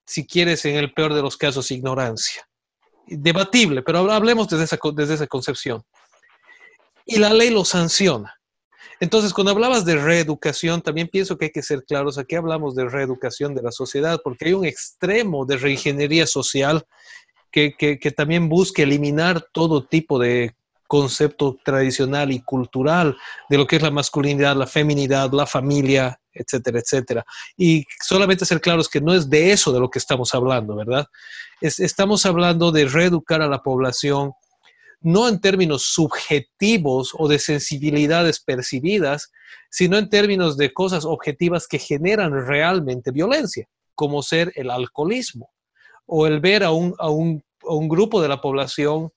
si 0.06 0.26
quieres, 0.26 0.64
en 0.64 0.78
el 0.78 0.94
peor 0.94 1.14
de 1.14 1.22
los 1.22 1.36
casos, 1.36 1.70
ignorancia. 1.70 2.49
Debatible, 3.12 3.82
pero 3.82 4.12
hablemos 4.12 4.48
desde 4.48 4.66
esa, 4.66 4.78
desde 4.94 5.16
esa 5.16 5.28
concepción. 5.28 5.84
Y 7.06 7.18
la 7.18 7.34
ley 7.34 7.50
lo 7.50 7.66
sanciona. 7.66 8.36
Entonces, 9.00 9.34
cuando 9.34 9.52
hablabas 9.52 9.86
de 9.86 9.96
reeducación, 9.96 10.82
también 10.82 11.08
pienso 11.08 11.38
que 11.38 11.46
hay 11.46 11.52
que 11.52 11.64
ser 11.64 11.84
claros. 11.86 12.18
Aquí 12.18 12.36
hablamos 12.36 12.76
de 12.76 12.90
reeducación 12.90 13.56
de 13.56 13.62
la 13.62 13.72
sociedad, 13.72 14.20
porque 14.24 14.46
hay 14.46 14.54
un 14.54 14.66
extremo 14.66 15.46
de 15.46 15.58
reingeniería 15.58 16.28
social 16.28 16.86
que, 17.52 18.14
también 18.16 18.50
busque 18.50 18.84
eliminar 18.84 19.48
todo 19.54 19.86
tipo 19.86 20.20
de 20.20 20.54
concepto 20.88 21.58
tradicional 21.64 22.32
y 22.32 22.42
cultural 22.42 23.16
de 23.50 23.58
lo 23.58 23.68
que 23.68 23.78
es 23.78 23.82
la 23.82 23.92
masculinidad, 23.92 24.56
la 24.56 24.68
feminidad, 24.68 25.32
la 25.32 25.46
familia, 25.46 26.19
etcétera, 26.34 26.80
etcétera. 26.80 27.26
Y 27.58 27.86
solamente 28.04 28.46
ser 28.46 28.62
claros 28.62 28.90
que 28.90 29.02
no 29.02 29.14
es 29.14 29.30
de 29.30 29.52
eso 29.52 29.72
de 29.72 29.80
lo 29.80 29.90
que 29.90 30.00
estamos 30.00 30.34
hablando, 30.34 30.76
¿verdad? 30.76 31.06
estamos 31.62 32.26
hablando 32.26 32.72
de 32.72 32.86
reeducar 32.86 33.42
a 33.42 33.48
la 33.48 33.62
población, 33.62 34.32
no 35.02 35.28
en 35.28 35.40
términos 35.40 35.84
subjetivos 35.84 37.12
o 37.18 37.28
de 37.28 37.40
sensibilidades 37.40 38.40
percibidas, 38.40 39.32
sino 39.70 39.98
en 39.98 40.10
términos 40.10 40.58
de 40.58 40.74
cosas 40.74 41.06
objetivas 41.06 41.68
que 41.68 41.80
generan 41.80 42.48
realmente 42.48 43.12
violencia, 43.12 43.68
como 43.96 44.24
ser 44.24 44.52
el 44.56 44.70
alcoholismo, 44.70 45.52
o 46.06 46.28
el 46.28 46.40
ver 46.40 46.64
a 46.64 46.72
un, 46.72 46.96
a 46.98 47.10
un, 47.10 47.44
grupo 47.88 48.22
de 48.22 48.30
la 48.30 48.42
población 48.42 49.12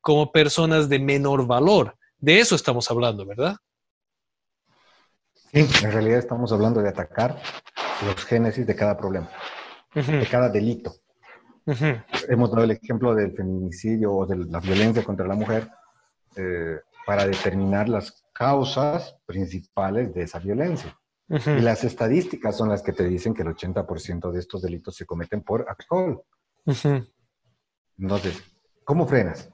como 0.00 0.32
personas 0.32 0.88
de 0.88 0.98
menor 0.98 1.46
valor. 1.46 1.96
De 2.18 2.38
eso 2.38 2.54
estamos 2.54 2.90
hablando, 2.90 3.26
¿verdad? 3.26 3.56
Sí, 5.52 5.84
en 5.84 5.92
realidad 5.92 6.18
estamos 6.18 6.52
hablando 6.52 6.82
de 6.82 6.88
atacar 6.88 7.40
los 8.04 8.24
génesis 8.24 8.66
de 8.66 8.74
cada 8.74 8.96
problema, 8.96 9.28
de 9.94 10.26
cada 10.30 10.48
delito. 10.48 10.94
Hemos 12.28 12.50
dado 12.50 12.64
el 12.64 12.70
ejemplo 12.72 13.14
del 13.14 13.32
feminicidio 13.32 14.12
o 14.12 14.26
de 14.26 14.36
la 14.36 14.60
violencia 14.60 15.02
contra 15.02 15.26
la 15.26 15.34
mujer 15.34 15.68
eh, 16.36 16.78
para 17.06 17.26
determinar 17.26 17.88
las 17.88 18.24
causas 18.32 19.16
principales 19.26 20.14
de 20.14 20.22
esa 20.22 20.38
violencia. 20.38 20.96
Y 21.28 21.60
las 21.60 21.82
estadísticas 21.82 22.56
son 22.56 22.68
las 22.68 22.82
que 22.82 22.92
te 22.92 23.04
dicen 23.04 23.34
que 23.34 23.42
el 23.42 23.48
80% 23.48 24.30
de 24.30 24.38
estos 24.38 24.62
delitos 24.62 24.94
se 24.94 25.06
cometen 25.06 25.42
por 25.42 25.66
alcohol. 25.68 26.22
Entonces, 27.98 28.42
¿cómo 28.84 29.06
frenas? 29.08 29.50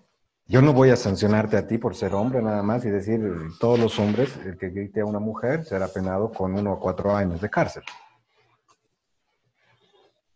Yo 0.52 0.60
no 0.60 0.74
voy 0.74 0.90
a 0.90 0.96
sancionarte 0.96 1.56
a 1.56 1.66
ti 1.66 1.78
por 1.78 1.94
ser 1.94 2.12
hombre 2.12 2.42
nada 2.42 2.62
más 2.62 2.84
y 2.84 2.90
decir, 2.90 3.22
todos 3.58 3.78
los 3.78 3.98
hombres, 3.98 4.36
el 4.44 4.58
que 4.58 4.68
grite 4.68 5.00
a 5.00 5.06
una 5.06 5.18
mujer 5.18 5.64
será 5.64 5.88
penado 5.88 6.30
con 6.30 6.54
uno 6.54 6.74
o 6.74 6.78
cuatro 6.78 7.16
años 7.16 7.40
de 7.40 7.48
cárcel. 7.48 7.82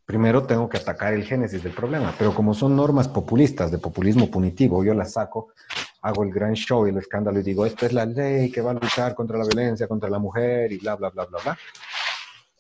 Primero 0.07 0.47
tengo 0.47 0.71
que 0.71 0.79
atacar 0.79 1.13
el 1.13 1.23
génesis 1.23 1.63
del 1.63 1.75
problema, 1.75 2.15
pero 2.17 2.35
como 2.35 2.55
son 2.55 2.75
normas 2.75 3.09
populistas 3.09 3.71
de 3.71 3.77
populismo 3.77 4.31
punitivo, 4.31 4.83
yo 4.83 4.95
las 4.95 5.13
saco, 5.13 5.49
hago 6.01 6.23
el 6.25 6.31
gran 6.31 6.55
show 6.55 6.87
y 6.87 6.91
el 6.93 6.97
escándalo 6.97 7.39
y 7.41 7.43
digo, 7.43 7.67
esta 7.67 7.85
es 7.85 7.93
la 7.93 8.07
ley 8.07 8.51
que 8.51 8.63
va 8.63 8.71
a 8.71 8.75
luchar 8.75 9.15
contra 9.15 9.37
la 9.37 9.45
violencia, 9.45 9.87
contra 9.87 10.09
la 10.09 10.19
mujer 10.19 10.73
y 10.73 10.79
bla, 10.79 10.97
bla, 10.97 11.11
bla, 11.11 11.27
bla, 11.27 11.41
bla. 11.45 11.59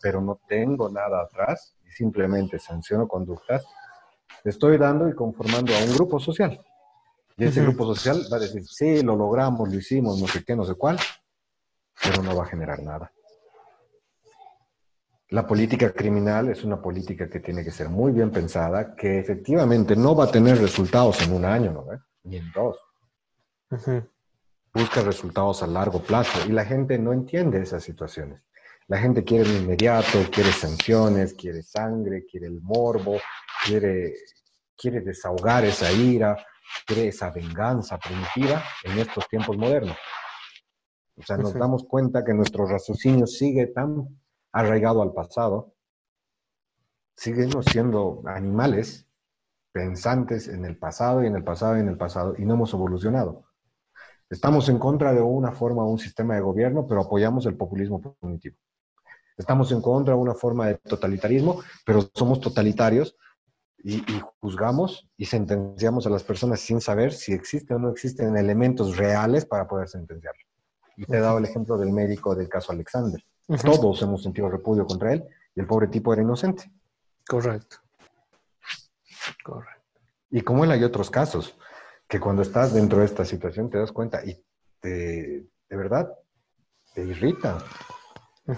Pero 0.02 0.20
no 0.20 0.38
tengo 0.46 0.90
nada 0.90 1.22
atrás 1.22 1.74
y 1.86 1.90
simplemente 1.90 2.58
sanciono 2.58 3.08
conductas. 3.08 3.64
Estoy 4.44 4.76
dando 4.76 5.08
y 5.08 5.14
conformando 5.14 5.74
a 5.74 5.78
un 5.82 5.94
grupo 5.94 6.20
social. 6.20 6.60
Y 7.38 7.44
ese 7.44 7.62
grupo 7.62 7.94
social 7.94 8.22
va 8.32 8.38
a 8.38 8.40
decir, 8.40 8.64
sí, 8.66 9.02
lo 9.02 9.14
logramos, 9.14 9.68
lo 9.68 9.74
hicimos, 9.74 10.18
no 10.18 10.26
sé 10.26 10.42
qué, 10.42 10.56
no 10.56 10.64
sé 10.64 10.74
cuál, 10.74 10.98
pero 12.02 12.22
no 12.22 12.34
va 12.34 12.44
a 12.44 12.46
generar 12.46 12.82
nada. 12.82 13.12
La 15.30 15.46
política 15.46 15.92
criminal 15.92 16.48
es 16.48 16.64
una 16.64 16.80
política 16.80 17.28
que 17.28 17.40
tiene 17.40 17.62
que 17.62 17.70
ser 17.70 17.90
muy 17.90 18.12
bien 18.12 18.30
pensada, 18.30 18.94
que 18.94 19.18
efectivamente 19.18 19.96
no 19.96 20.14
va 20.14 20.24
a 20.24 20.30
tener 20.30 20.58
resultados 20.58 21.20
en 21.22 21.32
un 21.32 21.44
año, 21.44 21.72
¿no? 21.72 21.84
ni 22.22 22.36
en 22.36 22.50
dos. 22.52 22.76
Busca 24.72 25.02
resultados 25.02 25.62
a 25.62 25.66
largo 25.66 26.00
plazo 26.00 26.46
y 26.46 26.52
la 26.52 26.64
gente 26.64 26.98
no 26.98 27.12
entiende 27.12 27.60
esas 27.60 27.82
situaciones. 27.82 28.42
La 28.88 28.98
gente 28.98 29.24
quiere 29.24 29.48
lo 29.48 29.56
inmediato, 29.56 30.18
quiere 30.30 30.52
sanciones, 30.52 31.34
quiere 31.34 31.62
sangre, 31.62 32.24
quiere 32.24 32.46
el 32.46 32.60
morbo, 32.60 33.16
quiere, 33.64 34.14
quiere 34.76 35.00
desahogar 35.00 35.64
esa 35.64 35.90
ira, 35.90 36.36
quiere 36.86 37.08
esa 37.08 37.30
venganza 37.30 37.98
primitiva 37.98 38.62
en 38.84 38.98
estos 38.98 39.28
tiempos 39.28 39.56
modernos. 39.56 39.96
O 41.16 41.22
sea, 41.22 41.36
nos 41.36 41.54
damos 41.54 41.84
cuenta 41.84 42.24
que 42.24 42.34
nuestro 42.34 42.66
raciocinio 42.66 43.26
sigue 43.26 43.68
tan 43.68 44.06
arraigado 44.52 45.02
al 45.02 45.12
pasado, 45.12 45.74
seguimos 47.16 47.66
siendo 47.66 48.22
animales 48.26 49.06
pensantes 49.72 50.48
en 50.48 50.64
el 50.64 50.78
pasado 50.78 51.22
y 51.22 51.26
en 51.26 51.36
el 51.36 51.44
pasado 51.44 51.76
y 51.76 51.80
en 51.80 51.88
el 51.88 51.96
pasado 51.96 52.34
y 52.38 52.44
no 52.44 52.54
hemos 52.54 52.72
evolucionado. 52.72 53.44
Estamos 54.28 54.68
en 54.68 54.78
contra 54.78 55.12
de 55.12 55.20
una 55.20 55.52
forma, 55.52 55.84
un 55.84 55.98
sistema 55.98 56.34
de 56.34 56.40
gobierno, 56.40 56.86
pero 56.86 57.02
apoyamos 57.02 57.46
el 57.46 57.56
populismo 57.56 58.00
punitivo. 58.18 58.56
Estamos 59.36 59.70
en 59.72 59.80
contra 59.80 60.14
de 60.14 60.20
una 60.20 60.34
forma 60.34 60.66
de 60.66 60.74
totalitarismo, 60.76 61.62
pero 61.84 62.08
somos 62.14 62.40
totalitarios 62.40 63.16
y, 63.88 64.20
juzgamos 64.40 65.08
y 65.16 65.26
sentenciamos 65.26 66.08
a 66.08 66.10
las 66.10 66.24
personas 66.24 66.58
sin 66.58 66.80
saber 66.80 67.12
si 67.12 67.32
existen 67.32 67.76
o 67.76 67.78
no 67.78 67.90
existen 67.90 68.36
elementos 68.36 68.96
reales 68.96 69.46
para 69.46 69.68
poder 69.68 69.88
sentenciarlo. 69.88 70.42
Y 70.96 71.04
te 71.04 71.16
he 71.16 71.20
dado 71.20 71.38
el 71.38 71.44
ejemplo 71.44 71.78
del 71.78 71.92
médico 71.92 72.34
del 72.34 72.48
caso 72.48 72.72
Alexander. 72.72 73.22
Todos 73.62 74.02
hemos 74.02 74.24
sentido 74.24 74.48
repudio 74.48 74.84
contra 74.86 75.12
él 75.12 75.24
y 75.54 75.60
el 75.60 75.68
pobre 75.68 75.86
tipo 75.86 76.12
era 76.12 76.22
inocente. 76.22 76.68
Correcto. 77.28 77.76
Correcto. 79.44 80.00
Y 80.30 80.40
como 80.40 80.64
él 80.64 80.72
hay 80.72 80.82
otros 80.82 81.08
casos, 81.08 81.56
que 82.08 82.18
cuando 82.18 82.42
estás 82.42 82.74
dentro 82.74 82.98
de 82.98 83.04
esta 83.04 83.24
situación 83.24 83.70
te 83.70 83.78
das 83.78 83.92
cuenta 83.92 84.24
y 84.24 84.36
te, 84.80 85.46
de 85.68 85.76
verdad 85.76 86.12
te 86.92 87.04
irrita. 87.04 87.58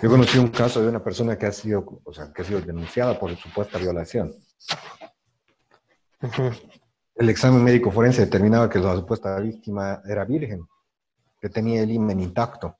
Yo 0.02 0.08
conocí 0.08 0.38
un 0.38 0.48
caso 0.48 0.80
de 0.80 0.88
una 0.88 1.04
persona 1.04 1.36
que 1.36 1.46
ha 1.46 1.52
sido, 1.52 2.00
o 2.02 2.12
sea, 2.14 2.32
que 2.32 2.42
ha 2.42 2.44
sido 2.46 2.62
denunciada 2.62 3.18
por 3.18 3.34
supuesta 3.36 3.78
violación. 3.78 4.34
El 7.14 7.28
examen 7.30 7.62
médico 7.62 7.90
forense 7.90 8.24
determinaba 8.24 8.68
que 8.68 8.78
la 8.78 8.94
supuesta 8.94 9.38
víctima 9.38 10.02
era 10.06 10.24
virgen, 10.24 10.66
que 11.40 11.48
tenía 11.48 11.82
el 11.82 11.90
himen 11.90 12.20
intacto. 12.20 12.76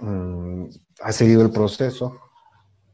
Mm, 0.00 0.66
ha 1.00 1.12
seguido 1.12 1.42
el 1.42 1.50
proceso. 1.50 2.20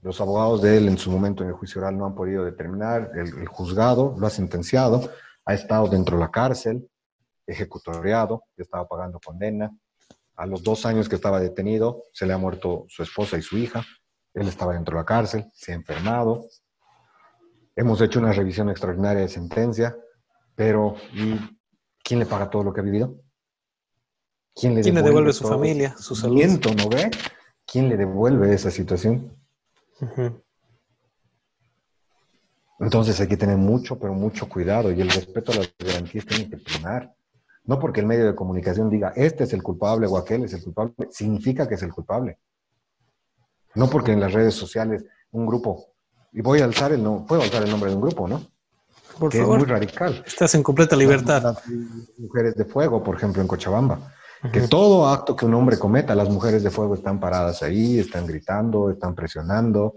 Los 0.02 0.20
abogados 0.20 0.62
de 0.62 0.76
él 0.76 0.88
en 0.88 0.98
su 0.98 1.10
momento 1.10 1.42
en 1.42 1.50
el 1.50 1.54
juicio 1.54 1.80
oral 1.80 1.96
no 1.96 2.06
han 2.06 2.14
podido 2.14 2.44
determinar. 2.44 3.10
El, 3.14 3.46
juzgado 3.46 4.14
lo 4.18 4.26
ha 4.26 4.30
sentenciado. 4.30 5.10
Ha 5.44 5.54
estado 5.54 5.88
dentro 5.88 6.16
de 6.16 6.22
la 6.22 6.30
cárcel, 6.30 6.88
ejecutoriado, 7.46 8.44
estaba 8.56 8.86
pagando 8.86 9.18
condena. 9.18 9.70
A 10.36 10.46
los 10.46 10.62
dos 10.62 10.86
años 10.86 11.08
que 11.08 11.16
estaba 11.16 11.40
detenido, 11.40 12.04
se 12.12 12.26
le 12.26 12.32
ha 12.32 12.38
muerto 12.38 12.86
su 12.88 13.02
esposa 13.02 13.36
y 13.36 13.42
su 13.42 13.58
hija. 13.58 13.84
Él 14.32 14.48
estaba 14.48 14.74
dentro 14.74 14.96
de 14.96 15.02
la 15.02 15.06
cárcel, 15.06 15.44
se 15.54 15.72
ha 15.72 15.74
enfermado. 15.74 16.46
Hemos 17.80 17.98
hecho 18.02 18.18
una 18.18 18.30
revisión 18.30 18.68
extraordinaria 18.68 19.22
de 19.22 19.28
sentencia, 19.28 19.96
pero 20.54 20.96
quién 22.04 22.18
le 22.18 22.26
paga 22.26 22.50
todo 22.50 22.62
lo 22.62 22.74
que 22.74 22.80
ha 22.80 22.84
vivido? 22.84 23.22
¿Quién 24.54 24.74
le 24.74 24.82
devuelve, 24.82 25.32
su 25.32 25.48
familia, 25.48 25.96
su 25.96 26.14
salud? 26.14 26.42
¿no 26.76 26.90
ve? 26.90 27.10
¿Quién 27.64 27.88
le 27.88 27.96
devuelve 27.96 28.52
esa 28.52 28.70
situación? 28.70 29.34
Entonces 32.80 33.18
hay 33.18 33.28
que 33.28 33.38
tener 33.38 33.56
mucho, 33.56 33.98
pero 33.98 34.12
mucho 34.12 34.46
cuidado 34.46 34.92
y 34.92 35.00
el 35.00 35.08
respeto 35.08 35.52
a 35.52 35.54
las 35.54 35.74
garantías 35.78 36.26
tiene 36.26 36.50
que 36.50 36.58
primar. 36.58 37.14
No 37.64 37.78
porque 37.78 38.00
el 38.00 38.06
medio 38.06 38.26
de 38.26 38.34
comunicación 38.34 38.90
diga, 38.90 39.14
este 39.16 39.44
es 39.44 39.54
el 39.54 39.62
culpable 39.62 40.06
o 40.06 40.18
aquel 40.18 40.44
es 40.44 40.52
el 40.52 40.62
culpable, 40.62 40.92
significa 41.10 41.66
que 41.66 41.76
es 41.76 41.82
el 41.82 41.94
culpable. 41.94 42.40
No 43.74 43.88
porque 43.88 44.12
en 44.12 44.20
las 44.20 44.34
redes 44.34 44.52
sociales 44.52 45.02
un 45.30 45.46
grupo, 45.46 45.94
y 46.32 46.40
voy 46.40 46.60
a 46.60 46.64
alzar 46.64 46.92
el 46.92 47.02
no, 47.02 47.24
puedo 47.26 47.42
alzar 47.42 47.62
el 47.62 47.70
nombre 47.70 47.90
de 47.90 47.96
un 47.96 48.02
grupo, 48.02 48.28
¿no? 48.28 48.40
Por 49.18 49.32
favor. 49.32 49.58
es 49.58 49.64
muy 49.64 49.68
radical. 49.68 50.22
Estás 50.26 50.54
en 50.54 50.62
completa 50.62 50.96
libertad. 50.96 51.58
mujeres 52.16 52.54
de 52.54 52.64
fuego, 52.64 53.02
por 53.02 53.16
ejemplo, 53.16 53.42
en 53.42 53.48
Cochabamba 53.48 54.12
que 54.52 54.68
todo 54.68 55.06
acto 55.06 55.36
que 55.36 55.44
un 55.44 55.54
hombre 55.54 55.78
cometa, 55.78 56.14
las 56.14 56.30
mujeres 56.30 56.62
de 56.62 56.70
fuego 56.70 56.94
están 56.94 57.20
paradas 57.20 57.62
ahí, 57.62 57.98
están 57.98 58.26
gritando, 58.26 58.90
están 58.90 59.14
presionando. 59.14 59.94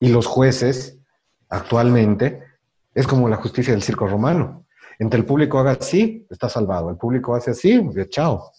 Y 0.00 0.08
los 0.08 0.26
jueces, 0.26 0.98
actualmente, 1.50 2.42
es 2.94 3.06
como 3.06 3.28
la 3.28 3.36
justicia 3.36 3.74
del 3.74 3.82
circo 3.82 4.06
romano. 4.06 4.64
Entre 4.98 5.20
el 5.20 5.26
público 5.26 5.58
haga 5.58 5.72
así, 5.72 6.26
está 6.30 6.48
salvado. 6.48 6.88
El 6.88 6.96
público 6.96 7.34
hace 7.34 7.50
así, 7.50 7.82
chao. 8.08 8.50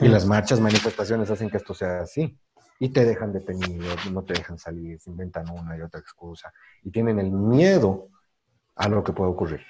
Y 0.00 0.08
las 0.08 0.26
marchas, 0.26 0.60
manifestaciones 0.60 1.30
hacen 1.30 1.48
que 1.48 1.56
esto 1.56 1.72
sea 1.72 2.02
así. 2.02 2.38
Y 2.78 2.90
te 2.90 3.04
dejan 3.04 3.32
detenido, 3.32 3.86
no 4.12 4.22
te 4.22 4.34
dejan 4.34 4.58
salir, 4.58 5.00
se 5.00 5.10
inventan 5.10 5.50
una 5.50 5.76
y 5.76 5.80
otra 5.80 6.00
excusa. 6.00 6.52
Y 6.82 6.90
tienen 6.90 7.18
el 7.18 7.30
miedo 7.30 8.08
a 8.76 8.88
lo 8.88 9.02
que 9.02 9.12
puede 9.12 9.30
ocurrir. 9.30 9.60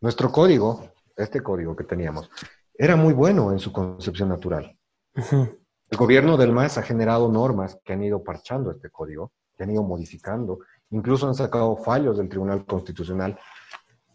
Nuestro 0.00 0.32
código 0.32 0.90
este 1.22 1.42
código 1.42 1.76
que 1.76 1.84
teníamos, 1.84 2.30
era 2.74 2.96
muy 2.96 3.12
bueno 3.12 3.52
en 3.52 3.58
su 3.58 3.72
concepción 3.72 4.28
natural. 4.28 4.76
El 5.14 5.98
gobierno 5.98 6.36
del 6.36 6.52
MAS 6.52 6.78
ha 6.78 6.82
generado 6.82 7.30
normas 7.30 7.78
que 7.84 7.92
han 7.92 8.02
ido 8.02 8.22
parchando 8.22 8.70
este 8.70 8.90
código, 8.90 9.32
que 9.56 9.64
han 9.64 9.70
ido 9.70 9.82
modificando, 9.82 10.60
incluso 10.90 11.26
han 11.26 11.34
sacado 11.34 11.76
fallos 11.76 12.18
del 12.18 12.28
Tribunal 12.28 12.64
Constitucional 12.64 13.38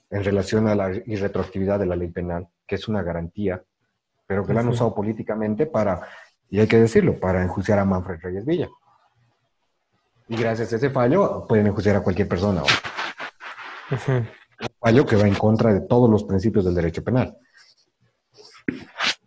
en 0.09 0.23
relación 0.23 0.67
a 0.67 0.75
la 0.75 0.91
irretroactividad 1.05 1.79
de 1.79 1.85
la 1.85 1.95
ley 1.95 2.09
penal, 2.09 2.47
que 2.65 2.75
es 2.75 2.87
una 2.87 3.03
garantía, 3.03 3.63
pero 4.25 4.45
que 4.45 4.53
la 4.53 4.61
han 4.61 4.69
usado 4.69 4.95
políticamente 4.95 5.67
para, 5.67 6.07
y 6.49 6.59
hay 6.59 6.67
que 6.67 6.79
decirlo, 6.79 7.19
para 7.19 7.43
enjuiciar 7.43 7.79
a 7.79 7.85
Manfred 7.85 8.19
Reyes 8.21 8.45
Villa. 8.45 8.69
Y 10.27 10.37
gracias 10.37 10.73
a 10.73 10.75
ese 10.77 10.89
fallo 10.89 11.45
pueden 11.47 11.67
enjuiciar 11.67 11.95
a 11.95 12.01
cualquier 12.01 12.27
persona 12.27 12.63
un 14.07 14.27
fallo 14.79 15.05
que 15.05 15.15
va 15.15 15.27
en 15.27 15.35
contra 15.35 15.73
de 15.73 15.81
todos 15.81 16.09
los 16.09 16.23
principios 16.23 16.65
del 16.65 16.75
derecho 16.75 17.03
penal. 17.03 17.37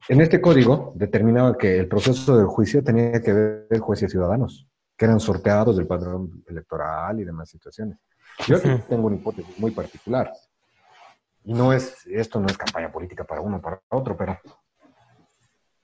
En 0.08 0.20
este 0.20 0.40
código 0.40 0.92
determinaba 0.96 1.56
que 1.56 1.78
el 1.78 1.86
proceso 1.86 2.36
del 2.36 2.46
juicio 2.46 2.82
tenía 2.82 3.20
que 3.20 3.32
ver 3.32 3.78
jueces 3.78 4.10
ciudadanos, 4.10 4.66
que 4.96 5.04
eran 5.04 5.20
sorteados 5.20 5.76
del 5.76 5.86
padrón 5.86 6.42
electoral 6.46 7.20
y 7.20 7.24
demás 7.24 7.50
situaciones. 7.50 7.98
Yo 8.46 8.56
aquí 8.56 8.70
tengo 8.88 9.06
una 9.06 9.16
hipótesis 9.16 9.58
muy 9.58 9.70
particular. 9.70 10.32
Y 11.44 11.52
no 11.52 11.72
es, 11.72 12.06
esto 12.06 12.40
no 12.40 12.46
es 12.46 12.56
campaña 12.56 12.90
política 12.90 13.24
para 13.24 13.40
uno 13.40 13.58
o 13.58 13.60
para 13.60 13.80
otro, 13.90 14.16
pero 14.16 14.38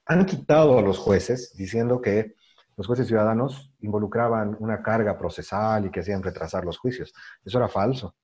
han 0.06 0.26
quitado 0.26 0.78
a 0.78 0.82
los 0.82 0.98
jueces 0.98 1.54
diciendo 1.56 2.00
que 2.00 2.34
los 2.76 2.86
jueces 2.86 3.06
ciudadanos 3.06 3.72
involucraban 3.80 4.56
una 4.58 4.82
carga 4.82 5.16
procesal 5.16 5.86
y 5.86 5.90
que 5.90 6.00
hacían 6.00 6.22
retrasar 6.22 6.64
los 6.64 6.78
juicios. 6.78 7.12
Eso 7.44 7.58
era 7.58 7.68
falso 7.68 8.14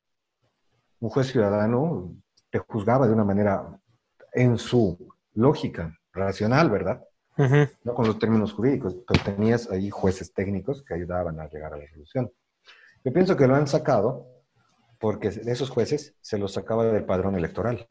un 1.01 1.09
juez 1.09 1.29
ciudadano 1.29 2.15
te 2.51 2.59
juzgaba 2.59 3.07
de 3.07 3.15
una 3.15 3.25
manera 3.25 3.67
en 4.33 4.59
su 4.59 5.09
lógica 5.35 5.97
racional, 6.13 6.71
¿verdad? 6.71 7.03
No 7.85 7.95
con 7.95 8.07
los 8.07 8.19
términos 8.19 8.53
jurídicos, 8.53 8.97
pero 9.07 9.25
tenías 9.25 9.71
ahí 9.71 9.89
jueces 9.89 10.33
técnicos 10.35 10.85
que 10.85 10.95
ayudaban 10.95 11.41
a 11.41 11.49
llegar 11.49 11.73
a 11.73 11.77
la 11.77 11.85
resolución. 11.85 12.31
Yo 13.03 13.13
pienso 13.13 13.37
que 13.37 13.47
lo 13.47 13.55
han 13.55 13.67
sacado 13.67 14.27
porque 14.99 15.29
esos 15.29 15.71
jueces 15.71 16.15
se 16.21 16.37
los 16.37 16.53
sacaba 16.53 16.85
del 16.85 17.07
padrón 17.07 17.35
electoral. 17.35 17.87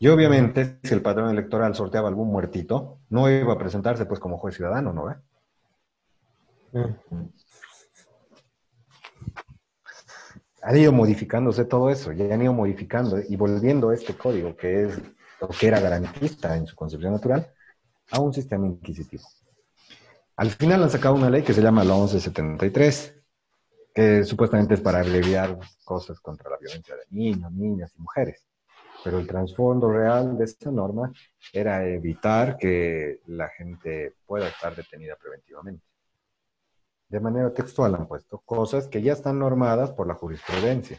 Y 0.00 0.08
obviamente, 0.08 0.78
si 0.82 0.94
el 0.94 1.02
padrón 1.02 1.30
electoral 1.30 1.74
sorteaba 1.74 2.08
algún 2.08 2.28
muertito, 2.28 3.00
no 3.10 3.28
iba 3.28 3.52
a 3.52 3.58
presentarse 3.58 4.06
pues 4.06 4.20
como 4.20 4.38
juez 4.38 4.54
ciudadano, 4.54 4.92
¿no? 4.92 5.06
Mm. 6.72 7.28
Han 10.62 10.76
ido 10.76 10.92
modificándose 10.92 11.64
todo 11.64 11.90
eso, 11.90 12.12
ya 12.12 12.32
han 12.32 12.42
ido 12.42 12.52
modificando 12.52 13.18
y 13.26 13.36
volviendo 13.36 13.92
este 13.92 14.14
código 14.14 14.56
que 14.56 14.84
es 14.84 15.00
lo 15.40 15.48
que 15.48 15.68
era 15.68 15.80
garantista 15.80 16.56
en 16.56 16.66
su 16.66 16.76
concepción 16.76 17.12
natural 17.12 17.52
a 18.10 18.20
un 18.20 18.32
sistema 18.32 18.66
inquisitivo. 18.66 19.24
Al 20.36 20.50
final 20.50 20.82
han 20.82 20.90
sacado 20.90 21.14
una 21.14 21.30
ley 21.30 21.42
que 21.42 21.54
se 21.54 21.62
llama 21.62 21.84
la 21.84 21.94
1173, 21.94 23.14
que 23.94 24.24
supuestamente 24.24 24.74
es 24.74 24.80
para 24.80 25.00
abreviar 25.00 25.58
cosas 25.84 26.20
contra 26.20 26.50
la 26.50 26.58
violencia 26.58 26.94
de 26.94 27.02
niños, 27.10 27.50
niñas 27.52 27.92
y 27.96 28.00
mujeres. 28.00 28.47
Pero 29.04 29.18
el 29.18 29.26
trasfondo 29.26 29.90
real 29.90 30.36
de 30.36 30.44
esta 30.44 30.70
norma 30.70 31.12
era 31.52 31.86
evitar 31.86 32.56
que 32.56 33.20
la 33.26 33.48
gente 33.48 34.14
pueda 34.26 34.48
estar 34.48 34.74
detenida 34.74 35.16
preventivamente. 35.16 35.84
De 37.08 37.20
manera 37.20 37.52
textual 37.54 37.94
han 37.94 38.06
puesto 38.06 38.38
cosas 38.40 38.86
que 38.88 39.00
ya 39.00 39.14
están 39.14 39.38
normadas 39.38 39.92
por 39.92 40.06
la 40.06 40.14
jurisprudencia. 40.14 40.98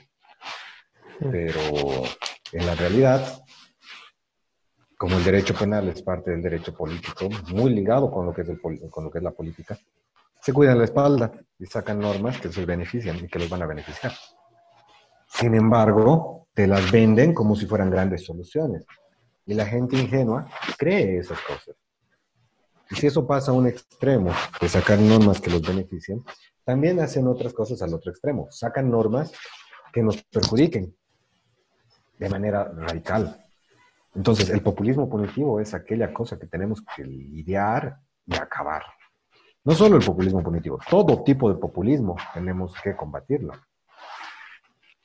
Pero 1.20 1.60
en 2.54 2.66
la 2.66 2.74
realidad, 2.76 3.44
como 4.98 5.18
el 5.18 5.24
derecho 5.24 5.54
penal 5.54 5.88
es 5.90 6.02
parte 6.02 6.32
del 6.32 6.42
derecho 6.42 6.74
político, 6.74 7.30
muy 7.50 7.74
ligado 7.74 8.10
con 8.10 8.26
lo 8.26 8.34
que 8.34 8.42
es, 8.42 8.50
con 8.90 9.04
lo 9.04 9.12
que 9.12 9.18
es 9.18 9.24
la 9.24 9.32
política, 9.32 9.78
se 10.42 10.54
cuidan 10.54 10.78
la 10.78 10.86
espalda 10.86 11.32
y 11.60 11.66
sacan 11.66 12.00
normas 12.00 12.40
que 12.40 12.52
se 12.52 12.66
benefician 12.66 13.18
y 13.18 13.28
que 13.28 13.40
los 13.40 13.50
van 13.50 13.62
a 13.62 13.68
beneficiar. 13.68 14.14
Sin 15.28 15.54
embargo, 15.54 16.39
te 16.54 16.68
las 16.68 16.92
venden 16.92 17.34
como 17.34 17.56
si 17.56 17.66
fueran 17.66 17.90
grandes 17.90 18.26
soluciones. 18.26 18.86
Y 19.46 19.54
la 19.54 19.66
gente 19.66 19.98
ingenua 19.98 20.48
cree 20.78 21.18
esas 21.18 21.40
cosas. 21.42 21.76
Y 22.92 22.96
si 22.96 23.08
eso 23.08 23.26
pasa 23.26 23.52
a 23.52 23.54
un 23.54 23.68
extremo, 23.68 24.32
de 24.60 24.68
sacar 24.68 25.00
normas 25.00 25.40
que 25.40 25.52
los 25.52 25.62
beneficien, 25.62 26.24
también 26.64 27.00
hacen 27.00 27.28
otras 27.28 27.54
cosas 27.54 27.82
al 27.82 27.94
otro 27.94 28.12
extremo. 28.12 28.48
Sacan 28.52 28.90
normas 28.90 29.32
que 29.94 30.02
nos 30.04 30.22
perjudiquen 30.24 30.96
de 32.18 32.30
manera 32.30 32.66
radical. 32.66 33.46
Entonces, 34.16 34.50
el 34.50 34.62
populismo 34.62 35.10
punitivo 35.10 35.60
es 35.60 35.74
aquella 35.74 36.12
cosa 36.14 36.38
que 36.38 36.48
tenemos 36.48 36.82
que 36.82 37.04
lidiar 37.04 38.00
y 38.26 38.36
acabar. 38.36 38.84
No 39.64 39.74
solo 39.74 39.98
el 39.98 40.06
populismo 40.06 40.42
punitivo, 40.42 40.80
todo 40.90 41.24
tipo 41.24 41.52
de 41.52 41.60
populismo 41.60 42.16
tenemos 42.34 42.74
que 42.82 42.96
combatirlo. 42.96 43.54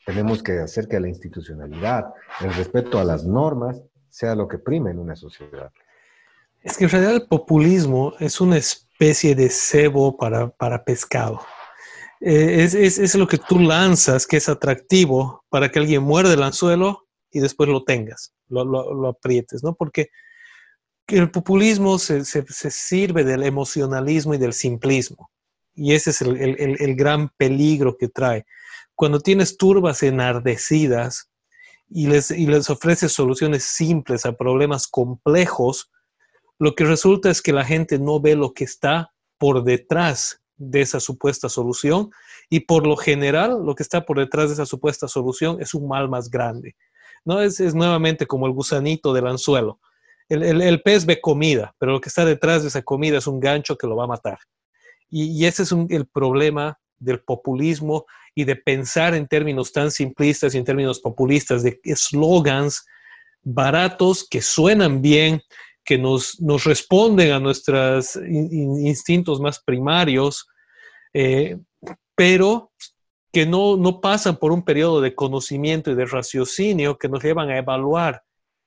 Tenemos 0.07 0.43
que 0.43 0.59
hacer 0.59 0.87
que 0.89 1.01
la 1.01 1.09
institucionalidad, 1.09 2.13
el 2.41 2.55
respeto 2.55 2.99
a 2.99 3.05
las 3.05 3.25
normas, 3.25 3.83
sea 4.09 4.35
lo 4.35 4.47
que 4.47 4.59
prime 4.59 4.91
en 4.91 4.99
una 4.99 5.17
sociedad. 5.17 5.73
Es 6.63 6.77
que 6.77 6.85
en 6.85 6.91
realidad 6.91 7.15
el 7.15 7.27
populismo 7.27 8.15
es 8.21 8.41
una 8.41 8.57
especie 8.57 9.35
de 9.35 9.51
cebo 9.51 10.17
para, 10.17 10.85
pescado. 10.85 11.41
Eh, 12.21 12.63
es, 12.63 12.75
es, 12.75 13.15
lo 13.15 13.27
que 13.27 13.39
tú 13.39 13.59
lanzas 13.59 14.27
que 14.27 14.39
es 14.39 14.49
atractivo 14.49 15.45
para 15.51 15.71
que 15.71 15.79
alguien 15.79 16.03
muerde 16.03 16.35
el 16.35 16.43
anzuelo 16.43 17.07
y 17.31 17.41
después 17.41 17.69
lo 17.69 17.85
tengas, 17.85 18.33
lo, 18.49 18.65
lo 18.65 19.09
aprietes, 19.09 19.63
¿no? 19.63 19.75
Porque 19.75 20.11
el 21.09 21.31
populismo 21.31 21.99
se, 21.99 22.25
sirve 22.25 23.25
del 23.25 23.43
emocionalismo 23.43 24.35
y 24.35 24.39
del 24.39 24.53
simplismo. 24.53 25.31
Y 25.75 25.93
ese 25.93 26.11
es 26.11 26.23
el, 26.23 26.95
gran 26.97 27.31
peligro 27.37 27.97
que 27.97 28.09
trae. 28.09 28.47
Cuando 28.95 29.21
tienes 29.21 29.57
turbas 29.57 30.03
enardecidas 30.03 31.31
y 31.89 32.07
les, 32.07 32.31
y 32.31 32.47
les 32.47 32.71
ofreces 32.71 33.13
soluciones 33.13 33.65
simples 33.65 34.27
a 34.27 34.37
problemas 34.37 34.87
complejos, 34.87 35.91
lo 36.59 36.75
que 36.75 36.85
resulta 36.85 37.31
es 37.31 37.43
que 37.43 37.53
la 37.53 37.65
gente 37.65 37.99
no 37.99 38.21
ve 38.21 38.37
lo 38.37 38.53
que 38.53 38.65
está 38.65 39.13
por 39.39 39.65
detrás 39.65 40.41
de 40.57 40.81
esa 40.81 41.01
supuesta 41.01 41.49
solución 41.49 42.11
y 42.49 42.61
por 42.61 42.87
lo 42.87 42.97
general 42.97 43.65
lo 43.65 43.75
que 43.75 43.83
está 43.83 44.05
por 44.05 44.19
detrás 44.19 44.49
de 44.49 44.55
esa 44.55 44.67
supuesta 44.67 45.09
solución 45.09 45.61
es 45.61 45.75
un 45.75 45.89
mal 45.89 46.09
más 46.09 46.31
grande. 46.31 46.77
No 47.25 47.41
es, 47.41 47.59
es 47.59 47.75
nuevamente 47.75 48.27
como 48.27 48.47
el 48.47 48.53
gusanito 48.53 49.13
del 49.13 49.27
anzuelo 49.27 49.81
el, 50.29 50.83
pez 50.83 51.07
ve 51.07 51.21
comida, 51.21 51.75
pero 51.79 51.93
lo 51.93 52.01
que 52.01 52.09
está 52.09 52.25
detrás 52.25 52.63
de 52.63 52.69
esa 52.69 52.83
comida 52.83 53.19
es 53.19 53.27
un 53.27 53.41
gancho 53.41 53.77
que 53.77 53.87
lo 53.87 53.97
va 53.97 54.05
a 54.05 54.09
matar. 54.09 54.39
Y, 55.11 55.45
ese 55.45 55.63
es 55.63 55.73
el 55.73 56.07
problema 56.07 56.79
del 56.99 57.21
populismo 57.21 58.07
y 58.35 58.45
de 58.45 58.57
pensar 58.57 59.15
en 59.15 59.29
términos 59.29 59.73
tan 59.73 59.91
simplistas 59.91 60.55
y 60.55 60.59
en 60.59 60.65
términos 60.65 61.01
populistas, 61.01 61.63
de 61.63 61.81
eslogans 61.85 62.85
baratos 63.43 64.27
que 64.29 64.43
suenan 64.43 65.01
bien, 65.03 65.41
que 65.85 65.99
nos, 65.99 66.39
responden 66.65 67.33
a 67.33 67.39
nuestros 67.39 68.17
instintos 68.17 69.41
más 69.41 69.63
primarios, 69.63 70.47
eh, 71.13 71.59
pero 72.17 72.73
que 73.33 73.47
no, 73.47 73.77
no 73.77 74.01
pasan 74.01 74.37
por 74.37 74.53
un 74.53 74.65
periodo 74.65 75.01
de 75.01 75.15
conocimiento 75.15 75.91
y 75.91 75.95
de 75.95 76.07
raciocinio 76.07 76.97
que 76.97 77.09
nos 77.09 77.23
llevan 77.23 77.51
a 77.51 77.59
evaluar 77.59 78.23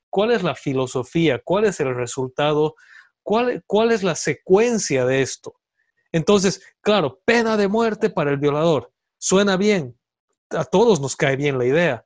cuál 0.10 0.32
es 0.32 0.44
la 0.44 0.56
filosofía, 0.56 1.42
cuál 1.44 1.66
es 1.66 1.80
el 1.80 1.96
resultado, 1.96 2.76
cuál, 3.24 3.64
cuál 3.66 3.92
es 3.92 4.04
la 4.04 4.16
secuencia 4.16 5.06
de 5.06 5.22
esto. 5.22 5.56
Entonces, 6.12 6.62
claro, 6.82 7.20
pena 7.26 7.58
de 7.58 7.68
muerte 7.68 8.10
para 8.10 8.32
el 8.32 8.38
violador. 8.38 8.92
Suena 9.18 9.58
bien, 9.58 9.98
a 10.50 10.64
todos 10.64 11.00
nos 11.02 11.16
cae 11.16 11.36
bien 11.36 11.58
la 11.58 11.66
idea, 11.66 12.06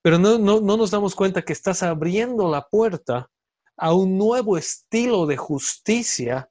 pero 0.00 0.18
no, 0.18 0.38
no, 0.38 0.60
no 0.60 0.76
nos 0.76 0.90
damos 0.90 1.14
cuenta 1.14 1.42
que 1.42 1.52
estás 1.52 1.82
abriendo 1.82 2.50
la 2.50 2.68
puerta 2.68 3.30
a 3.76 3.94
un 3.94 4.16
nuevo 4.16 4.56
estilo 4.56 5.26
de 5.26 5.36
justicia 5.36 6.50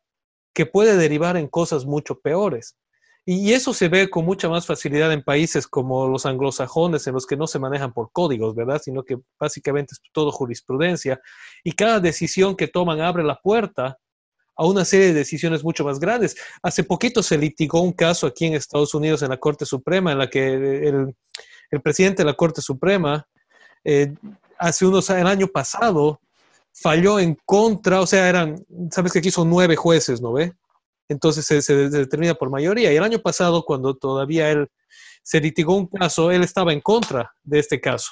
que 0.53 0.65
puede 0.65 0.97
derivar 0.97 1.37
en 1.37 1.47
cosas 1.47 1.85
mucho 1.85 2.19
peores. 2.19 2.77
Y 3.23 3.53
eso 3.53 3.73
se 3.73 3.87
ve 3.87 4.09
con 4.09 4.25
mucha 4.25 4.49
más 4.49 4.65
facilidad 4.65 5.13
en 5.13 5.23
países 5.23 5.67
como 5.67 6.07
los 6.07 6.25
anglosajones, 6.25 7.05
en 7.05 7.13
los 7.13 7.27
que 7.27 7.37
no 7.37 7.45
se 7.45 7.59
manejan 7.59 7.93
por 7.93 8.11
códigos, 8.11 8.55
¿verdad? 8.55 8.81
Sino 8.83 9.03
que 9.03 9.19
básicamente 9.39 9.93
es 9.93 10.01
todo 10.11 10.31
jurisprudencia. 10.31 11.21
Y 11.63 11.73
cada 11.73 11.99
decisión 11.99 12.55
que 12.55 12.67
toman 12.67 12.99
abre 12.99 13.23
la 13.23 13.39
puerta 13.39 13.99
a 14.55 14.65
una 14.65 14.85
serie 14.85 15.07
de 15.07 15.13
decisiones 15.13 15.63
mucho 15.63 15.83
más 15.83 15.99
grandes. 15.99 16.35
Hace 16.61 16.83
poquito 16.83 17.23
se 17.23 17.37
litigó 17.37 17.81
un 17.81 17.93
caso 17.93 18.27
aquí 18.27 18.45
en 18.45 18.53
Estados 18.53 18.93
Unidos 18.93 19.21
en 19.21 19.29
la 19.29 19.37
Corte 19.37 19.65
Suprema, 19.65 20.11
en 20.11 20.17
la 20.17 20.29
que 20.29 20.53
el, 20.53 21.15
presidente 21.81 22.23
de 22.23 22.27
la 22.27 22.33
Corte 22.33 22.61
Suprema, 22.61 23.25
eh, 23.83 24.13
hace 24.57 24.85
unos, 24.85 25.09
el 25.09 25.27
año 25.27 25.47
pasado, 25.47 26.19
falló 26.73 27.19
en 27.19 27.37
contra, 27.45 28.01
o 28.01 28.07
sea, 28.07 28.27
eran, 28.29 28.63
sabes 28.91 29.13
que 29.13 29.19
aquí 29.19 29.31
son 29.31 29.49
nueve 29.49 29.75
jueces, 29.75 30.21
¿no 30.21 30.33
ve? 30.33 30.53
entonces 31.11 31.65
se, 31.65 31.89
determina 31.89 32.33
por 32.33 32.49
mayoría. 32.49 32.91
Y 32.91 32.95
el 32.95 33.03
año 33.03 33.19
pasado, 33.19 33.63
cuando 33.63 33.95
todavía 33.95 34.49
él 34.49 34.69
se 35.23 35.39
litigó 35.39 35.75
un 35.75 35.87
caso, 35.87 36.31
él 36.31 36.43
estaba 36.43 36.73
en 36.73 36.81
contra 36.81 37.33
de 37.43 37.59
este 37.59 37.79
caso. 37.79 38.11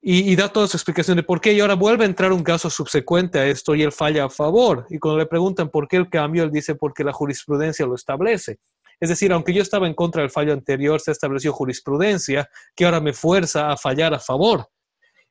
Y, 0.00 0.36
da 0.36 0.48
toda 0.48 0.68
su 0.68 0.76
explicación 0.76 1.16
de 1.16 1.24
por 1.24 1.40
qué, 1.40 1.52
y 1.52 1.60
ahora 1.60 1.74
vuelve 1.74 2.04
a 2.04 2.06
entrar 2.06 2.32
un 2.32 2.44
caso 2.44 2.70
subsecuente 2.70 3.40
a 3.40 3.46
esto 3.46 3.74
y 3.74 3.82
él 3.82 3.90
falla 3.90 4.26
a 4.26 4.30
favor. 4.30 4.86
Y 4.90 4.98
cuando 4.98 5.18
le 5.18 5.26
preguntan 5.26 5.70
por 5.70 5.88
qué 5.88 5.96
el 5.96 6.08
cambio, 6.08 6.44
él 6.44 6.52
dice 6.52 6.76
porque 6.76 7.02
la 7.02 7.12
jurisprudencia 7.12 7.84
lo 7.84 7.96
establece. 7.96 8.58
Es 9.00 9.08
decir, 9.08 9.32
aunque 9.32 9.52
yo 9.52 9.60
estaba 9.60 9.88
en 9.88 9.94
contra 9.94 10.22
del 10.22 10.30
fallo 10.30 10.52
anterior, 10.52 11.00
se 11.00 11.10
estableció 11.10 11.52
jurisprudencia 11.52 12.48
que 12.76 12.84
ahora 12.84 13.00
me 13.00 13.12
fuerza 13.12 13.70
a 13.70 13.76
fallar 13.76 14.14
a 14.14 14.20
favor. 14.20 14.68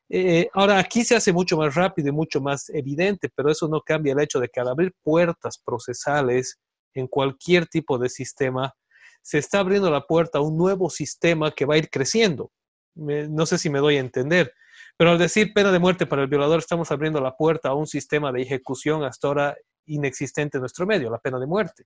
Eh, 0.10 0.50
ahora, 0.54 0.80
aquí 0.80 1.04
se 1.04 1.16
hace 1.16 1.34
mucho 1.34 1.58
más 1.58 1.76
rápido 1.76 2.10
y 2.10 2.14
mucho 2.14 2.40
más 2.40 2.70
evidente, 2.70 3.30
pero 3.34 3.52
eso 3.52 3.68
no 3.68 3.82
cambia 3.82 4.14
el 4.14 4.22
hecho 4.22 4.40
de 4.40 4.48
que 4.48 4.60
al 4.60 4.70
abrir 4.70 4.94
puertas 5.04 5.62
procesales 5.64 6.60
en 6.94 7.08
cualquier 7.08 7.68
tipo 7.68 7.98
de 7.98 8.10
sistema, 8.10 8.74
se 9.22 9.38
está 9.38 9.60
abriendo 9.60 9.92
la 9.92 10.06
puerta 10.06 10.40
a 10.40 10.42
un 10.42 10.58
nuevo 10.58 10.90
sistema 10.90 11.52
que 11.52 11.66
va 11.66 11.76
a 11.76 11.78
ir 11.78 11.90
creciendo. 11.90 12.52
No 12.98 13.46
sé 13.46 13.58
si 13.58 13.70
me 13.70 13.80
doy 13.80 13.98
a 13.98 14.02
entender, 14.02 14.54
pero 14.98 15.12
al 15.12 15.20
decir 15.20 15.54
pena 15.54 15.72
de 15.72 15.80
muerte 15.80 16.06
para 16.06 16.24
el 16.24 16.28
violador, 16.28 16.60
estamos 16.60 16.92
abriendo 16.92 17.22
la 17.22 17.36
puerta 17.36 17.70
a 17.70 17.76
un 17.76 17.88
sistema 17.88 18.32
de 18.32 18.42
ejecución 18.42 19.04
hasta 19.04 19.28
ahora 19.28 19.58
inexistente 19.86 20.58
en 20.58 20.62
nuestro 20.62 20.86
medio, 20.86 21.10
la 21.10 21.20
pena 21.20 21.40
de 21.40 21.46
muerte. 21.46 21.86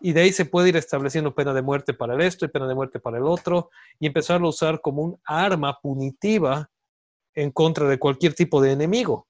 Y 0.00 0.12
de 0.12 0.22
ahí 0.22 0.32
se 0.32 0.44
puede 0.44 0.68
ir 0.68 0.76
estableciendo 0.76 1.34
pena 1.34 1.52
de 1.52 1.62
muerte 1.62 1.94
para 1.94 2.14
el 2.14 2.20
esto 2.20 2.44
y 2.44 2.48
pena 2.48 2.68
de 2.68 2.74
muerte 2.74 3.00
para 3.00 3.18
el 3.18 3.24
otro, 3.24 3.70
y 3.98 4.06
empezar 4.06 4.40
a 4.40 4.46
usar 4.46 4.80
como 4.80 5.02
un 5.02 5.20
arma 5.24 5.78
punitiva 5.80 6.70
en 7.34 7.50
contra 7.50 7.88
de 7.88 7.98
cualquier 7.98 8.34
tipo 8.34 8.60
de 8.60 8.72
enemigo. 8.72 9.26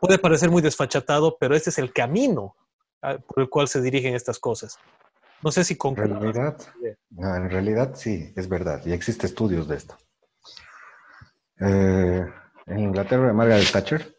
Puede 0.00 0.18
parecer 0.18 0.50
muy 0.50 0.62
desfachatado, 0.62 1.36
pero 1.38 1.56
este 1.56 1.70
es 1.70 1.78
el 1.78 1.92
camino 1.92 2.54
ah, 3.02 3.18
por 3.18 3.42
el 3.42 3.48
cual 3.48 3.68
se 3.68 3.82
dirigen 3.82 4.14
estas 4.14 4.38
cosas. 4.38 4.78
No 5.42 5.52
sé 5.52 5.62
si 5.62 5.76
con 5.76 5.94
realidad, 5.94 6.58
en 7.16 7.50
realidad 7.50 7.94
sí, 7.94 8.32
es 8.34 8.48
verdad, 8.48 8.84
y 8.84 8.92
existen 8.92 9.26
estudios 9.26 9.68
de 9.68 9.76
esto. 9.76 9.96
Eh, 11.60 12.26
en 12.66 12.78
Inglaterra, 12.78 13.32
Margaret 13.32 13.70
Thatcher 13.70 14.16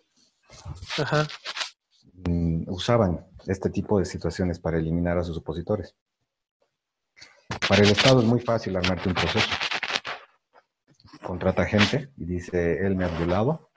mm, 2.13 2.63
usaban 2.67 3.25
este 3.47 3.69
tipo 3.69 3.99
de 3.99 4.05
situaciones 4.05 4.59
para 4.59 4.77
eliminar 4.77 5.17
a 5.17 5.23
sus 5.23 5.37
opositores. 5.37 5.95
Para 7.67 7.81
el 7.81 7.89
Estado 7.89 8.19
es 8.19 8.25
muy 8.25 8.39
fácil 8.39 8.77
armarte 8.77 9.09
un 9.09 9.15
proceso. 9.15 9.49
Contrata 11.21 11.65
gente 11.65 12.11
y 12.17 12.25
dice, 12.25 12.85
él 12.85 12.95
me 12.95 13.05
ha 13.05 13.09
violado, 13.09 13.71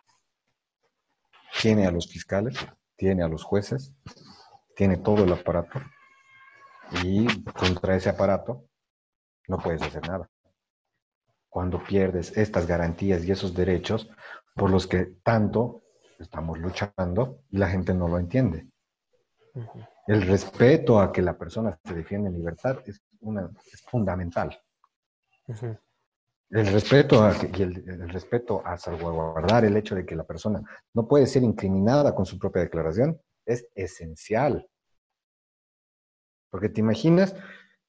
tiene 1.61 1.87
a 1.87 1.91
los 1.91 2.09
fiscales, 2.09 2.57
tiene 2.97 3.23
a 3.23 3.29
los 3.29 3.43
jueces, 3.43 3.93
tiene 4.77 4.97
todo 4.97 5.25
el 5.25 5.33
aparato 5.33 5.81
y 7.03 7.45
contra 7.53 7.97
ese 7.97 8.09
aparato 8.09 8.65
no 9.49 9.59
puedes 9.59 9.83
hacer 9.83 10.07
nada. 10.09 10.29
Cuando 11.49 11.83
pierdes 11.83 12.37
estas 12.37 12.67
garantías 12.67 13.25
y 13.25 13.33
esos 13.33 13.55
derechos 13.55 14.09
por 14.55 14.71
los 14.71 14.87
que 14.87 15.17
tanto 15.23 15.83
estamos 16.19 16.59
luchando 16.59 17.41
y 17.51 17.59
la 17.59 17.69
gente 17.69 17.95
no 17.95 18.09
lo 18.09 18.19
entiende. 18.19 18.67
El 20.07 20.23
respeto 20.23 21.01
a 21.01 21.13
que 21.13 21.23
la 21.23 21.37
persona 21.37 21.79
se 21.85 21.95
defiende 21.95 22.29
en 22.29 22.37
libertad 22.37 22.79
es, 22.87 23.03
una, 23.21 23.51
es 23.73 23.83
fundamental. 23.83 24.59
El 26.51 26.67
respeto 26.67 27.23
a, 27.23 27.35
y 27.35 27.63
el, 27.63 28.09
respeto 28.11 28.63
a 28.65 28.77
salvaguardar 28.77 29.65
el 29.65 29.77
hecho 29.77 29.95
de 29.95 30.05
que 30.05 30.17
la 30.17 30.25
persona 30.25 30.63
no 30.95 31.07
puede 31.07 31.27
ser 31.27 31.43
incriminada 31.43 32.15
con 32.15 32.27
su 32.27 32.39
propia 32.39 32.63
declaración 32.63 33.21
es 33.45 33.67
esencial. 33.75 34.69
Porque 36.53 36.69
te 36.69 36.81
imaginas 36.81 37.35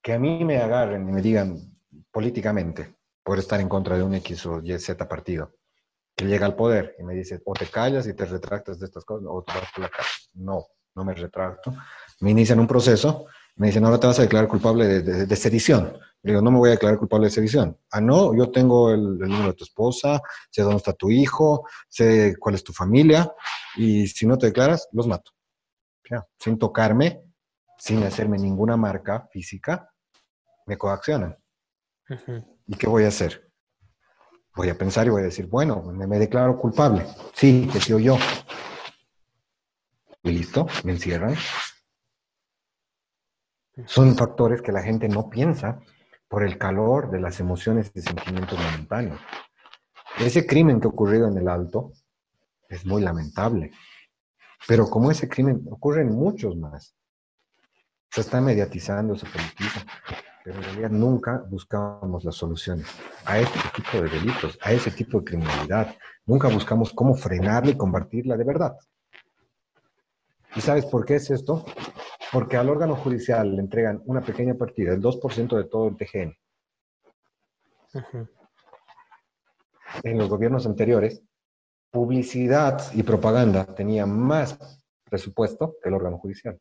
que 0.02 0.14
a 0.14 0.18
mí 0.18 0.42
me 0.42 0.56
agarren 0.56 1.06
y 1.06 1.12
me 1.12 1.20
digan 1.20 1.76
políticamente 2.10 2.96
por 3.22 3.38
estar 3.38 3.60
en 3.60 3.68
contra 3.68 3.98
de 3.98 4.02
un 4.02 4.14
X 4.14 4.46
o 4.46 4.62
Y 4.64 4.78
Z 4.78 5.06
partido, 5.06 5.52
que 6.16 6.24
llega 6.24 6.46
al 6.46 6.56
poder 6.56 6.96
y 6.98 7.02
me 7.02 7.14
dice, 7.14 7.42
o 7.44 7.52
te 7.52 7.66
callas 7.66 8.06
y 8.06 8.14
te 8.14 8.24
retractas 8.24 8.80
de 8.80 8.86
estas 8.86 9.04
cosas, 9.04 9.28
o 9.30 9.42
te 9.42 9.52
vas 9.52 9.70
por 9.70 9.82
la 9.82 9.90
casa. 9.90 10.08
No, 10.32 10.64
no 10.94 11.04
me 11.04 11.12
retracto. 11.12 11.74
Me 12.20 12.30
inician 12.30 12.58
un 12.58 12.66
proceso, 12.66 13.26
me 13.56 13.66
dicen, 13.66 13.84
ahora 13.84 14.00
te 14.00 14.06
vas 14.06 14.18
a 14.18 14.22
declarar 14.22 14.48
culpable 14.48 15.02
de, 15.02 15.36
sedición. 15.36 15.98
Le 16.22 16.32
digo, 16.32 16.40
no 16.40 16.50
me 16.50 16.56
voy 16.56 16.68
a 16.70 16.72
declarar 16.72 16.98
culpable 16.98 17.26
de 17.26 17.32
sedición. 17.32 17.78
Ah, 17.90 18.00
no, 18.00 18.34
yo 18.34 18.50
tengo 18.50 18.92
el, 18.92 19.18
número 19.18 19.48
de 19.48 19.54
tu 19.54 19.64
esposa, 19.64 20.22
sé 20.50 20.62
dónde 20.62 20.78
está 20.78 20.94
tu 20.94 21.10
hijo, 21.10 21.68
sé 21.90 22.34
cuál 22.38 22.54
es 22.54 22.64
tu 22.64 22.72
familia, 22.72 23.30
y 23.76 24.06
si 24.06 24.26
no 24.26 24.38
te 24.38 24.46
declaras, 24.46 24.88
los 24.92 25.06
mato. 25.06 25.32
sin 26.38 26.58
tocarme, 26.58 27.23
sin 27.78 28.02
hacerme 28.02 28.38
ninguna 28.38 28.76
marca 28.76 29.28
física, 29.30 29.90
me 30.66 30.76
coaccionan. 30.76 31.36
¿Y 32.66 32.76
qué 32.76 32.86
voy 32.86 33.04
a 33.04 33.08
hacer? 33.08 33.50
Voy 34.54 34.68
a 34.68 34.78
pensar 34.78 35.06
y 35.06 35.10
voy 35.10 35.22
a 35.22 35.26
decir, 35.26 35.46
bueno, 35.46 35.82
me, 35.82 36.18
declaro 36.18 36.58
culpable. 36.58 37.06
Sí, 37.32 37.68
que 37.72 37.80
sido 37.80 37.98
yo. 37.98 38.16
Y 40.22 40.30
listo, 40.30 40.66
me 40.84 40.92
encierran. 40.92 41.34
Son 43.86 44.14
factores 44.14 44.62
que 44.62 44.72
la 44.72 44.82
gente 44.82 45.08
no 45.08 45.28
piensa 45.28 45.80
por 46.28 46.44
el 46.44 46.56
calor 46.56 47.10
de 47.10 47.20
las 47.20 47.40
emociones 47.40 47.90
y 47.94 48.00
sentimientos 48.00 48.58
momentáneos. 48.58 49.20
Ese 50.18 50.46
crimen 50.46 50.80
que 50.80 50.86
ha 50.86 50.90
ocurrido 50.90 51.26
en 51.26 51.36
el 51.36 51.48
Alto 51.48 51.92
es 52.68 52.86
muy 52.86 53.02
lamentable. 53.02 53.72
Pero 54.66 54.88
como 54.88 55.10
ese 55.10 55.28
crimen 55.28 55.66
ocurre 55.70 56.02
en 56.02 56.12
muchos 56.12 56.56
más, 56.56 56.96
se 58.14 58.20
está 58.20 58.40
mediatizando, 58.40 59.16
se 59.16 59.26
politiza 59.26 59.84
pero 60.44 60.58
en 60.58 60.62
realidad 60.62 60.90
nunca 60.90 61.42
buscamos 61.48 62.22
las 62.22 62.34
soluciones 62.34 62.86
a 63.24 63.38
este 63.38 63.58
tipo 63.74 64.02
de 64.02 64.10
delitos, 64.10 64.58
a 64.60 64.72
ese 64.72 64.90
tipo 64.90 65.18
de 65.18 65.24
criminalidad. 65.24 65.96
Nunca 66.26 66.48
buscamos 66.48 66.92
cómo 66.92 67.14
frenarla 67.14 67.70
y 67.70 67.78
combatirla 67.78 68.36
de 68.36 68.44
verdad. 68.44 68.76
¿Y 70.54 70.60
sabes 70.60 70.84
por 70.84 71.06
qué 71.06 71.14
es 71.14 71.30
esto? 71.30 71.64
Porque 72.30 72.58
al 72.58 72.68
órgano 72.68 72.94
judicial 72.94 73.56
le 73.56 73.62
entregan 73.62 74.02
una 74.04 74.20
pequeña 74.20 74.54
partida, 74.54 74.92
el 74.92 75.00
2% 75.00 75.56
de 75.56 75.64
todo 75.64 75.88
el 75.88 75.96
TGN. 75.96 76.36
En 80.02 80.18
los 80.18 80.28
gobiernos 80.28 80.66
anteriores, 80.66 81.22
publicidad 81.90 82.82
y 82.92 83.02
propaganda 83.02 83.64
tenía 83.64 84.04
más 84.04 84.58
presupuesto 85.04 85.76
que 85.82 85.88
el 85.88 85.94
órgano 85.94 86.18
judicial. 86.18 86.60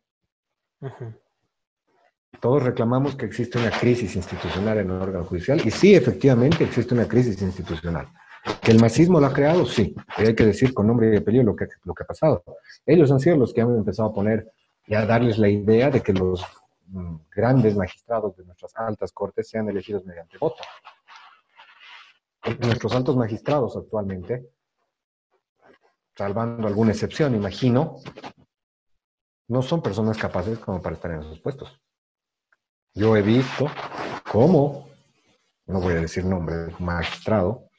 Todos 2.40 2.64
reclamamos 2.64 3.16
que 3.16 3.26
existe 3.26 3.58
una 3.58 3.72
crisis 3.72 4.16
institucional 4.16 4.80
en 4.80 4.90
el 4.90 5.02
órgano 5.02 5.26
judicial 5.26 5.62
y 5.66 5.72
sí, 5.72 5.96
efectivamente 5.96 6.64
existe 6.64 6.94
una 6.94 7.08
crisis 7.08 7.42
institucional. 7.42 8.08
¿Que 8.62 8.72
el 8.72 8.80
marxismo 8.80 9.20
lo 9.20 9.28
ha 9.28 9.34
creado? 9.34 9.66
Sí. 9.66 9.96
Y 10.18 10.22
hay 10.22 10.36
que 10.36 10.46
decir 10.46 10.74
con 10.74 10.88
nombre 10.88 11.14
y 11.14 11.18
apellido 11.18 11.44
lo 11.44 11.56
que, 11.56 11.68
lo 11.84 11.94
que 11.94 12.04
ha 12.04 12.08
pasado. 12.08 12.44
Ellos 12.86 13.12
han 13.12 13.20
sido 13.20 13.38
los 13.38 13.54
que 13.54 13.62
han 13.62 13.76
empezado 13.76 14.10
a 14.10 14.14
poner 14.14 14.52
y 14.86 14.96
a 14.96 15.06
darles 15.06 15.38
la 15.38 15.48
idea 15.48 15.90
de 15.90 16.02
que 16.02 16.14
los 16.14 16.44
mm, 16.88 17.16
grandes 17.34 17.76
magistrados 17.76 18.36
de 18.36 18.44
nuestras 18.46 18.76
altas 18.76 19.12
cortes 19.14 19.48
sean 19.48 19.70
elegidos 19.70 20.06
mediante 20.06 20.38
voto. 20.38 20.62
Nuestros 22.60 22.94
altos 22.94 23.16
magistrados 23.16 23.78
actualmente, 23.78 24.50
salvando 26.14 26.68
alguna 26.68 26.92
excepción, 26.92 27.34
imagino, 27.36 28.00
no 29.48 29.62
son 29.62 29.82
personas 29.82 30.18
capaces 30.18 30.60
como 30.60 30.82
para 30.82 30.96
estar 30.96 31.12
en 31.12 31.22
esos 31.22 31.40
puestos. 31.40 31.83
Yo 32.96 33.18
he 33.18 33.22
visto 33.22 33.68
cómo, 34.32 34.88
no 35.66 35.82
voy 35.82 35.94
a 35.94 36.02
decir 36.02 36.26
nombre, 36.26 36.76
magistrado, 36.80 37.70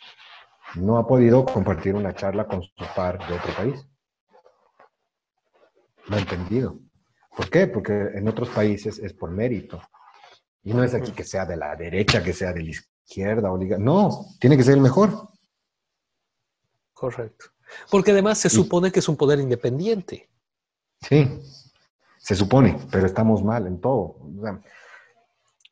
no 0.74 0.98
ha 0.98 1.06
podido 1.06 1.44
compartir 1.44 1.94
una 1.94 2.14
charla 2.14 2.46
con 2.46 2.62
su 2.62 2.84
par 2.96 3.24
de 3.28 3.34
otro 3.34 3.54
país. 3.54 3.86
No 6.08 6.16
ha 6.16 6.18
entendido. 6.18 6.78
¿Por 7.36 7.48
qué? 7.48 7.68
Porque 7.68 7.92
en 7.92 8.26
otros 8.28 8.48
países 8.48 8.98
es 8.98 9.12
por 9.12 9.30
mérito. 9.30 9.80
Y 10.64 10.74
no 10.74 10.82
es 10.82 10.94
aquí 10.94 11.12
que 11.12 11.24
sea 11.24 11.46
de 11.46 11.56
la 11.56 11.76
derecha, 11.76 12.22
que 12.22 12.32
sea 12.32 12.52
de 12.52 12.62
la 12.62 12.70
izquierda 12.70 13.52
o 13.52 13.58
No, 13.58 14.26
tiene 14.40 14.56
que 14.56 14.64
ser 14.64 14.74
el 14.74 14.80
mejor. 14.80 15.28
Correcto. 16.92 17.46
Porque 17.90 18.10
además 18.10 18.38
se 18.38 18.50
supone 18.50 18.90
que 18.90 18.98
es 18.98 19.08
un 19.08 19.16
poder 19.16 19.38
independiente. 19.38 20.28
Sí, 21.00 21.40
se 22.18 22.34
supone, 22.34 22.78
pero 22.90 23.06
estamos 23.06 23.44
mal 23.44 23.66
en 23.66 23.80
todo. 23.80 24.16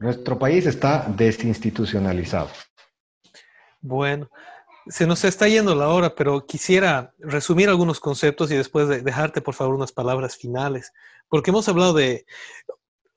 Nuestro 0.03 0.37
país 0.37 0.66
está 0.66 1.07
desinstitucionalizado. 1.09 2.51
Bueno, 3.81 4.29
se 4.89 5.07
nos 5.07 5.23
está 5.23 5.47
yendo 5.47 5.77
la 5.77 5.91
hora, 5.91 6.12
pero 6.16 6.45
quisiera 6.45 7.15
resumir 7.20 7.69
algunos 7.69 8.01
conceptos 8.01 8.51
y 8.51 8.57
después 8.57 8.89
dejarte, 9.05 9.41
por 9.41 9.55
favor, 9.55 9.77
unas 9.77 9.93
palabras 9.93 10.37
finales, 10.37 10.93
porque 11.29 11.53
hemos 11.53 11.69
hablado 11.69 11.95
de... 11.95 12.27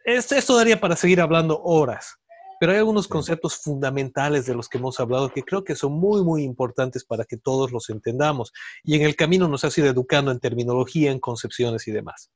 Esto 0.04 0.56
daría 0.56 0.80
para 0.80 0.96
seguir 0.96 1.22
hablando 1.22 1.60
horas, 1.64 2.20
pero 2.60 2.72
hay 2.72 2.78
algunos 2.78 3.08
conceptos 3.08 3.56
fundamentales 3.56 4.46
de 4.46 4.54
los 4.54 4.70
que 4.70 4.78
hemos 4.78 5.00
hablado 5.00 5.34
que 5.34 5.42
creo 5.42 5.64
que 5.64 5.76
son 5.76 5.94
muy, 5.94 6.24
muy 6.24 6.44
importantes 6.44 7.04
para 7.04 7.26
que 7.26 7.38
todos 7.38 7.72
los 7.72 7.90
entendamos. 7.90 8.54
Y 8.84 8.96
en 8.96 9.02
el 9.02 9.16
camino 9.16 9.48
nos 9.48 9.66
ha 9.66 9.70
ido 9.76 9.88
educando 9.90 10.30
en 10.30 10.40
terminología, 10.40 11.10
en 11.10 11.20
concepciones 11.20 11.88
y 11.88 11.92
demás. 11.92 12.30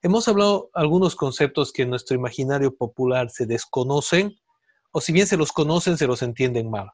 Hemos 0.00 0.28
hablado 0.28 0.70
algunos 0.74 1.16
conceptos 1.16 1.72
que 1.72 1.82
en 1.82 1.90
nuestro 1.90 2.16
imaginario 2.16 2.76
popular 2.76 3.30
se 3.30 3.46
desconocen, 3.46 4.38
o 4.92 5.00
si 5.00 5.12
bien 5.12 5.26
se 5.26 5.36
los 5.36 5.50
conocen, 5.50 5.98
se 5.98 6.06
los 6.06 6.22
entienden 6.22 6.70
mal. 6.70 6.92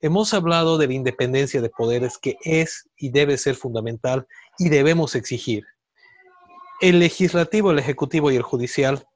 Hemos 0.00 0.32
hablado 0.32 0.78
de 0.78 0.86
la 0.86 0.94
independencia 0.94 1.60
de 1.60 1.68
poderes 1.68 2.16
que 2.16 2.38
es 2.40 2.88
y 2.96 3.10
debe 3.10 3.36
ser 3.36 3.54
fundamental 3.54 4.26
y 4.56 4.70
debemos 4.70 5.14
exigir. 5.14 5.64
El 6.80 7.00
legislativo, 7.00 7.70
el 7.70 7.80
ejecutivo 7.80 8.30
y 8.30 8.36
el 8.36 8.42
judicial 8.42 9.06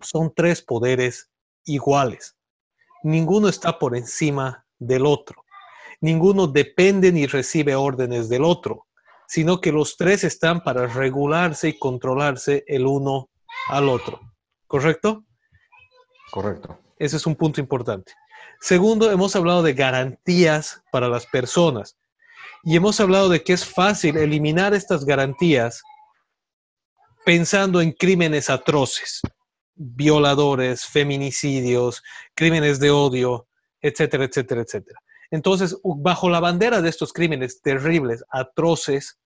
son 0.00 0.32
tres 0.34 0.60
poderes 0.60 1.30
iguales. 1.64 2.36
Ninguno 3.04 3.48
está 3.48 3.78
por 3.78 3.96
encima 3.96 4.66
del 4.80 5.06
otro. 5.06 5.44
Ninguno 6.00 6.48
depende 6.48 7.12
ni 7.12 7.26
recibe 7.26 7.76
órdenes 7.76 8.28
del 8.28 8.42
otro 8.42 8.87
sino 9.28 9.60
que 9.60 9.70
los 9.72 9.96
tres 9.96 10.24
están 10.24 10.62
para 10.62 10.86
regularse 10.86 11.68
y 11.68 11.78
controlarse 11.78 12.64
el 12.66 12.86
uno 12.86 13.28
al 13.68 13.88
otro. 13.88 14.20
¿Correcto? 14.66 15.24
Correcto. 16.30 16.80
Ese 16.98 17.18
es 17.18 17.26
un 17.26 17.36
punto 17.36 17.60
importante. 17.60 18.12
Segundo, 18.60 19.12
hemos 19.12 19.36
hablado 19.36 19.62
de 19.62 19.74
garantías 19.74 20.82
para 20.90 21.08
las 21.08 21.26
personas 21.26 21.96
y 22.64 22.74
hemos 22.74 22.98
hablado 23.00 23.28
de 23.28 23.44
que 23.44 23.52
es 23.52 23.64
fácil 23.64 24.16
eliminar 24.16 24.74
estas 24.74 25.04
garantías 25.04 25.82
pensando 27.24 27.82
en 27.82 27.92
crímenes 27.92 28.48
atroces, 28.48 29.20
violadores, 29.74 30.86
feminicidios, 30.86 32.02
crímenes 32.34 32.80
de 32.80 32.90
odio, 32.90 33.46
etcétera, 33.80 34.24
etcétera, 34.24 34.62
etcétera. 34.62 34.98
Entonces, 35.30 35.76
bajo 35.82 36.30
la 36.30 36.40
bandera 36.40 36.80
de 36.80 36.88
estos 36.88 37.12
crímenes 37.12 37.60
terribles, 37.60 38.24
atroces, 38.30 39.18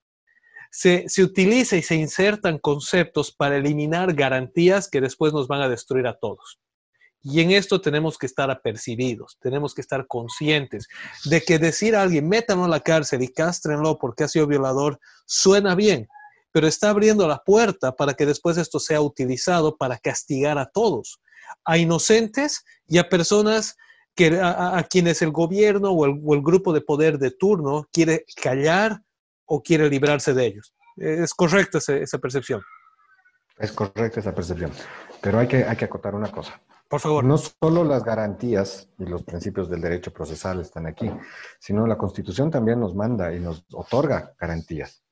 se, 0.73 1.07
utiliza 1.23 1.77
y 1.77 1.83
se 1.83 1.95
insertan 1.97 2.59
conceptos 2.59 3.31
para 3.31 3.59
eliminar 3.59 4.15
garantías 4.15 4.89
que 4.89 5.03
después 5.03 5.33
nos 5.33 5.47
van 5.47 5.61
a 5.61 5.69
destruir 5.69 6.07
a 6.07 6.19
todos. 6.19 6.59
Y 7.23 7.41
en 7.41 7.53
esto 7.53 7.81
tenemos 7.81 8.19
que 8.19 8.27
estar 8.27 8.51
apercibidos, 8.51 9.37
tenemos 9.41 9.74
que 9.74 9.83
estar 9.83 10.07
conscientes 10.09 10.89
de 11.24 11.41
que 11.43 11.59
decir 11.59 11.95
a 11.95 12.03
alguien, 12.03 12.29
métanlo 12.29 12.65
a 12.65 12.69
la 12.69 12.81
cárcel 12.81 13.23
y 13.23 13.29
cástrenlo 13.29 13.99
porque 13.99 14.24
ha 14.24 14.29
sido 14.29 14.49
violador, 14.49 14.99
suena 15.24 15.77
bien, 15.77 16.09
pero 16.51 16.66
está 16.66 16.91
abriendo 16.91 17.29
la 17.29 17.39
puerta 17.45 17.95
para 17.95 18.15
que 18.15 18.27
después 18.27 18.57
esto 18.57 18.81
sea 18.81 19.01
utilizado 19.01 19.77
para 19.77 19.99
castigar 19.99 20.59
a 20.59 20.66
todos. 20.66 21.20
a 21.65 21.77
inocentes 21.77 22.65
y 22.89 22.99
a 22.99 23.11
personas 23.11 23.77
que, 24.14 24.39
a, 24.43 24.84
quienes 24.89 25.22
el 25.22 25.30
gobierno 25.30 25.90
o 25.90 26.34
el, 26.34 26.43
grupo 26.43 26.72
de 26.72 26.80
poder 26.80 27.18
de 27.18 27.30
turno 27.30 27.89
quiere 27.93 28.24
callar 28.40 29.01
o 29.47 29.62
quiere 29.62 29.89
librarse 29.89 30.34
de 30.34 30.47
ellos. 30.47 30.74
¿Es 30.97 31.32
correcta 31.34 31.78
esa, 31.78 32.18
percepción? 32.18 32.62
Es 33.59 33.72
correcta 33.72 34.20
esa 34.20 34.34
percepción, 34.34 34.70
pero 35.20 35.39
hay 35.39 35.48
que, 35.48 35.64
hay 35.64 35.76
que 35.76 35.86
acotar 35.86 36.14
una 36.14 36.30
cosa. 36.30 36.60
Por 36.89 37.01
favor. 37.01 37.24
No 37.24 37.39
solo 37.39 37.84
las 37.84 38.05
garantías 38.05 38.86
y 38.98 39.06
los 39.06 39.22
principios 39.22 39.70
del 39.70 39.80
derecho 39.80 40.12
procesal 40.12 40.60
están 40.60 40.86
aquí, 40.86 41.10
sino 41.59 41.86
la 41.86 41.97
Constitución 41.97 42.51
también 42.51 42.80
nos 42.80 42.94
manda 42.94 43.34
y 43.34 43.40
nos 43.40 43.64
otorga 43.72 44.34
garantías. 44.39 45.02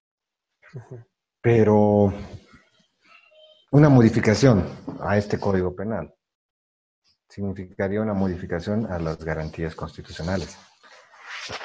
Pero 1.41 2.13
una 3.71 3.89
modificación 3.89 4.67
a 5.01 5.17
este 5.17 5.41
Código 5.41 5.75
Penal 5.75 6.15
significaría 7.31 8.03
una 8.03 8.13
modificación 8.13 8.87
a 8.93 8.99
las 8.99 9.25
garantías 9.25 9.75
constitucionales. 9.75 10.59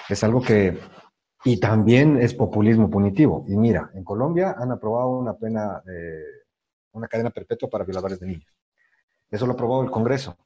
Es 0.07 0.23
algo 0.23 0.41
que, 0.41 0.79
y 1.43 1.59
también 1.59 2.17
es 2.21 2.33
populismo 2.33 2.89
punitivo. 2.89 3.45
Y 3.47 3.57
mira, 3.57 3.89
en 3.95 4.03
Colombia 4.03 4.55
han 4.57 4.71
aprobado 4.71 5.09
una 5.09 5.33
pena, 5.33 5.81
una 6.91 7.07
cadena 7.07 7.31
perpetua 7.31 7.69
para 7.69 7.83
violadores 7.83 8.19
de 8.19 8.27
niños. 8.27 8.55
Eso 9.29 9.47
lo 9.47 9.53
aprobó 9.53 9.81
el 9.83 9.89
Congreso, 9.89 10.37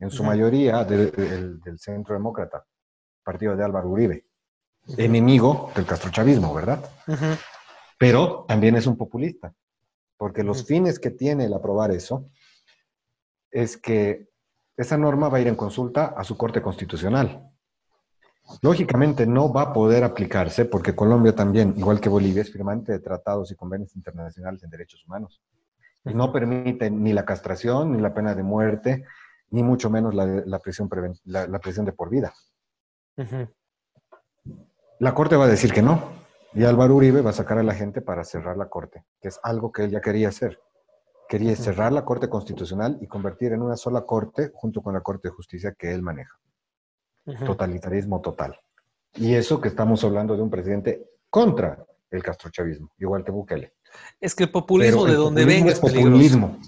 en 0.00 0.10
su 0.10 0.24
mayoría 0.24 0.84
del, 0.84 1.60
Centro 1.78 2.14
Demócrata, 2.14 2.66
partido 3.22 3.56
de 3.56 3.64
Álvaro 3.64 3.88
Uribe, 3.88 4.26
enemigo 4.98 5.70
del 5.74 5.86
castrochavismo, 5.86 6.52
¿verdad? 6.52 6.84
Pero 7.96 8.44
también 8.48 8.74
es 8.74 8.88
un 8.88 8.96
populista, 8.96 9.54
porque 10.16 10.42
los 10.42 10.66
fines 10.66 10.98
que 10.98 11.10
tiene 11.10 11.44
el 11.44 11.54
aprobar 11.54 11.92
eso 11.92 12.28
es 13.52 13.76
que 13.76 14.33
esa 14.76 14.98
norma 14.98 15.28
va 15.28 15.38
a 15.38 15.40
ir 15.40 15.48
en 15.48 15.54
consulta 15.54 16.14
a 16.16 16.24
su 16.24 16.36
Corte 16.36 16.60
Constitucional. 16.60 17.50
Lógicamente 18.60 19.26
no 19.26 19.52
va 19.52 19.62
a 19.62 19.72
poder 19.72 20.04
aplicarse 20.04 20.64
porque 20.64 20.94
Colombia 20.94 21.34
también, 21.34 21.74
igual 21.76 22.00
que 22.00 22.08
Bolivia, 22.08 22.42
es 22.42 22.52
firmante 22.52 22.92
de 22.92 22.98
tratados 22.98 23.50
y 23.50 23.54
convenios 23.54 23.96
internacionales 23.96 24.62
en 24.62 24.70
derechos 24.70 25.04
humanos. 25.06 25.40
Y 26.04 26.12
no 26.12 26.32
permite 26.32 26.90
ni 26.90 27.12
la 27.12 27.24
castración, 27.24 27.92
ni 27.92 28.02
la 28.02 28.12
pena 28.12 28.34
de 28.34 28.42
muerte, 28.42 29.04
ni 29.50 29.62
mucho 29.62 29.88
menos 29.88 30.14
la, 30.14 30.58
prisión, 30.58 30.90
la, 31.24 31.46
de 31.46 31.92
por 31.92 32.10
vida. 32.10 32.34
La 34.98 35.14
Corte 35.14 35.36
va 35.36 35.44
a 35.44 35.48
decir 35.48 35.72
que 35.72 35.80
no. 35.80 36.12
Y 36.52 36.64
Álvaro 36.64 36.94
Uribe 36.94 37.22
va 37.22 37.30
a 37.30 37.34
sacar 37.34 37.58
a 37.58 37.62
la 37.62 37.74
gente 37.74 38.00
para 38.00 38.24
cerrar 38.24 38.56
la 38.56 38.68
Corte, 38.68 39.04
que 39.20 39.28
es 39.28 39.40
algo 39.42 39.72
que 39.72 39.84
él 39.84 39.90
ya 39.90 40.00
quería 40.00 40.28
hacer. 40.28 40.60
Quería 41.28 41.56
cerrar 41.56 41.92
la 41.92 42.04
Corte 42.04 42.28
Constitucional 42.28 42.98
y 43.00 43.06
convertir 43.06 43.52
en 43.52 43.62
una 43.62 43.76
sola 43.76 44.02
Corte 44.02 44.50
junto 44.52 44.82
con 44.82 44.94
la 44.94 45.00
Corte 45.00 45.28
de 45.28 45.34
Justicia 45.34 45.74
que 45.76 45.92
él 45.92 46.02
maneja. 46.02 46.38
Totalitarismo 47.46 48.20
total. 48.20 48.58
Y 49.14 49.34
eso 49.34 49.60
que 49.60 49.68
estamos 49.68 50.04
hablando 50.04 50.36
de 50.36 50.42
un 50.42 50.50
presidente 50.50 51.04
contra 51.30 51.84
el 52.10 52.22
castrochavismo, 52.22 52.92
igual 52.98 53.24
que 53.24 53.30
Bukele. 53.30 53.74
Es 54.20 54.34
que 54.34 54.44
el 54.44 54.50
populismo 54.50 55.06
de 55.06 55.14
donde 55.14 55.44
venga 55.44 55.70
es 55.70 55.80
populismo. 55.80 56.58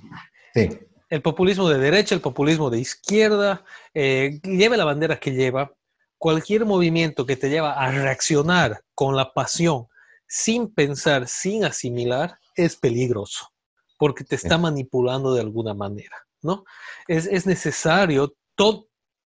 Sí. 0.55 0.81
El 1.09 1.23
populismo 1.23 1.69
de 1.69 1.79
derecha, 1.79 2.15
el 2.15 2.21
populismo 2.21 2.71
de 2.71 2.81
izquierda, 2.81 3.65
eh, 3.95 4.41
lleve 4.43 4.77
la 4.77 4.85
bandera 4.85 5.21
que 5.21 5.33
lleva, 5.33 5.73
cualquier 6.19 6.65
movimiento 6.65 7.27
que 7.27 7.37
te 7.37 7.51
lleva 7.51 7.75
a 7.75 7.91
reaccionar 7.91 8.83
con 8.95 9.15
la 9.15 9.33
pasión, 9.35 9.87
sin 10.27 10.73
pensar, 10.73 11.29
sin 11.29 11.65
asimilar, 11.65 12.39
es 12.57 12.75
peligroso 12.77 13.53
porque 13.97 14.25
te 14.25 14.37
está 14.37 14.59
manipulando 14.59 15.35
de 15.35 15.41
alguna 15.41 15.75
manera, 15.75 16.17
¿no? 16.43 16.65
Es, 17.07 17.47
necesario, 17.47 18.35
todo, 18.55 18.89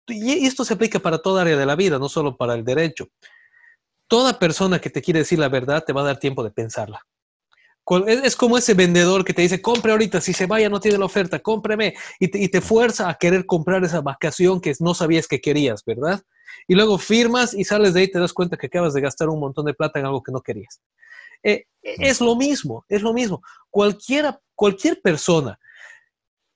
y 0.08 0.46
esto 0.46 0.64
se 0.64 0.74
aplica 0.74 0.98
para 0.98 1.18
toda 1.18 1.42
área 1.42 1.56
de 1.56 1.66
la 1.66 1.76
vida, 1.76 1.98
no 1.98 2.08
solo 2.08 2.36
para 2.36 2.54
el 2.54 2.64
derecho. 2.64 3.08
Toda 4.08 4.38
persona 4.38 4.80
que 4.80 4.90
te 4.90 5.02
quiere 5.02 5.20
decir 5.20 5.38
la 5.38 5.48
verdad 5.48 5.84
te 5.84 5.92
va 5.92 6.02
a 6.02 6.06
dar 6.06 6.18
tiempo 6.18 6.44
de 6.44 6.50
pensarla. 6.50 7.00
Es, 8.08 8.34
como 8.34 8.58
ese 8.58 8.74
vendedor 8.74 9.24
que 9.24 9.32
te 9.32 9.42
dice, 9.42 9.62
compre 9.62 9.92
ahorita, 9.92 10.20
si 10.20 10.32
se 10.32 10.46
vaya 10.46 10.68
no 10.68 10.80
tiene 10.80 10.98
la 10.98 11.04
oferta, 11.04 11.38
cómpreme, 11.38 11.94
y 12.18 12.28
te, 12.28 12.38
y 12.38 12.48
te 12.48 12.60
fuerza 12.60 13.08
a 13.08 13.14
querer 13.14 13.46
comprar 13.46 13.84
esa 13.84 14.00
vacación 14.00 14.60
que 14.60 14.74
no 14.80 14.92
sabías 14.92 15.28
que 15.28 15.40
querías, 15.40 15.84
¿verdad? 15.84 16.20
Y 16.66 16.74
luego 16.74 16.98
firmas 16.98 17.54
y 17.54 17.62
sales 17.62 17.94
de 17.94 18.00
ahí 18.00 18.06
y 18.06 18.10
te 18.10 18.18
das 18.18 18.32
cuenta 18.32 18.56
que 18.56 18.66
acabas 18.66 18.92
de 18.94 19.00
gastar 19.00 19.28
un 19.28 19.38
montón 19.38 19.66
de 19.66 19.74
plata 19.74 20.00
en 20.00 20.06
algo 20.06 20.20
que 20.20 20.32
no 20.32 20.40
querías. 20.40 20.80
Eh, 21.42 21.66
es 21.82 22.20
lo 22.20 22.36
mismo, 22.36 22.84
es 22.88 23.02
lo 23.02 23.12
mismo. 23.12 23.42
Cualquiera, 23.70 24.40
cualquier 24.54 25.00
persona, 25.00 25.58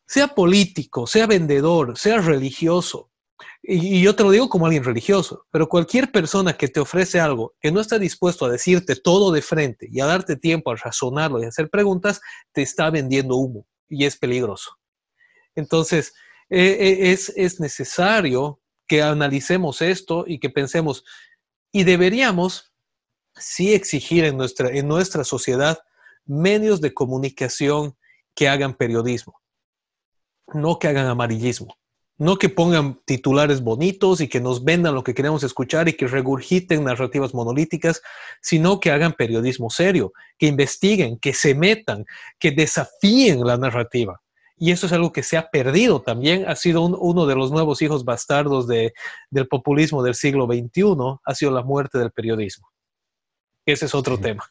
sea 0.07 0.29
político, 0.29 1.07
sea 1.07 1.27
vendedor, 1.27 1.97
sea 1.97 2.19
religioso, 2.19 3.11
y, 3.63 4.03
yo 4.03 4.15
te 4.15 4.23
lo 4.23 4.31
digo 4.31 4.49
como 4.49 4.67
alguien 4.67 4.85
religioso, 4.85 5.47
pero 5.51 5.69
cualquier 5.69 6.11
persona 6.11 6.57
que 6.57 6.69
te 6.69 6.81
ofrece 6.81 7.21
algo 7.21 7.55
que 7.61 7.71
no 7.71 7.81
está 7.81 7.99
dispuesto 7.99 8.45
a 8.45 8.51
decirte 8.51 8.97
todo 8.97 9.33
de 9.33 9.43
frente 9.43 9.89
y 9.91 10.01
a 10.01 10.07
darte 10.07 10.37
tiempo 10.37 10.71
a 10.71 10.77
razonarlo 10.77 11.41
y 11.41 11.45
a 11.45 11.49
hacer 11.49 11.69
preguntas, 11.71 12.21
te 12.53 12.63
está 12.63 12.91
vendiendo 12.91 13.37
humo 13.37 13.67
y 13.89 14.05
es 14.05 14.17
peligroso. 14.17 14.77
Entonces, 15.55 16.15
eh, 16.49 16.77
eh, 16.81 17.13
es, 17.13 17.33
es 17.37 17.61
necesario 17.61 18.61
que 18.87 19.03
analicemos 19.03 19.83
esto 19.83 20.25
y 20.27 20.39
que 20.41 20.51
pensemos, 20.51 21.05
y 21.73 21.85
deberíamos 21.85 22.70
sí 23.41 23.75
exigir 23.75 24.25
en 24.25 24.37
nuestra, 24.37 24.69
en 24.69 24.87
nuestra 24.87 25.25
sociedad 25.25 25.79
medios 26.27 26.81
de 26.81 26.95
comunicación 26.95 27.97
que 28.35 28.49
hagan 28.49 28.75
periodismo, 28.75 29.41
no 30.53 30.79
que 30.79 30.89
hagan 30.89 31.07
amarillismo, 31.07 31.77
no 32.19 32.37
que 32.37 32.51
pongan 32.51 33.01
titulares 33.07 33.63
bonitos 33.63 34.21
y 34.21 34.29
que 34.29 34.41
nos 34.41 34.63
vendan 34.63 34.95
lo 34.95 35.03
que 35.03 35.15
queremos 35.15 35.43
escuchar 35.43 35.89
y 35.89 35.95
que 35.95 36.07
regurgiten 36.07 36.85
narrativas 36.85 37.33
monolíticas, 37.33 38.03
sino 38.43 38.79
que 38.79 38.91
hagan 38.91 39.15
periodismo 39.15 39.71
serio, 39.71 40.13
que 40.39 40.47
investiguen, 40.47 41.19
que 41.19 41.33
se 41.33 41.55
metan, 41.55 42.05
que 42.39 42.51
desafíen 42.51 43.41
la 43.41 43.57
narrativa. 43.57 44.21
Y 44.59 44.71
eso 44.71 44.85
es 44.85 44.93
algo 44.93 45.11
que 45.11 45.23
se 45.23 45.39
ha 45.39 45.49
perdido 45.49 46.03
también, 46.03 46.45
ha 46.47 46.55
sido 46.55 46.83
uno 46.83 47.25
de 47.25 47.35
los 47.35 47.51
nuevos 47.51 47.81
hijos 47.81 48.05
bastardos 48.05 48.69
del 48.69 49.49
populismo 49.49 50.03
del 50.03 50.15
siglo 50.15 50.45
XXI, 50.45 51.19
ha 51.25 51.35
sido 51.35 51.51
la 51.51 51.63
muerte 51.63 51.99
del 51.99 52.13
periodismo. 52.13 52.69
Ese 53.65 53.87
es 53.87 53.95
otro 53.95 54.19
tema. 54.19 54.45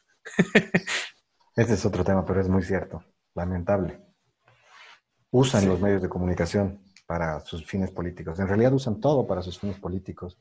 Ese 1.56 1.74
es 1.74 1.84
otro 1.84 2.04
tema, 2.04 2.24
pero 2.24 2.40
es 2.40 2.48
muy 2.48 2.62
cierto. 2.62 3.04
Lamentable. 3.34 4.00
Usan 5.30 5.68
los 5.68 5.80
medios 5.80 6.02
de 6.02 6.08
comunicación 6.08 6.82
para 7.06 7.40
sus 7.40 7.64
fines 7.64 7.90
políticos. 7.90 8.38
En 8.38 8.48
realidad 8.48 8.72
usan 8.72 9.00
todo 9.00 9.26
para 9.26 9.42
sus 9.42 9.58
fines 9.58 9.78
políticos. 9.78 10.38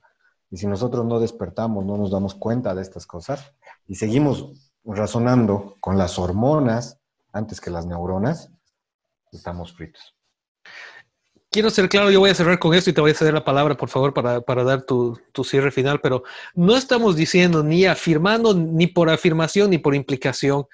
Y 0.52 0.58
si 0.58 0.68
nosotros 0.68 1.06
no 1.06 1.20
despertamos, 1.20 1.86
no 1.86 1.98
nos 1.98 2.12
damos 2.12 2.36
cuenta 2.36 2.74
de 2.74 2.82
estas 2.82 3.06
cosas 3.06 3.54
y 3.88 3.96
seguimos 3.96 4.72
razonando 4.84 5.76
con 5.80 5.98
las 5.98 6.18
hormonas 6.18 7.00
antes 7.32 7.62
que 7.62 7.70
las 7.70 7.86
neuronas, 7.86 8.52
estamos 9.32 9.74
fritos 9.74 10.16
quiero 11.52 11.70
ser 11.70 11.90
claro, 11.90 12.12
yo 12.12 12.20
voy 12.20 12.30
a 12.30 12.36
cerrar 12.36 12.60
con 12.60 12.74
esto 12.74 12.90
y 12.90 12.94
te 12.94 13.02
voy 13.02 13.12
a 13.12 13.16
ceder 13.16 13.34
la 13.34 13.44
palabra, 13.44 13.76
por 13.76 13.90
favor, 13.90 14.14
para, 14.14 14.64
dar 14.64 14.84
tu, 14.84 15.20
cierre 15.44 15.72
final, 15.72 16.00
pero 16.02 16.24
no 16.54 16.76
estamos 16.76 17.16
diciendo 17.16 17.64
ni 17.64 17.86
afirmando, 17.86 18.54
ni 18.54 18.88
por 18.88 19.10
afirmación, 19.10 19.70
ni 19.72 19.78
por 19.78 19.96
implicación, 19.96 20.66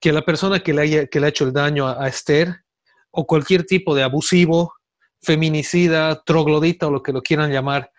que 0.00 0.12
la 0.12 0.24
persona 0.24 0.60
que 0.60 0.72
le, 0.72 0.82
haya, 0.82 1.06
que 1.06 1.20
le 1.20 1.26
ha 1.26 1.30
hecho 1.30 1.44
el 1.44 1.52
daño 1.52 1.88
a, 1.88 2.08
Esther 2.08 2.62
o 3.10 3.26
cualquier 3.26 3.64
tipo 3.64 3.94
de 3.94 4.02
abusivo, 4.02 4.74
feminicida, 5.20 6.22
troglodita 6.24 6.86
o 6.86 6.90
lo 6.90 7.02
que 7.02 7.12
lo 7.12 7.22
quieran 7.22 7.50
llamar, 7.50 7.90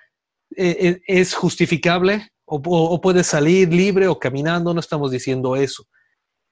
eh, 0.56 0.78
eh, 0.80 1.02
es 1.06 1.34
justificable 1.34 2.32
o 2.52 3.00
puede 3.00 3.24
salir 3.24 3.72
libre 3.72 4.08
o 4.08 4.18
caminando, 4.18 4.74
no 4.74 4.80
estamos 4.80 5.12
diciendo 5.12 5.56
eso. 5.56 5.86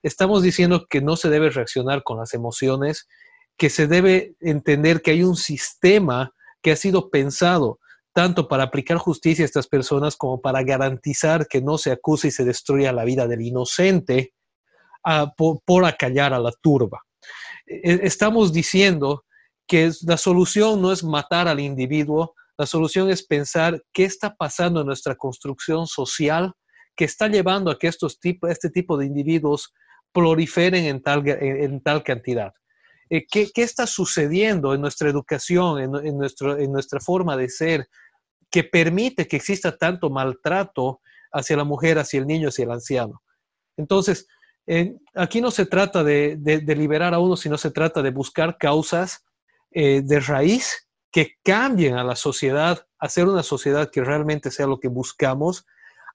Estamos 0.04 0.44
diciendo 0.44 0.86
que 0.88 1.02
no 1.02 1.16
se 1.16 1.28
debe 1.28 1.50
reaccionar 1.50 2.04
con 2.04 2.20
las 2.20 2.36
emociones 2.36 3.08
que 3.58 3.70
se 3.70 3.88
debe 3.88 4.36
entender 4.40 5.02
que 5.02 5.12
hay 5.12 5.24
un 5.24 5.36
sistema 5.36 6.32
que 6.62 6.72
ha 6.72 6.76
sido 6.76 7.10
pensado 7.10 7.80
tanto 8.14 8.48
para 8.48 8.64
aplicar 8.64 8.98
justicia 8.98 9.44
a 9.44 9.46
estas 9.46 9.68
personas 9.68 10.16
como 10.16 10.42
para 10.42 10.64
garantizar 10.64 11.48
que 11.48 11.62
no 11.62 11.78
se 11.78 11.92
acuse 11.92 12.30
y 12.30 12.32
se 12.32 12.46
destruya 12.46 12.92
la 12.92 13.04
vida 13.04 13.28
del 13.28 13.42
inocente 13.42 14.34
ah, 15.04 15.32
por, 15.38 15.86
acallar 15.86 16.34
a 16.34 16.40
la 16.40 16.52
turba. 16.62 17.04
E, 17.68 18.00
estamos 18.04 18.52
diciendo 18.54 19.24
que 19.68 19.92
la 20.04 20.18
solución 20.18 20.82
no 20.82 20.92
es 20.92 21.04
matar 21.04 21.48
al 21.48 21.60
individuo, 21.60 22.34
la 22.58 22.66
solución 22.66 23.12
es 23.12 23.24
pensar 23.24 23.84
qué 23.94 24.06
está 24.06 24.36
pasando 24.36 24.82
en 24.82 24.88
nuestra 24.88 25.16
construcción 25.16 25.86
social 25.86 26.54
que 26.96 27.06
está 27.06 27.28
llevando 27.28 27.70
a 27.70 27.78
que 27.78 27.88
estos 27.88 28.18
este 28.24 28.70
tipo 28.72 28.98
de 28.98 29.06
individuos 29.06 29.74
proliferen 30.12 30.86
en 30.86 31.04
en 31.06 31.82
tal 31.84 32.04
cantidad. 32.04 32.52
Eh, 33.10 33.26
¿qué, 33.30 33.52
está 33.56 33.88
sucediendo 33.88 34.74
en 34.74 34.82
nuestra 34.82 35.10
educación, 35.10 35.80
en, 35.80 36.18
nuestro, 36.18 36.58
en 36.58 36.72
nuestra 36.72 37.00
forma 37.00 37.38
de 37.38 37.50
ser, 37.50 37.88
que 38.50 38.64
permite 38.64 39.28
que 39.28 39.38
exista 39.38 39.78
tanto 39.78 40.10
maltrato 40.10 41.02
hacia 41.32 41.58
la 41.58 41.64
mujer, 41.64 42.00
hacia 42.00 42.20
el 42.20 42.28
niño, 42.28 42.50
hacia 42.50 42.66
el 42.66 42.72
anciano. 42.72 43.22
Entonces, 43.78 44.28
aquí 45.16 45.42
no 45.42 45.52
se 45.52 45.66
trata 45.66 46.04
de, 46.04 46.38
liberar 46.68 47.14
a 47.14 47.20
uno, 47.20 47.38
sino 47.38 47.58
se 47.58 47.72
trata 47.72 48.02
de 48.02 48.12
buscar 48.12 48.58
causas 48.58 49.24
eh, 49.72 50.02
de 50.04 50.20
raíz 50.20 50.88
que 51.12 51.36
cambien 51.44 51.96
a 51.96 52.04
la 52.04 52.16
sociedad, 52.16 52.86
hacer 53.00 53.28
una 53.28 53.44
sociedad 53.44 53.90
que 53.92 54.04
realmente 54.04 54.52
sea 54.52 54.68
lo 54.68 54.80
que 54.80 54.90
buscamos, 54.90 55.66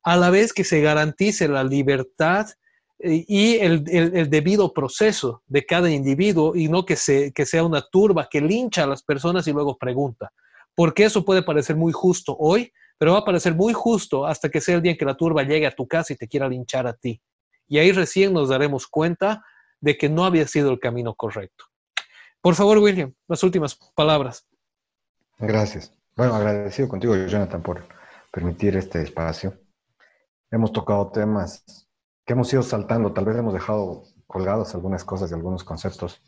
a 0.02 0.16
la 0.16 0.30
vez 0.30 0.52
que 0.52 0.64
se 0.64 0.80
garantice 0.80 1.48
la 1.48 1.64
libertad 1.64 2.46
eh, 2.46 2.54
y 3.02 3.56
el, 3.56 3.84
debido 4.30 4.72
proceso 4.72 5.42
de 5.46 5.66
cada 5.66 5.90
individuo 5.90 6.54
y 6.54 6.68
no 6.68 6.86
que, 6.86 6.96
se, 6.96 7.32
que 7.32 7.44
sea 7.44 7.64
una 7.64 7.82
turba 7.82 8.28
que 8.30 8.40
lincha 8.40 8.84
a 8.84 8.86
las 8.86 9.02
personas 9.02 9.46
y 9.46 9.52
luego 9.52 9.76
pregunta. 9.76 10.32
Porque 10.74 11.04
eso 11.04 11.24
puede 11.24 11.42
parecer 11.42 11.76
muy 11.76 11.92
justo 11.92 12.36
hoy, 12.38 12.72
pero 12.98 13.12
va 13.12 13.18
a 13.18 13.24
parecer 13.24 13.54
muy 13.54 13.72
justo 13.72 14.26
hasta 14.26 14.48
que 14.48 14.60
sea 14.60 14.76
el 14.76 14.82
día 14.82 14.92
en 14.92 14.98
que 14.98 15.04
la 15.04 15.16
turba 15.16 15.42
llegue 15.42 15.66
a 15.66 15.74
tu 15.74 15.86
casa 15.86 16.12
y 16.12 16.16
te 16.16 16.28
quiera 16.28 16.48
linchar 16.48 16.86
a 16.86 16.92
ti. 16.92 17.20
Y 17.66 17.78
ahí 17.78 17.90
recién 17.90 18.32
nos 18.32 18.48
daremos 18.48 18.86
cuenta 18.86 19.44
de 19.80 19.98
que 19.98 20.08
no 20.08 20.24
había 20.24 20.46
sido 20.46 20.70
el 20.70 20.78
camino 20.78 21.14
correcto. 21.14 21.64
Por 22.40 22.54
favor, 22.54 22.78
William, 22.78 23.12
las 23.28 23.42
últimas 23.42 23.78
palabras. 23.94 24.46
Gracias. 25.38 25.92
Bueno, 26.16 26.34
agradecido 26.34 26.88
contigo, 26.88 27.16
Jonathan, 27.16 27.62
por 27.62 27.84
permitir 28.30 28.76
este 28.76 29.02
espacio. 29.02 29.58
Hemos 30.50 30.72
tocado 30.72 31.10
temas 31.10 31.64
que 32.24 32.32
hemos 32.32 32.52
ido 32.52 32.62
saltando, 32.62 33.12
tal 33.12 33.24
vez 33.24 33.36
hemos 33.36 33.54
dejado 33.54 34.04
colgados 34.26 34.74
algunas 34.74 35.04
cosas 35.04 35.30
y 35.30 35.34
algunos 35.34 35.64
conceptos, 35.64 36.22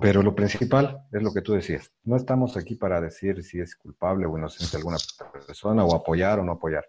pero 0.00 0.22
lo 0.22 0.34
principal 0.34 1.06
es 1.12 1.22
lo 1.22 1.32
que 1.32 1.42
tú 1.42 1.52
decías. 1.52 1.92
No 2.04 2.16
estamos 2.16 2.56
aquí 2.56 2.76
para 2.76 3.00
decir 3.00 3.42
si 3.44 3.60
es 3.60 3.76
culpable 3.76 4.26
o 4.26 4.38
inocente 4.38 4.76
alguna 4.76 4.96
persona 5.32 5.84
o 5.84 5.94
apoyar 5.94 6.38
o 6.38 6.44
no 6.44 6.52
apoyar. 6.52 6.84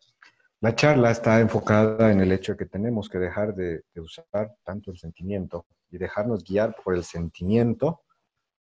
La 0.61 0.75
charla 0.75 1.11
está 1.11 1.41
enfocada 1.41 2.09
en 2.09 2.21
el 2.21 2.31
hecho 2.31 2.53
de 2.53 2.59
que 2.59 2.65
tenemos 2.65 3.09
que 3.09 3.19
dejar 3.19 3.53
de, 3.53 3.83
usar 3.95 4.55
tanto 4.63 4.91
el 4.91 4.97
sentimiento 4.97 5.65
y 5.89 5.97
dejarnos 5.97 6.45
guiar 6.45 6.73
por 6.81 6.95
el 6.95 7.03
sentimiento 7.03 8.03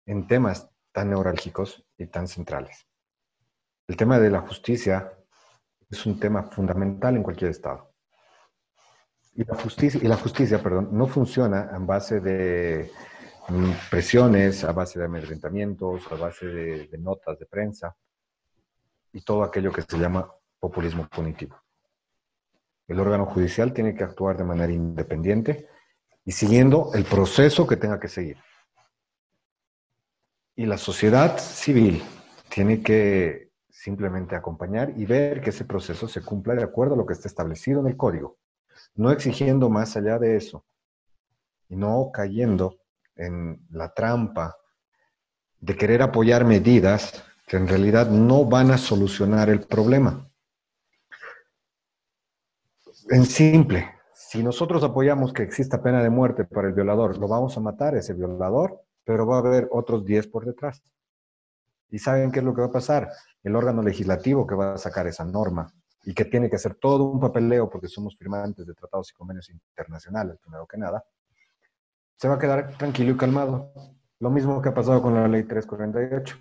en 0.05 0.27
temas 0.27 0.69
tan 0.91 1.09
neurálgicos 1.09 1.83
y 1.97 2.05
tan 2.05 2.27
centrales. 2.27 2.85
El 3.87 3.97
tema 3.97 4.19
de 4.19 4.29
la 4.29 4.41
justicia 4.41 5.11
es 5.89 6.05
un 6.05 6.19
tema 6.19 6.43
fundamental 6.43 7.15
en 7.15 7.23
cualquier 7.23 7.49
Estado. 7.49 7.88
Y 9.39 9.45
la 9.45 10.17
justicia, 10.17 10.61
perdón, 10.61 10.89
no 10.91 11.07
funciona 11.07 11.69
en 11.73 11.87
base 11.87 12.19
de 12.19 12.91
mm, 13.47 13.71
presiones, 13.89 14.65
a 14.65 14.73
base 14.73 14.99
de 14.99 15.05
amedrentamientos, 15.05 16.11
a 16.11 16.15
base 16.15 16.45
de 16.45 16.97
notas 16.97 17.39
de 17.39 17.45
prensa 17.45 17.95
y 19.13 19.21
todo 19.21 19.43
aquello 19.43 19.71
que 19.71 19.83
se 19.83 19.97
llama 19.97 20.29
populismo 20.59 21.07
punitivo. 21.07 21.55
El 22.85 22.99
órgano 22.99 23.27
judicial 23.27 23.71
tiene 23.71 23.95
que 23.95 24.03
actuar 24.03 24.35
de 24.35 24.43
manera 24.43 24.73
independiente 24.73 25.69
y 26.25 26.33
siguiendo 26.33 26.91
el 26.93 27.05
proceso 27.05 27.65
que 27.65 27.77
tenga 27.77 27.97
que 27.97 28.09
seguir. 28.09 28.37
Y 30.57 30.65
la 30.65 30.77
sociedad 30.77 31.37
civil 31.37 32.03
tiene 32.49 32.83
que 32.83 33.51
simplemente 33.69 34.35
acompañar 34.35 34.91
y 34.97 35.05
ver 35.05 35.39
que 35.39 35.51
ese 35.51 35.63
proceso 35.63 36.09
se 36.09 36.25
cumpla 36.25 36.55
de 36.55 36.63
acuerdo 36.63 36.95
a 36.95 36.97
lo 36.97 37.05
que 37.05 37.13
está 37.13 37.29
establecido 37.29 37.79
en 37.79 37.87
el 37.87 37.95
código, 37.95 38.37
no 38.95 39.11
exigiendo 39.11 39.69
más 39.69 39.95
allá 39.95 40.19
de 40.19 40.37
eso 40.37 40.65
y 41.67 41.75
no 41.75 42.09
cayendo 42.13 42.79
en 43.15 43.65
la 43.71 43.93
trampa 43.93 44.57
de 45.59 45.75
querer 45.75 46.01
apoyar 46.01 46.45
medidas 46.45 47.23
que 47.47 47.57
en 47.57 47.67
realidad 47.67 48.09
no 48.09 48.45
van 48.45 48.71
a 48.71 48.77
solucionar 48.77 49.49
el 49.49 49.61
problema 49.61 50.29
en 53.09 53.25
simple, 53.25 53.89
si 54.13 54.43
nosotros 54.43 54.83
apoyamos 54.83 55.33
que 55.33 55.43
exista 55.43 55.81
pena 55.81 56.03
de 56.03 56.09
muerte 56.09 56.45
para 56.45 56.67
el 56.67 56.73
violador, 56.73 57.17
lo 57.17 57.27
vamos 57.27 57.57
a 57.57 57.59
matar 57.59 57.95
ese 57.95 58.13
violador, 58.13 58.83
pero 59.03 59.25
va 59.25 59.37
a 59.37 59.39
haber 59.39 59.67
otros 59.71 60.05
10 60.05 60.27
por 60.27 60.45
detrás. 60.45 60.83
¿Y 61.89 61.97
saben 61.97 62.31
qué 62.31 62.39
es 62.39 62.45
lo 62.45 62.53
que 62.53 62.61
va 62.61 62.67
a 62.67 62.71
pasar? 62.71 63.09
El 63.41 63.55
órgano 63.55 63.81
legislativo 63.81 64.45
que 64.45 64.53
va 64.53 64.75
a 64.75 64.77
sacar 64.77 65.07
esa 65.07 65.25
norma 65.25 65.73
y 66.09 66.13
que 66.15 66.25
tiene 66.25 66.49
que 66.49 66.55
hacer 66.55 66.73
todo 66.73 67.03
un 67.03 67.19
papeleo 67.19 67.69
porque 67.69 67.87
somos 67.87 68.17
firmantes 68.17 68.65
de 68.65 68.73
tratados 68.73 69.11
y 69.11 69.13
convenios 69.13 69.47
internacionales, 69.51 70.39
primero 70.41 70.65
que 70.65 70.75
nada, 70.75 71.03
se 72.15 72.27
va 72.27 72.33
a 72.33 72.39
quedar 72.39 72.75
tranquilo 72.79 73.11
y 73.11 73.15
calmado. 73.15 73.71
Lo 74.17 74.31
mismo 74.31 74.59
que 74.59 74.69
ha 74.69 74.73
pasado 74.73 75.03
con 75.03 75.13
la 75.13 75.27
ley 75.27 75.43
348. 75.43 76.35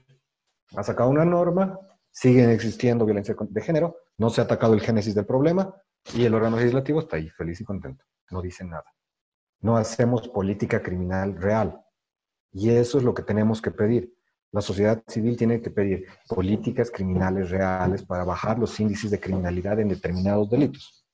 Ha 0.74 0.82
sacado 0.82 1.11
una 1.11 1.27
norma, 1.27 1.78
siguen 2.11 2.49
existiendo 2.49 3.05
violencia 3.05 3.36
de 3.39 3.61
género, 3.61 3.97
no 4.16 4.31
se 4.31 4.40
ha 4.40 4.45
atacado 4.45 4.73
el 4.73 4.81
génesis 4.81 5.15
del 5.15 5.27
problema, 5.27 5.74
y 6.15 6.24
el 6.24 6.32
órgano 6.32 6.57
legislativo 6.57 7.01
está 7.01 7.16
ahí, 7.16 7.28
feliz 7.28 7.61
y 7.61 7.65
contento. 7.65 8.07
No 8.31 8.40
dice 8.40 8.65
nada. 8.65 8.90
No 9.61 9.77
hacemos 9.77 10.28
política 10.28 10.82
criminal 10.82 11.36
real. 11.36 11.78
Y 12.53 12.70
eso 12.70 12.97
es 12.97 13.05
lo 13.05 13.12
que 13.12 13.23
tenemos 13.23 13.61
que 13.61 13.70
pedir. 13.70 14.16
La 14.51 14.61
sociedad 14.61 15.03
civil 15.07 15.37
tiene 15.37 15.61
que 15.61 15.70
pedir 15.70 16.07
políticas 16.29 16.91
criminales 16.91 17.51
reales 17.51 18.03
para 18.03 18.25
bajar 18.25 18.59
los 18.59 18.79
índices 18.81 19.11
de 19.11 19.20
criminalidad 19.20 19.79
en 19.81 19.89
determinados 19.89 20.49
delitos. 20.49 21.07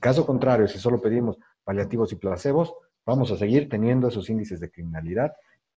Caso 0.00 0.26
contrario, 0.26 0.66
si 0.66 0.78
solo 0.78 1.00
pedimos 1.00 1.38
paliativos 1.64 2.12
y 2.12 2.16
placebos, 2.16 2.74
vamos 3.04 3.30
a 3.30 3.36
seguir 3.36 3.68
teniendo 3.68 4.08
esos 4.08 4.28
índices 4.30 4.58
de 4.60 4.70
criminalidad 4.70 5.32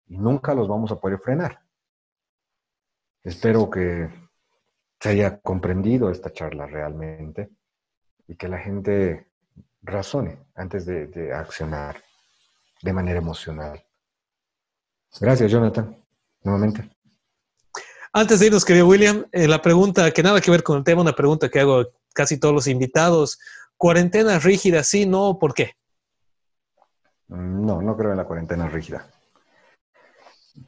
y 0.06 0.18
nunca 0.18 0.54
los 0.54 0.68
vamos 0.68 0.92
a 0.92 1.00
poder 1.00 1.18
frenar. 1.18 1.60
Espero 3.22 3.70
que 3.70 4.08
se 5.00 5.08
haya 5.08 5.40
comprendido 5.40 6.10
esta 6.10 6.32
charla 6.32 6.66
realmente 6.66 7.50
y 8.26 8.36
que 8.36 8.48
la 8.48 8.58
gente 8.58 9.28
razone 9.82 10.46
antes 10.54 10.86
de, 10.86 11.32
accionar 11.32 11.96
de 12.82 12.92
manera 12.92 13.18
emocional. 13.18 13.82
Gracias, 15.20 15.50
Jonathan, 15.50 16.03
nuevamente. 16.44 16.88
Antes 18.12 18.38
de 18.38 18.46
irnos, 18.46 18.64
querido 18.64 18.86
William, 18.86 19.26
eh, 19.32 19.48
la 19.48 19.60
pregunta 19.60 20.10
que 20.12 20.22
nada 20.22 20.40
que 20.40 20.50
ver 20.50 20.62
con 20.62 20.78
el 20.78 20.84
tema, 20.84 21.02
una 21.02 21.16
pregunta 21.16 21.48
que 21.48 21.58
hago 21.58 21.80
a 21.80 21.88
casi 22.12 22.38
todos 22.38 22.54
los 22.54 22.68
invitados. 22.68 23.40
¿Cuarentena 23.76 24.38
rígida, 24.38 24.84
sí, 24.84 25.04
no? 25.04 25.38
¿Por 25.38 25.52
qué? 25.52 25.72
No, 27.26 27.82
no 27.82 27.96
creo 27.96 28.12
en 28.12 28.18
la 28.18 28.24
cuarentena 28.24 28.68
rígida. 28.68 29.10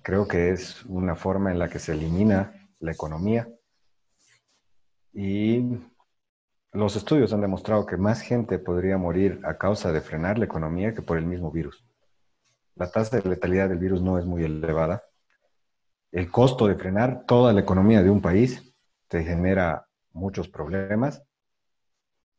Creo 0.03 0.27
que 0.27 0.51
es 0.51 0.85
una 0.86 1.15
forma 1.15 1.53
en 1.53 1.61
la 1.61 1.69
que 1.69 1.78
se 1.78 1.93
elimina 1.93 2.69
la 2.81 2.90
economía 2.90 3.48
y 5.12 5.78
los 6.73 6.94
estudios 6.94 7.32
han 7.32 7.40
demostrado 7.40 7.86
que 7.86 7.97
más 7.97 8.20
gente 8.20 8.59
podría 8.59 8.98
morir 8.98 9.40
a 9.44 9.57
causa 9.57 9.93
de 9.93 10.03
frenar 10.03 10.39
la 10.39 10.44
economía 10.44 10.94
que 10.94 11.01
por 11.01 11.16
el 11.16 11.24
mismo 11.24 11.51
virus. 11.51 11.86
La 12.74 12.90
tasa 12.90 13.19
de 13.19 13.28
letalidad 13.28 13.70
del 13.70 13.78
virus 13.78 14.03
no 14.03 14.19
es 14.19 14.27
muy 14.27 14.44
elevada. 14.44 15.03
El 16.16 16.30
costo 16.30 16.66
de 16.66 16.76
frenar 16.76 17.26
toda 17.26 17.52
la 17.52 17.60
economía 17.60 18.02
de 18.02 18.09
un 18.09 18.22
país 18.22 18.74
te 19.06 19.22
genera 19.22 19.86
muchos 20.12 20.48
problemas. 20.48 21.22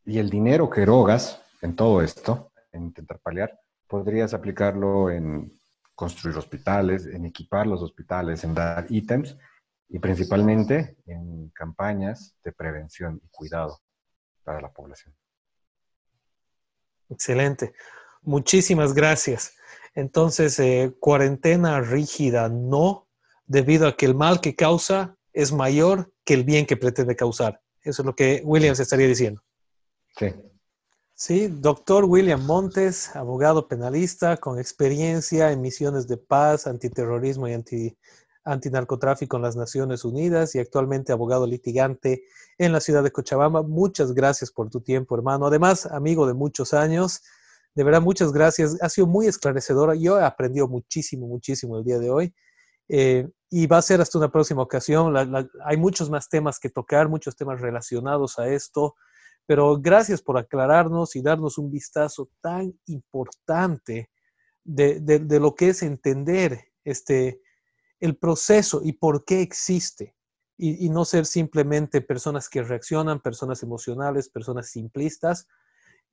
Y 0.04 0.18
el 0.18 0.32
dinero 0.32 0.68
que 0.68 0.82
erogas 0.82 1.40
en 1.62 1.76
todo 1.76 2.02
esto, 2.02 2.52
en 2.72 2.86
intentar 2.86 3.20
paliar, 3.20 3.56
podrías 3.86 4.34
aplicarlo 4.34 5.12
en 5.12 5.54
construir 5.94 6.36
hospitales, 6.38 7.06
en 7.06 7.26
equipar 7.26 7.68
los 7.68 7.84
hospitales, 7.84 8.44
en 8.44 8.56
dar 8.56 8.88
ítems 8.90 9.38
y 9.90 10.00
principalmente 10.00 10.98
en 11.06 11.50
campañas 11.50 12.36
de 12.44 12.54
prevención 12.54 13.22
y 13.24 13.28
cuidado 13.30 13.80
para 14.44 14.60
la 14.60 14.74
población. 14.74 15.14
Excelente. 17.10 17.76
Muchísimas 18.24 18.96
gracias. 18.96 19.56
Entonces, 19.94 20.58
eh, 20.58 20.96
cuarentena 21.00 21.80
rígida 21.80 22.50
no, 22.50 23.07
debido 23.48 23.88
a 23.88 23.96
que 23.96 24.06
el 24.06 24.16
mal 24.16 24.42
que 24.42 24.56
causa 24.56 25.18
es 25.34 25.52
mayor 25.52 26.12
que 26.24 26.34
el 26.34 26.44
bien 26.44 26.66
que 26.66 26.78
pretende 26.78 27.16
causar. 27.16 27.62
Eso 27.82 28.02
es 28.02 28.06
lo 28.06 28.16
que 28.16 28.42
Williams 28.44 28.80
estaría 28.80 29.08
diciendo. 29.08 29.42
Sí. 30.18 30.34
Sí, 31.16 31.48
doctor 31.48 32.06
William 32.06 32.46
Montes, 32.46 33.16
abogado 33.16 33.68
penalista 33.68 34.38
con 34.38 34.60
experiencia 34.60 35.52
en 35.52 35.62
misiones 35.62 36.08
de 36.08 36.18
paz, 36.18 36.68
antiterrorismo 36.68 37.48
y 37.48 37.54
anti, 37.54 37.98
antinarcotráfico 38.44 39.38
en 39.38 39.44
las 39.44 39.56
Naciones 39.56 40.06
Unidas 40.06 40.54
y 40.54 40.60
actualmente 40.60 41.12
abogado 41.12 41.48
litigante 41.48 42.24
en 42.60 42.72
la 42.72 42.82
ciudad 42.82 43.04
de 43.04 43.12
Cochabamba. 43.12 43.64
Muchas 43.64 44.14
gracias 44.14 44.52
por 44.52 44.70
tu 44.70 44.82
tiempo, 44.82 45.16
hermano. 45.16 45.48
Además, 45.48 45.88
amigo 45.88 46.28
de 46.28 46.36
muchos 46.36 46.74
años, 46.74 47.24
de 47.74 47.84
verdad, 47.84 48.02
muchas 48.02 48.32
gracias. 48.32 48.78
Ha 48.82 48.90
sido 48.90 49.08
muy 49.08 49.28
esclarecedora. 49.28 49.96
Yo 49.96 50.20
he 50.20 50.24
aprendido 50.24 50.68
muchísimo, 50.68 51.28
muchísimo 51.28 51.78
el 51.78 51.84
día 51.84 52.00
de 52.00 52.10
hoy. 52.10 52.34
Eh, 52.90 53.28
y 53.50 53.68
va 53.68 53.78
a 53.78 53.82
ser 53.82 54.02
hasta 54.02 54.18
una 54.18 54.32
próxima 54.32 54.62
ocasión. 54.62 55.16
hay 55.66 55.78
muchos 55.78 56.10
más 56.10 56.30
temas 56.30 56.60
que 56.60 56.70
tocar, 56.70 57.08
muchos 57.08 57.36
temas 57.36 57.62
relacionados 57.62 58.40
a 58.40 58.48
esto, 58.50 58.96
pero 59.46 59.80
gracias 59.80 60.22
por 60.22 60.38
aclararnos 60.38 61.16
y 61.16 61.22
darnos 61.22 61.58
un 61.58 61.72
vistazo 61.72 62.30
tan 62.42 62.78
importante 62.88 64.10
de, 64.64 65.00
de 65.00 65.40
lo 65.40 65.56
que 65.56 65.70
es 65.70 65.82
entender 65.82 66.60
este, 66.84 67.42
el 68.00 68.16
proceso 68.18 68.82
y 68.84 68.94
por 68.94 69.26
qué 69.26 69.42
existe. 69.42 70.16
Y, 70.60 70.90
no 70.90 71.06
ser 71.06 71.28
simplemente 71.28 72.02
personas 72.02 72.50
que 72.50 72.64
reaccionan, 72.64 73.20
personas 73.20 73.62
emocionales, 73.62 74.28
personas 74.28 74.72
simplistas, 74.72 75.48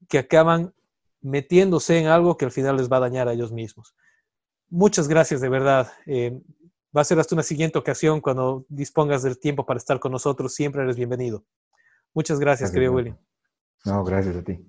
que 0.07 0.19
acaban 0.19 0.75
metiéndose 1.23 1.99
en 1.99 2.09
algo 2.09 2.37
que 2.37 2.45
al 2.45 2.51
final 2.51 2.77
les 2.77 2.93
va 2.93 2.99
a 2.99 3.01
dañar 3.01 3.27
a 3.27 3.33
ellos 3.33 3.53
mismos. 3.53 3.95
Muchas 4.69 5.09
gracias, 5.09 5.41
de 5.41 5.49
verdad. 5.49 5.91
Eh, 6.05 6.39
va 6.97 7.01
a 7.01 7.05
ser 7.05 7.19
hasta 7.19 7.35
una 7.35 7.43
siguiente 7.43 7.79
ocasión 7.79 8.21
cuando 8.21 8.65
dispongas 8.69 9.23
del 9.23 9.39
tiempo 9.39 9.67
para 9.67 9.79
estar 9.79 9.99
con 9.99 10.13
nosotros. 10.13 10.55
Siempre 10.55 10.83
eres 10.83 10.97
bienvenido. 10.97 11.45
Muchas 12.13 12.39
gracias, 12.39 12.71
querido 12.71 12.93
Willy. 12.93 13.15
No, 13.85 14.05
gracias 14.05 14.37
a 14.37 14.43
ti. 14.43 14.65